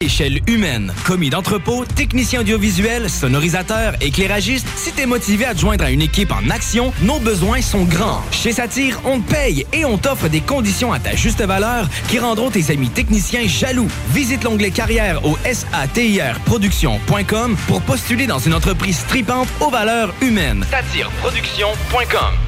Échelle 0.00 0.40
humaine, 0.46 0.94
commis 1.04 1.28
d'entrepôt, 1.28 1.84
technicien 1.84 2.42
audiovisuel, 2.42 3.10
sonorisateur, 3.10 3.94
éclairagiste, 4.00 4.68
si 4.76 4.92
t'es 4.92 5.06
motivé 5.06 5.44
à 5.44 5.54
te 5.54 5.58
joindre 5.58 5.82
à 5.82 5.90
une 5.90 6.02
équipe 6.02 6.30
en 6.30 6.50
action, 6.50 6.92
nos 7.02 7.18
besoins 7.18 7.60
sont 7.62 7.82
grands. 7.82 8.22
Chez 8.30 8.52
Satire, 8.52 9.00
on 9.04 9.18
te 9.18 9.28
paye 9.28 9.66
et 9.72 9.84
on 9.84 9.98
t'offre 9.98 10.28
des 10.28 10.40
conditions 10.40 10.92
à 10.92 11.00
ta 11.00 11.16
juste 11.16 11.42
valeur 11.42 11.88
qui 12.08 12.20
rendront 12.20 12.48
tes 12.48 12.70
amis 12.70 12.90
techniciens 12.90 13.48
jaloux. 13.48 13.88
Visite 14.10 14.44
l'onglet 14.44 14.70
carrière 14.70 15.26
au 15.26 15.36
satirproduction.com 15.44 17.56
pour 17.66 17.82
postuler 17.82 18.28
dans 18.28 18.38
une 18.38 18.54
entreprise 18.54 18.98
stripante 18.98 19.48
aux 19.58 19.70
valeurs 19.70 20.14
humaines. 20.22 20.64
Satireproduction.com 20.70 22.47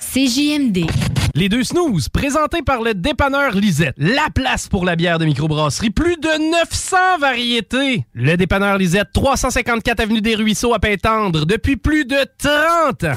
CJMD. 0.00 0.86
Les 1.34 1.48
deux 1.48 1.64
snooze, 1.64 2.08
présentés 2.10 2.60
par 2.62 2.82
le 2.82 2.92
dépanneur 2.94 3.52
Lisette. 3.54 3.94
La 3.96 4.28
place 4.34 4.68
pour 4.68 4.84
la 4.84 4.96
bière 4.96 5.18
de 5.18 5.24
microbrasserie. 5.24 5.90
Plus 5.90 6.16
de 6.16 6.50
900 6.50 6.96
variétés. 7.20 8.04
Le 8.12 8.36
dépanneur 8.36 8.76
Lisette, 8.76 9.08
354 9.14 10.00
Avenue 10.00 10.20
des 10.20 10.34
Ruisseaux 10.34 10.74
à 10.74 10.78
Pintendre, 10.78 11.46
depuis 11.46 11.76
plus 11.76 12.04
de 12.04 12.18
30 12.38 13.04
ans. 13.04 13.16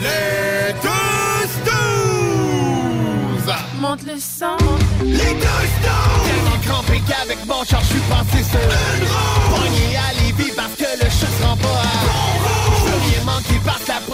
Les 0.00 0.74
deux 0.82 1.48
snooze! 1.64 3.54
Monte 3.80 4.02
le 4.06 4.18
sang. 4.18 4.58
Les 5.02 5.16
deux 5.16 5.22
snooze! 5.22 6.26
Tellement 6.26 6.58
crampé 6.66 7.00
qu'avec 7.08 7.38
mon 7.46 7.64
char, 7.64 7.80
je 7.80 7.86
suis 7.86 8.00
passé 8.10 8.44
sur 8.44 8.60
une 8.60 9.08
roue! 9.08 9.89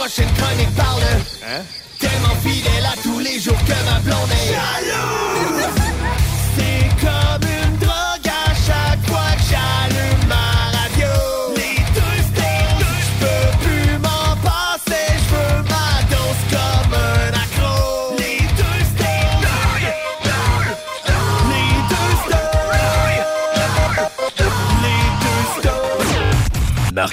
Prochaine 0.06 0.32
chronique 0.34 0.74
parle 0.76 1.02
Hein? 1.02 1.62
Tellement 1.98 2.36
fidèle 2.36 2.86
à 2.86 2.96
tous 3.02 3.18
les 3.18 3.40
jours 3.40 3.58
que 3.64 3.90
ma 3.90 3.98
blonde 3.98 4.30
est... 4.30 4.52
Jaloux! 4.52 5.35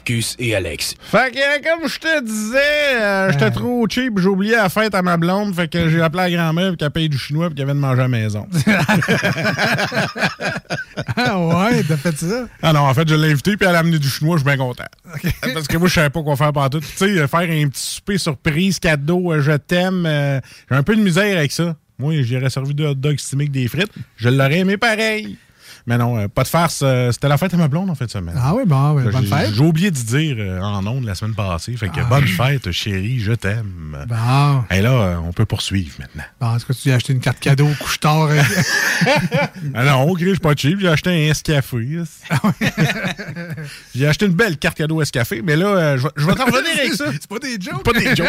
Marcus 0.03 0.35
et 0.37 0.53
Alex. 0.53 0.95
Fait 0.99 1.31
que, 1.33 1.37
euh, 1.37 1.61
comme 1.63 1.87
je 1.87 1.97
te 1.97 2.23
disais, 2.23 3.01
euh, 3.01 3.31
j'étais 3.31 3.51
trop 3.51 3.87
cheap, 3.89 4.19
j'ai 4.19 4.27
oublié 4.27 4.55
la 4.55 4.67
fête 4.67 4.93
à 4.95 5.01
ma 5.01 5.15
blonde, 5.15 5.55
fait 5.55 5.69
que 5.69 5.87
j'ai 5.87 6.01
appelé 6.01 6.23
la 6.23 6.31
grand-mère 6.31 6.69
pour 6.69 6.77
qu'elle 6.77 6.91
paye 6.91 7.07
du 7.07 7.17
chinois 7.17 7.47
et 7.49 7.53
qu'elle 7.53 7.65
vienne 7.65 7.77
manger 7.77 7.99
à 7.99 8.03
la 8.03 8.07
maison. 8.09 8.47
Ah 11.15 11.39
ouais, 11.39 11.83
t'as 11.83 11.97
fait 11.97 12.15
ça? 12.17 12.45
ah 12.61 12.73
non, 12.73 12.81
en 12.81 12.93
fait, 12.93 13.07
je 13.07 13.15
l'ai 13.15 13.31
invité 13.31 13.57
puis 13.57 13.67
elle 13.67 13.75
a 13.75 13.79
amené 13.79 13.97
du 13.97 14.07
chinois, 14.07 14.37
je 14.37 14.41
suis 14.41 14.45
bien 14.45 14.57
content. 14.57 14.85
Parce 15.53 15.67
que 15.67 15.77
moi, 15.77 15.87
je 15.87 15.93
savais 15.93 16.09
pas 16.09 16.21
quoi 16.21 16.35
faire 16.35 16.53
partout. 16.53 16.79
Tu 16.79 16.85
sais, 16.85 17.27
faire 17.27 17.39
un 17.39 17.67
petit 17.67 17.81
souper 17.81 18.17
surprise, 18.17 18.79
cadeau, 18.79 19.31
euh, 19.31 19.41
je 19.41 19.53
t'aime, 19.53 20.05
euh, 20.05 20.39
j'ai 20.69 20.75
un 20.75 20.83
peu 20.83 20.95
de 20.95 21.01
misère 21.01 21.37
avec 21.37 21.51
ça. 21.51 21.75
Moi, 21.97 22.21
j'aurais 22.21 22.49
servi 22.49 22.75
de 22.75 22.85
hot 22.85 22.95
dog 22.95 23.17
avec 23.33 23.51
des 23.51 23.67
frites. 23.67 23.91
Je 24.17 24.29
l'aurais 24.29 24.59
aimé 24.59 24.77
pareil. 24.77 25.37
Mais 25.85 25.97
non, 25.97 26.17
euh, 26.17 26.27
pas 26.29 26.43
de 26.43 26.47
farce. 26.47 26.79
euh, 26.81 27.11
C'était 27.11 27.27
la 27.27 27.37
fête 27.37 27.53
à 27.53 27.57
ma 27.57 27.67
blonde 27.67 27.89
en 27.89 27.95
fait 27.95 28.05
de 28.05 28.11
semaine. 28.11 28.35
Ah 28.41 28.53
oui, 28.55 28.63
bon, 28.65 28.93
bonne 28.93 29.25
fête. 29.25 29.53
J'ai 29.53 29.61
oublié 29.61 29.91
de 29.91 29.97
dire 29.97 30.35
euh, 30.39 30.61
en 30.61 30.85
ondes 30.87 31.03
la 31.03 31.13
semaine 31.13 31.35
passée. 31.35 31.75
Fait 31.75 31.89
que 31.89 31.99
Ah. 31.99 32.05
bonne 32.05 32.25
fête, 32.27 32.71
chérie, 32.71 33.19
je 33.19 33.33
t'aime. 33.33 33.97
Bon. 34.07 34.63
Et 34.71 34.81
là, 34.81 35.19
on 35.25 35.33
peut 35.33 35.45
poursuivre 35.45 35.91
maintenant. 35.99 36.23
Bon, 36.39 36.55
est-ce 36.55 36.65
que 36.65 36.71
tu 36.73 36.89
as 36.91 36.95
acheté 36.95 37.11
une 37.13 37.19
carte 37.19 37.39
cadeau 37.39 37.67
au 37.67 37.73
couche-tard? 37.83 38.29
Ah 39.75 39.83
non, 39.85 40.03
ok, 40.09 40.19
je 40.21 40.29
suis 40.29 40.37
pas 40.39 40.53
cheap. 40.55 40.79
J'ai 40.79 40.87
acheté 40.87 41.09
un 41.09 41.29
Escafé. 41.31 41.99
Ah 42.29 42.39
J'ai 43.95 44.07
acheté 44.07 44.25
une 44.25 44.33
belle 44.33 44.57
carte 44.57 44.77
cadeau 44.77 45.01
Escafé, 45.01 45.41
mais 45.41 45.55
là, 45.55 45.97
je 45.97 46.03
vais- 46.03 46.09
je 46.15 46.25
vais 46.25 46.35
t'en 46.35 46.45
revenir 46.45 46.71
avec 46.79 46.93
ça. 46.93 47.05
C'est 47.11 47.27
pas 47.27 47.39
des 47.39 47.57
jokes. 47.59 47.83
Pas 47.83 47.93
des 47.93 48.15
jokes. 48.15 48.27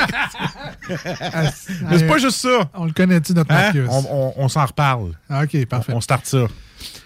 mais 1.88 1.98
c'est 1.98 2.06
pas 2.06 2.18
juste 2.18 2.38
ça. 2.38 2.70
On 2.74 2.86
le 2.86 2.92
connaît-tu, 2.92 3.32
notre 3.32 3.50
Hein? 3.52 3.62
Marcus? 3.72 3.86
On, 3.90 4.04
on- 4.10 4.34
on 4.36 4.48
s'en 4.48 4.64
reparle. 4.64 5.12
Ah, 5.28 5.42
OK, 5.44 5.66
parfait. 5.66 5.92
On 5.94 6.00
starte 6.00 6.26
ça. 6.26 6.46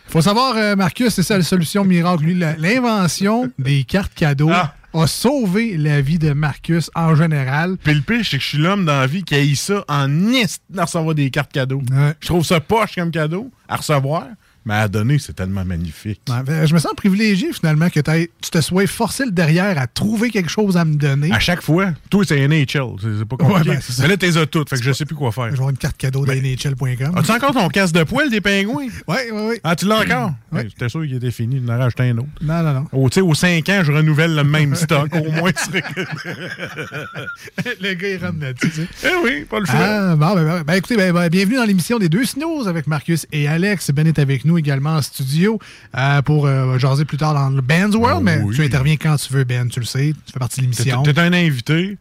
Faut 0.09 0.23
savoir, 0.23 0.57
euh, 0.57 0.75
Marcus, 0.77 1.09
c'est 1.15 1.23
ça 1.23 1.37
la 1.37 1.45
solution 1.45 1.85
miracle. 1.85 2.25
L'invention 2.59 3.51
des 3.59 3.85
cartes 3.85 4.15
cadeaux 4.15 4.51
Ah. 4.53 4.75
a 4.95 5.07
sauvé 5.07 5.77
la 5.77 6.01
vie 6.01 6.19
de 6.19 6.33
Marcus 6.33 6.91
en 6.95 7.15
général. 7.15 7.77
Puis 7.83 7.95
le 7.95 8.01
pire, 8.01 8.21
c'est 8.25 8.39
que 8.39 8.43
je 8.43 8.49
suis 8.49 8.59
l'homme 8.59 8.85
dans 8.87 8.99
la 9.01 9.07
vie 9.07 9.23
qui 9.23 9.35
a 9.35 9.43
eu 9.45 9.55
ça 9.55 9.85
en 9.89 10.09
nist 10.09 10.63
de 10.71 10.81
recevoir 10.81 11.15
des 11.15 11.31
cartes 11.31 11.53
cadeaux. 11.53 11.83
Ouais. 11.93 12.15
Je 12.21 12.27
trouve 12.27 12.45
ça 12.45 12.59
poche 12.61 12.95
comme 12.95 13.11
cadeau 13.11 13.51
à 13.69 13.77
recevoir, 13.77 14.25
mais 14.69 14.75
à 14.75 14.89
donner, 14.89 15.19
c'est 15.19 15.33
tellement 15.33 15.65
magnifique. 15.65 16.21
Ouais, 16.29 16.43
ben, 16.45 16.67
je 16.67 16.75
me 16.75 16.79
sens 16.79 16.93
privilégié 16.95 17.55
finalement 17.55 17.89
que 17.89 18.01
tu 18.01 18.51
te 18.51 18.61
sois 18.61 18.87
forcé 18.87 19.25
le 19.25 19.31
derrière 19.31 19.79
à 19.79 19.87
trouver 19.87 20.29
quelque 20.29 20.51
chose 20.51 20.77
à 20.77 20.85
me 20.85 20.95
donner. 20.95 21.33
À 21.33 21.39
chaque 21.39 21.63
fois, 21.63 21.93
toi, 22.11 22.23
c'est 22.29 22.47
NHL. 22.47 22.67
C'est 23.01 23.25
pas 23.25 23.37
compliqué. 23.39 23.71
Ouais, 23.71 23.77
ben, 23.77 23.81
mais 24.01 24.09
là, 24.09 24.17
t'es 24.19 24.37
as 24.37 24.45
toutes, 24.45 24.69
fait 24.69 24.77
que 24.77 24.83
je 24.83 24.93
sais 24.93 25.07
plus 25.07 25.17
quoi 25.17 25.33
faire. 25.33 25.47
Je 25.47 25.53
vais 25.53 25.57
avoir 25.57 25.71
une 25.71 25.79
carte 25.79 25.97
cadeau 25.97 26.27
de 26.27 26.33
NHL.com. 26.33 27.17
As-tu 27.17 27.31
encore 27.31 27.55
ton 27.55 27.69
casse 27.69 27.93
de 27.93 28.03
poil 28.03 28.29
des 28.29 28.43
pingouins? 28.43 28.89
Oui, 29.09 29.17
oui, 29.33 29.41
oui. 29.49 29.55
Ah, 29.65 29.75
tu 29.75 29.87
l'as 29.87 30.01
encore? 30.01 30.35
Ouais. 30.51 30.67
J'étais 30.67 30.89
sûr 30.89 31.03
qu'il 31.03 31.15
était 31.15 31.31
fini, 31.31 31.57
il 31.57 31.71
en 31.71 31.75
a 31.75 31.77
rajouté 31.77 32.05
un 32.05 32.17
autre. 32.17 32.29
Non, 32.41 32.63
non, 32.63 32.73
non. 32.73 32.87
Au, 32.93 33.11
tu 33.11 33.17
sais, 33.17 33.21
aux 33.21 33.35
5 33.35 33.69
ans, 33.69 33.83
je 33.85 33.93
renouvelle 33.93 34.35
le 34.35 34.45
même 34.45 34.75
stock. 34.77 35.15
Au 35.15 35.31
moins, 35.31 35.51
c'est... 35.55 35.85
le 37.83 37.93
gars, 37.93 38.09
il 38.09 38.17
rentre 38.17 38.41
là-dessus. 38.41 38.71
tu 38.71 38.87
sais. 38.87 38.89
Eh 39.13 39.25
oui, 39.25 39.45
pas 39.45 39.61
le 39.61 39.67
choix. 39.67 39.77
Ah, 39.79 40.17
bon, 40.17 40.35
ben, 40.35 40.45
ben, 40.45 40.63
ben, 40.63 40.73
écoutez, 40.73 40.97
ben, 40.97 41.13
ben, 41.13 41.29
bienvenue 41.29 41.57
dans 41.57 41.65
l'émission 41.65 41.99
des 41.99 42.09
deux 42.09 42.25
snows 42.25 42.67
avec 42.67 42.87
Marcus 42.87 43.27
et 43.31 43.47
Alex. 43.47 43.91
Ben 43.91 44.07
est 44.07 44.19
avec 44.19 44.47
nous 44.47 44.57
également 44.59 44.97
en 44.97 45.03
studio 45.03 45.59
euh, 45.97 46.21
pour 46.23 46.47
euh, 46.47 46.79
jaser 46.79 47.05
plus 47.05 47.17
tard 47.17 47.35
dans 47.35 47.49
le 47.51 47.61
Ben's 47.63 47.95
World, 47.95 48.19
Ah 48.21 48.37
mais 48.37 48.43
oui. 48.43 48.55
tu 48.57 48.63
interviens 48.65 48.97
quand 48.97 49.17
tu 49.17 49.33
veux, 49.33 49.45
Ben, 49.45 49.69
tu 49.69 49.81
le 49.81 49.87
sais. 49.87 50.13
Tu 50.27 50.33
fais 50.33 50.39
partie 50.39 50.61
de 50.61 50.63
l'émission. 50.67 51.03
t'es 51.03 51.19
un 51.19 51.33
invité. 51.33 51.97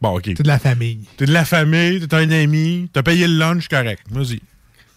Bon, 0.00 0.16
OK. 0.16 0.24
T'es 0.24 0.34
de 0.42 0.48
la 0.48 0.58
famille. 0.58 1.00
T'es 1.16 1.26
de 1.26 1.32
la 1.32 1.44
famille, 1.44 2.06
t'es 2.06 2.16
un 2.16 2.30
ami, 2.30 2.90
t'as 2.92 3.02
payé 3.02 3.26
le 3.28 3.34
lunch, 3.38 3.68
correct. 3.68 4.02
Vas-y. 4.10 4.40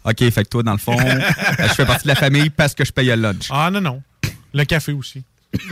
OK, 0.04 0.18
fait 0.32 0.44
que 0.44 0.50
toi, 0.50 0.64
dans 0.64 0.72
le 0.74 0.78
fond, 0.78 0.98
euh, 1.00 1.20
je 1.60 1.74
fais 1.74 1.86
partie 1.86 2.04
de 2.04 2.10
la 2.10 2.16
famille 2.16 2.50
parce 2.50 2.74
que 2.76 2.84
je 2.86 2.92
paye 2.92 3.08
le 3.08 3.16
lunch. 3.16 3.48
Ah, 3.52 3.70
non, 3.72 3.82
non. 3.82 4.02
Le 4.54 4.64
café 4.66 4.92
aussi. 4.94 5.24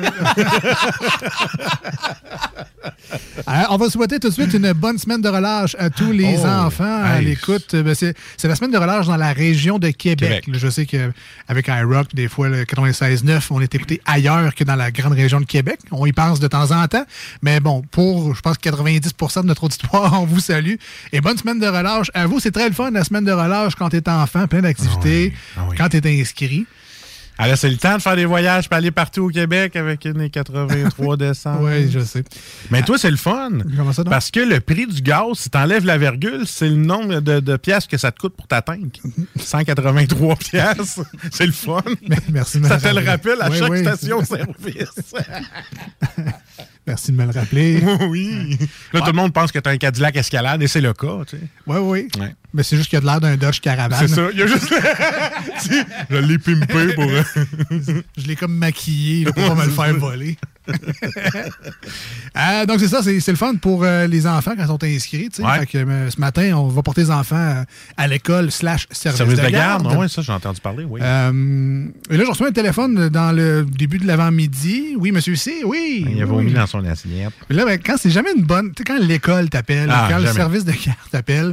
Euh, 3.47 3.62
on 3.69 3.77
va 3.77 3.89
souhaiter 3.89 4.19
tout 4.19 4.30
de 4.30 4.33
suite 4.33 4.53
une 4.53 4.71
bonne 4.74 4.97
semaine 4.97 5.21
de 5.21 5.27
relâche 5.30 5.75
à 5.77 5.89
tous 5.89 6.12
les 6.12 6.35
Oh, 6.41 6.45
enfants 6.47 7.03
à 7.03 7.19
l'écoute. 7.21 7.75
Ben, 7.75 7.94
c'est 7.94 8.13
la 8.47 8.56
semaine 8.56 8.71
de 8.71 8.77
relâche 8.77 9.06
dans 9.07 9.18
la 9.18 9.33
région 9.33 9.80
de 9.80 9.89
Québec. 9.89 10.45
Je 10.51 10.68
sais 10.69 10.85
qu'avec 10.85 11.68
iRock, 11.68 12.13
des 12.15 12.27
fois, 12.27 12.50
le 12.50 12.63
96.9, 12.63 13.47
on 13.51 13.62
est 13.62 13.74
écouté 13.75 14.01
ailleurs 14.06 14.56
que 14.56 14.63
dans 14.63 14.75
la 14.75 14.91
grande 14.91 15.13
région 15.13 15.39
de 15.39 15.45
Québec. 15.45 15.80
On 15.91 16.06
y 16.06 16.13
pense 16.13 16.39
de 16.39 16.47
temps 16.47 16.71
en 16.71 16.88
temps. 16.88 17.06
Mais 17.41 17.59
bon, 17.59 17.81
pour, 17.91 18.33
je 18.35 18.41
pense, 18.41 18.57
90% 18.57 19.41
de 19.44 19.47
notre 19.47 19.65
auditoire, 19.65 20.13
on 20.21 20.25
vous 20.25 20.39
salue. 20.39 20.75
Et 21.12 21.21
bonne 21.21 21.38
semaine 21.38 21.59
de 21.59 21.68
relâche 21.68 22.09
à 22.13 22.25
vous. 22.27 22.39
C'est 22.39 22.51
très 22.51 22.68
le 22.69 22.74
fun, 22.75 22.91
la 22.91 23.03
semaine 23.03 23.25
de 23.25 23.31
relâche, 23.31 23.75
quand 23.75 23.89
tu 23.89 23.97
es 23.97 24.09
enfant, 24.09 24.47
plein 24.47 24.62
d'activités, 24.62 25.33
Ah 25.57 25.62
oui. 25.69 25.75
quand 25.77 25.89
tu 25.89 25.97
es 25.97 26.21
inscrit. 26.21 26.65
Alors, 27.38 27.57
c'est 27.57 27.69
le 27.69 27.77
temps 27.77 27.97
de 27.97 28.01
faire 28.01 28.15
des 28.15 28.25
voyages 28.25 28.69
pour 28.69 28.77
aller 28.77 28.91
partout 28.91 29.24
au 29.24 29.30
Québec 29.30 29.75
avec 29.75 30.06
une 30.06 30.30
83 30.30 31.18
décembre. 31.18 31.62
Oui, 31.63 31.89
je 31.91 32.00
sais. 32.00 32.24
Mais 32.69 32.83
toi, 32.83 32.97
c'est 32.97 33.09
le 33.09 33.18
fun. 33.18 33.50
Comment 33.75 33.91
ça, 33.91 34.03
donc? 34.03 34.12
Parce 34.12 34.30
que 34.30 34.39
le 34.39 34.59
prix 34.59 34.85
du 34.85 35.01
gaz, 35.01 35.25
si 35.35 35.50
t'enlèves 35.50 35.85
la 35.85 35.97
virgule, 35.97 36.44
c'est 36.45 36.69
le 36.69 36.75
nombre 36.75 37.19
de, 37.21 37.39
de 37.39 37.57
piastres 37.57 37.89
que 37.89 37.97
ça 37.97 38.12
te 38.12 38.19
coûte 38.19 38.35
pour 38.35 38.47
ta 38.47 38.62
tank. 38.62 39.01
183 39.35 40.35
piastres. 40.35 41.01
C'est 41.31 41.45
le 41.47 41.51
fun. 41.51 41.81
Merci 42.31 42.59
Ça 42.63 42.77
te 42.77 42.88
le 42.88 43.06
rappelle 43.06 43.41
à 43.41 43.50
Oui, 43.50 43.57
chaque 43.57 43.71
oui. 43.71 43.81
station-service. 43.81 45.13
Merci 46.85 47.12
de 47.13 47.18
me 47.18 47.25
le 47.25 47.31
rappeler. 47.31 47.81
oui. 48.09 48.57
Là, 48.91 49.01
tout 49.01 49.07
le 49.07 49.13
monde 49.13 49.31
pense 49.31 49.51
que 49.51 49.59
t'as 49.59 49.71
un 49.71 49.77
Cadillac 49.77 50.18
Escalade 50.18 50.62
et 50.62 50.68
c'est 50.68 50.81
le 50.81 50.94
cas, 50.94 51.19
tu 51.25 51.38
sais. 51.38 51.44
Oui, 51.65 51.77
oui. 51.80 52.07
Ouais. 52.19 52.35
Mais 52.53 52.63
c'est 52.63 52.75
juste 52.75 52.89
qu'il 52.89 52.97
y 52.97 53.00
a 53.00 53.01
de 53.01 53.06
l'air 53.06 53.21
d'un 53.21 53.38
Dodge 53.38 53.62
Caravan. 53.62 53.95
C'est 54.00 54.09
ça. 54.09 54.27
Il 54.33 54.39
y 54.39 54.44
a 54.44 54.47
juste. 54.47 54.68
Tu 55.63 55.83
je 56.09 56.18
l'ai 56.18 56.38
pimpé 56.38 56.94
pour. 56.94 57.09
Je 58.18 58.27
l'ai 58.27 58.35
comme 58.35 58.56
maquillé 58.57 59.25
là, 59.25 59.31
pour 59.31 59.47
pas 59.47 59.56
me 59.56 59.65
le 59.65 59.71
faire 59.71 59.97
voler. 59.97 60.38
Euh, 62.36 62.65
donc, 62.65 62.80
c'est 62.80 62.88
ça, 62.88 63.04
c'est 63.04 63.27
le 63.27 63.38
fun 63.38 63.56
pour 63.56 63.83
euh, 63.83 64.07
les 64.07 64.25
enfants 64.25 64.54
quand 64.57 64.63
ils 64.63 64.68
sont 64.68 64.83
inscrits. 64.83 65.30
tu 65.30 65.36
sais. 65.38 65.44
Ouais. 65.44 65.60
Fait 65.60 65.65
que, 65.68 65.77
euh, 65.77 66.10
ce 66.10 66.19
matin, 66.19 66.54
on 66.56 66.68
va 66.68 66.81
porter 66.81 67.01
les 67.01 67.12
enfants 67.12 67.63
à 67.95 68.07
l'école 68.07 68.51
slash 68.51 68.88
service, 68.89 69.19
Service 69.19 69.39
de, 69.39 69.50
garde. 69.50 69.88
Oui, 69.95 70.10
ça, 70.10 70.24
j'ai 70.24 70.31
entendu 70.33 70.60
parler, 70.60 70.83
oui. 70.83 71.00
Et 71.00 71.04
là, 71.04 72.24
je 72.25 72.30
reçois 72.30 72.48
un 72.48 72.51
téléphone 72.51 73.10
dans 73.10 73.31
le 73.31 73.65
début 73.65 74.00
de 74.00 74.07
l'avant-midi. 74.07 74.95
Oui, 74.98 75.12
monsieur 75.12 75.36
C, 75.36 75.62
oui. 75.63 76.06
il 76.10 76.21
a 76.24 76.25
vomi 76.25 76.48
oui. 76.48 76.54
dans 76.54 76.66
son 76.66 76.83
assiette. 76.86 77.33
Là, 77.50 77.66
ben, 77.66 77.80
quand 77.83 77.98
c'est 77.98 78.09
jamais 78.09 78.31
une 78.36 78.44
bonne. 78.44 78.74
Quand 78.86 78.98
l'école 79.00 79.50
t'appelle, 79.50 79.89
Ah, 79.92 80.07
quand 80.09 80.18
le 80.18 80.27
service 80.27 80.66
de 80.66 80.71
garde 80.71 80.98
t'appelle, 81.12 81.51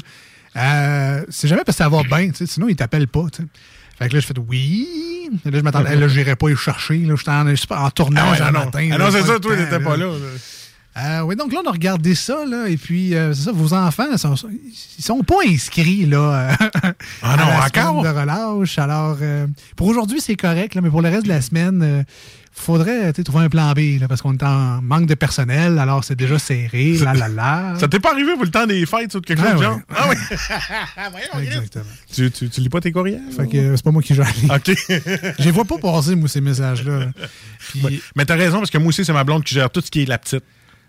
c'est 1.28 1.48
jamais 1.48 1.62
parce 1.66 1.76
que 1.76 1.84
ça 1.84 1.90
va 1.90 2.02
bien, 2.04 2.30
sinon 2.32 2.68
ils 2.68 2.76
t'appellent 2.76 3.08
pas. 3.08 3.26
Fait 4.00 4.08
que 4.08 4.14
là, 4.14 4.20
je 4.20 4.26
fais 4.26 4.34
oui. 4.48 4.88
Et 5.46 5.50
là, 5.50 5.58
je 5.58 5.62
m'attendais. 5.62 5.94
Là, 6.00 6.08
j'irais 6.08 6.34
pas 6.36 6.48
y 6.48 6.56
chercher. 6.56 6.98
Là, 6.98 7.14
j'étais 7.16 7.30
en, 7.74 7.84
en 7.84 7.90
tournage 7.90 8.38
Ah 8.40 8.44
ouais, 8.44 8.48
un 8.48 8.50
non. 8.52 8.64
matin. 8.64 8.88
Ah 8.92 8.98
non, 8.98 9.10
c'est 9.10 9.22
ça, 9.22 9.38
toi, 9.38 9.54
t'étais 9.56 9.78
pas 9.78 9.96
là. 9.96 10.06
là. 10.06 10.12
Euh, 10.98 11.20
oui, 11.20 11.36
donc 11.36 11.52
là, 11.52 11.60
on 11.64 11.68
a 11.68 11.72
regardé 11.72 12.14
ça, 12.16 12.44
là, 12.44 12.68
et 12.68 12.76
puis, 12.76 13.14
euh, 13.14 13.32
c'est 13.32 13.44
ça, 13.44 13.52
vos 13.52 13.72
enfants, 13.74 14.16
sont, 14.16 14.34
ils 14.98 15.04
sont 15.04 15.22
pas 15.22 15.36
inscrits, 15.48 16.04
là. 16.06 16.50
euh, 16.60 16.92
Ah 17.22 17.34
à 17.34 17.36
non, 17.36 17.44
la 17.46 17.66
encore? 17.66 18.02
de 18.02 18.08
relâche. 18.08 18.76
Alors, 18.78 19.16
euh, 19.22 19.46
pour 19.76 19.86
aujourd'hui, 19.86 20.20
c'est 20.20 20.34
correct, 20.34 20.74
là, 20.74 20.80
mais 20.80 20.90
pour 20.90 21.00
le 21.00 21.08
reste 21.08 21.24
de 21.24 21.28
la 21.28 21.40
semaine, 21.42 22.04
il 22.06 22.62
faudrait 22.62 23.12
trouver 23.12 23.44
un 23.44 23.48
plan 23.48 23.72
B, 23.72 24.00
là, 24.00 24.08
parce 24.08 24.20
qu'on 24.20 24.34
est 24.34 24.42
en 24.42 24.82
manque 24.82 25.06
de 25.06 25.14
personnel, 25.14 25.78
alors 25.78 26.02
c'est 26.02 26.16
déjà 26.16 26.40
serré, 26.40 26.94
là, 26.98 27.14
là, 27.14 27.28
là. 27.28 27.74
Ça 27.78 27.86
t'est 27.86 28.00
pas 28.00 28.10
arrivé 28.10 28.34
pour 28.34 28.44
le 28.44 28.50
temps 28.50 28.66
des 28.66 28.84
fêtes 28.84 29.14
ou 29.14 29.20
quelque 29.20 29.40
chose 29.40 29.48
Ah 29.48 29.54
de 29.54 29.58
ouais. 29.58 29.64
genre? 29.64 29.80
Ah 29.96 30.06
oui. 30.10 31.42
Exactement. 31.44 31.84
Tu, 32.12 32.30
tu, 32.32 32.48
tu 32.50 32.60
lis 32.60 32.68
pas 32.68 32.80
tes 32.80 32.90
courriels? 32.90 33.22
Fait 33.36 33.46
que 33.46 33.56
euh, 33.56 33.76
c'est 33.76 33.84
pas 33.84 33.92
moi 33.92 34.02
qui 34.02 34.14
gère. 34.16 34.26
OK. 34.26 34.72
Je 34.88 35.44
les 35.44 35.50
vois 35.52 35.64
pas 35.64 35.78
passer, 35.78 36.16
moi, 36.16 36.28
ces 36.28 36.40
messages-là. 36.40 37.06
Puis, 37.70 37.80
Ouais. 37.84 38.00
Mais 38.16 38.24
t'as 38.24 38.34
raison, 38.34 38.58
parce 38.58 38.70
que 38.70 38.78
moi 38.78 38.88
aussi, 38.88 39.04
c'est 39.04 39.12
ma 39.12 39.22
blonde 39.22 39.44
qui 39.44 39.54
gère 39.54 39.70
tout 39.70 39.80
ce 39.80 39.90
qui 39.90 40.02
est 40.02 40.06
la 40.06 40.18
petite. 40.18 40.42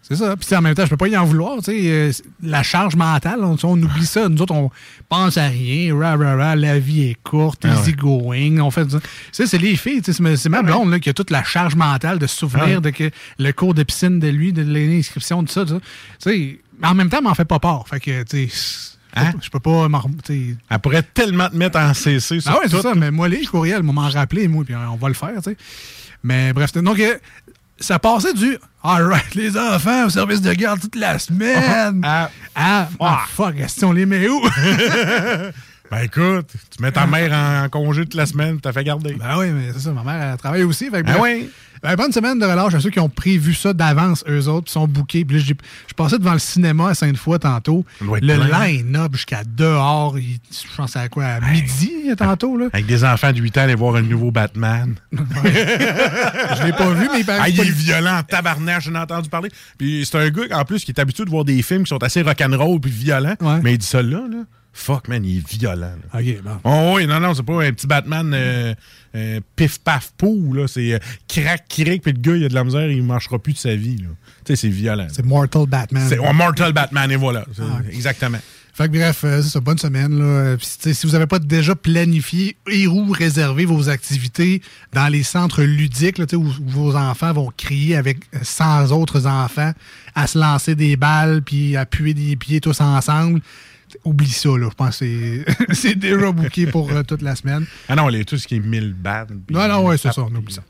C'est 0.03 0.15
ça. 0.15 0.35
Puis 0.35 0.55
en 0.55 0.61
même 0.61 0.73
temps, 0.75 0.83
je 0.83 0.89
peux 0.89 0.97
pas 0.97 1.07
y 1.07 1.15
en 1.15 1.23
vouloir. 1.23 1.57
tu 1.59 1.65
sais, 1.71 1.79
euh, 1.83 2.11
la 2.43 2.63
charge 2.63 2.95
mentale, 2.95 3.39
on, 3.43 3.81
oublie 3.81 4.05
ça. 4.05 4.27
Nous 4.27 4.41
autres, 4.41 4.53
on 4.53 4.69
pense 5.07 5.37
à 5.37 5.45
rien. 5.47 5.95
Ra, 5.97 6.17
ra, 6.17 6.35
ra, 6.35 6.55
la 6.55 6.79
vie 6.79 7.03
est 7.03 7.17
courte, 7.23 7.65
Ah 7.65 7.75
easy 7.79 7.93
going. 7.93 8.59
On 8.59 8.71
fait 8.71 8.89
ça. 8.89 8.99
Tu 8.99 9.07
sais, 9.31 9.45
c'est 9.47 9.57
les 9.57 9.75
filles. 9.77 10.01
tu 10.01 10.11
sais, 10.11 10.35
C'est 10.35 10.49
ma- 10.49 10.61
ma 10.61 10.63
blonde 10.63 10.89
là, 10.91 10.99
qui 10.99 11.09
a 11.09 11.13
toute 11.13 11.29
la 11.29 11.43
charge 11.43 11.75
mentale 11.75 12.19
de 12.19 12.27
se 12.27 12.35
souvenir 12.35 12.65
Ah 12.67 12.75
ouais. 12.75 12.81
de 12.81 12.89
que 12.89 13.09
le 13.39 13.51
cours 13.53 13.73
de 13.73 13.83
piscine 13.83 14.19
de 14.19 14.27
lui, 14.27 14.51
de 14.53 14.63
l'inscription, 14.63 15.43
tout 15.43 15.51
ça. 15.53 15.65
ça. 15.67 15.75
Tu 15.79 15.81
sais, 16.19 16.59
mais 16.79 16.87
en 16.87 16.95
même 16.95 17.09
temps, 17.09 17.17
elle 17.19 17.23
m'en 17.23 17.35
fait 17.35 17.45
pas 17.45 17.59
part. 17.59 17.87
Fait 17.87 17.99
que, 17.99 18.23
tu 18.23 18.49
sais, 18.49 18.97
Hein? 19.15 19.33
je 19.41 19.49
peux 19.49 19.59
pas 19.59 19.87
m'en. 19.87 20.01
Elle 20.29 20.79
pourrait 20.81 21.03
tellement 21.03 21.49
te 21.49 21.55
mettre 21.55 21.77
en 21.77 21.93
CC 21.93 22.39
sur 22.39 22.51
Ah 22.51 22.55
ouais, 22.55 22.61
c'est 22.69 22.77
tout. 22.77 22.81
ça. 22.81 22.95
Mais 22.95 23.11
moi, 23.11 23.27
les 23.29 23.45
courriels, 23.45 23.83
m'en 23.83 24.09
rappeler, 24.09 24.47
moi, 24.47 24.63
puis 24.65 24.73
on 24.75 24.95
va 24.95 25.07
le 25.09 25.13
faire, 25.13 25.35
tu 25.43 25.51
sais. 25.51 25.57
Mais 26.23 26.53
bref, 26.53 26.71
donc, 26.73 26.97
euh, 26.99 27.15
ça 27.81 27.99
passait 27.99 28.33
du 28.33 28.57
All 28.83 29.03
right, 29.05 29.35
les 29.35 29.57
enfants 29.57 30.05
au 30.05 30.09
service 30.09 30.41
de 30.41 30.53
garde 30.53 30.79
toute 30.79 30.95
la 30.95 31.19
semaine. 31.19 32.01
Ah, 32.03 32.29
Ah, 32.55 32.87
ah, 32.99 33.19
fuck, 33.35 33.55
est-ce 33.59 33.79
qu'on 33.81 33.91
les 33.91 34.05
met 34.05 34.27
où? 34.27 34.41
ben 35.91 35.99
écoute, 36.03 36.47
tu 36.75 36.81
mets 36.81 36.91
ta 36.91 37.05
mère 37.05 37.31
en, 37.33 37.65
en 37.65 37.69
congé 37.69 38.03
toute 38.03 38.15
la 38.15 38.25
semaine, 38.25 38.59
t'as 38.61 38.71
fait 38.71 38.83
garder. 38.83 39.13
ben 39.13 39.37
oui, 39.37 39.47
mais 39.51 39.71
c'est 39.73 39.79
ça, 39.81 39.91
ma 39.91 40.03
mère, 40.03 40.31
elle 40.31 40.37
travaille 40.37 40.63
aussi. 40.63 40.89
Fait 40.89 41.01
que 41.01 41.07
bref. 41.07 41.17
oui. 41.21 41.49
Ben, 41.83 41.95
bonne 41.95 42.11
semaine 42.11 42.37
de 42.37 42.45
relâche 42.45 42.75
à 42.75 42.79
ceux 42.79 42.91
qui 42.91 42.99
ont 42.99 43.09
prévu 43.09 43.55
ça 43.55 43.73
d'avance, 43.73 44.23
eux 44.29 44.47
autres, 44.47 44.65
puis 44.65 44.71
sont 44.71 44.87
bookés. 44.87 45.25
Puis 45.25 45.39
je 45.39 45.93
passais 45.95 46.19
devant 46.19 46.33
le 46.33 46.37
cinéma 46.39 46.89
à 46.89 46.93
Sainte-Foy 46.93 47.39
tantôt. 47.39 47.83
Le 47.99 48.35
line-up 48.35 49.13
jusqu'à 49.15 49.41
dehors, 49.43 50.19
il- 50.19 50.39
je 50.51 50.75
pense 50.77 50.95
à 50.95 51.09
quoi, 51.09 51.25
à 51.25 51.39
midi 51.41 51.91
tantôt, 52.15 52.55
là? 52.55 52.67
Avec 52.71 52.85
des 52.85 53.03
enfants 53.03 53.31
de 53.31 53.39
8 53.39 53.57
ans, 53.57 53.61
aller 53.61 53.73
voir 53.73 53.95
un 53.95 54.03
nouveau 54.03 54.29
Batman. 54.29 54.93
Je 55.11 56.65
l'ai 56.65 56.71
pas 56.73 56.89
vu, 56.93 57.09
mais 57.11 57.19
il 57.21 57.25
paraît 57.25 57.39
Ah, 57.41 57.49
il 57.49 57.59
est 57.59 57.63
pas- 57.63 57.69
violent, 57.71 58.17
en 58.19 58.23
tabarnak, 58.23 58.81
j'en 58.81 58.93
ai 58.93 58.99
entendu 58.99 59.29
parler. 59.29 59.49
Puis 59.79 60.05
c'est 60.09 60.17
un 60.19 60.29
gars, 60.29 60.43
en 60.59 60.65
plus, 60.65 60.83
qui 60.85 60.91
est 60.91 60.99
habitué 60.99 61.25
de 61.25 61.29
voir 61.31 61.45
des 61.45 61.61
films 61.63 61.83
qui 61.83 61.89
sont 61.89 62.03
assez 62.03 62.21
rock'n'roll 62.21 62.79
puis 62.79 62.91
violents. 62.91 63.35
Ouais. 63.41 63.59
Mais 63.63 63.73
il 63.73 63.77
dit 63.79 63.85
ça 63.87 64.01
là, 64.01 64.19
là. 64.29 64.43
Fuck, 64.73 65.09
man, 65.09 65.23
il 65.25 65.39
est 65.39 65.47
violent. 65.47 65.93
là. 66.13 66.19
Ok, 66.19 66.41
bon. 66.43 66.59
Oh 66.63 66.93
oui, 66.95 67.05
non, 67.05 67.19
non, 67.19 67.33
c'est 67.33 67.43
pas 67.43 67.63
un 67.63 67.71
petit 67.73 67.87
Batman 67.87 68.31
euh, 68.33 68.73
euh, 69.15 69.39
pif 69.55 69.79
paf 69.79 70.13
pou, 70.17 70.53
là. 70.53 70.67
C'est 70.67 70.93
euh, 70.93 70.99
crac, 71.27 71.67
cric, 71.67 72.01
puis 72.01 72.13
le 72.13 72.19
gars, 72.19 72.35
il 72.35 72.45
a 72.45 72.49
de 72.49 72.53
la 72.53 72.63
misère, 72.63 72.89
il 72.89 73.03
marchera 73.03 73.37
plus 73.37 73.53
de 73.53 73.57
sa 73.57 73.75
vie, 73.75 73.97
là. 73.97 74.07
Tu 74.45 74.55
sais, 74.55 74.55
c'est 74.55 74.69
violent. 74.69 75.07
C'est 75.11 75.25
Mortal 75.25 75.65
Batman. 75.67 76.05
C'est 76.07 76.19
oh, 76.19 76.33
Mortal 76.33 76.71
Batman, 76.71 77.11
et 77.11 77.17
voilà. 77.17 77.45
Ah. 77.59 77.79
Exactement. 77.91 78.39
Fait 78.73 78.87
que 78.87 78.93
bref, 78.97 79.23
euh, 79.25 79.41
c'est 79.41 79.49
ça, 79.49 79.59
bonne 79.59 79.77
semaine. 79.77 80.17
Là. 80.17 80.55
Sais, 80.61 80.93
si 80.93 81.05
vous 81.05 81.13
n'avez 81.13 81.27
pas 81.27 81.39
déjà 81.39 81.75
planifié 81.75 82.55
et 82.69 82.87
ou 82.87 83.11
réservé 83.11 83.65
vos 83.65 83.89
activités 83.89 84.61
dans 84.93 85.07
les 85.07 85.23
centres 85.23 85.63
ludiques, 85.63 86.17
là, 86.17 86.25
où, 86.33 86.45
où 86.45 86.53
vos 86.67 86.95
enfants 86.95 87.33
vont 87.33 87.51
crier 87.55 87.97
avec 87.97 88.19
100 88.41 88.91
autres 88.91 89.27
enfants 89.27 89.73
à 90.15 90.27
se 90.27 90.39
lancer 90.39 90.75
des 90.75 90.95
balles 90.95 91.41
puis 91.41 91.75
à 91.75 91.85
puer 91.85 92.13
des 92.13 92.37
pieds 92.37 92.61
tous 92.61 92.79
ensemble, 92.79 93.41
oublie 94.03 94.29
ça. 94.29 94.49
Là. 94.49 94.67
Je 94.69 94.75
pense 94.75 94.99
que 94.99 95.43
c'est- 95.73 95.95
déjà 95.95 96.31
booké 96.31 96.67
pour 96.67 96.91
euh, 96.91 97.03
toute 97.03 97.21
la 97.21 97.35
semaine. 97.35 97.65
Ah 97.87 97.95
non, 97.95 98.07
les, 98.07 98.25
tout 98.25 98.37
ce 98.37 98.47
qui 98.47 98.55
est 98.55 98.59
1000 98.59 98.93
balles. 98.93 99.27
Non, 99.49 99.67
non, 99.67 99.85
ouais, 99.85 99.97
c'est 99.97 100.11
ça, 100.11 100.21
on 100.21 100.35
oublie 100.35 100.53
ça. 100.53 100.63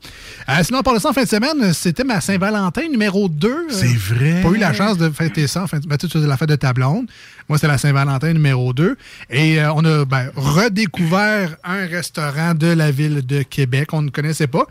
Euh, 0.48 0.62
sinon, 0.62 0.82
par 0.82 0.94
le 0.94 1.00
ça, 1.00 1.10
en 1.10 1.12
fin 1.12 1.22
de 1.22 1.28
semaine, 1.28 1.72
c'était 1.72 2.04
ma 2.04 2.20
Saint-Valentin 2.20 2.88
numéro 2.88 3.28
2. 3.28 3.66
C'est 3.70 3.94
vrai. 3.96 4.40
Pas 4.42 4.50
eu 4.50 4.58
la 4.58 4.72
chance 4.72 4.98
de 4.98 5.10
fêter 5.10 5.46
ça. 5.46 5.64
En 5.64 5.66
fin 5.66 5.78
de... 5.78 5.86
ben, 5.86 5.96
tu 5.96 6.08
sais, 6.08 6.18
la 6.18 6.36
fête 6.36 6.48
de 6.48 6.56
ta 6.56 6.72
blonde. 6.72 7.06
Moi, 7.48 7.58
c'était 7.58 7.68
la 7.68 7.78
Saint-Valentin 7.78 8.32
numéro 8.32 8.72
2. 8.72 8.96
Et 9.30 9.60
euh, 9.60 9.72
on 9.74 9.84
a 9.84 10.04
ben, 10.04 10.30
redécouvert 10.36 11.56
un 11.64 11.86
restaurant 11.86 12.54
de 12.54 12.68
la 12.68 12.90
ville 12.90 13.24
de 13.26 13.42
Québec. 13.42 13.92
On 13.92 14.02
ne 14.02 14.10
connaissait 14.10 14.46
pas. 14.46 14.66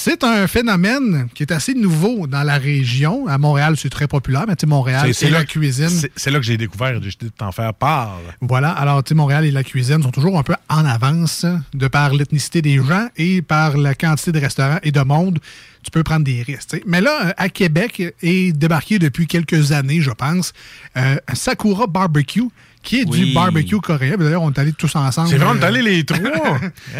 C'est 0.00 0.22
un 0.22 0.46
phénomène 0.46 1.26
qui 1.34 1.42
est 1.42 1.50
assez 1.50 1.74
nouveau 1.74 2.28
dans 2.28 2.44
la 2.44 2.56
région. 2.56 3.26
À 3.26 3.36
Montréal, 3.36 3.74
c'est 3.76 3.90
très 3.90 4.06
populaire, 4.06 4.44
mais 4.46 4.54
tu 4.54 4.60
sais, 4.60 4.66
Montréal, 4.68 5.08
C'est- 5.08 5.26
c'est 5.26 5.30
la 5.30 5.44
cuisine. 5.44 5.90
C'est 6.14 6.30
là 6.30 6.38
que 6.38 6.44
j'ai 6.44 6.56
découvert, 6.56 6.94
j'ai 6.94 7.00
décidé 7.00 7.26
de 7.26 7.32
t'en 7.36 7.50
faire 7.50 7.74
part. 7.74 8.16
Voilà, 8.40 8.70
alors 8.70 9.02
tu 9.02 9.08
sais, 9.08 9.14
Montréal 9.16 9.44
et 9.44 9.50
la 9.50 9.64
cuisine 9.64 10.00
sont 10.00 10.12
toujours 10.12 10.38
un 10.38 10.44
peu 10.44 10.54
en 10.68 10.84
avance 10.86 11.44
de 11.74 11.88
par 11.88 12.14
l'ethnicité 12.14 12.62
des 12.62 12.76
gens 12.76 13.08
et 13.16 13.42
par 13.42 13.76
la 13.76 13.96
quantité 13.96 14.30
de 14.30 14.38
restaurants 14.38 14.78
et 14.84 14.92
de 14.92 15.00
monde. 15.00 15.40
Tu 15.82 15.90
peux 15.90 16.04
prendre 16.04 16.24
des 16.24 16.44
risques. 16.44 16.80
Mais 16.86 17.00
là, 17.00 17.18
euh, 17.26 17.32
à 17.36 17.48
Québec, 17.48 18.00
est 18.22 18.52
débarqué 18.52 19.00
depuis 19.00 19.26
quelques 19.26 19.72
années, 19.72 20.00
je 20.00 20.12
pense, 20.12 20.52
euh, 20.96 21.16
Sakura 21.34 21.88
Barbecue, 21.88 22.44
qui 22.82 23.00
est 23.00 23.04
du 23.04 23.32
barbecue 23.34 23.78
coréen. 23.80 24.16
D'ailleurs, 24.18 24.42
on 24.42 24.50
est 24.50 24.58
allés 24.58 24.72
tous 24.72 24.94
ensemble. 24.96 25.28
C'est 25.28 25.36
vrai, 25.38 25.48
on 25.50 25.60
est 25.60 25.64
allés 25.64 25.82
les 25.82 26.04
trois. 26.06 26.20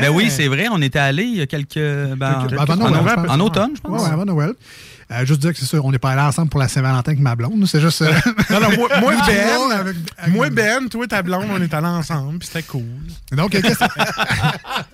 Ben 0.01 0.11
oui, 0.13 0.31
c'est 0.31 0.49
vrai, 0.49 0.67
on 0.71 0.81
était 0.83 0.99
allés 0.99 1.25
il 1.25 1.37
y 1.37 1.41
a 1.41 1.47
quelques. 1.47 1.75
Ben, 1.79 2.47
Quelques- 2.49 2.61
en, 2.61 2.63
avant 2.63 2.77
Noël, 2.77 2.93
en- 2.97 3.09
je 3.09 3.15
pense. 3.15 3.31
en 3.31 3.41
automne, 3.41 3.71
je 3.77 3.81
pense. 3.81 4.03
Ouais, 4.03 4.11
avant 4.13 4.25
Noël. 4.25 4.53
Euh, 5.11 5.25
juste 5.25 5.41
dire 5.41 5.53
que 5.55 5.59
c'est 5.59 5.65
sûr, 5.65 5.83
on 5.87 5.91
n'est 5.91 5.99
pas 5.99 6.11
allés 6.11 6.21
ensemble 6.21 6.51
pour 6.51 6.61
la 6.61 6.69
Saint-Valentin 6.69 7.13
avec 7.13 7.21
ma 7.21 7.35
blonde. 7.35 7.67
C'est 7.67 7.81
juste. 7.81 8.03
euh, 8.03 8.13
Non, 8.51 8.61
non, 8.61 8.69
moi, 8.77 8.89
Ben, 9.27 9.73
avec- 9.73 9.97
avec- 10.19 10.35
moi, 10.35 10.51
Ben, 10.51 10.87
toi, 10.91 11.07
ta 11.07 11.23
blonde, 11.23 11.47
on 11.51 11.63
est 11.63 11.73
allés 11.73 11.87
ensemble, 11.87 12.39
puis 12.41 12.49
c'était 12.53 12.63
cool. 12.67 12.83
Donc, 13.33 13.55
euh, 13.55 13.61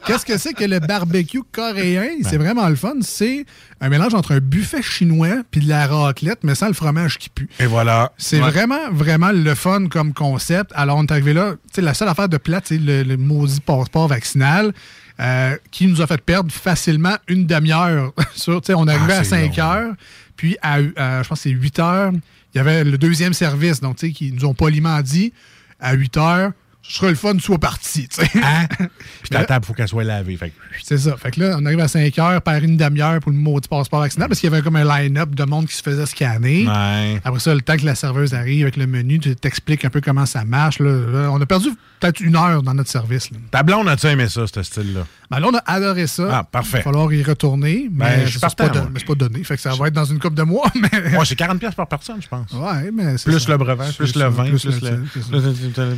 qu'est-ce 0.07 0.25
que 0.25 0.39
c'est 0.39 0.53
que 0.55 0.65
le 0.65 0.79
barbecue 0.79 1.43
coréen? 1.51 2.11
C'est 2.23 2.37
vraiment 2.37 2.69
le 2.69 2.77
fun. 2.77 2.95
C'est 3.01 3.45
un 3.81 3.89
mélange 3.89 4.15
entre 4.15 4.33
un 4.35 4.39
buffet 4.41 4.83
chinois 4.83 5.43
puis 5.51 5.61
de 5.63 5.69
la 5.69 5.87
raclette, 5.87 6.41
mais 6.45 6.55
sans 6.55 6.69
le 6.69 6.75
fromage 6.75 7.19
qui 7.19 7.29
pue. 7.29 7.49
Et 7.59 7.67
voilà. 7.67 8.13
C'est 8.17 8.41
Ouais. 8.41 8.51
vraiment, 8.51 8.91
vraiment 8.93 9.33
le 9.33 9.55
fun 9.55 9.89
comme 9.89 10.13
concept. 10.13 10.71
Alors, 10.75 10.99
on 10.99 11.03
est 11.05 11.11
arrivé 11.13 11.33
là. 11.33 11.53
Tu 11.53 11.77
sais, 11.77 11.81
la 11.83 11.95
seule 11.95 12.09
affaire 12.09 12.29
de 12.29 12.37
plate, 12.37 12.65
c'est 12.69 12.79
le, 12.79 13.03
le 13.03 13.17
maudit 13.17 13.61
passeport 13.61 14.09
vaccinal 14.09 14.73
euh, 15.21 15.57
qui 15.71 15.87
nous 15.87 16.01
a 16.03 16.07
fait 16.07 16.21
perdre 16.21 16.51
facilement 16.53 17.17
une 17.29 17.47
demi-heure. 17.47 18.13
sur, 18.35 18.61
tu 18.61 18.67
sais, 18.67 18.75
on 18.75 18.87
est 18.89 18.93
arrivé 18.93 19.13
Ah, 19.15 19.21
à 19.21 19.25
c'est 19.25 19.49
5 19.53 19.59
heures, 19.59 19.95
puis 20.37 20.57
à, 20.63 20.79
à, 20.97 21.23
je 21.23 21.29
pense 21.29 21.41
c'est 21.41 21.51
8 21.51 21.79
heures, 21.79 22.13
il 22.13 22.59
y 22.59 22.61
avait 22.61 22.85
le 22.85 22.99
deuxième 22.99 23.33
service, 23.33 23.81
donc, 23.81 23.97
tu 23.97 24.07
sais, 24.09 24.13
qui 24.13 24.33
nous 24.33 24.45
ont 24.45 24.55
poliment 24.55 25.01
dit 25.03 25.33
à 25.81 25.95
8 25.95 26.17
heures, 26.17 26.53
ce 26.87 26.99
serait 26.99 27.09
le 27.11 27.15
fun, 27.15 27.33
soit 27.39 27.59
parti. 27.59 28.09
tu 28.09 28.23
sais. 28.25 28.31
Hein? 28.43 28.67
Puis 29.23 29.31
ta 29.31 29.45
table, 29.45 29.65
il 29.65 29.67
faut 29.69 29.73
qu'elle 29.73 29.89
soit 29.89 30.05
lavée. 30.05 30.37
Fait 30.37 30.53
C'est 30.83 30.99
ça. 30.99 31.17
Fait 31.17 31.31
que 31.31 31.41
là, 31.41 31.57
on 31.59 31.65
arrive 31.65 31.81
à 31.81 31.89
5 31.89 32.19
heures, 32.19 32.43
par 32.43 32.57
une 32.57 32.77
demi-heure 32.77 33.21
pour 33.21 33.33
le 33.33 33.39
maudit 33.39 33.69
passeport 33.69 34.01
vaccinal 34.01 34.29
parce 34.29 34.41
qu'il 34.41 34.51
y 34.51 34.53
avait 34.53 34.63
comme 34.63 34.77
un 34.77 34.85
line-up 34.85 35.35
de 35.35 35.45
monde 35.45 35.67
qui 35.67 35.75
se 35.75 35.83
faisait 35.83 36.05
scanner. 36.07 36.67
Ouais. 36.67 37.21
Après 37.25 37.41
ça, 37.41 37.55
le 37.55 37.63
temps 37.63 37.77
que 37.77 37.87
la 37.87 37.95
serveuse 37.95 38.35
arrive 38.35 38.63
avec 38.65 38.77
le 38.77 38.87
menu, 38.87 39.19
tu 39.19 39.35
t'expliques 39.35 39.85
un 39.85 39.91
peu 39.91 40.01
comment 40.03 40.27
ça 40.27 40.45
marche. 40.45 40.79
Là, 40.79 40.91
Là, 40.91 41.31
on 41.33 41.41
a 41.41 41.47
perdu 41.47 41.69
peut-être 42.01 42.21
une 42.21 42.37
heure 42.37 42.63
dans 42.63 42.75
notre 42.75 42.91
service. 42.91 43.31
Là. 43.31 43.39
Ta 43.51 43.63
blonde, 43.63 43.89
as-tu 43.89 44.07
aimé 44.09 44.29
ça, 44.29 44.43
ce 44.47 44.63
style-là? 44.63 45.07
Ben 45.31 45.41
là, 45.41 45.47
on 45.51 45.57
a 45.57 45.63
adoré 45.67 46.07
ça. 46.07 46.29
Ah, 46.31 46.45
parfait. 46.45 46.69
Il 46.75 46.77
va 46.79 46.83
falloir 46.83 47.13
y 47.13 47.23
retourner. 47.23 47.89
Ben, 47.91 48.05
Mais 48.19 48.25
je 48.27 48.31
suis 48.33 48.41
ça, 48.41 48.49
c'est 48.51 48.59
pas, 48.59 48.69
don- 48.69 48.81
moi. 48.83 48.91
mais 48.93 49.01
c'est 49.01 49.07
pas 49.07 49.15
donné. 49.15 49.43
Fait 49.43 49.57
que 49.57 49.63
ça 49.63 49.71
va 49.75 49.89
être 49.89 49.95
dans 49.95 50.05
une 50.05 50.19
coupe 50.19 50.35
de 50.35 50.43
mois. 50.43 50.71
Mais... 50.75 51.11
Moi, 51.13 51.25
c'est 51.25 51.39
40$ 51.39 51.59
piastres 51.59 51.77
par 51.77 51.89
personne, 51.89 52.21
je 52.21 52.29
pense. 52.29 52.51
Ouais, 52.53 52.91
mais 52.93 53.17
c'est 53.17 53.31
Plus 53.31 53.41
ça. 53.41 53.53
le 53.53 53.57
breuvage, 53.59 53.89
C'est 53.93 53.97
plus 53.97 54.17
le 54.17 54.27
vin, 54.27 54.45
plus, 54.51 54.61
plus 54.63 54.81
le. 54.83 54.91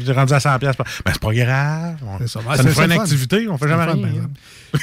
le- 0.06 0.12
rendu 0.12 0.32
à 0.32 0.38
100$. 0.38 0.75
Par- 0.76 0.87
Ben, 1.04 1.12
c'est 1.12 1.21
pas 1.23 1.33
grave. 1.35 1.97
On- 2.06 2.18
C'est 2.18 2.28
Ça, 2.28 2.40
ça. 2.42 2.49
Ouais, 2.49 2.56
nous 2.64 2.73
fait 2.73 2.85
une 2.85 2.92
fun. 2.92 3.00
activité, 3.00 3.49
on 3.49 3.59
fait 3.59 3.68
jamais 3.68 3.85
fun, 3.87 3.92
rien. 3.95 4.09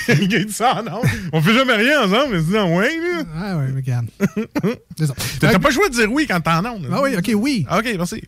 ben, 0.08 0.18
Il 0.22 0.28
dit 0.28 0.52
ça, 0.54 0.82
non? 0.86 1.02
On 1.32 1.42
fait 1.42 1.54
jamais 1.54 1.74
rien 1.76 2.02
ensemble, 2.04 2.38
mais 2.38 2.58
non, 2.58 2.76
ouais, 2.78 2.90
là. 2.98 3.24
Ah 3.38 3.58
ouais, 3.58 3.68
regarde. 3.76 4.08
c'est 4.98 5.08
ça. 5.08 5.14
T'as 5.40 5.60
pas 5.60 5.70
le 5.70 5.74
choix 5.74 5.90
de 5.90 5.94
dire 5.94 6.12
oui 6.12 6.26
quand 6.28 6.40
t'es 6.42 6.50
en 6.50 6.66
onde. 6.66 6.88
Ah 6.92 7.02
oui, 7.02 7.16
ok, 7.18 7.32
oui. 7.36 7.66
OK, 7.72 7.84
merci. 7.98 8.24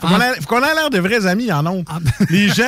Faut 0.00 0.06
qu'on 0.08 0.20
ait- 0.20 0.34
faut 0.40 0.46
qu'on 0.46 0.62
ait 0.62 0.74
l'air 0.74 0.90
de 0.90 0.98
vrais 0.98 1.26
amis 1.26 1.50
en 1.52 1.64
ondes. 1.66 1.84
Les 2.30 2.48
gens... 2.48 2.64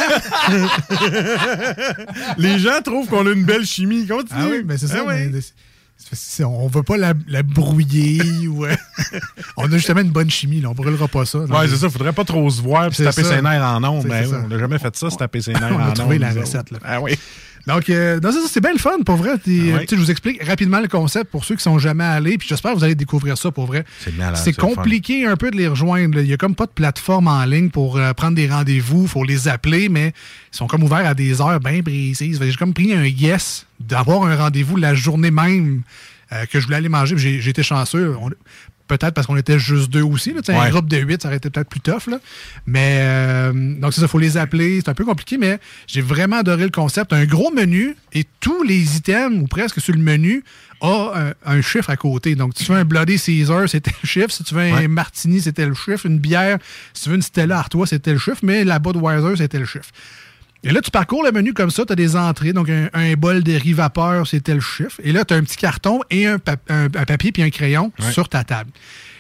Les 2.39 2.59
gens 2.59 2.81
trouvent 2.85 3.09
qu'on 3.09 3.27
a 3.27 3.31
une 3.31 3.45
belle 3.45 3.65
chimie. 3.65 4.07
Continue. 4.07 4.41
Ah 4.41 4.47
oui, 4.51 4.63
mais 4.65 4.79
c'est 4.79 4.89
ça. 4.89 4.99
Ah 5.01 5.05
oui. 5.07 5.29
mais 5.33 5.41
on 6.45 6.69
veut 6.69 6.83
pas 6.83 6.97
la, 6.97 7.15
la 7.29 7.43
brouiller. 7.43 8.23
ou, 8.49 8.65
euh, 8.65 8.75
on 9.57 9.65
a 9.73 9.77
justement 9.77 10.01
une 10.01 10.11
bonne 10.11 10.31
chimie. 10.31 10.61
Là, 10.61 10.71
on 10.71 10.75
brûlera 10.75 11.09
pas 11.09 11.25
ça. 11.25 11.39
Ouais, 11.39 11.69
c'est 11.69 11.77
ça. 11.77 11.91
Faudrait 11.91 12.13
pas 12.13 12.25
trop 12.25 12.49
se 12.51 12.61
voir 12.63 12.91
se 12.91 12.97
C'est 12.97 13.05
taper 13.05 13.23
ça. 13.25 13.37
ses 13.37 13.43
nerfs 13.43 13.63
en 13.63 13.83
ondes. 13.85 14.07
Mais 14.09 14.27
oui, 14.27 14.35
on 14.45 14.49
n'a 14.49 14.59
jamais 14.59 14.79
fait 14.79 14.97
ça, 14.97 15.11
se 15.11 15.17
taper 15.17 15.41
ses 15.43 15.53
nerfs 15.53 15.65
en 15.73 15.77
on 15.77 15.83
ondes. 15.85 15.91
a 15.91 15.93
trouvé 15.93 16.19
la 16.19 16.31
recette. 16.33 16.71
là. 16.71 16.79
Ah 16.85 17.01
oui. 17.01 17.17
Donc, 17.67 17.91
euh, 17.91 18.21
c'est 18.49 18.61
bien 18.61 18.73
le 18.73 18.79
fun, 18.79 18.99
pour 19.05 19.17
vrai. 19.17 19.31
Ah 19.35 19.41
euh, 19.49 19.79
oui. 19.81 19.87
Je 19.91 19.97
vous 19.97 20.11
explique 20.13 20.41
rapidement 20.45 20.79
le 20.79 20.87
concept 20.87 21.33
pour 21.33 21.45
ceux 21.45 21.57
qui 21.57 21.65
sont 21.65 21.81
jamais 21.81 22.05
allés. 22.05 22.39
Puis 22.39 22.47
j'espère 22.49 22.73
que 22.73 22.79
vous 22.79 22.85
allez 22.85 22.95
découvrir 22.95 23.37
ça 23.37 23.51
pour 23.51 23.67
vrai. 23.67 23.85
C'est 24.35 24.53
fun. 24.53 24.69
compliqué 24.69 25.27
un 25.27 25.37
peu 25.37 25.51
de 25.51 25.57
les 25.57 25.67
rejoindre. 25.67 26.15
là. 26.17 26.23
Il 26.23 26.29
y 26.29 26.33
a 26.33 26.37
comme 26.37 26.55
pas 26.55 26.67
de 26.67 26.71
plateforme 26.71 27.27
en 27.27 27.45
ligne 27.45 27.71
pour 27.71 27.97
euh, 27.97 28.13
prendre 28.13 28.37
des 28.37 28.49
rendez-vous. 28.49 29.03
Il 29.03 29.09
faut 29.09 29.25
les 29.25 29.49
appeler, 29.49 29.89
mais 29.89 30.13
ils 30.53 30.57
sont 30.57 30.69
comme 30.69 30.85
ouverts 30.85 31.07
à 31.07 31.15
des 31.15 31.41
heures 31.41 31.59
bien 31.59 31.83
précises. 31.83 32.39
J'ai 32.41 32.53
comme 32.55 32.73
pris 32.73 32.93
un 32.93 33.05
yes 33.05 33.66
d'avoir 33.81 34.23
un 34.25 34.37
rendez-vous 34.37 34.77
la 34.77 34.95
journée 34.95 35.31
même 35.31 35.83
euh, 36.33 36.45
que 36.47 36.59
je 36.61 36.65
voulais 36.65 36.77
aller 36.79 36.89
manger. 36.89 37.17
J'ai 37.19 37.49
été 37.49 37.63
chanceux. 37.63 38.17
On- 38.21 38.31
Peut-être 38.89 39.15
parce 39.15 39.27
qu'on 39.27 39.37
était 39.37 39.59
juste 39.59 39.91
deux 39.91 40.03
aussi. 40.03 40.33
Là. 40.33 40.43
Tu 40.43 40.53
sais, 40.53 40.57
Un 40.57 40.63
Ouais. 40.63 40.71
groupe 40.71 40.87
de 40.89 40.97
huit, 40.99 41.21
ça 41.21 41.27
aurait 41.27 41.39
été 41.39 41.51
peut-être 41.51 41.69
plus 41.69 41.81
tough. 41.81 42.07
Là. 42.07 42.21
Mais 42.67 42.99
euh, 43.01 43.53
donc, 43.81 43.93
c'est 43.93 44.01
ça, 44.01 44.07
il 44.07 44.09
faut 44.09 44.21
les 44.21 44.37
appeler. 44.37 44.81
C'est 44.81 44.89
un 44.89 44.95
peu 44.95 45.05
compliqué, 45.05 45.39
mais 45.39 45.59
j'ai 45.89 46.01
vraiment 46.03 46.37
adoré 46.37 46.63
le 46.63 46.71
concept. 46.71 47.13
Un 47.13 47.25
gros 47.25 47.51
menu 47.51 47.97
et 48.13 48.23
tous 48.39 48.63
les 48.63 48.97
items, 48.97 49.43
ou 49.43 49.49
presque 49.49 49.81
sur 49.81 49.93
le 49.93 49.99
menu, 50.01 50.45
a 50.81 51.33
un, 51.45 51.57
un 51.57 51.63
chiffre 51.63 51.91
à 51.91 51.97
côté. 51.97 52.37
Donc, 52.37 52.53
si 52.57 52.65
tu 52.65 52.71
veux 52.71 52.79
un 52.79 52.85
Bloody 52.85 53.19
Caesar, 53.19 53.69
c'était 53.69 53.91
le 54.05 54.07
chiffre. 54.07 54.31
Si 54.31 54.45
tu 54.45 54.55
veux 54.55 54.61
un 54.61 54.73
Ouais. 54.77 54.87
Martini, 54.87 55.41
c'était 55.41 55.67
le 55.67 55.75
chiffre. 55.75 56.07
Une 56.07 56.21
bière, 56.21 56.59
si 56.95 57.03
tu 57.03 57.09
veux 57.09 57.17
une 57.17 57.23
Stella 57.23 57.59
Artois, 57.59 57.89
c'était 57.89 58.13
le 58.13 58.19
chiffre. 58.21 58.39
Mais 58.45 58.63
la 58.63 58.79
Budweiser, 58.79 59.35
c'était 59.37 59.59
le 59.59 59.67
chiffre. 59.67 59.91
Et 60.65 60.73
là, 60.73 60.81
tu 60.81 60.91
parcours 60.91 61.23
le 61.23 61.31
menu 61.33 61.53
comme 61.53 61.71
ça, 61.71 61.85
tu 61.85 61.93
as 61.93 61.97
des 61.97 62.17
entrées, 62.17 62.53
donc 62.53 62.69
un, 62.69 62.89
un 62.93 63.13
bol 63.15 63.43
de 63.45 63.53
riz 63.53 63.73
vapeur, 63.73 64.27
c'est 64.27 64.41
tel 64.41 64.61
chiffre. 64.61 65.01
Et 65.05 65.13
là, 65.13 65.25
tu 65.25 65.35
as 65.35 65.37
un 65.37 65.43
petit 65.43 65.57
carton 65.57 66.01
et 66.11 66.27
un, 66.27 66.39
pap- 66.39 66.61
un- 66.69 66.87
un 66.87 67.05
papier 67.05 67.31
puis 67.33 67.43
un 67.43 67.51
crayon 67.51 67.93
Ouais. 68.01 68.11
sur 68.11 68.29
ta 68.29 68.43
table. 68.43 68.71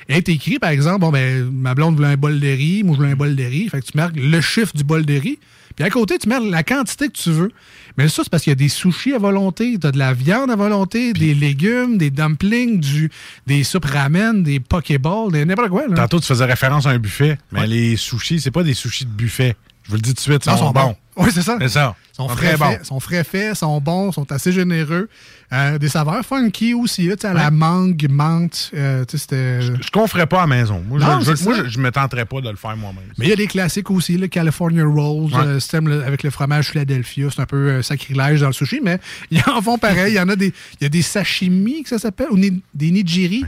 Et 0.09 0.23
tu 0.23 0.33
écrit, 0.33 0.59
par 0.59 0.71
exemple, 0.71 1.01
bon, 1.01 1.11
ben, 1.11 1.45
ma 1.51 1.75
blonde 1.75 1.97
voulait 1.97 2.09
un 2.09 2.17
bol 2.17 2.39
de 2.41 2.47
riz, 2.49 2.83
moi, 2.85 2.95
je 2.95 2.99
voulais 3.01 3.13
un 3.13 3.17
bol 3.17 3.35
de 3.37 3.43
riz. 3.45 3.69
Fait 3.69 3.81
que 3.81 3.87
tu 3.87 3.97
marques 3.97 4.17
le 4.17 4.41
chiffre 4.41 4.73
du 4.77 4.85
bol 4.85 5.05
de 5.05 5.15
riz. 5.15 5.39
Puis 5.75 5.85
à 5.85 5.91
côté, 5.91 6.17
tu 6.19 6.29
marques 6.29 6.45
la 6.49 6.63
quantité 6.63 7.09
que 7.09 7.13
tu 7.13 7.31
veux. 7.31 7.51
Mais 7.99 8.09
ça, 8.09 8.23
c'est 8.23 8.31
parce 8.31 8.43
qu'il 8.45 8.51
y 8.51 8.53
a 8.53 8.57
des 8.57 8.69
sushis 8.69 9.15
à 9.15 9.19
volonté, 9.19 9.77
tu 9.81 9.87
as 9.87 9.93
de 9.93 9.99
la 9.99 10.15
viande 10.15 10.51
à 10.51 10.57
volonté, 10.57 11.13
des 11.13 11.35
légumes, 11.35 11.99
des 11.99 12.11
dumplings, 12.11 12.79
du, 12.81 13.11
des 13.47 13.63
soupes 13.65 13.85
ramen, 13.85 14.43
des 14.43 14.59
pokéballs, 14.61 15.33
des 15.33 15.45
n'importe 15.45 15.69
quoi. 15.71 15.87
Là. 15.89 15.95
Tantôt, 15.97 16.21
tu 16.21 16.27
faisais 16.27 16.45
référence 16.45 16.87
à 16.87 16.91
un 16.91 16.99
buffet, 16.99 17.37
mais 17.53 17.67
les 17.67 17.97
sushis, 17.97 18.41
c'est 18.41 18.51
pas 18.51 18.63
des 18.63 18.75
sushis 18.75 19.05
de 19.05 19.11
buffet. 19.11 19.55
Je 19.87 19.91
vous 19.91 19.97
le 19.97 20.03
dis 20.03 20.11
tout 20.11 20.17
de 20.17 20.21
suite, 20.21 20.45
ils 20.47 20.59
sont, 20.59 20.73
bons. 20.73 20.97
Oui, 21.17 21.31
c'est 21.33 21.43
ça. 21.43 21.57
C'est 21.61 21.69
ça. 21.69 21.95
Ils 22.13 22.17
sont 22.17 22.29
Sont 22.29 22.37
frais, 22.37 22.57
bons. 22.57 22.79
sont 22.83 23.01
frais 23.01 23.25
faits, 23.25 23.55
sont 23.55 23.81
bons, 23.81 24.11
sont 24.11 24.31
assez 24.33 24.51
généreux. 24.51 25.09
Euh, 25.53 25.79
des 25.79 25.89
saveurs 25.89 26.25
funky 26.27 26.75
aussi, 26.75 27.07
là, 27.09 27.15
la 27.35 27.51
mangue, 27.51 28.07
menthe. 28.11 28.71
euh, 28.75 29.05
c'était... 29.09 29.61
Je 29.63 29.73
ne 29.73 29.79
conferais 29.93 30.27
pas 30.27 30.39
à 30.39 30.47
la 30.49 30.57
maison. 30.57 30.83
Moi, 30.89 30.99
Non, 30.99 31.21
je, 31.21 31.31
je- 31.31 31.37
c'est 31.37 31.45
moi, 31.45 31.57
ça. 31.57 31.65
je, 31.65 31.69
je 31.69 31.79
me 31.79 31.91
tenterais 31.93 32.25
pas 32.25 32.41
de 32.41 32.51
le 32.51 32.57
faire 32.57 32.77
moi-même. 32.77 33.05
Mais 33.19 33.27
il 33.27 33.29
y 33.29 33.33
a 33.33 33.37
des 33.37 33.47
classiques 33.47 33.91
aussi, 33.91 34.17
le 34.19 34.27
California 34.27 34.85
Rolls, 34.85 35.33
Ouais. 35.33 35.41
euh, 35.45 35.61
système 35.61 35.87
avec 36.05 36.23
le 36.25 36.31
fromage 36.31 36.71
Philadelphia. 36.71 37.29
C'est 37.33 37.41
un 37.43 37.47
peu 37.47 37.69
euh, 37.71 37.83
sacrilège 37.83 38.41
dans 38.41 38.49
le 38.49 38.53
sushi, 38.53 38.81
mais 38.83 38.99
ils 39.31 39.43
en 39.47 39.63
font 39.63 39.79
pareil. 39.79 40.15
Il 40.15 40.17
y 40.17 40.21
en 40.21 40.29
a 40.29 40.37
des, 40.37 40.53
il 40.81 40.83
y 40.83 40.87
a 40.87 40.89
des 40.91 41.03
sashimi, 41.03 41.83
que 41.85 41.91
ça 41.91 41.99
s'appelle, 41.99 42.29
ou 42.31 42.37
ni- 42.39 42.61
des 42.75 42.91
nigiri. 42.91 43.45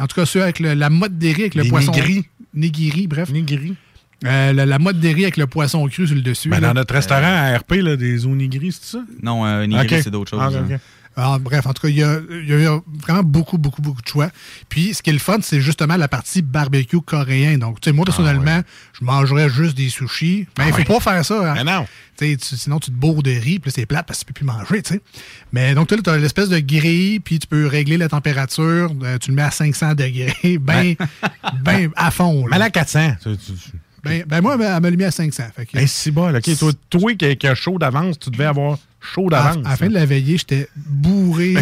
En 0.00 0.06
tout 0.08 0.16
cas, 0.16 0.26
ceux 0.26 0.42
avec 0.42 0.58
le- 0.58 0.74
la 0.74 0.90
mode 0.90 1.18
des 1.18 1.32
riz 1.32 1.42
avec 1.42 1.54
le 1.54 1.62
Des 1.62 1.68
poisson. 1.68 1.92
nigiri. 1.92 2.24
Nigiri, 2.54 3.06
bref. 3.06 3.30
Nigiri. 3.30 3.74
Euh, 4.24 4.52
la, 4.52 4.66
la 4.66 4.78
mode 4.78 5.00
des 5.00 5.12
riz 5.12 5.24
avec 5.24 5.36
le 5.36 5.46
poisson 5.46 5.86
cru 5.88 6.06
sur 6.06 6.14
le 6.16 6.22
dessus. 6.22 6.48
Ben, 6.48 6.60
dans 6.60 6.74
notre 6.74 6.94
restaurant 6.94 7.22
à 7.24 7.56
RP, 7.58 7.72
là, 7.82 7.96
des 7.96 8.24
onigiri, 8.26 8.72
c'est 8.72 8.96
ça? 8.98 9.04
Non, 9.22 9.42
Ok. 9.64 9.88
c'est 10.02 10.10
d'autres 10.10 10.38
Ah, 10.38 10.44
choses. 10.50 10.56
hein. 10.70 10.78
Alors, 11.14 11.38
bref, 11.40 11.66
en 11.66 11.74
tout 11.74 11.82
cas, 11.82 11.88
il 11.88 11.96
y, 11.98 12.02
a, 12.02 12.20
il 12.30 12.48
y 12.48 12.64
a 12.64 12.80
vraiment 13.02 13.22
beaucoup, 13.22 13.58
beaucoup, 13.58 13.82
beaucoup 13.82 14.00
de 14.00 14.08
choix. 14.08 14.30
Puis, 14.70 14.94
ce 14.94 15.02
qui 15.02 15.10
est 15.10 15.12
le 15.12 15.18
fun, 15.18 15.36
c'est 15.42 15.60
justement 15.60 15.96
la 15.98 16.08
partie 16.08 16.40
barbecue 16.40 17.02
coréen. 17.02 17.58
Donc, 17.58 17.82
tu 17.82 17.90
sais, 17.90 17.94
moi, 17.94 18.06
personnellement, 18.06 18.62
je 18.98 19.04
mangerais 19.04 19.50
juste 19.50 19.76
des 19.76 19.90
sushis. 19.90 20.46
Mais 20.56 20.64
il 20.64 20.68
Ah 20.70 20.72
faut 20.72 20.78
ouais. 20.78 20.84
pas 20.84 21.00
faire 21.00 21.22
ça. 21.22 21.50
hein. 21.50 21.54
Mais 21.54 21.64
non. 21.64 21.86
Tu 22.16 22.38
sinon, 22.40 22.78
tu 22.78 22.90
te 22.90 22.96
bourres 22.96 23.22
de 23.22 23.30
riz, 23.30 23.58
puis 23.58 23.70
c'est 23.70 23.84
plate 23.84 24.06
parce 24.06 24.20
que 24.20 24.24
tu 24.24 24.32
peux 24.32 24.38
plus 24.38 24.46
manger, 24.46 24.80
tu 24.82 24.94
sais. 24.94 25.00
Mais 25.52 25.74
donc, 25.74 25.88
tu 25.88 26.08
as 26.08 26.16
l'espèce 26.16 26.48
de 26.48 26.60
grille, 26.60 27.20
puis 27.20 27.38
tu 27.38 27.46
peux 27.46 27.66
régler 27.66 27.98
la 27.98 28.08
température. 28.08 28.90
euh, 29.02 29.18
tu 29.18 29.30
le 29.32 29.36
mets 29.36 29.42
à 29.42 29.50
500 29.50 29.94
degrés, 29.94 30.56
ben, 30.60 30.94
ben 31.62 31.90
à 31.94 32.10
fond. 32.10 32.46
là. 32.46 32.56
Mais 32.58 32.64
à 32.64 32.70
400, 32.70 33.16
tu, 33.22 33.36
tu- 33.36 33.52
tu- 33.52 33.70
Ben, 34.04 34.24
ben 34.26 34.40
moi, 34.40 34.56
elle 34.60 34.80
m'a 34.82 34.90
mis 34.90 35.04
à 35.04 35.10
500. 35.10 35.44
Fait 35.54 35.66
que- 35.66 35.76
Ben, 35.76 35.86
c'est 35.86 36.10
bon, 36.10 36.34
OK. 36.34 36.58
Toi, 36.58 36.72
toi 36.90 37.14
qui, 37.14 37.36
qui 37.36 37.46
a 37.46 37.54
chaud 37.54 37.78
d'avance, 37.78 38.18
tu 38.18 38.30
devais 38.30 38.44
avoir 38.46 38.78
chaud 39.00 39.28
d'avance. 39.30 39.64
à 39.64 39.70
la 39.70 39.76
fin 39.76 39.88
de 39.88 39.94
la 39.94 40.06
veillée, 40.06 40.38
j'étais 40.38 40.68
bourré. 40.76 41.54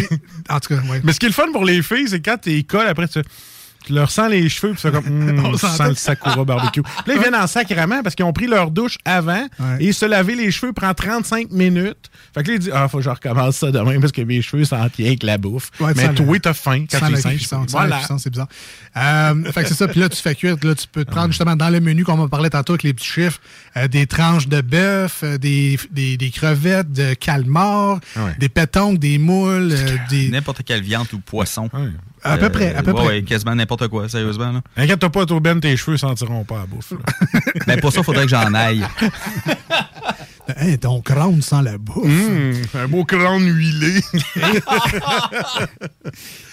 en 0.49 0.59
tout 0.59 0.69
cas, 0.75 0.81
ouais. 0.89 1.01
Mais 1.03 1.13
ce 1.13 1.19
qui 1.19 1.27
est 1.27 1.29
le 1.29 1.33
fun 1.35 1.51
pour 1.51 1.65
les 1.65 1.81
filles, 1.83 2.07
c'est 2.09 2.19
quand 2.21 2.37
tu 2.41 2.63
colles, 2.63 2.87
après, 2.87 3.07
tu, 3.07 3.19
tu 3.85 3.93
leur 3.93 4.11
sens 4.11 4.29
les 4.29 4.47
cheveux, 4.49 4.73
puis 4.73 4.81
tu 4.81 4.87
fais 4.87 4.91
comme, 4.91 5.05
Hum, 5.07 5.45
On 5.45 5.57
sens 5.57 5.79
le 5.81 5.95
Sakura 5.95 6.43
barbecue. 6.45 6.81
Puis 6.81 6.91
là, 7.07 7.13
ils 7.15 7.19
viennent 7.19 7.35
en 7.35 7.47
sacrament 7.47 8.01
parce 8.03 8.15
qu'ils 8.15 8.25
ont 8.25 8.33
pris 8.33 8.47
leur 8.47 8.71
douche 8.71 8.97
avant 9.05 9.45
et 9.79 9.91
se 9.91 10.05
laver 10.05 10.35
les 10.35 10.51
cheveux 10.51 10.73
prend 10.73 10.93
35 10.93 11.51
minutes. 11.51 12.09
Fait 12.33 12.43
que 12.43 12.49
là, 12.49 12.53
ils 12.55 12.59
disent, 12.59 12.71
ah, 12.73 12.87
faut 12.87 12.97
que 12.99 13.03
je 13.03 13.09
recommence 13.09 13.57
ça 13.57 13.71
demain 13.71 13.99
parce 13.99 14.11
que 14.11 14.21
mes 14.21 14.41
cheveux 14.41 14.65
sentent 14.65 14.95
bien 14.97 15.15
que 15.15 15.25
la 15.25 15.37
bouffe. 15.37 15.71
Ouais, 15.79 15.93
tu 15.93 15.99
Mais 16.01 16.13
toi, 16.13 16.39
t'as 16.39 16.53
faim 16.53 16.85
quand 16.89 16.99
tu 17.07 17.39
sens 17.39 17.65
Voilà. 17.71 17.99
c'est 18.17 18.29
bizarre. 18.29 18.47
Euh, 18.97 19.51
fait 19.51 19.63
que 19.63 19.69
c'est 19.69 19.75
ça. 19.75 19.87
Puis 19.87 19.99
là, 19.99 20.09
tu 20.09 20.21
fais 20.21 20.35
cuire. 20.35 20.55
Là, 20.63 20.75
tu 20.75 20.87
peux 20.91 21.03
te 21.05 21.11
prendre 21.11 21.27
justement 21.29 21.55
dans 21.55 21.69
le 21.69 21.79
menu, 21.79 22.03
comme 22.03 22.19
on 22.19 22.27
parlait 22.29 22.49
tantôt 22.49 22.73
avec 22.73 22.83
les 22.83 22.93
petits 22.93 23.07
chiffres, 23.07 23.39
euh, 23.77 23.87
des 23.87 24.05
tranches 24.07 24.47
de 24.47 24.61
bœuf, 24.61 25.21
euh, 25.23 25.37
des, 25.37 25.79
des, 25.91 26.17
des 26.17 26.29
crevettes 26.29 26.91
de 26.91 27.13
calmar, 27.13 27.99
Ouais. 28.15 28.35
des 28.39 28.49
pétons, 28.49 28.93
des 28.93 29.17
moules, 29.17 29.71
euh, 29.71 29.97
des... 30.09 30.29
N'importe 30.29 30.63
quelle 30.63 30.81
viande 30.81 31.07
ou 31.13 31.19
poisson. 31.19 31.69
À 32.23 32.37
peu 32.37 32.49
près, 32.49 32.75
à 32.75 32.83
peu 32.83 32.91
ouais, 32.91 32.97
près. 32.97 33.07
ouais, 33.07 33.23
quasiment 33.23 33.55
n'importe 33.55 33.87
quoi, 33.87 34.07
sérieusement. 34.07 34.51
Là. 34.51 34.61
Inquiète-toi 34.77 35.09
pas, 35.09 35.25
toi, 35.25 35.39
Ben, 35.39 35.59
tes 35.59 35.75
cheveux 35.75 35.97
sentiront 35.97 36.43
pas 36.43 36.61
à 36.61 36.65
bouffe. 36.65 36.91
là. 36.91 36.97
Ben, 37.67 37.79
pour 37.79 37.91
ça, 37.91 37.99
il 37.99 38.03
faudrait 38.03 38.23
que 38.25 38.29
j'en 38.29 38.53
aille. 38.53 38.85
Hein, 40.57 40.75
ton 40.75 40.99
crâne 41.01 41.41
sent 41.41 41.61
la 41.63 41.77
bouffe. 41.77 42.03
Hum, 42.03 42.53
un 42.73 42.87
beau 42.87 43.05
crâne 43.05 43.45
huilé. 43.47 44.01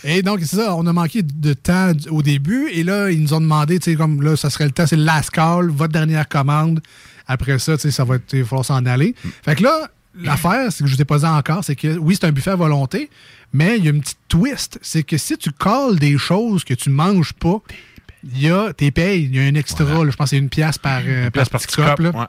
Et 0.05 0.23
donc, 0.23 0.41
c'est 0.43 0.57
ça, 0.57 0.75
on 0.77 0.87
a 0.87 0.93
manqué 0.93 1.23
de 1.23 1.53
temps 1.55 1.93
au 2.11 2.23
début. 2.23 2.69
Et 2.73 2.85
là, 2.85 3.11
ils 3.11 3.21
nous 3.21 3.35
ont 3.35 3.41
demandé, 3.41 3.79
tu 3.79 3.91
sais, 3.91 3.97
comme 3.97 4.23
là, 4.23 4.37
ça 4.37 4.51
serait 4.51 4.67
le 4.67 4.71
temps, 4.71 4.87
c'est 4.87 4.97
le 4.97 5.05
last 5.05 5.31
call, 5.31 5.71
votre 5.71 5.93
dernière 5.93 6.29
commande. 6.29 6.81
Après 7.27 7.59
ça, 7.59 7.77
tu 7.77 7.83
sais, 7.83 7.91
ça 7.91 8.05
va 8.05 8.17
être, 8.17 8.33
il 8.33 8.43
va 8.43 8.49
falloir 8.49 8.65
s'en 8.65 8.87
aller. 8.87 9.15
Fait 9.43 9.57
que 9.57 9.63
là, 9.65 9.89
l'affaire, 10.23 10.71
c'est 10.73 10.79
que 10.85 10.87
je 10.87 10.93
ne 10.93 10.97
vous 10.97 11.03
ai 11.03 11.05
pas 11.05 11.19
dit 11.19 11.25
encore, 11.27 11.65
c'est 11.65 11.77
que 11.77 11.97
oui, 11.99 12.17
c'est 12.19 12.27
un 12.27 12.33
buffet 12.33 12.51
à 12.51 12.57
volonté, 12.57 13.11
mais 13.53 13.79
il 13.79 13.85
y 13.85 13.89
a 13.89 13.91
une 13.91 14.01
petite 14.01 14.19
twist. 14.29 14.79
C'est 14.83 15.03
que 15.03 15.17
si 15.17 15.37
tu 15.39 15.51
colles 15.51 15.99
des 15.99 16.19
choses 16.19 16.65
que 16.65 16.75
tu 16.75 16.91
manges 16.91 17.33
pas, 17.33 17.59
il 18.25 18.41
y 18.43 18.51
a 18.51 18.73
tes 18.73 18.91
payes, 18.91 19.25
il 19.25 19.37
y 19.37 19.39
a 19.39 19.43
un 19.43 19.55
extra, 19.55 19.85
là, 19.85 20.11
je 20.11 20.17
pense 20.17 20.27
que 20.27 20.31
c'est 20.31 20.39
une 20.39 20.49
pièce 20.49 20.79
par, 20.79 21.01
euh, 21.07 21.31
pièce 21.31 21.49
par 21.49 21.61
petit 21.61 21.75
cup, 21.75 21.85
cup, 21.85 21.99
là. 22.01 22.11
ouais. 22.11 22.27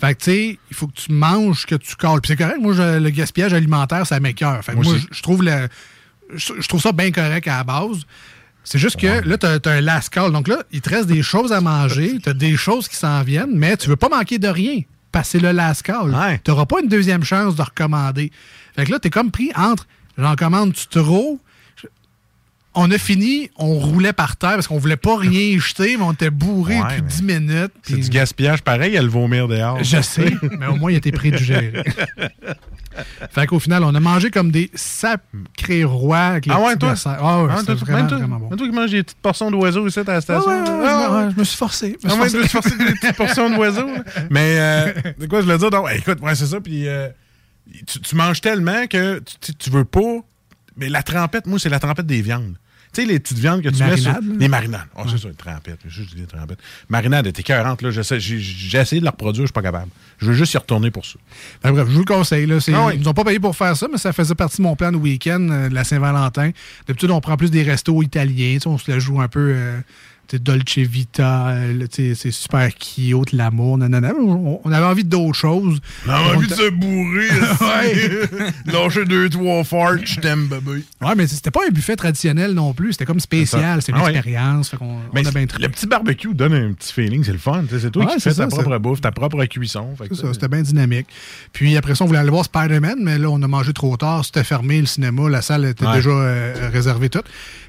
Fait 0.00 0.14
que, 0.14 0.18
tu 0.24 0.30
sais, 0.30 0.58
il 0.70 0.76
faut 0.76 0.86
que 0.88 0.94
tu 1.00 1.12
manges 1.12 1.60
ce 1.60 1.66
que 1.66 1.74
tu 1.76 1.94
colles. 1.94 2.20
Puis 2.20 2.28
c'est 2.28 2.36
correct, 2.36 2.58
moi, 2.60 2.72
je- 2.74 2.98
le 2.98 3.10
gaspillage 3.10 3.52
alimentaire, 3.52 4.06
ça. 4.06 4.18
Fait 4.20 4.32
que 4.34 4.74
Moi 4.74 4.84
je 4.84 5.06
je 5.16 5.22
trouve, 5.22 5.42
le- 5.42 5.68
je, 6.34 6.54
je 6.58 6.68
trouve 6.68 6.80
ça 6.80 6.92
bien 6.92 7.10
correct 7.12 7.46
à 7.48 7.58
la 7.58 7.64
base. 7.64 7.98
C'est 8.64 8.78
juste 8.78 8.96
que 9.00 9.06
là, 9.26 9.38
tu 9.38 9.46
as, 9.46 9.72
un 9.72 9.80
last 9.80 10.10
call. 10.10 10.32
Donc 10.32 10.48
là, 10.48 10.62
il 10.72 10.80
te 10.80 10.90
reste 10.90 11.06
des 11.06 11.22
choses 11.22 11.52
à 11.52 11.60
manger, 11.60 12.18
tu 12.22 12.28
as 12.28 12.34
des 12.34 12.56
choses 12.56 12.88
qui 12.88 12.96
s'en 12.96 13.22
viennent, 13.22 13.54
mais 13.56 13.76
tu 13.76 13.88
veux 13.88 13.96
pas 13.96 14.08
manquer 14.08 14.38
de 14.38 14.48
rien. 14.48 14.80
Passer 15.12 15.40
le 15.40 15.52
last 15.52 15.82
call. 15.82 16.16
Tu 16.44 16.50
n'auras 16.50 16.66
pas 16.66 16.80
une 16.80 16.88
deuxième 16.88 17.24
chance 17.24 17.56
de 17.56 17.62
recommander. 17.62 18.30
Fait 18.76 18.84
que 18.84 18.92
là, 18.92 18.98
tu 19.00 19.08
es 19.08 19.10
comme 19.10 19.30
pris 19.30 19.50
entre 19.56 19.86
j'en 20.16 20.36
commande 20.36 20.74
tu 20.74 20.86
trop. 20.86 21.40
On 22.74 22.88
a 22.92 22.98
fini, 22.98 23.50
on 23.56 23.80
roulait 23.80 24.12
par 24.12 24.36
terre 24.36 24.52
parce 24.54 24.68
qu'on 24.68 24.78
voulait 24.78 24.96
pas 24.96 25.16
rien 25.16 25.58
jeter, 25.58 25.96
mais 25.96 26.04
on 26.04 26.12
était 26.12 26.30
bourré 26.30 26.76
Ouais, 26.80 26.82
depuis 27.00 27.02
mais 27.02 27.08
10 27.08 27.22
minutes. 27.48 27.72
C'est 27.82 27.96
du 27.96 28.08
gaspillage 28.10 28.62
pareil, 28.62 28.96
à 28.96 29.02
le 29.02 29.08
vomir 29.08 29.48
dehors. 29.48 29.82
je 29.82 30.00
sais, 30.00 30.32
mais 30.58 30.66
au 30.68 30.76
moins, 30.76 30.92
il 30.92 30.96
était 30.96 31.10
prêt 31.10 31.32
de 31.32 31.36
gérer. 31.36 31.72
fait 33.30 33.46
qu'au 33.46 33.58
final, 33.58 33.82
on 33.84 33.94
a 33.94 34.00
mangé 34.00 34.30
comme 34.30 34.50
des 34.52 34.70
sacrés 34.74 35.84
rois 35.84 36.18
avec 36.18 36.46
les 36.46 36.52
Ah 36.52 36.60
ouais, 36.60 36.76
toi? 36.76 36.94
Ah 37.06 37.42
ouais, 37.44 37.50
Ah, 37.56 37.62
toi, 37.64 37.74
vraiment, 37.74 37.98
même 37.98 38.06
toi, 38.08 38.18
vraiment 38.18 38.38
bon. 38.38 38.56
toi 38.56 38.66
qui 38.68 38.72
manges 38.72 38.90
des 38.90 39.02
petites 39.02 39.18
portions 39.18 39.50
d'oiseaux 39.50 39.86
ici 39.88 39.98
à 40.00 40.04
la 40.04 40.20
station. 40.20 40.50
Ah 40.50 40.54
ouais, 40.54 40.64
Ah 40.68 41.06
je 41.08 41.12
me- 41.12 41.26
ouais, 41.26 41.32
je 41.34 41.38
me 41.40 41.44
suis 41.44 41.56
forcé. 41.56 41.98
je 42.02 42.06
me 42.08 42.12
Ah 42.22 42.28
suis 42.28 42.38
ouais, 42.38 42.48
forcé. 42.48 42.70
des 42.78 42.84
petites 42.94 43.16
portions 43.16 43.50
d'oiseaux. 43.50 43.88
Mais, 44.30 44.58
euh, 44.60 44.92
c'est 45.18 45.28
quoi 45.28 45.40
je 45.40 45.46
voulais 45.46 45.58
dire? 45.58 45.70
Donc, 45.70 45.86
écoute, 45.94 46.20
ouais, 46.20 46.34
c'est 46.36 46.46
ça. 46.46 46.60
Puis, 46.60 46.86
euh, 46.86 47.08
tu, 47.86 48.00
tu 48.00 48.14
manges 48.16 48.40
tellement 48.40 48.86
que 48.86 49.20
tu- 49.40 49.54
tu 49.54 49.70
veux 49.70 49.84
pas. 49.84 50.00
Mais 50.80 50.88
la 50.88 51.02
trempette, 51.02 51.46
moi, 51.46 51.58
c'est 51.58 51.68
la 51.68 51.78
trempette 51.78 52.06
des 52.06 52.22
viandes. 52.22 52.56
Tu 52.92 53.02
sais, 53.02 53.06
les 53.06 53.20
petites 53.20 53.38
viandes 53.38 53.62
que 53.62 53.68
tu 53.68 53.80
mets 53.84 53.96
sur. 53.96 54.12
Les 54.36 54.48
marinades. 54.48 54.80
Oh, 54.96 55.02
c'est 55.08 55.16
ça, 55.18 55.28
une 55.28 55.34
trempette. 55.36 55.78
Je 55.86 56.02
dis 56.02 56.16
des 56.16 56.26
trempettes. 56.26 56.58
Marinade 56.88 57.24
est 57.28 57.38
écœurante, 57.38 57.82
là. 57.82 57.92
J'essaie- 57.92 58.18
J'ai 58.18 58.78
essayé 58.78 58.98
de 58.98 59.04
la 59.04 59.12
reproduire, 59.12 59.44
je 59.44 59.48
suis 59.48 59.52
pas 59.52 59.62
capable. 59.62 59.90
Je 60.18 60.26
veux 60.26 60.32
juste 60.32 60.54
y 60.54 60.58
retourner 60.58 60.90
pour 60.90 61.06
ça. 61.06 61.14
Ben, 61.62 61.70
bref, 61.70 61.86
je 61.88 61.92
vous 61.92 62.00
le 62.00 62.04
conseille. 62.04 62.46
Là, 62.46 62.58
Ah 62.74 62.86
ouais. 62.86 62.96
Ils 62.96 63.00
nous 63.00 63.06
ont 63.06 63.14
pas 63.14 63.22
payé 63.22 63.38
pour 63.38 63.54
faire 63.54 63.76
ça, 63.76 63.86
mais 63.92 63.96
ça 63.98 64.12
faisait 64.12 64.34
partie 64.34 64.56
de 64.56 64.62
mon 64.62 64.74
plan 64.74 64.90
de 64.90 64.96
week-end 64.96 65.46
euh, 65.52 65.68
de 65.68 65.74
la 65.74 65.84
Saint-Valentin. 65.84 66.50
D'habitude, 66.88 67.12
on 67.12 67.20
prend 67.20 67.36
plus 67.36 67.52
des 67.52 67.62
restos 67.62 68.02
italiens. 68.02 68.58
On 68.66 68.76
se 68.76 68.90
la 68.90 68.98
joue 68.98 69.20
un 69.20 69.28
peu 69.28 69.52
euh, 69.54 69.80
Dolce 70.38 70.78
Vita, 70.78 71.48
euh, 71.48 71.86
c'est 71.90 72.30
super 72.30 72.68
cute, 72.74 73.32
l'amour. 73.32 73.78
nanana. 73.78 74.12
On, 74.18 74.60
on 74.64 74.72
avait 74.72 74.84
envie 74.86 75.04
d'autres 75.04 75.34
choses. 75.36 75.80
On 76.06 76.10
a 76.10 76.20
envie 76.34 76.46
de 76.46 76.54
se 76.54 76.70
bourrer. 76.70 77.28
Lâcher 78.66 79.04
deux, 79.04 79.28
trois 79.28 79.64
farts, 79.64 79.98
je 80.04 80.20
t'aime, 80.20 80.46
bébé. 80.46 80.82
Ouais, 81.00 81.14
mais 81.16 81.26
c'était 81.26 81.50
pas 81.50 81.60
un 81.68 81.70
buffet 81.72 81.96
traditionnel 81.96 82.52
non 82.52 82.72
plus. 82.74 82.92
C'était 82.92 83.04
comme 83.06 83.20
spécial. 83.20 83.82
C'est 83.82 83.92
une 83.92 83.98
Ah 83.98 84.04
ouais. 84.04 84.12
expérience. 84.14 84.70
Fait 84.70 84.76
Mais 85.14 85.22
on 85.24 85.28
a 85.28 85.30
bien 85.32 85.46
le 85.58 85.68
petit 85.68 85.86
barbecue 85.86 86.34
donne 86.34 86.52
un 86.54 86.72
petit 86.72 86.92
feeling, 86.92 87.24
c'est 87.24 87.32
le 87.32 87.38
fun. 87.38 87.64
C'est 87.70 87.90
toi 87.90 88.04
Ouais, 88.06 88.14
qui 88.14 88.20
fais 88.20 88.34
ta 88.34 88.46
propre 88.46 88.78
bouffe, 88.78 89.00
ta 89.00 89.12
propre 89.12 89.44
cuisson. 89.46 89.94
C'est 89.98 90.14
ça, 90.14 90.32
c'était 90.32 90.48
bien 90.48 90.62
dynamique. 90.62 91.06
Puis 91.52 91.76
après 91.76 91.94
ça, 91.94 92.04
on 92.04 92.06
voulait 92.06 92.18
aller 92.20 92.30
voir 92.30 92.44
Spider-Man, 92.44 92.98
mais 93.02 93.18
là, 93.18 93.28
on 93.30 93.42
a 93.42 93.48
mangé 93.48 93.72
trop 93.72 93.96
tard. 93.96 94.24
C'était 94.24 94.44
fermé, 94.44 94.80
le 94.80 94.86
cinéma, 94.86 95.28
la 95.28 95.42
salle 95.42 95.64
était 95.64 95.86
Ouais. 95.86 95.96
déjà 95.96 96.10
euh, 96.10 96.70
réservée 96.72 97.08
toute. 97.08 97.24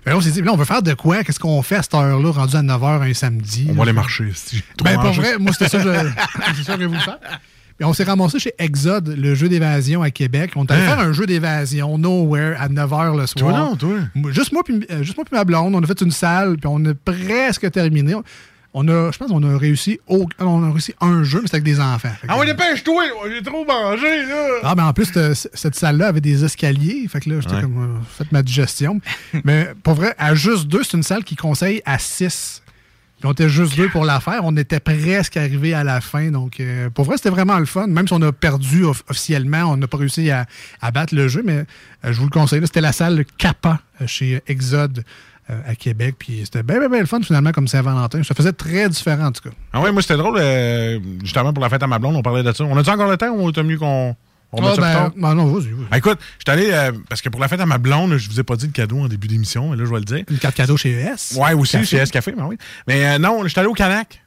Là, 0.05 0.17
on 0.17 0.21
s'est 0.21 0.31
dit, 0.31 0.41
là, 0.41 0.51
on 0.51 0.57
veut 0.57 0.65
faire 0.65 0.81
de 0.81 0.93
quoi? 0.93 1.23
Qu'est-ce 1.23 1.39
qu'on 1.39 1.61
fait 1.61 1.75
à 1.75 1.83
cette 1.83 1.93
heure-là, 1.93 2.31
rendu 2.31 2.55
à 2.55 2.61
9h 2.63 3.01
un 3.09 3.13
samedi? 3.13 3.67
On 3.69 3.73
va 3.73 3.83
aller 3.83 3.93
marcher. 3.93 4.31
si 4.33 4.63
Ben, 4.83 4.95
mangé. 4.97 5.21
vrai, 5.21 5.37
moi, 5.37 5.51
c'était 5.53 5.69
ça 5.69 5.79
je- 5.79 5.89
c'est 6.57 6.63
ça 6.63 6.75
que 6.75 6.81
je 6.81 6.87
voulais 6.87 6.99
faire. 6.99 7.19
On 7.83 7.93
s'est 7.93 8.03
ramassé 8.03 8.37
chez 8.39 8.53
Exode, 8.59 9.07
le 9.17 9.33
jeu 9.33 9.49
d'évasion 9.49 10.03
à 10.03 10.11
Québec. 10.11 10.51
On 10.55 10.65
est 10.65 10.71
allé 10.71 10.83
Hein? 10.83 10.87
faire 10.87 10.99
un 10.99 11.13
jeu 11.13 11.25
d'évasion, 11.25 11.97
Nowhere, 11.97 12.55
à 12.59 12.67
9h 12.69 13.17
le 13.17 13.25
soir. 13.25 13.35
Toi 13.35 13.51
non, 13.53 13.75
toi? 13.75 14.31
Juste 14.31 14.51
moi, 14.53 14.61
puis, 14.63 14.85
euh, 14.91 15.01
juste 15.03 15.17
moi 15.17 15.25
puis 15.25 15.35
ma 15.35 15.43
blonde. 15.43 15.73
On 15.73 15.81
a 15.81 15.87
fait 15.87 15.99
une 16.01 16.11
salle, 16.11 16.57
puis 16.57 16.67
on 16.71 16.83
a 16.85 16.93
presque 16.93 17.71
terminé. 17.71 18.13
On 18.73 18.87
a, 18.87 19.11
je 19.11 19.17
pense 19.17 19.27
qu'on 19.29 19.43
a 19.43 19.57
réussi, 19.57 19.99
au- 20.07 20.27
on 20.39 20.63
a 20.63 20.71
réussi 20.71 20.93
un 21.01 21.23
jeu, 21.23 21.39
mais 21.41 21.47
c'était 21.47 21.55
avec 21.57 21.65
des 21.65 21.81
enfants. 21.81 22.11
Ah 22.29 22.37
ouais, 22.37 22.45
dépêche-toi, 22.45 23.03
j'ai 23.29 23.41
trop 23.43 23.65
mangé, 23.65 24.25
là. 24.25 24.47
ah, 24.63 24.73
mais 24.77 24.83
en 24.83 24.93
plus, 24.93 25.09
euh, 25.17 25.33
cette 25.33 25.75
salle-là 25.75 26.07
avait 26.07 26.21
des 26.21 26.45
escaliers. 26.45 27.05
Fait 27.09 27.19
que 27.19 27.29
là, 27.29 27.41
j'étais 27.41 27.55
Ouais. 27.55 27.61
comme, 27.63 27.97
euh, 27.97 27.99
faites 28.17 28.31
ma 28.31 28.41
digestion. 28.43 29.01
mais 29.43 29.73
pour 29.83 29.95
vrai, 29.95 30.15
à 30.17 30.35
juste 30.35 30.67
deux, 30.67 30.83
c'est 30.83 30.95
une 30.95 31.03
salle 31.03 31.25
qui 31.25 31.35
conseille 31.35 31.81
à 31.85 31.99
six. 31.99 32.61
Puis 33.19 33.27
on 33.27 33.33
était 33.33 33.49
juste 33.49 33.75
deux 33.75 33.89
pour 33.89 34.03
la 34.05 34.19
faire. 34.19 34.39
On 34.45 34.55
était 34.57 34.79
presque 34.79 35.37
arrivé 35.37 35.73
à 35.75 35.83
la 35.83 36.01
fin. 36.01 36.31
Donc, 36.31 36.59
euh, 36.59 36.89
pour 36.89 37.05
vrai, 37.05 37.17
c'était 37.17 37.29
vraiment 37.29 37.59
le 37.59 37.65
fun. 37.65 37.85
Même 37.87 38.07
si 38.07 38.13
on 38.13 38.21
a 38.23 38.31
perdu 38.31 38.83
off- 38.83 39.03
officiellement, 39.09 39.65
on 39.65 39.77
n'a 39.77 39.85
pas 39.87 39.97
réussi 39.97 40.31
à, 40.31 40.47
à 40.81 40.89
battre 40.91 41.13
le 41.13 41.27
jeu. 41.27 41.43
Mais 41.45 41.57
euh, 42.05 42.13
je 42.13 42.13
vous 42.13 42.23
le 42.25 42.31
conseille. 42.31 42.61
C'était 42.63 42.81
la 42.81 42.93
salle 42.93 43.23
Kappa 43.37 43.79
chez 44.07 44.41
Exode 44.47 45.03
euh, 45.49 45.59
à 45.65 45.75
Québec. 45.75 46.15
Puis 46.19 46.41
c'était 46.45 46.63
bien, 46.63 46.79
bien, 46.79 46.89
bien 46.89 46.99
le 46.99 47.05
fun 47.05 47.21
finalement 47.21 47.51
comme 47.51 47.67
Saint-Valentin. 47.67 48.23
Ça 48.23 48.33
faisait 48.35 48.53
très 48.53 48.87
différent 48.89 49.25
en 49.27 49.31
tout 49.31 49.41
cas. 49.49 49.55
Ah 49.73 49.81
ouais, 49.81 49.91
moi 49.91 50.01
c'était 50.01 50.17
drôle, 50.17 50.37
euh, 50.39 50.99
justement 51.23 51.53
pour 51.53 51.63
la 51.63 51.69
fête 51.69 51.83
à 51.83 51.87
ma 51.87 51.99
blonde, 51.99 52.15
on 52.15 52.21
parlait 52.21 52.43
de 52.43 52.51
ça. 52.51 52.63
On 52.63 52.77
a-tu 52.77 52.89
encore 52.89 53.09
le 53.09 53.17
temps 53.17 53.31
ou 53.31 53.51
t'as 53.51 53.63
mieux 53.63 53.77
qu'on 53.77 54.15
on 54.53 54.65
Ah, 54.67 54.75
ben, 54.77 55.11
ben 55.15 55.35
non, 55.35 55.45
vas-y, 55.47 55.71
vas-y. 55.71 55.85
Ah, 55.91 55.97
écoute, 55.97 56.19
je 56.39 56.51
suis 56.51 56.59
allé, 56.59 56.71
euh, 56.73 56.91
parce 57.09 57.21
que 57.21 57.29
pour 57.29 57.39
la 57.39 57.47
fête 57.47 57.61
à 57.61 57.65
ma 57.65 57.77
blonde, 57.77 58.17
je 58.17 58.29
vous 58.29 58.39
ai 58.39 58.43
pas 58.43 58.55
dit 58.57 58.65
le 58.67 58.73
cadeau 58.73 58.99
en 58.99 59.07
début 59.07 59.27
d'émission, 59.27 59.69
mais 59.69 59.77
là 59.77 59.85
je 59.85 59.89
vais 59.91 59.99
le 59.99 60.05
dire. 60.05 60.23
Une 60.29 60.37
carte 60.39 60.55
cadeau 60.55 60.75
chez 60.77 60.91
ES. 60.91 61.37
Ouais, 61.39 61.53
aussi, 61.53 61.73
Café. 61.73 61.85
chez 61.85 61.97
S 61.97 62.11
Café, 62.11 62.33
mais 62.35 62.43
oui. 62.43 62.57
Mais 62.87 63.05
euh, 63.05 63.17
non, 63.17 63.43
je 63.43 63.47
suis 63.49 63.59
allé 63.59 63.69
au 63.69 63.73
Canac. 63.73 64.21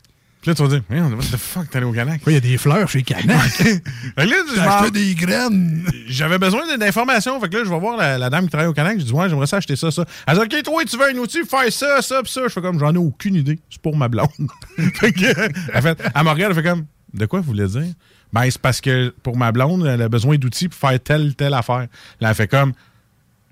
Puis 0.44 0.50
là, 0.50 0.54
tu 0.56 0.62
vas 0.62 0.68
dire, 0.68 0.82
hey, 0.90 1.00
what 1.00 1.22
the 1.22 1.38
fuck, 1.38 1.70
t'es 1.70 1.78
allé 1.78 1.86
au 1.86 1.92
Canac? 1.92 2.20
Il 2.26 2.34
y 2.34 2.36
a 2.36 2.40
des 2.40 2.58
fleurs 2.58 2.86
chez 2.86 3.02
Canac. 3.02 3.40
Fait 3.50 3.80
que 3.80 4.20
là, 4.20 4.36
je 4.46 4.54
T'as 4.56 4.64
m'en- 4.66 4.70
acheté 4.72 4.90
des 4.90 5.14
graines. 5.14 5.86
J'avais 6.06 6.36
besoin 6.36 6.76
d'informations. 6.76 7.40
Fait 7.40 7.48
que 7.48 7.56
là, 7.56 7.64
je 7.64 7.70
vais 7.70 7.78
voir 7.80 7.96
la, 7.96 8.18
la 8.18 8.28
dame 8.28 8.44
qui 8.44 8.50
travaille 8.50 8.68
au 8.68 8.74
Canac. 8.74 8.98
Je 9.00 9.04
dis, 9.06 9.12
ouais, 9.12 9.26
j'aimerais 9.30 9.46
ça 9.46 9.56
acheter 9.56 9.74
ça, 9.74 9.90
ça. 9.90 10.04
Elle 10.26 10.34
dit, 10.36 10.40
OK, 10.58 10.62
toi, 10.62 10.84
tu 10.84 10.98
veux 10.98 11.08
un 11.08 11.16
outil, 11.16 11.44
faire 11.44 11.72
ça, 11.72 12.02
ça, 12.02 12.22
pis 12.22 12.30
ça. 12.30 12.42
Je 12.44 12.48
fais 12.50 12.60
comme, 12.60 12.78
j'en 12.78 12.92
ai 12.94 12.98
aucune 12.98 13.36
idée. 13.36 13.58
C'est 13.70 13.80
pour 13.80 13.96
ma 13.96 14.08
blonde. 14.08 14.28
fait 14.96 15.12
que, 15.12 15.24
elle 15.72 15.82
fait, 15.82 15.98
elle 16.14 16.24
me 16.24 16.28
regarde, 16.28 16.52
elle 16.54 16.62
fait 16.62 16.68
comme, 16.68 16.84
de 17.14 17.24
quoi 17.24 17.40
vous 17.40 17.46
voulez 17.46 17.66
dire? 17.66 17.94
Ben, 18.30 18.42
c'est 18.50 18.60
parce 18.60 18.82
que 18.82 19.14
pour 19.22 19.38
ma 19.38 19.50
blonde, 19.50 19.86
elle 19.86 20.02
a 20.02 20.08
besoin 20.10 20.36
d'outils 20.36 20.68
pour 20.68 20.78
faire 20.78 21.00
telle, 21.02 21.34
telle 21.36 21.54
affaire. 21.54 21.86
Là, 22.20 22.28
elle 22.28 22.34
fait 22.34 22.48
comme, 22.48 22.74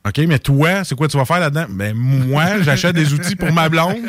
OK, 0.04 0.18
mais 0.26 0.38
toi, 0.40 0.82
c'est 0.82 0.96
quoi 0.96 1.06
tu 1.06 1.16
vas 1.16 1.24
faire 1.24 1.38
là-dedans? 1.38 1.66
Ben, 1.70 1.94
moi, 1.96 2.60
j'achète 2.62 2.96
des 2.96 3.12
outils 3.14 3.36
pour 3.36 3.52
ma 3.52 3.68
blonde. 3.68 3.98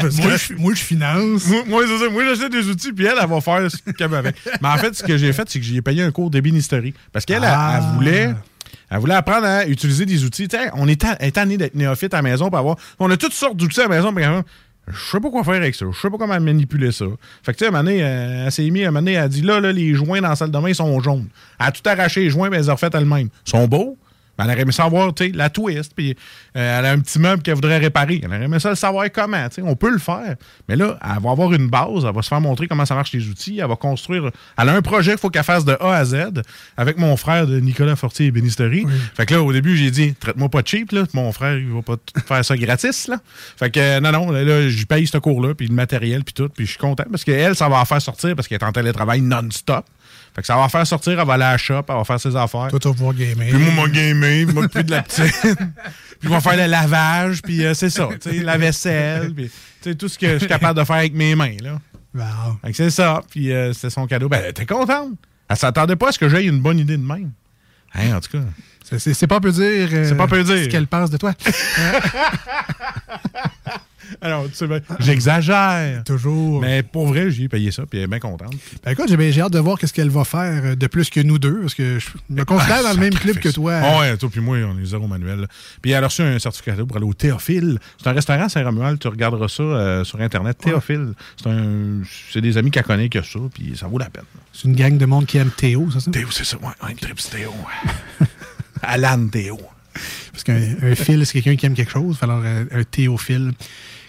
Moi, 0.00 0.36
je, 0.36 0.54
moi, 0.54 0.72
je 0.74 0.80
finance. 0.82 1.46
moi, 1.48 1.62
moi, 1.66 1.82
c'est 1.86 1.98
ça. 2.04 2.10
Moi, 2.10 2.24
j'achète 2.24 2.52
des 2.52 2.66
outils, 2.68 2.92
puis 2.92 3.04
elle, 3.06 3.14
elle 3.20 3.28
va 3.28 3.40
faire 3.40 3.70
ce 3.70 3.76
qu'elle 3.92 4.08
veut 4.08 4.16
avec. 4.16 4.36
Mais 4.62 4.68
en 4.68 4.76
fait, 4.78 4.94
ce 4.94 5.02
que 5.02 5.16
j'ai 5.18 5.32
fait, 5.32 5.48
c'est 5.50 5.58
que 5.60 5.64
j'ai 5.66 5.82
payé 5.82 6.02
un 6.02 6.10
cours 6.10 6.30
d'ébénisterie. 6.30 6.94
Parce 7.12 7.24
qu'elle, 7.26 7.44
elle- 7.44 7.50
Ah. 7.52 7.78
elle, 7.78 7.94
voulait. 7.96 8.30
Elle 8.88 8.98
voulait 8.98 9.14
apprendre 9.14 9.46
à 9.46 9.66
utiliser 9.66 10.06
des 10.06 10.24
outils. 10.24 10.48
Tu 10.48 10.56
sais, 10.56 10.70
on 10.74 10.86
est 10.88 11.04
tanné 11.32 11.56
d'être 11.58 11.74
néophyte 11.74 12.14
à 12.14 12.18
la 12.18 12.22
maison 12.22 12.48
pour 12.48 12.58
avoir. 12.58 12.76
On 12.98 13.10
a 13.10 13.16
toutes 13.16 13.32
sortes 13.34 13.56
d'outils 13.56 13.80
à 13.80 13.88
la 13.88 13.88
maison, 13.96 14.12
mais 14.12 14.22
même, 14.28 14.42
je 14.88 14.96
sais 15.10 15.20
pas 15.20 15.28
quoi 15.30 15.42
faire 15.44 15.54
avec 15.54 15.74
ça. 15.74 15.84
Je 15.92 16.00
sais 16.00 16.08
pas 16.08 16.16
comment 16.18 16.38
manipuler 16.40 16.92
ça. 16.92 17.04
Fait 17.42 17.52
que, 17.52 17.58
tu 17.58 17.64
sais, 17.64 17.66
à 17.66 17.68
un 17.68 17.72
moment 17.72 17.84
donné, 17.84 18.02
euh, 18.02 18.44
elle 18.46 18.52
s'est 18.52 18.70
mis, 18.70 18.84
à 18.84 18.88
un 18.88 18.90
moment 18.92 19.00
donné, 19.00 19.12
elle 19.12 19.24
a 19.24 19.28
dit 19.28 19.42
là, 19.42 19.60
là, 19.60 19.72
les 19.72 19.92
joints 19.94 20.20
dans 20.20 20.28
la 20.28 20.36
salle 20.36 20.50
de 20.50 20.58
bain, 20.58 20.68
ils 20.68 20.74
sont 20.74 20.98
jaunes. 21.00 21.26
Elle 21.58 21.66
a 21.66 21.72
tout 21.72 21.82
arraché 21.88 22.20
les 22.22 22.30
joints, 22.30 22.48
mais 22.48 22.56
elle 22.56 22.62
les 22.62 22.68
a 22.70 22.74
refaites 22.74 22.94
elle-même. 22.94 23.28
Ils 23.46 23.50
sont 23.50 23.66
beaux, 23.66 23.98
Elle 24.38 24.46
aurait 24.46 24.60
aimé 24.60 24.72
savoir, 24.72 25.14
tu 25.14 25.26
sais, 25.26 25.32
la 25.32 25.50
twist, 25.50 25.92
puis 25.94 26.16
euh, 26.56 26.78
elle 26.78 26.86
a 26.86 26.92
un 26.92 26.98
petit 27.00 27.18
meuble 27.18 27.42
qu'elle 27.42 27.54
voudrait 27.54 27.78
réparer. 27.78 28.20
Elle 28.22 28.28
aurait 28.28 28.44
aimé 28.44 28.58
ça 28.58 28.70
le 28.70 28.76
savoir 28.76 29.06
comment, 29.12 29.48
tu 29.48 29.56
sais. 29.56 29.62
On 29.62 29.76
peut 29.76 29.90
le 29.90 29.98
faire. 29.98 30.36
Mais 30.68 30.76
là, 30.76 30.98
elle 31.02 31.22
va 31.22 31.30
avoir 31.30 31.52
une 31.52 31.68
base, 31.68 32.04
elle 32.04 32.14
va 32.14 32.22
se 32.22 32.28
faire 32.28 32.40
montrer 32.40 32.68
comment 32.68 32.84
ça 32.84 32.94
marche 32.94 33.12
les 33.12 33.28
outils, 33.28 33.58
elle 33.58 33.68
va 33.68 33.76
construire. 33.76 34.30
Elle 34.58 34.68
a 34.68 34.74
un 34.74 34.82
projet 34.82 35.12
qu'il 35.12 35.20
faut 35.20 35.30
qu'elle 35.30 35.44
fasse 35.44 35.64
de 35.64 35.76
A 35.80 35.96
à 35.96 36.04
Z 36.04 36.42
avec 36.76 36.98
mon 36.98 37.16
frère 37.16 37.46
de 37.46 37.60
Nicolas 37.60 37.96
Fortier 37.96 38.26
et 38.26 38.30
Bénisterie. 38.30 38.86
Fait 39.14 39.26
que 39.26 39.34
là, 39.34 39.42
au 39.42 39.52
début, 39.52 39.76
j'ai 39.76 39.90
dit, 39.90 40.14
traite-moi 40.14 40.48
pas 40.48 40.62
cheap, 40.64 40.92
là. 40.92 41.04
Mon 41.14 41.32
frère, 41.32 41.56
il 41.56 41.68
va 41.68 41.82
pas 41.82 41.96
faire 42.26 42.44
ça 42.44 42.56
gratis, 42.56 43.08
là. 43.08 43.18
Fait 43.56 43.70
que, 43.70 43.80
euh, 43.80 44.00
non, 44.00 44.12
non, 44.12 44.30
là, 44.30 44.44
là, 44.44 44.68
je 44.68 44.84
paye 44.84 45.06
ce 45.06 45.18
cours-là, 45.18 45.54
puis 45.54 45.66
le 45.66 45.74
matériel, 45.74 46.24
puis 46.24 46.34
tout, 46.34 46.48
puis 46.48 46.66
je 46.66 46.70
suis 46.70 46.78
content 46.78 47.04
parce 47.10 47.24
qu'elle, 47.24 47.54
ça 47.54 47.68
va 47.68 47.78
la 47.78 47.84
faire 47.84 48.02
sortir 48.02 48.34
parce 48.34 48.48
qu'elle 48.48 48.58
est 48.60 48.64
en 48.64 48.72
télétravail 48.72 49.20
non-stop. 49.20 49.84
Fait 50.36 50.42
que 50.42 50.46
ça 50.46 50.54
va 50.56 50.68
faire 50.68 50.86
sortir, 50.86 51.18
elle 51.18 51.26
va 51.26 51.32
aller 51.34 51.44
à 51.44 51.52
la 51.52 51.56
shop, 51.58 51.82
elle 51.88 51.94
va 51.96 52.04
faire 52.04 52.20
ses 52.20 52.36
affaires. 52.36 52.68
Toi, 52.68 52.78
tu 52.78 52.86
vas 52.88 52.94
pouvoir 52.94 53.14
gamer. 53.14 53.48
Puis 53.48 53.58
moi, 53.58 53.72
moi, 53.72 53.88
gamer, 53.88 54.46
moi, 54.52 54.68
plus 54.68 54.84
de 54.84 54.90
la 54.90 55.02
petite. 55.02 55.32
puis 56.20 56.28
moi, 56.28 56.40
faire 56.42 56.56
le 56.58 56.66
lavage, 56.66 57.40
puis 57.42 57.64
euh, 57.64 57.72
c'est 57.74 57.88
ça, 57.90 58.08
tu 58.20 58.30
sais, 58.30 58.42
la 58.42 58.58
vaisselle, 58.58 59.32
puis 59.34 59.46
tu 59.82 59.90
sais, 59.90 59.94
tout 59.96 60.08
ce 60.08 60.18
que 60.18 60.34
je 60.34 60.38
suis 60.38 60.46
capable 60.46 60.78
de 60.78 60.84
faire 60.84 60.96
avec 60.96 61.14
mes 61.14 61.34
mains, 61.34 61.56
là. 61.62 61.78
Wow. 62.14 62.58
Fait 62.62 62.70
que 62.70 62.76
c'est 62.76 62.90
ça, 62.90 63.22
puis 63.30 63.50
euh, 63.52 63.72
c'était 63.72 63.90
son 63.90 64.06
cadeau. 64.06 64.28
Ben, 64.28 64.40
elle 64.44 64.50
était 64.50 64.66
contente. 64.66 65.12
Elle 65.48 65.56
s'attendait 65.56 65.96
pas 65.96 66.08
à 66.10 66.12
ce 66.12 66.18
que 66.18 66.28
j'aie 66.28 66.44
une 66.44 66.60
bonne 66.60 66.78
idée 66.78 66.96
de 66.98 67.02
même. 67.02 67.30
Hein, 67.94 68.14
en 68.16 68.20
tout 68.20 68.30
cas. 68.38 68.44
C'est- 68.84 68.98
C'est 68.98 69.14
c'est 69.14 69.26
pas 69.26 69.40
peu 69.40 69.50
dire. 69.52 69.88
euh, 69.92 70.04
C'est 70.08 70.16
pas 70.16 70.26
peu 70.28 70.42
dire. 70.44 70.64
Ce 70.64 70.68
qu'elle 70.68 70.86
pense 70.86 71.10
de 71.10 71.16
toi. 71.16 71.32
Alors, 74.20 74.46
tu 74.48 74.54
sais, 74.54 74.66
ben, 74.66 74.80
j'exagère. 75.00 76.04
Toujours. 76.04 76.60
Mais 76.60 76.82
pour 76.82 77.06
vrai, 77.06 77.30
j'ai 77.30 77.48
payé 77.48 77.70
ça, 77.70 77.84
puis 77.86 77.98
elle 77.98 78.04
est 78.04 78.08
bien 78.08 78.18
contente. 78.18 78.54
Ben 78.84 78.92
écoute, 78.92 79.08
j'ai 79.08 79.40
hâte 79.40 79.52
de 79.52 79.58
voir 79.58 79.78
qu'est-ce 79.78 79.92
qu'elle 79.92 80.10
va 80.10 80.24
faire 80.24 80.62
euh, 80.64 80.74
de 80.76 80.86
plus 80.86 81.10
que 81.10 81.20
nous 81.20 81.38
deux, 81.38 81.60
parce 81.60 81.74
que 81.74 81.98
je 81.98 82.08
me 82.30 82.44
considère 82.44 82.82
dans 82.82 82.92
le 82.92 83.00
même 83.00 83.14
club 83.14 83.38
que 83.38 83.48
toi. 83.48 83.80
Ah 83.82 83.98
ouais, 84.00 84.16
toi 84.16 84.28
puis 84.30 84.40
moi, 84.40 84.58
on 84.58 84.78
est 84.78 84.86
zéro 84.86 85.06
manuel. 85.06 85.46
Puis 85.82 85.92
elle 85.92 86.04
a 86.04 86.06
reçu 86.06 86.22
un 86.22 86.38
certificat 86.38 86.74
pour 86.86 86.96
aller 86.96 87.06
au 87.06 87.14
Théophile. 87.14 87.78
C'est 88.00 88.08
un 88.08 88.12
restaurant 88.12 88.44
à 88.44 88.48
Saint-Romuald, 88.48 88.98
tu 88.98 89.08
regarderas 89.08 89.48
ça 89.48 89.62
euh, 89.62 90.04
sur 90.04 90.20
Internet. 90.20 90.58
Théophile. 90.58 91.12
C'est 91.36 91.48
un, 91.48 92.02
c'est 92.32 92.40
des 92.40 92.56
amis 92.58 92.70
qu'elle 92.70 92.84
connaît 92.84 93.08
qui 93.08 93.18
a 93.18 93.22
ça, 93.22 93.40
puis 93.52 93.76
ça 93.76 93.86
vaut 93.86 93.98
la 93.98 94.10
peine. 94.10 94.24
C'est 94.52 94.68
une 94.68 94.76
gang 94.76 94.96
de 94.96 95.06
monde 95.06 95.26
qui 95.26 95.38
aime 95.38 95.50
Théo, 95.50 95.88
c'est 95.92 96.00
ça? 96.00 96.10
Théo, 96.10 96.28
c'est 96.30 96.44
ça, 96.44 96.56
ouais. 96.58 96.72
Un 96.80 96.94
trips 96.94 97.30
Théo. 97.30 97.52
Alan 98.82 99.26
Théo. 99.28 99.58
Parce 100.32 100.44
qu'un 100.44 100.60
un 100.82 100.94
fil, 100.94 101.24
c'est 101.24 101.40
quelqu'un 101.40 101.56
qui 101.56 101.66
aime 101.66 101.74
quelque 101.74 101.92
chose. 101.92 102.18
Alors, 102.20 102.44
un, 102.44 102.66
un 102.70 102.84
théophile, 102.84 103.52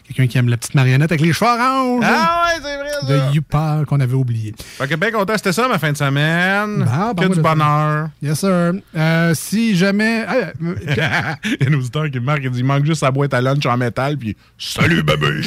quelqu'un 0.08 0.28
qui 0.28 0.38
aime 0.38 0.50
la 0.50 0.58
petite 0.58 0.74
marionnette 0.76 1.12
avec 1.12 1.22
les 1.22 1.34
cheveux 1.34 1.50
oranges. 1.52 2.04
Ah 2.06 2.43
ouais, 2.46 2.62
c'est 2.63 2.78
vrai 2.78 2.89
ça. 3.02 3.08
De 3.30 3.34
Youpa 3.36 3.84
qu'on 3.88 4.00
avait 4.00 4.13
oublié. 4.13 4.54
Fait 4.58 4.88
que 4.88 4.96
bien 4.96 5.12
content, 5.12 5.34
c'était 5.36 5.54
ça 5.54 5.67
ma 5.67 5.78
fin 5.78 5.91
de 5.91 5.98
semaine. 5.98 6.88
Ah, 6.91 7.12
que 7.15 7.22
ben, 7.22 7.30
du 7.30 7.41
bonheur. 7.41 8.10
Yes, 8.22 8.39
sir. 8.39 8.74
Euh, 8.96 9.34
si 9.36 9.76
jamais. 9.76 10.24
ah, 10.28 10.34
euh, 10.34 10.76
Il 10.89 10.96
y 10.96 11.00
a 11.00 11.38
un 11.70 11.74
auditeur 11.74 12.10
qui 12.10 12.20
me 12.20 12.26
marque, 12.26 12.41
il 12.43 12.50
dit 12.52 12.60
il 12.60 12.65
manque 12.65 12.86
juste 12.86 13.02
sa 13.02 13.12
boîte 13.12 13.34
à 13.34 13.41
lunch 13.41 13.65
en 13.65 13.78
métal, 13.78 14.17
puis 14.17 14.36
salut 14.58 15.04
bébé. 15.04 15.41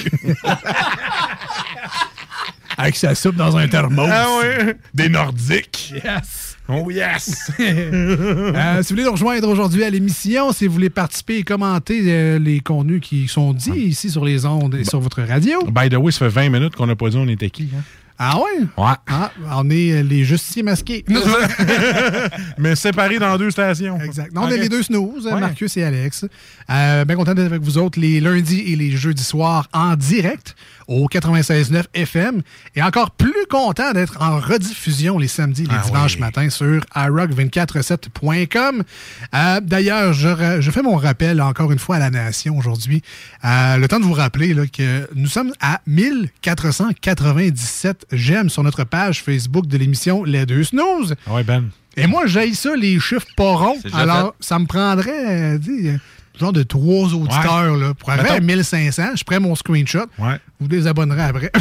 avec 2.77 2.97
sa 2.97 3.15
soupe 3.15 3.37
dans 3.37 3.57
un 3.57 3.69
thermos. 3.69 4.09
ah 4.11 4.27
ouais, 4.39 4.77
des 4.95 5.09
Nordiques. 5.09 5.95
Yes. 6.05 6.50
Oh 6.73 6.91
yes. 6.91 7.51
Euh, 7.61 8.83
si 8.83 8.89
vous 8.93 8.97
voulez 8.97 9.05
nous 9.05 9.13
rejoindre 9.13 9.49
aujourd'hui 9.49 9.85
à 9.85 9.91
l'émission, 9.91 10.53
si 10.53 10.67
vous 10.67 10.73
voulez 10.73 10.91
participer 10.91 11.39
et 11.39 11.43
commenter 11.43 12.01
euh, 12.07 12.39
les 12.39 12.61
contenus 12.61 13.01
qui 13.01 13.29
sont 13.29 13.53
dits 13.53 13.71
ici 13.73 14.11
sur 14.11 14.25
les 14.25 14.45
ondes 14.47 14.75
et 14.75 14.85
sur 14.85 15.01
votre 15.01 15.23
radio. 15.23 15.63
By 15.67 15.89
the 15.89 15.95
way, 15.97 16.13
ça 16.13 16.19
fait 16.31 16.49
20 16.49 16.51
minutes 16.51 16.77
qu'on 16.77 16.87
n'a 16.87 16.97
pas 16.97 17.09
dit 17.11 17.17
on 17.17 17.29
était 17.29 17.51
qui. 17.51 17.69
Hein? 17.77 17.83
Ah 18.23 18.37
ouais? 18.37 18.67
Ouais. 18.77 18.93
Ah, 19.07 19.33
on 19.57 19.71
est 19.71 19.93
euh, 19.93 20.03
les 20.03 20.25
justiciers 20.25 20.63
masqués. 20.63 21.07
Mais 22.59 22.77
séparés 22.77 23.19
dans 23.19 23.39
deux 23.39 23.51
stations. 23.51 23.99
Exact. 23.99 24.35
Non, 24.35 24.43
on 24.43 24.49
est 24.51 24.59
les 24.59 24.69
deux 24.69 24.83
snooze, 24.83 25.25
Ouais. 25.25 25.41
Marcus 25.41 25.75
et 25.79 25.85
Alex. 25.85 26.27
Euh, 26.71 27.05
bien 27.05 27.17
content 27.17 27.35
d'être 27.35 27.47
avec 27.47 27.63
vous 27.63 27.79
autres 27.79 27.99
les 27.99 28.21
lundis 28.21 28.61
et 28.73 28.77
les 28.77 28.93
jeudis 28.93 29.25
soirs 29.25 29.67
en 29.73 29.97
direct 29.97 30.55
au 30.87 31.09
96.9 31.09 31.85
FM. 31.95 32.43
Et 32.77 32.83
encore 32.83 33.11
plus 33.13 33.33
content 33.49 33.93
d'être 33.93 34.19
en 34.21 34.39
rediffusion 34.39 35.19
les 35.19 35.29
samedis 35.29 35.63
et 35.65 35.67
les 35.67 35.75
Ah 35.79 35.83
dimanches 35.85 36.15
oui. 36.15 36.21
matins 36.21 36.51
sur 36.51 36.85
iRock247.com. 36.95 38.83
Euh, 39.35 39.61
D'ailleurs, 39.61 40.13
je, 40.13 40.71
fais 40.71 40.83
mon 40.83 40.97
rappel 40.97 41.41
encore 41.43 41.73
une 41.73 41.79
fois 41.79 41.97
à 41.97 41.99
la 41.99 42.11
nation 42.11 42.57
aujourd'hui. 42.57 43.03
Euh, 43.45 43.77
le 43.77 43.89
temps 43.89 43.99
de 44.01 44.05
vous 44.05 44.13
rappeler 44.13 44.55
là, 44.55 44.67
que 44.67 45.09
nous 45.15 45.29
sommes 45.29 45.53
à 45.61 45.81
1497 45.87 48.07
j'aime 48.13 48.49
sur 48.49 48.63
notre 48.63 48.85
page 48.85 49.23
Facebook 49.23 49.67
de 49.67 49.77
l'émission 49.77 50.25
Les 50.25 50.47
Deux 50.47 50.65
Snooze. 50.65 51.15
Ah 51.27 51.35
ouais, 51.35 51.45
Ben. 51.45 51.69
Et 51.97 52.07
moi, 52.07 52.27
j'aille 52.27 52.55
ça, 52.55 52.77
les 52.77 53.01
chiffres 53.01 53.27
pas 53.37 53.57
ronds. 53.57 53.79
Alors, 53.93 54.35
ça 54.41 54.59
me 54.59 54.67
prendrait, 54.67 55.57
euh, 55.57 55.59
genre 56.41 56.53
de 56.53 56.63
trois 56.63 57.13
auditeurs, 57.15 57.77
là, 57.77 57.95
pour 57.95 58.11
arriver 58.11 58.29
à 58.31 58.41
Mettons- 58.41 58.47
1500. 58.47 59.03
Je 59.17 59.25
prends 59.25 59.41
mon 59.41 59.55
screenshot. 59.55 60.07
Ouais. 60.19 60.39
Vous 60.59 60.69
désabonnerez 60.69 61.23
après. 61.23 61.53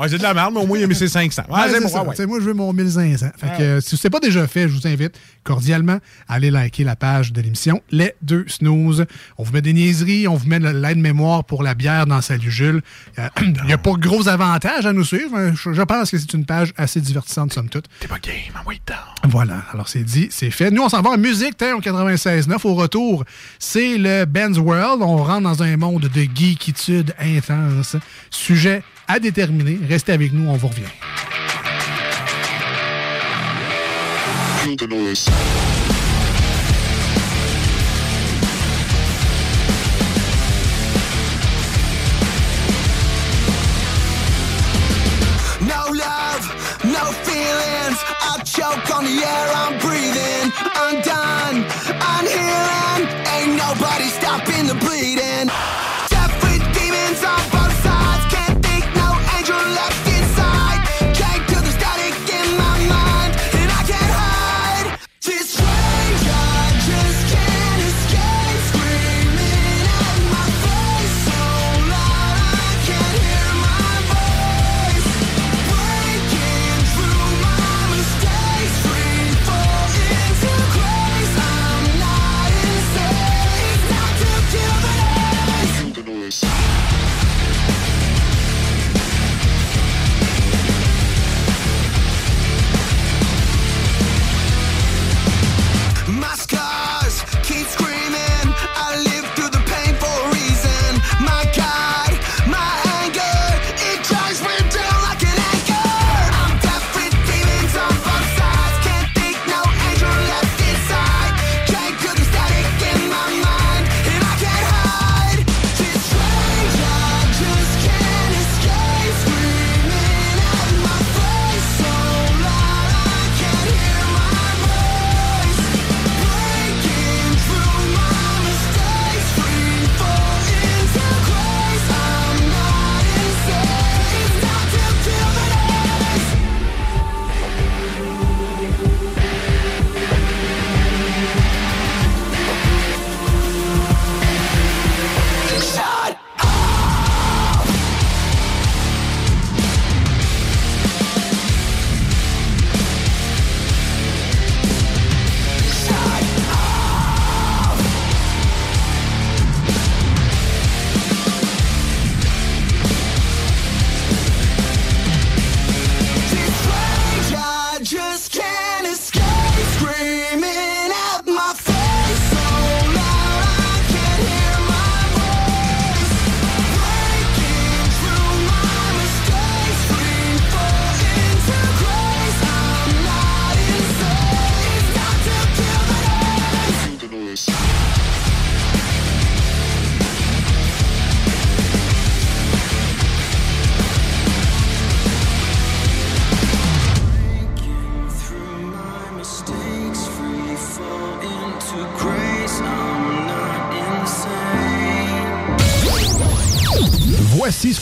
Ah, 0.00 0.08
c'est 0.08 0.18
de 0.18 0.22
la 0.22 0.32
merde, 0.34 0.54
mais 0.54 0.60
au 0.60 0.66
moins, 0.66 0.78
il 0.78 0.84
a 0.84 0.86
mis 0.86 0.94
ses 0.94 1.08
500. 1.08 1.42
Ouais, 1.48 1.70
Ouais, 1.70 2.26
Moi, 2.26 2.38
je 2.40 2.44
veux 2.44 2.54
mon 2.54 2.72
1500. 2.72 3.26
Fait 3.36 3.46
que, 3.58 3.62
euh, 3.62 3.80
si 3.80 3.96
ce 3.96 4.06
n'est 4.06 4.10
pas 4.10 4.20
déjà 4.20 4.46
fait, 4.46 4.62
je 4.68 4.74
vous 4.74 4.86
invite 4.86 5.18
cordialement 5.44 5.98
à 6.28 6.34
aller 6.34 6.50
liker 6.50 6.84
la 6.84 6.96
page 6.96 7.32
de 7.32 7.40
l'émission 7.40 7.80
Les 7.90 8.14
Deux 8.22 8.44
Snooze. 8.48 9.04
On 9.38 9.42
vous 9.42 9.52
met 9.52 9.62
des 9.62 9.72
niaiseries, 9.72 10.28
on 10.28 10.34
vous 10.34 10.46
met 10.48 10.58
de 10.60 10.68
l'aide-mémoire 10.68 11.44
pour 11.44 11.62
la 11.62 11.74
bière 11.74 12.06
dans 12.06 12.20
Salut 12.20 12.50
Jules. 12.50 12.82
Euh, 13.18 13.28
Il 13.42 13.64
n'y 13.66 13.72
a 13.72 13.78
pas 13.78 13.92
de 13.92 13.96
gros 13.98 14.28
avantages 14.28 14.86
à 14.86 14.92
nous 14.92 15.04
suivre. 15.04 15.36
hein. 15.36 15.52
Je, 15.54 15.72
je 15.72 15.82
pense 15.82 16.10
que 16.10 16.18
c'est 16.18 16.32
une 16.34 16.44
page 16.46 16.72
assez 16.76 17.00
divertissante, 17.00 17.52
somme 17.52 17.68
toute. 17.68 17.86
T'es 18.00 18.08
pas 18.08 18.18
game, 18.18 18.34
envoie 18.58 18.74
dedans. 18.74 18.98
Voilà, 19.28 19.62
alors 19.72 19.88
c'est 19.88 20.02
dit, 20.04 20.28
c'est 20.30 20.50
fait. 20.50 20.70
Nous, 20.70 20.82
on 20.82 20.88
s'en 20.88 21.02
va 21.02 21.10
en 21.10 21.18
musique, 21.18 21.56
t'es, 21.56 21.72
au 21.72 21.80
96.9. 21.80 22.66
Au 22.66 22.74
retour, 22.74 23.24
c'est 23.58 23.98
le 23.98 24.24
Ben's 24.24 24.58
World. 24.58 25.02
On 25.02 25.16
rentre 25.22 25.42
dans 25.42 25.62
un 25.62 25.76
monde 25.76 26.02
de 26.12 26.22
geekitude 26.34 27.14
intense. 27.20 27.96
Sujet 28.30 28.82
à 29.10 29.18
déterminer. 29.18 29.78
Restez 29.88 30.12
avec 30.12 30.32
nous, 30.32 30.48
on 30.48 30.56
vous 30.56 30.68
revient. 30.68 30.82
No 45.60 45.92
love, 45.92 46.44
no 46.84 47.04
feelings. 47.24 47.98
I 48.20 48.42
choke 48.44 48.96
on 48.96 49.04
the 49.04 49.22
air 49.24 49.46
I'm 49.56 49.78
breathing. 49.78 50.52
I'm 50.74 51.02
done, 51.02 51.66
I'm 52.00 52.26
healing. 52.26 53.08
Ain't 53.34 53.56
nobody 53.56 54.08
stopping 54.08 54.68
the 54.68 54.74
bleeding. 54.74 55.50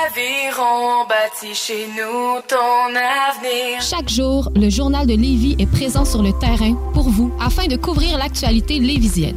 Aviron 0.07 1.07
bâti 1.09 1.54
chez 1.54 1.87
nous 1.87 2.40
ton 2.48 2.88
avenir. 2.88 3.81
Chaque 3.81 4.09
jour, 4.09 4.50
le 4.54 4.68
journal 4.68 5.07
de 5.07 5.14
Lévis 5.14 5.57
est 5.59 5.70
présent 5.70 6.04
sur 6.04 6.22
le 6.22 6.33
terrain 6.38 6.74
pour 6.92 7.09
vous 7.09 7.33
afin 7.40 7.66
de 7.66 7.76
couvrir 7.76 8.18
l'actualité 8.18 8.78
lévisienne. 8.78 9.37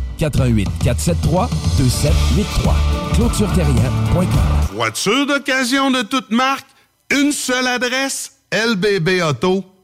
88 0.21 0.67
473 0.83 1.49
2783. 1.77 2.75
ClôtureTerrien.com. 3.15 4.27
Voiture 4.75 5.25
d'occasion 5.25 5.91
de 5.91 6.03
toute 6.03 6.31
marque, 6.31 6.67
une 7.11 7.31
seule 7.31 7.67
adresse, 7.67 8.33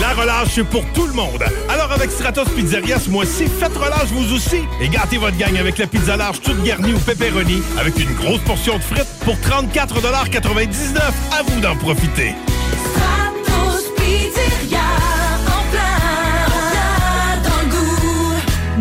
La 0.00 0.14
relâche 0.14 0.48
c'est 0.54 0.64
pour 0.64 0.84
tout 0.92 1.06
le 1.06 1.12
monde. 1.12 1.44
Alors 1.68 1.92
avec 1.92 2.10
Stratos 2.10 2.48
Pizzeria 2.50 2.98
ce 2.98 3.10
mois-ci, 3.10 3.46
faites 3.46 3.76
relâche 3.76 4.08
vous 4.12 4.34
aussi. 4.34 4.62
Et 4.80 4.88
gâtez 4.88 5.18
votre 5.18 5.36
gang 5.36 5.56
avec 5.56 5.78
la 5.78 5.86
pizza 5.86 6.16
large 6.16 6.40
toute 6.40 6.62
garnie 6.62 6.94
au 6.94 6.98
pepperoni 6.98 7.62
avec 7.78 7.98
une 7.98 8.14
grosse 8.14 8.40
portion 8.40 8.76
de 8.78 8.82
frites 8.82 9.06
pour 9.24 9.34
34,99 9.36 10.98
À 11.38 11.42
vous 11.42 11.60
d'en 11.60 11.76
profiter. 11.76 12.34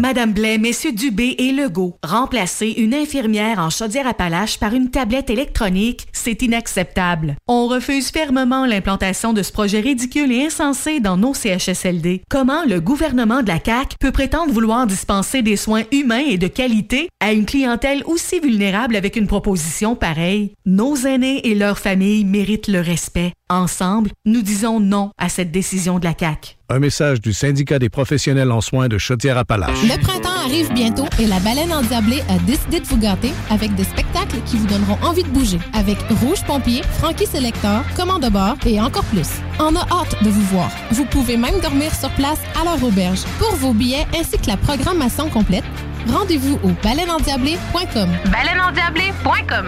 Madame 0.05 0.33
Blais, 0.33 0.59
Messieurs 0.59 0.91
Dubé 0.91 1.33
et 1.39 1.51
Legault, 1.51 1.97
remplacer 2.03 2.75
une 2.77 2.93
infirmière 2.93 3.57
en 3.57 3.71
Chaudière-Appalaches 3.71 4.59
par 4.59 4.75
une 4.75 4.91
tablette 4.91 5.31
électronique, 5.31 6.05
c'est 6.13 6.43
inacceptable. 6.43 7.35
On 7.47 7.65
refuse 7.65 8.11
fermement 8.11 8.67
l'implantation 8.67 9.33
de 9.33 9.41
ce 9.41 9.51
projet 9.51 9.79
ridicule 9.79 10.31
et 10.31 10.45
insensé 10.45 10.99
dans 10.99 11.17
nos 11.17 11.33
CHSLD. 11.33 12.21
Comment 12.29 12.65
le 12.65 12.81
gouvernement 12.81 13.41
de 13.41 13.47
la 13.47 13.57
CAQ 13.57 13.95
peut 13.99 14.11
prétendre 14.11 14.53
vouloir 14.53 14.85
dispenser 14.85 15.41
des 15.41 15.57
soins 15.57 15.85
humains 15.91 16.23
et 16.29 16.37
de 16.37 16.47
qualité 16.47 17.09
à 17.19 17.33
une 17.33 17.47
clientèle 17.47 18.03
aussi 18.05 18.39
vulnérable 18.39 18.95
avec 18.95 19.15
une 19.15 19.25
proposition 19.25 19.95
pareille? 19.95 20.51
Nos 20.67 20.95
aînés 20.97 21.47
et 21.47 21.55
leurs 21.55 21.79
familles 21.79 22.25
méritent 22.25 22.67
le 22.67 22.79
respect. 22.79 23.33
Ensemble, 23.51 24.09
nous 24.25 24.41
disons 24.41 24.79
non 24.79 25.11
à 25.19 25.29
cette 25.29 25.51
décision 25.51 25.99
de 25.99 26.05
la 26.05 26.15
CAQ. 26.17 26.55
Un 26.69 26.79
message 26.79 27.21
du 27.21 27.31
syndicat 27.31 27.77
des 27.77 27.89
professionnels 27.89 28.51
en 28.51 28.59
soins 28.59 28.87
de 28.87 28.97
Chaudière-Appalaches. 28.97 29.83
Le 29.83 30.01
printemps 30.01 30.35
arrive 30.43 30.73
bientôt 30.73 31.05
et 31.19 31.27
la 31.27 31.39
baleine 31.41 31.71
endiablée 31.71 32.23
a 32.27 32.39
décidé 32.39 32.79
de 32.79 32.85
vous 32.87 32.97
gâter 32.97 33.31
avec 33.51 33.75
des 33.75 33.83
spectacles 33.83 34.41
qui 34.47 34.57
vous 34.57 34.65
donneront 34.65 34.97
envie 35.03 35.21
de 35.21 35.29
bouger. 35.29 35.59
Avec 35.73 35.99
Rouge 36.21 36.43
Pompier, 36.47 36.81
Frankie 36.97 37.27
Selector, 37.27 37.83
Commande 37.95 38.23
de 38.23 38.29
bord 38.29 38.55
et 38.65 38.81
encore 38.81 39.05
plus. 39.05 39.29
On 39.59 39.75
a 39.75 39.81
hâte 39.91 40.23
de 40.23 40.29
vous 40.31 40.45
voir. 40.45 40.71
Vous 40.89 41.05
pouvez 41.05 41.37
même 41.37 41.59
dormir 41.61 41.93
sur 41.93 42.09
place 42.15 42.39
à 42.59 42.63
leur 42.63 42.83
auberge. 42.83 43.21
Pour 43.37 43.53
vos 43.57 43.73
billets 43.73 44.07
ainsi 44.19 44.39
que 44.39 44.47
la 44.47 44.57
programmation 44.57 45.29
complète, 45.29 45.65
Rendez-vous 46.07 46.59
au 46.63 46.69
baleineendiablé.com. 46.83 48.09
Baleineendiablé.com 48.31 49.67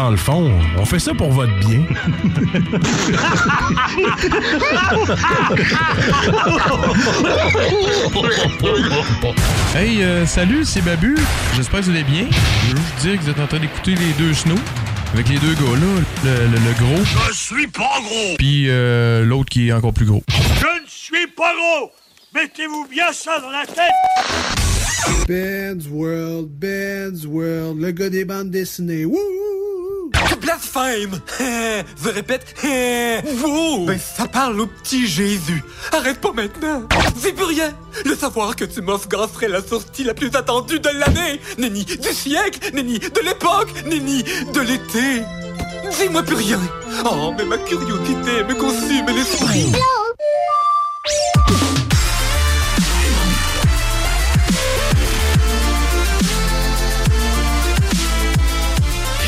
Dans 0.00 0.10
le 0.10 0.16
fond, 0.16 0.50
on 0.78 0.84
fait 0.86 0.98
ça 0.98 1.12
pour 1.12 1.30
votre 1.30 1.52
bien. 1.58 1.82
Hey, 9.74 10.02
euh, 10.02 10.26
salut, 10.26 10.64
c'est 10.64 10.82
Babu. 10.82 11.16
J'espère 11.56 11.80
que 11.80 11.84
vous 11.86 11.90
allez 11.90 12.04
bien. 12.04 12.26
Je 12.30 12.72
veux 12.72 12.76
juste 12.76 12.96
dire 13.00 13.18
que 13.18 13.24
vous 13.24 13.30
êtes 13.30 13.40
en 13.40 13.46
train 13.46 13.58
d'écouter 13.58 13.94
les 13.94 14.12
deux 14.18 14.32
snows. 14.34 14.54
Avec 15.12 15.28
les 15.28 15.38
deux 15.38 15.54
gars 15.54 15.60
là, 15.80 16.02
le, 16.24 16.30
le- 16.30 16.58
le 16.58 16.72
gros, 16.78 17.04
Je 17.28 17.32
suis 17.34 17.66
pas 17.66 17.98
gros! 18.00 18.36
puis 18.38 18.66
euh, 18.68 19.24
l'autre 19.24 19.48
qui 19.50 19.68
est 19.68 19.72
encore 19.72 19.92
plus 19.92 20.06
gros. 20.06 20.22
Je 20.28 20.82
ne 20.82 20.86
suis 20.86 21.26
pas 21.36 21.52
gros! 21.56 21.90
Mettez-vous 22.32 22.86
bien 22.88 23.12
ça 23.12 23.40
dans 23.40 23.50
la 23.50 23.66
tête! 23.66 23.90
Ben's 25.26 25.88
World, 25.90 26.48
Ben's 26.50 27.26
World, 27.26 27.80
le 27.80 27.90
gars 27.90 28.08
des 28.08 28.24
bandes 28.24 28.50
dessinées. 28.52 29.04
Wouh! 29.04 29.16
Blasphème 30.50 31.20
Je 32.02 32.08
répète, 32.08 32.56
wow 33.44 33.84
Ben 33.86 33.98
ça 33.98 34.26
parle 34.26 34.60
au 34.60 34.66
petit 34.66 35.06
Jésus. 35.06 35.62
Arrête 35.92 36.20
pas 36.20 36.32
maintenant. 36.32 36.82
C'est 37.16 37.32
plus 37.32 37.44
rien. 37.44 37.72
Le 38.04 38.16
savoir 38.16 38.56
que 38.56 38.64
tu 38.64 38.80
m'offres 38.80 39.06
serait 39.32 39.48
la 39.48 39.62
sortie 39.62 40.02
la 40.02 40.12
plus 40.12 40.34
attendue 40.34 40.80
de 40.80 40.88
l'année. 40.88 41.40
Nenni 41.58 41.84
du 41.84 42.12
siècle, 42.12 42.74
nenni 42.74 42.98
de 42.98 43.20
l'époque, 43.20 43.72
nenni 43.86 44.24
de 44.24 44.60
l'été. 44.60 45.22
Dis-moi 46.00 46.24
plus 46.24 46.36
rien. 46.36 46.60
Oh, 47.04 47.32
mais 47.36 47.44
ma 47.44 47.58
curiosité 47.58 48.42
me 48.48 48.54
consume 48.54 49.06
l'esprit. 49.06 49.72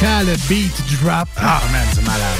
Quand 0.02 0.22
le 0.26 0.34
beat 0.48 0.72
drop. 1.00 1.28
Ah, 1.36 1.62
man, 1.70 1.86
c'est 1.94 2.04
malade. 2.04 2.38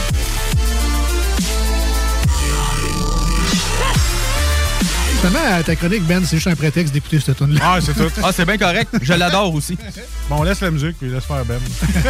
Finalement, 5.20 5.62
ta 5.62 5.77
chronique, 5.77 6.03
Ben, 6.03 6.25
c'est 6.25 6.37
juste 6.38 6.48
un 6.48 6.57
prétexte 6.57 6.92
d'écouter 6.92 7.20
cette 7.20 7.37
tune 7.37 7.55
là 7.55 7.61
Ah, 7.62 7.79
c'est 7.81 7.94
tout. 7.94 8.11
Ah, 8.20 8.33
c'est 8.33 8.44
bien 8.44 8.59
correct. 8.59 8.90
Je 9.01 9.12
l'adore 9.12 9.55
aussi. 9.55 9.79
Bon, 10.29 10.38
on 10.40 10.42
laisse 10.42 10.61
la 10.61 10.72
musique 10.72 10.98
puis 10.98 11.09
laisse 11.09 11.25
faire 11.25 11.44
Ben. 11.44 11.61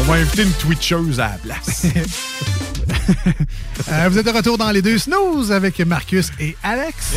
on 0.00 0.04
va 0.04 0.14
inviter 0.14 0.42
une 0.44 0.52
Twitcheuse 0.52 1.18
à 1.18 1.30
la 1.30 1.38
place. 1.38 1.86
Euh, 3.88 4.08
vous 4.08 4.18
êtes 4.18 4.26
de 4.26 4.30
retour 4.30 4.58
dans 4.58 4.70
les 4.72 4.82
deux 4.82 4.98
snooze 4.98 5.52
avec 5.52 5.78
Marcus 5.80 6.30
et 6.40 6.56
Alex. 6.62 7.14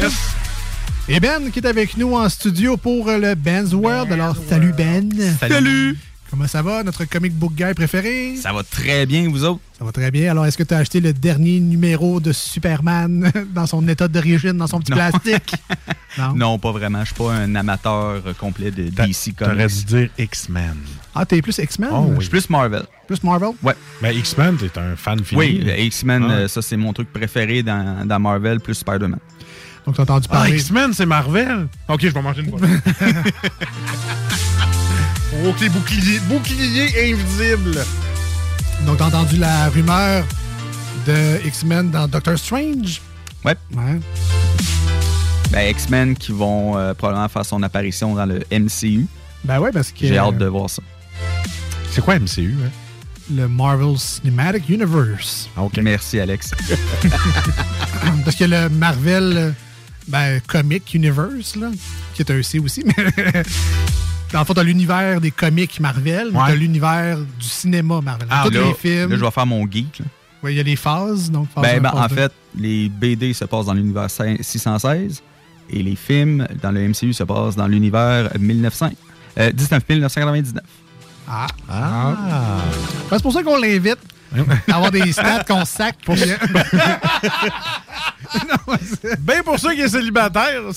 Et 1.07 1.19
Ben 1.19 1.49
qui 1.51 1.59
est 1.59 1.65
avec 1.67 1.97
nous 1.97 2.13
en 2.15 2.29
studio 2.29 2.77
pour 2.77 3.07
le 3.07 3.33
Ben's 3.35 3.73
World. 3.73 4.12
Alors, 4.12 4.35
salut 4.47 4.73
Ben. 4.73 5.09
Salut. 5.39 5.97
Comment 6.29 6.45
ça 6.45 6.62
va, 6.62 6.83
notre 6.83 7.05
comic 7.05 7.33
book 7.33 7.53
guy 7.55 7.73
préféré? 7.73 8.35
Ça 8.35 8.53
va 8.53 8.62
très 8.62 9.07
bien, 9.07 9.27
vous 9.27 9.43
autres? 9.43 9.62
Ça 9.79 9.83
va 9.83 9.91
très 9.91 10.12
bien. 10.12 10.29
Alors, 10.29 10.45
est-ce 10.45 10.59
que 10.59 10.63
tu 10.63 10.75
as 10.75 10.77
acheté 10.77 10.99
le 11.01 11.12
dernier 11.12 11.59
numéro 11.59 12.19
de 12.19 12.31
Superman 12.31 13.31
dans 13.55 13.65
son 13.65 13.88
état 13.88 14.07
d'origine, 14.07 14.51
dans 14.53 14.67
son 14.67 14.79
petit 14.79 14.91
Non. 14.91 14.97
plastique? 14.97 15.55
Non? 16.17 16.33
Non, 16.33 16.59
pas 16.59 16.71
vraiment. 16.71 17.01
Je 17.01 17.05
suis 17.05 17.13
pas 17.15 17.33
un 17.33 17.53
amateur 17.53 18.21
euh, 18.25 18.33
complet 18.33 18.71
de 18.71 18.89
DC 18.89 19.35
Comics. 19.38 19.67
dû 19.67 19.83
dire 19.85 20.09
X-Men. 20.17 20.75
Ah, 21.13 21.23
t'es 21.23 21.39
plus 21.39 21.55
X-Men? 21.59 21.89
Oh, 21.93 22.05
oui. 22.09 22.15
Je 22.15 22.21
suis 22.21 22.29
plus 22.31 22.49
Marvel. 22.49 22.81
Plus 23.07 23.23
Marvel? 23.23 23.51
Ouais. 23.62 23.75
Mais 24.01 24.15
X-Men, 24.15 24.57
t'es 24.57 24.71
un 24.79 24.95
fan 24.95 25.23
fini. 25.23 25.39
Oui, 25.39 25.63
euh, 25.67 25.77
X-Men, 25.77 26.25
Ah. 26.27 26.31
euh, 26.33 26.47
ça 26.47 26.63
c'est 26.63 26.77
mon 26.77 26.93
truc 26.93 27.13
préféré 27.13 27.62
dans, 27.62 28.07
dans 28.07 28.19
Marvel 28.19 28.59
plus 28.59 28.73
Spider-Man. 28.73 29.19
Donc, 29.85 29.95
t'as 29.95 30.03
entendu 30.03 30.27
Ah, 30.29 30.33
parler. 30.35 30.57
X-Men, 30.57 30.93
c'est 30.93 31.05
Marvel? 31.05 31.67
Ok, 31.87 32.01
je 32.01 32.09
vais 32.09 32.21
manger 32.21 32.41
une 32.41 32.51
bonne. 32.51 32.63
ok, 35.45 35.69
bouclier, 35.71 36.19
bouclier 36.27 37.11
invisible. 37.13 37.83
Donc, 38.85 38.97
t'as 38.97 39.08
entendu 39.08 39.37
la 39.37 39.69
rumeur 39.69 40.25
de 41.08 41.45
X-Men 41.45 41.91
dans 41.91 42.08
Doctor 42.08 42.37
Strange? 42.37 43.01
Ouais. 43.45 43.56
Ouais. 43.75 43.99
Ben, 45.51 45.69
X-Men 45.71 46.15
qui 46.15 46.31
vont 46.31 46.77
euh, 46.77 46.93
probablement 46.93 47.27
faire 47.29 47.45
son 47.45 47.63
apparition 47.63 48.13
dans 48.15 48.25
le 48.25 48.43
MCU. 48.51 49.08
Ben 49.43 49.60
ouais, 49.60 49.71
parce 49.71 49.91
que. 49.91 50.06
J'ai 50.06 50.17
hâte 50.17 50.37
de 50.37 50.45
voir 50.45 50.69
ça. 50.69 50.81
C'est 51.91 52.01
quoi 52.04 52.19
MCU? 52.19 52.56
Hein? 52.63 52.69
Le 53.31 53.47
Marvel 53.47 53.97
Cinematic 53.97 54.67
Universe. 54.69 55.49
Merci, 55.81 56.19
Alex. 56.19 56.51
Parce 58.25 58.35
que 58.35 58.43
le 58.45 58.69
Marvel 58.69 59.33
euh, 59.37 59.51
ben, 60.10 60.41
Comic 60.47 60.93
Universe, 60.93 61.55
là, 61.55 61.69
qui 62.13 62.21
est 62.23 62.31
un 62.31 62.41
C 62.43 62.60
aussi, 62.60 62.83
mais 62.85 62.93
dans 64.33 64.39
le 64.39 64.45
fond, 64.45 64.53
t'as 64.53 64.63
l'univers 64.63 65.21
des 65.21 65.31
comics 65.31 65.79
Marvel, 65.79 66.29
mais 66.31 66.39
Ouais. 66.39 66.45
t'as 66.49 66.55
l'univers 66.55 67.17
du 67.17 67.45
cinéma 67.47 68.01
Marvel. 68.01 68.27
Ah, 68.29 68.43
Tous 68.45 68.53
là, 68.53 68.62
les 68.67 68.73
films. 68.73 69.10
là, 69.12 69.15
je 69.17 69.21
vais 69.25 69.31
faire 69.31 69.45
mon 69.45 69.65
geek. 69.69 70.01
Ouais, 70.43 70.53
Il 70.53 70.57
y 70.57 70.60
a 70.60 70.63
les 70.63 70.75
phases. 70.75 71.29
Donc 71.31 71.47
phase 71.53 71.63
Ben, 71.63 71.81
ben, 71.81 71.91
phase 71.91 71.99
en 71.99 72.10
fait, 72.15 72.31
les 72.57 72.89
BD 72.89 73.33
se 73.33 73.45
passent 73.45 73.65
dans 73.65 73.73
l'univers 73.73 74.07
616 74.10 75.21
et 75.71 75.83
les 75.83 75.95
films 75.95 76.47
dans 76.62 76.71
le 76.71 76.87
MCU 76.89 77.13
se 77.13 77.23
passent 77.23 77.55
dans 77.55 77.67
l'univers 77.67 78.29
1900, 78.39 78.89
euh, 79.37 79.51
19 79.51 79.83
1999. 79.89 80.63
Ah. 81.27 81.47
Ben, 81.69 83.17
c'est 83.17 83.21
pour 83.21 83.33
ça 83.33 83.43
qu'on 83.43 83.57
l'invite. 83.57 83.99
avoir 84.71 84.92
des 84.92 85.12
stats 85.12 85.44
qu'on 85.48 85.65
sac. 85.65 85.96
Pour... 86.06 86.15
Ben 89.21 89.42
pour 89.44 89.58
ceux 89.60 89.73
qui 89.73 89.82
est 89.82 89.90
célibataire. 89.90 90.62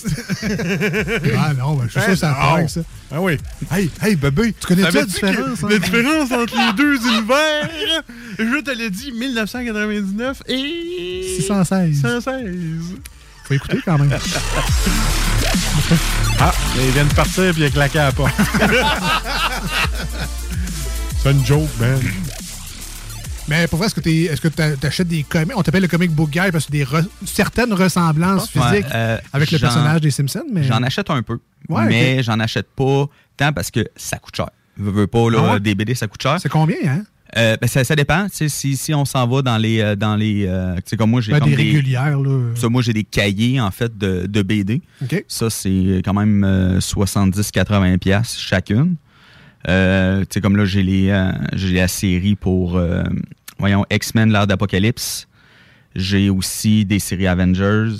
ah 1.38 1.52
non, 1.52 1.74
ben, 1.74 1.84
je 1.86 1.90
suis 1.90 2.00
sûr 2.00 2.10
que 2.10 2.16
ça 2.16 2.30
a 2.30 2.34
part 2.34 2.54
avec 2.54 2.70
ça. 2.70 2.80
Ah 3.10 3.20
oui. 3.20 3.36
Hey, 3.70 3.90
hey, 4.02 4.16
bébé. 4.16 4.54
Tu 4.58 4.66
connais-tu 4.66 4.96
la 4.96 5.04
différence, 5.04 5.62
hein? 5.62 5.68
La 5.68 5.78
différence 5.78 6.32
entre 6.32 6.54
les 6.56 6.72
deux 6.72 6.96
univers? 6.96 7.68
Je 8.38 8.60
te 8.62 8.70
l'ai 8.70 8.88
dit, 8.88 9.12
1999 9.12 10.42
et. 10.48 11.34
616. 11.36 11.94
616. 11.96 12.96
Faut 13.44 13.54
écouter 13.54 13.80
quand 13.84 13.98
même. 13.98 14.18
Ah, 16.40 16.52
il 16.76 16.90
vient 16.92 17.04
de 17.04 17.14
partir 17.14 17.52
puis 17.52 17.62
il 17.62 17.66
a 17.66 17.70
claqué 17.70 17.98
à 17.98 18.04
la 18.06 18.12
porte. 18.12 18.32
C'est 21.22 21.30
une 21.30 21.44
joke, 21.44 21.68
man. 21.78 22.00
Mais 23.52 23.66
pour 23.66 23.76
vrai, 23.78 23.86
est-ce 23.86 23.94
que 23.94 24.00
tu 24.00 24.24
est-ce 24.24 24.40
que 24.40 24.48
t'a- 24.48 24.76
t'achètes 24.76 25.08
des 25.08 25.24
comics? 25.24 25.52
On 25.54 25.62
t'appelle 25.62 25.82
le 25.82 25.88
comic 25.88 26.10
book 26.10 26.30
guy 26.30 26.50
parce 26.50 26.64
que 26.66 26.72
des 26.72 26.84
re- 26.84 27.06
certaines 27.26 27.72
ressemblances 27.74 28.48
physiques 28.48 28.86
euh, 28.94 29.18
avec 29.32 29.50
le 29.50 29.58
personnage 29.58 30.00
des 30.00 30.10
Simpsons. 30.10 30.44
Mais... 30.50 30.62
J'en 30.62 30.82
achète 30.82 31.10
un 31.10 31.22
peu, 31.22 31.38
Ouais, 31.68 31.84
mais 31.86 32.22
j'en 32.22 32.40
achète 32.40 32.68
pas 32.74 33.04
tant 33.36 33.52
parce 33.52 33.70
que 33.70 33.86
ça 33.94 34.16
coûte 34.16 34.34
cher. 34.36 34.48
Veux, 34.78 34.90
veux 34.90 35.06
pas, 35.06 35.28
là, 35.30 35.38
Ah 35.42 35.52
ouais? 35.54 35.60
des 35.60 35.74
BD, 35.74 35.94
ça 35.94 36.06
coûte 36.06 36.22
cher. 36.22 36.38
C'est 36.40 36.48
combien, 36.48 36.76
hein? 36.86 37.02
Euh, 37.36 37.56
ben, 37.60 37.66
ça, 37.66 37.82
ça 37.84 37.94
dépend. 37.96 38.26
Si, 38.30 38.48
si 38.76 38.94
on 38.94 39.04
s'en 39.04 39.26
va 39.26 39.42
dans 39.42 39.56
les. 39.58 39.80
euh, 39.80 39.96
dans 39.96 40.16
les 40.16 40.46
euh, 40.46 40.74
tu 40.76 40.82
sais, 40.86 40.96
comme 40.96 41.10
moi, 41.10 41.20
j'ai 41.20 41.32
Ben, 41.32 41.40
des 41.40 41.54
régulières, 41.54 42.18
là. 42.20 42.54
Ça, 42.54 42.68
moi, 42.70 42.80
j'ai 42.82 42.92
des 42.94 43.04
cahiers, 43.04 43.60
en 43.60 43.70
fait, 43.70 43.96
de, 43.98 44.26
de 44.26 44.42
BD. 44.42 44.80
Ça, 45.28 45.50
c'est 45.50 46.00
quand 46.04 46.14
même 46.14 46.42
euh, 46.44 46.78
70-80$ 46.78 47.98
piastres 47.98 48.38
chacune. 48.38 48.96
Tu 49.64 49.70
sais, 49.70 50.40
comme 50.42 50.56
là, 50.56 50.64
j'ai 50.64 50.82
les, 50.82 51.06
la 51.72 51.88
série 51.88 52.34
pour, 52.34 52.78
voyons, 53.58 53.84
X-Men, 53.90 54.32
l'ère 54.32 54.46
d'Apocalypse. 54.46 55.26
J'ai 55.94 56.30
aussi 56.30 56.84
des 56.84 56.98
séries 56.98 57.26
Avengers. 57.26 57.94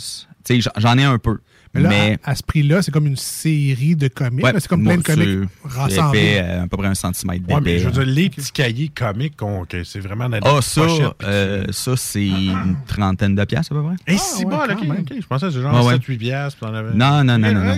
Tu 0.44 0.60
sais, 0.62 0.70
j'en- 0.76 0.80
ai 0.98 1.04
un 1.04 1.18
peu. 1.18 1.38
Mais 1.74 1.80
là, 1.82 1.88
mais 1.88 2.18
à, 2.22 2.30
à 2.32 2.34
ce 2.34 2.42
prix-là, 2.42 2.82
c'est 2.82 2.90
comme 2.90 3.06
une 3.06 3.16
série 3.16 3.96
de 3.96 4.08
comics. 4.08 4.44
Ouais, 4.44 4.52
c'est 4.58 4.68
comme 4.68 4.84
plein 4.84 4.98
de 4.98 5.02
comics 5.02 5.48
rassemblés. 5.64 6.18
épais, 6.20 6.40
euh, 6.42 6.62
à 6.64 6.66
peu 6.66 6.76
près 6.76 6.88
un 6.88 6.94
centimètre 6.94 7.44
Ouais, 7.48 7.54
mais 7.56 7.60
d'épais. 7.60 7.78
je 7.78 7.84
veux 7.86 7.92
dire, 7.92 8.14
les 8.14 8.28
petits 8.30 8.52
cahiers 8.52 8.88
comiques, 8.94 9.36
qu'on- 9.36 9.64
que 9.64 9.82
c'est 9.84 10.00
vraiment 10.00 10.28
dans 10.28 10.38
des 10.38 10.46
Ah, 10.46 10.60
ça, 10.60 10.82
pochettes, 10.82 11.12
puis 11.18 11.28
euh, 11.28 11.64
ça 11.70 11.96
c'est 11.96 12.26
une 12.26 12.76
trentaine 12.86 13.34
de 13.34 13.44
piastres 13.44 13.72
à 13.72 13.76
peu 13.76 13.82
près. 13.86 13.94
Et 14.14 14.18
si 14.18 14.44
bon, 14.44 14.56
ok, 14.56 14.70
ok. 15.00 15.12
Je 15.20 15.26
pensais 15.26 15.46
que 15.46 15.52
c'est 15.52 15.62
genre 15.62 15.74
Ouais, 15.86 15.92
ouais. 15.92 15.94
7-8 15.98 16.18
piastres. 16.18 16.66
avais- 16.66 16.94
Non, 16.94 17.24
non, 17.24 17.38
non, 17.38 17.52
non. 17.52 17.64
non. 17.64 17.74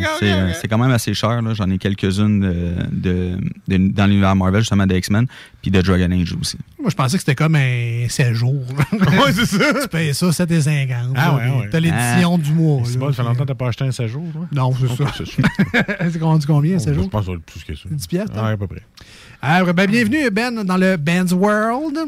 C'est 0.61 0.69
quand 0.69 0.79
même 0.79 0.91
assez 0.91 1.15
cher. 1.15 1.41
là. 1.43 1.55
J'en 1.55 1.71
ai 1.71 1.79
quelques-unes 1.79 2.41
de, 2.41 2.75
de- 2.91 3.39
de- 3.69 3.93
dans 3.93 4.07
l'univers 4.07 4.35
Marvel, 4.35 4.61
justement, 4.63 4.87
de 4.87 4.95
X-Men, 4.97 5.27
puis 5.63 5.71
de 5.71 5.81
Dragon 5.81 6.11
Age 6.11 6.35
aussi. 6.41 6.57
Moi, 6.81 6.91
je 6.91 6.97
pensais 6.97 7.17
que 7.17 7.21
c'était 7.21 7.35
comme 7.35 7.55
un 7.57 8.07
16 8.09 8.33
jours. 8.35 8.65
ouais, 8.93 9.33
c'est 9.33 9.47
ça. 9.47 9.59
tu 9.83 9.89
payes 9.89 10.15
ça 10.15 10.27
7,50. 10.33 11.13
Ah, 11.15 11.35
ouais, 11.37 11.43
ouais. 11.61 11.69
T'as 11.71 11.81
l'édition 11.81 12.39
du 12.39 12.53
mois. 12.53 12.83
C'est 12.85 12.99
bon, 12.99 13.13
ça 13.13 13.23
fait 13.23 13.29
longtemps 13.29 13.45
que 13.45 13.49
t'as 13.49 13.55
pas 13.55 13.69
acheté 13.69 13.84
un 13.85 13.93
16 13.93 14.11
jours, 14.11 14.25
toi? 14.33 14.47
Non, 14.53 14.73
c'est 14.79 15.03
Ok, 15.03 15.09
ça. 15.15 15.25
c'est 16.13 16.21
rendu 16.23 16.47
combien, 16.47 16.79
16 16.79 16.89
Je 16.95 17.01
jours? 17.01 17.11
pense 17.11 17.27
que 17.27 17.33
ça 17.33 17.39
plus 17.47 17.65
que 17.65 17.75
ça. 17.75 17.89
10 17.91 18.07
piastres, 18.07 18.35
Ouais, 18.43 18.51
à 18.51 18.57
peu 18.57 18.67
près. 18.67 18.83
Alors, 19.43 19.75
ben, 19.75 19.87
bienvenue, 19.91 20.31
Ben, 20.31 20.65
dans 20.65 20.77
le 20.79 20.97
Ben's 20.97 21.33
World. 21.33 21.99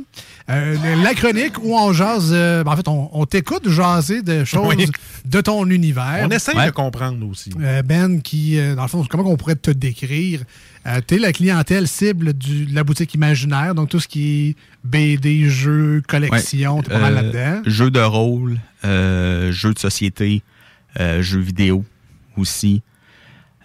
Euh, 0.48 0.76
la 1.02 1.14
chronique 1.14 1.58
où 1.62 1.76
on 1.76 1.92
jase. 1.92 2.30
euh, 2.32 2.64
ben, 2.64 2.72
en 2.72 2.76
fait, 2.76 2.88
on, 2.88 3.10
on 3.12 3.26
t'écoute 3.26 3.68
jaser 3.68 4.22
de 4.22 4.44
choses 4.44 4.74
Oui. 4.76 4.86
de 5.24 5.40
ton 5.40 5.66
univers. 5.68 6.20
On 6.26 6.30
essaye 6.30 6.56
Ouais. 6.56 6.66
de 6.66 6.70
comprendre 6.70 7.26
aussi. 7.28 7.50
Euh, 7.60 7.82
ben, 7.82 8.22
qui, 8.22 8.58
euh, 8.58 8.74
dans 8.74 8.82
le 8.82 8.88
fond, 8.88 9.04
comment 9.08 9.24
on 9.30 9.36
pourrait 9.36 9.56
te 9.56 9.70
décrire? 9.70 10.40
Euh, 10.86 11.00
tu 11.06 11.16
es 11.16 11.18
la 11.18 11.32
clientèle 11.32 11.88
cible 11.88 12.32
du- 12.32 12.66
de 12.66 12.74
la 12.74 12.84
boutique 12.84 13.12
imaginaire, 13.14 13.74
donc 13.74 13.88
tout 13.90 13.98
ce 14.00 14.06
qui 14.08 14.50
est 14.50 14.56
BD, 14.84 15.48
jeux, 15.50 16.00
collection, 16.06 16.76
Ouais. 16.76 16.82
t'es 16.84 16.90
pas 16.92 17.00
mal 17.00 17.12
Euh, 17.18 17.22
là-dedans. 17.22 17.62
Jeux 17.66 17.90
de 17.90 18.00
rôle, 18.00 18.56
euh, 18.84 19.50
jeux 19.50 19.74
de 19.74 19.78
société, 19.80 20.42
euh, 21.00 21.22
jeux 21.22 21.40
vidéo 21.40 21.84
aussi. 22.36 22.82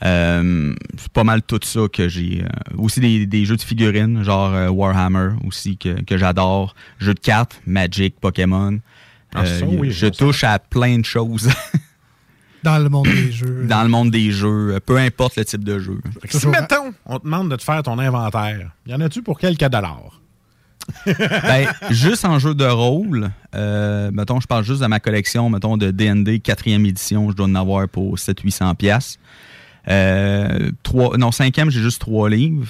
Euh, 0.03 0.73
c'est 0.97 1.11
pas 1.11 1.23
mal 1.23 1.43
tout 1.43 1.59
ça 1.63 1.81
que 1.91 2.09
j'ai. 2.09 2.43
euh, 2.43 2.77
aussi 2.77 2.99
des, 2.99 3.27
des 3.27 3.45
jeux 3.45 3.55
de 3.57 3.61
figurines, 3.61 4.23
genre 4.23 4.51
euh, 4.53 4.69
Warhammer 4.69 5.33
aussi, 5.45 5.77
que, 5.77 6.01
que 6.01 6.17
j'adore. 6.17 6.73
Jeux 6.99 7.13
de 7.13 7.19
cartes, 7.19 7.61
Magic, 7.67 8.19
Pokémon. 8.19 8.79
Ah, 9.35 9.45
ça, 9.45 9.65
oui, 9.65 9.91
je 9.91 10.07
ça. 10.07 10.11
touche 10.11 10.43
à 10.43 10.57
plein 10.59 10.97
de 10.99 11.05
choses 11.05 11.49
Dans 12.63 12.77
le 12.77 12.89
monde 12.89 13.07
des 13.07 13.31
jeux. 13.31 13.65
dans 13.67 13.81
le 13.81 13.89
monde 13.89 14.11
des 14.11 14.31
jeux, 14.31 14.79
peu 14.85 14.97
importe 14.97 15.35
le 15.37 15.45
type 15.45 15.63
de 15.63 15.79
jeu. 15.79 15.99
Si, 16.29 16.45
mettons, 16.47 16.93
on 17.07 17.17
te 17.17 17.23
demande 17.23 17.49
de 17.49 17.55
te 17.55 17.63
faire 17.63 17.81
ton 17.81 17.97
inventaire, 17.97 18.71
y 18.85 18.93
en 18.93 19.01
a-tu 19.01 19.23
pour 19.23 19.39
quelques 19.39 19.65
dollars? 19.67 20.20
Ben, 21.05 21.67
juste 21.89 22.25
en 22.25 22.39
jeu 22.39 22.53
de 22.53 22.65
rôle, 22.65 23.31
euh, 23.55 24.11
mettons, 24.13 24.39
je 24.39 24.47
parle 24.47 24.63
juste 24.63 24.81
de 24.81 24.87
ma 24.87 24.99
collection, 24.99 25.49
mettons, 25.49 25.77
de 25.77 25.91
D&D 25.91 26.39
4e 26.39 26.85
édition, 26.87 27.29
je 27.31 27.35
dois 27.35 27.47
en 27.47 27.55
avoir 27.55 27.87
pour 27.87 28.15
700-800 28.17 28.75
pièces. 28.75 29.19
Euh, 29.87 30.71
non, 31.17 31.31
cinquième, 31.31 31.69
j'ai 31.69 31.81
juste 31.81 32.01
trois 32.01 32.29
livres. 32.29 32.69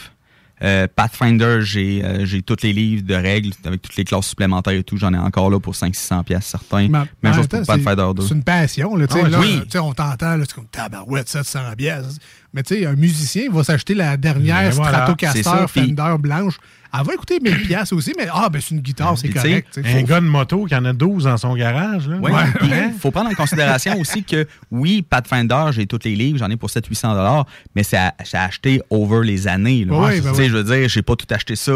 Euh, 0.64 0.88
Pathfinder, 0.95 1.59
j'ai 1.62 2.05
euh, 2.05 2.24
j'ai 2.24 2.43
tous 2.43 2.57
les 2.62 2.72
livres 2.72 3.03
de 3.03 3.16
règles 3.16 3.51
avec 3.66 3.82
toutes 3.82 3.95
les 3.95 4.03
classes 4.03 4.28
supplémentaires 4.28 4.74
et 4.74 4.84
tout. 4.84 4.95
J'en 4.95 5.12
ai 5.12 5.18
encore 5.18 5.49
là 5.49 5.59
pour 5.59 5.74
500-600 5.74 6.24
pièces 6.24 6.45
certains. 6.45 6.88
Même 6.88 7.34
chose 7.34 7.47
pour 7.47 7.66
Pathfinder 7.66 8.07
2. 8.16 8.22
C'est 8.22 8.36
une 8.36 8.43
passion. 8.43 8.95
Là, 8.95 9.07
tu 9.07 9.16
sais, 9.16 9.24
Ah 9.26 9.30
là, 9.30 9.39
oui. 9.39 9.62
on 9.74 9.93
t'entend, 9.93 10.38
c'est 10.39 10.53
comme 10.53 10.68
tabarouette, 10.68 11.30
700 11.30 11.59
pièces. 11.76 12.20
Mais 12.53 12.62
tu 12.62 12.76
sais, 12.76 12.86
un 12.86 12.93
musicien 12.93 13.49
va 13.51 13.64
s'acheter 13.64 13.95
la 13.95 14.18
dernière 14.18 14.70
voilà, 14.74 15.03
Stratocaster 15.07 15.68
Fender 15.68 16.16
blanche. 16.20 16.59
Elle 16.94 17.06
va 17.06 17.14
écouter 17.14 17.39
1000 17.42 17.68
pièces 17.68 17.94
aussi, 17.94 18.14
mais 18.18 18.28
ah, 18.34 18.50
ben 18.50 18.62
c'est 18.62 18.76
une 18.76 18.82
guitare, 18.82 19.18
c'est 19.18 19.28
sais, 19.28 19.34
correct. 19.34 19.80
Un 19.84 20.00
faut- 20.00 20.06
gars 20.06 20.20
de 20.20 20.26
moto 20.26 20.66
qui 20.66 20.76
en 20.76 20.84
a 20.86 20.92
12 20.94 21.24
dans 21.24 21.38
son 21.38 21.56
garage. 21.56 22.10
Il 22.62 22.94
faut 23.00 23.12
prendre 23.12 23.30
en 23.30 23.34
considération 23.34 23.98
aussi 24.00 24.24
que, 24.24 24.46
oui, 24.72 25.02
Pathfinder, 25.02 25.68
j'ai 25.72 25.88
tous 25.88 26.00
les 26.04 26.16
livres, 26.16 26.38
j'en 26.38 26.50
ai 26.50 26.58
pour 26.58 26.70
700-800 26.70 27.46
mais 27.76 27.84
c'est 27.84 27.98
à- 27.98 28.14
c'est 28.24 28.38
acheté 28.38 28.82
over 28.89 29.26
les 29.26 29.48
années. 29.48 29.86
là. 29.86 29.94
Oui, 29.98 30.16
Tu 30.18 30.22
ben. 30.22 30.34
Je 30.36 30.58
veux 30.58 30.64
dire, 30.64 30.89
j'ai 30.89 31.02
pas 31.02 31.16
tout 31.16 31.28
acheté 31.30 31.56
ça. 31.56 31.72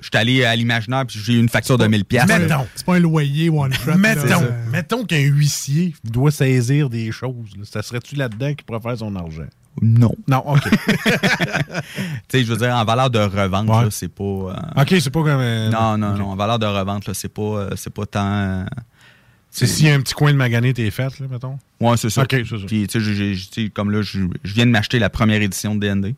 Je 0.00 0.06
suis 0.08 0.16
allé 0.16 0.44
à 0.44 0.54
l'imaginaire 0.54 1.04
puis 1.06 1.18
j'ai 1.24 1.34
eu 1.34 1.38
une 1.38 1.48
facture 1.48 1.78
de 1.78 1.86
1000 1.86 2.04
pièces. 2.04 2.26
Mettons. 2.26 2.66
C'est 2.74 2.84
pas 2.84 2.96
un 2.96 3.00
loyer 3.00 3.48
one 3.50 3.72
shot. 3.72 3.94
Mettons, 3.96 4.44
mettons 4.70 5.04
qu'un 5.04 5.20
huissier 5.22 5.94
doit 6.04 6.30
saisir 6.30 6.90
des 6.90 7.12
choses. 7.12 7.50
là. 7.56 7.64
Ça 7.64 7.82
serait-tu 7.82 8.16
là-dedans 8.16 8.48
qu'il 8.54 8.64
pourrait 8.64 8.80
faire 8.80 8.98
son 8.98 9.14
argent? 9.16 9.46
Non. 9.82 10.14
Non, 10.28 10.42
OK. 10.46 10.62
Tu 12.28 12.38
sais, 12.38 12.44
je 12.44 12.52
veux 12.52 12.56
dire, 12.58 12.74
en 12.74 12.84
valeur 12.84 13.10
de 13.10 13.18
revente, 13.18 13.68
Ouais. 13.68 13.90
c'est 13.90 14.08
pas. 14.08 14.24
euh, 14.24 14.82
OK, 14.82 14.94
c'est 15.00 15.10
pas 15.10 15.20
comme. 15.22 15.40
euh, 15.40 15.70
Non, 15.70 15.96
non, 15.98 16.14
non. 16.16 16.30
En 16.30 16.36
valeur 16.36 16.58
de 16.58 16.66
revente, 16.66 17.12
c'est 17.12 17.28
pas, 17.32 17.42
euh, 17.42 17.70
c'est 17.76 17.92
pas 17.92 18.06
tant. 18.06 18.66
C'est 19.50 19.88
a 19.88 19.94
un 19.94 20.00
petit 20.00 20.12
coin 20.14 20.32
de 20.32 20.36
magané, 20.36 20.74
t'es 20.74 20.90
fait, 20.90 21.18
là, 21.18 21.26
mettons? 21.30 21.58
Ouais, 21.80 21.96
c'est 21.96 22.10
ça. 22.10 22.22
OK, 22.22 22.28
c'est 22.30 22.44
ça. 22.44 22.56
Puis, 22.66 22.86
tu 22.88 23.00
sais, 23.00 23.68
comme 23.70 23.90
là, 23.90 24.02
je 24.02 24.54
viens 24.54 24.66
de 24.66 24.70
m'acheter 24.70 24.98
la 24.98 25.08
première 25.08 25.40
édition 25.40 25.74
de 25.74 25.80
D&D. 25.80 26.14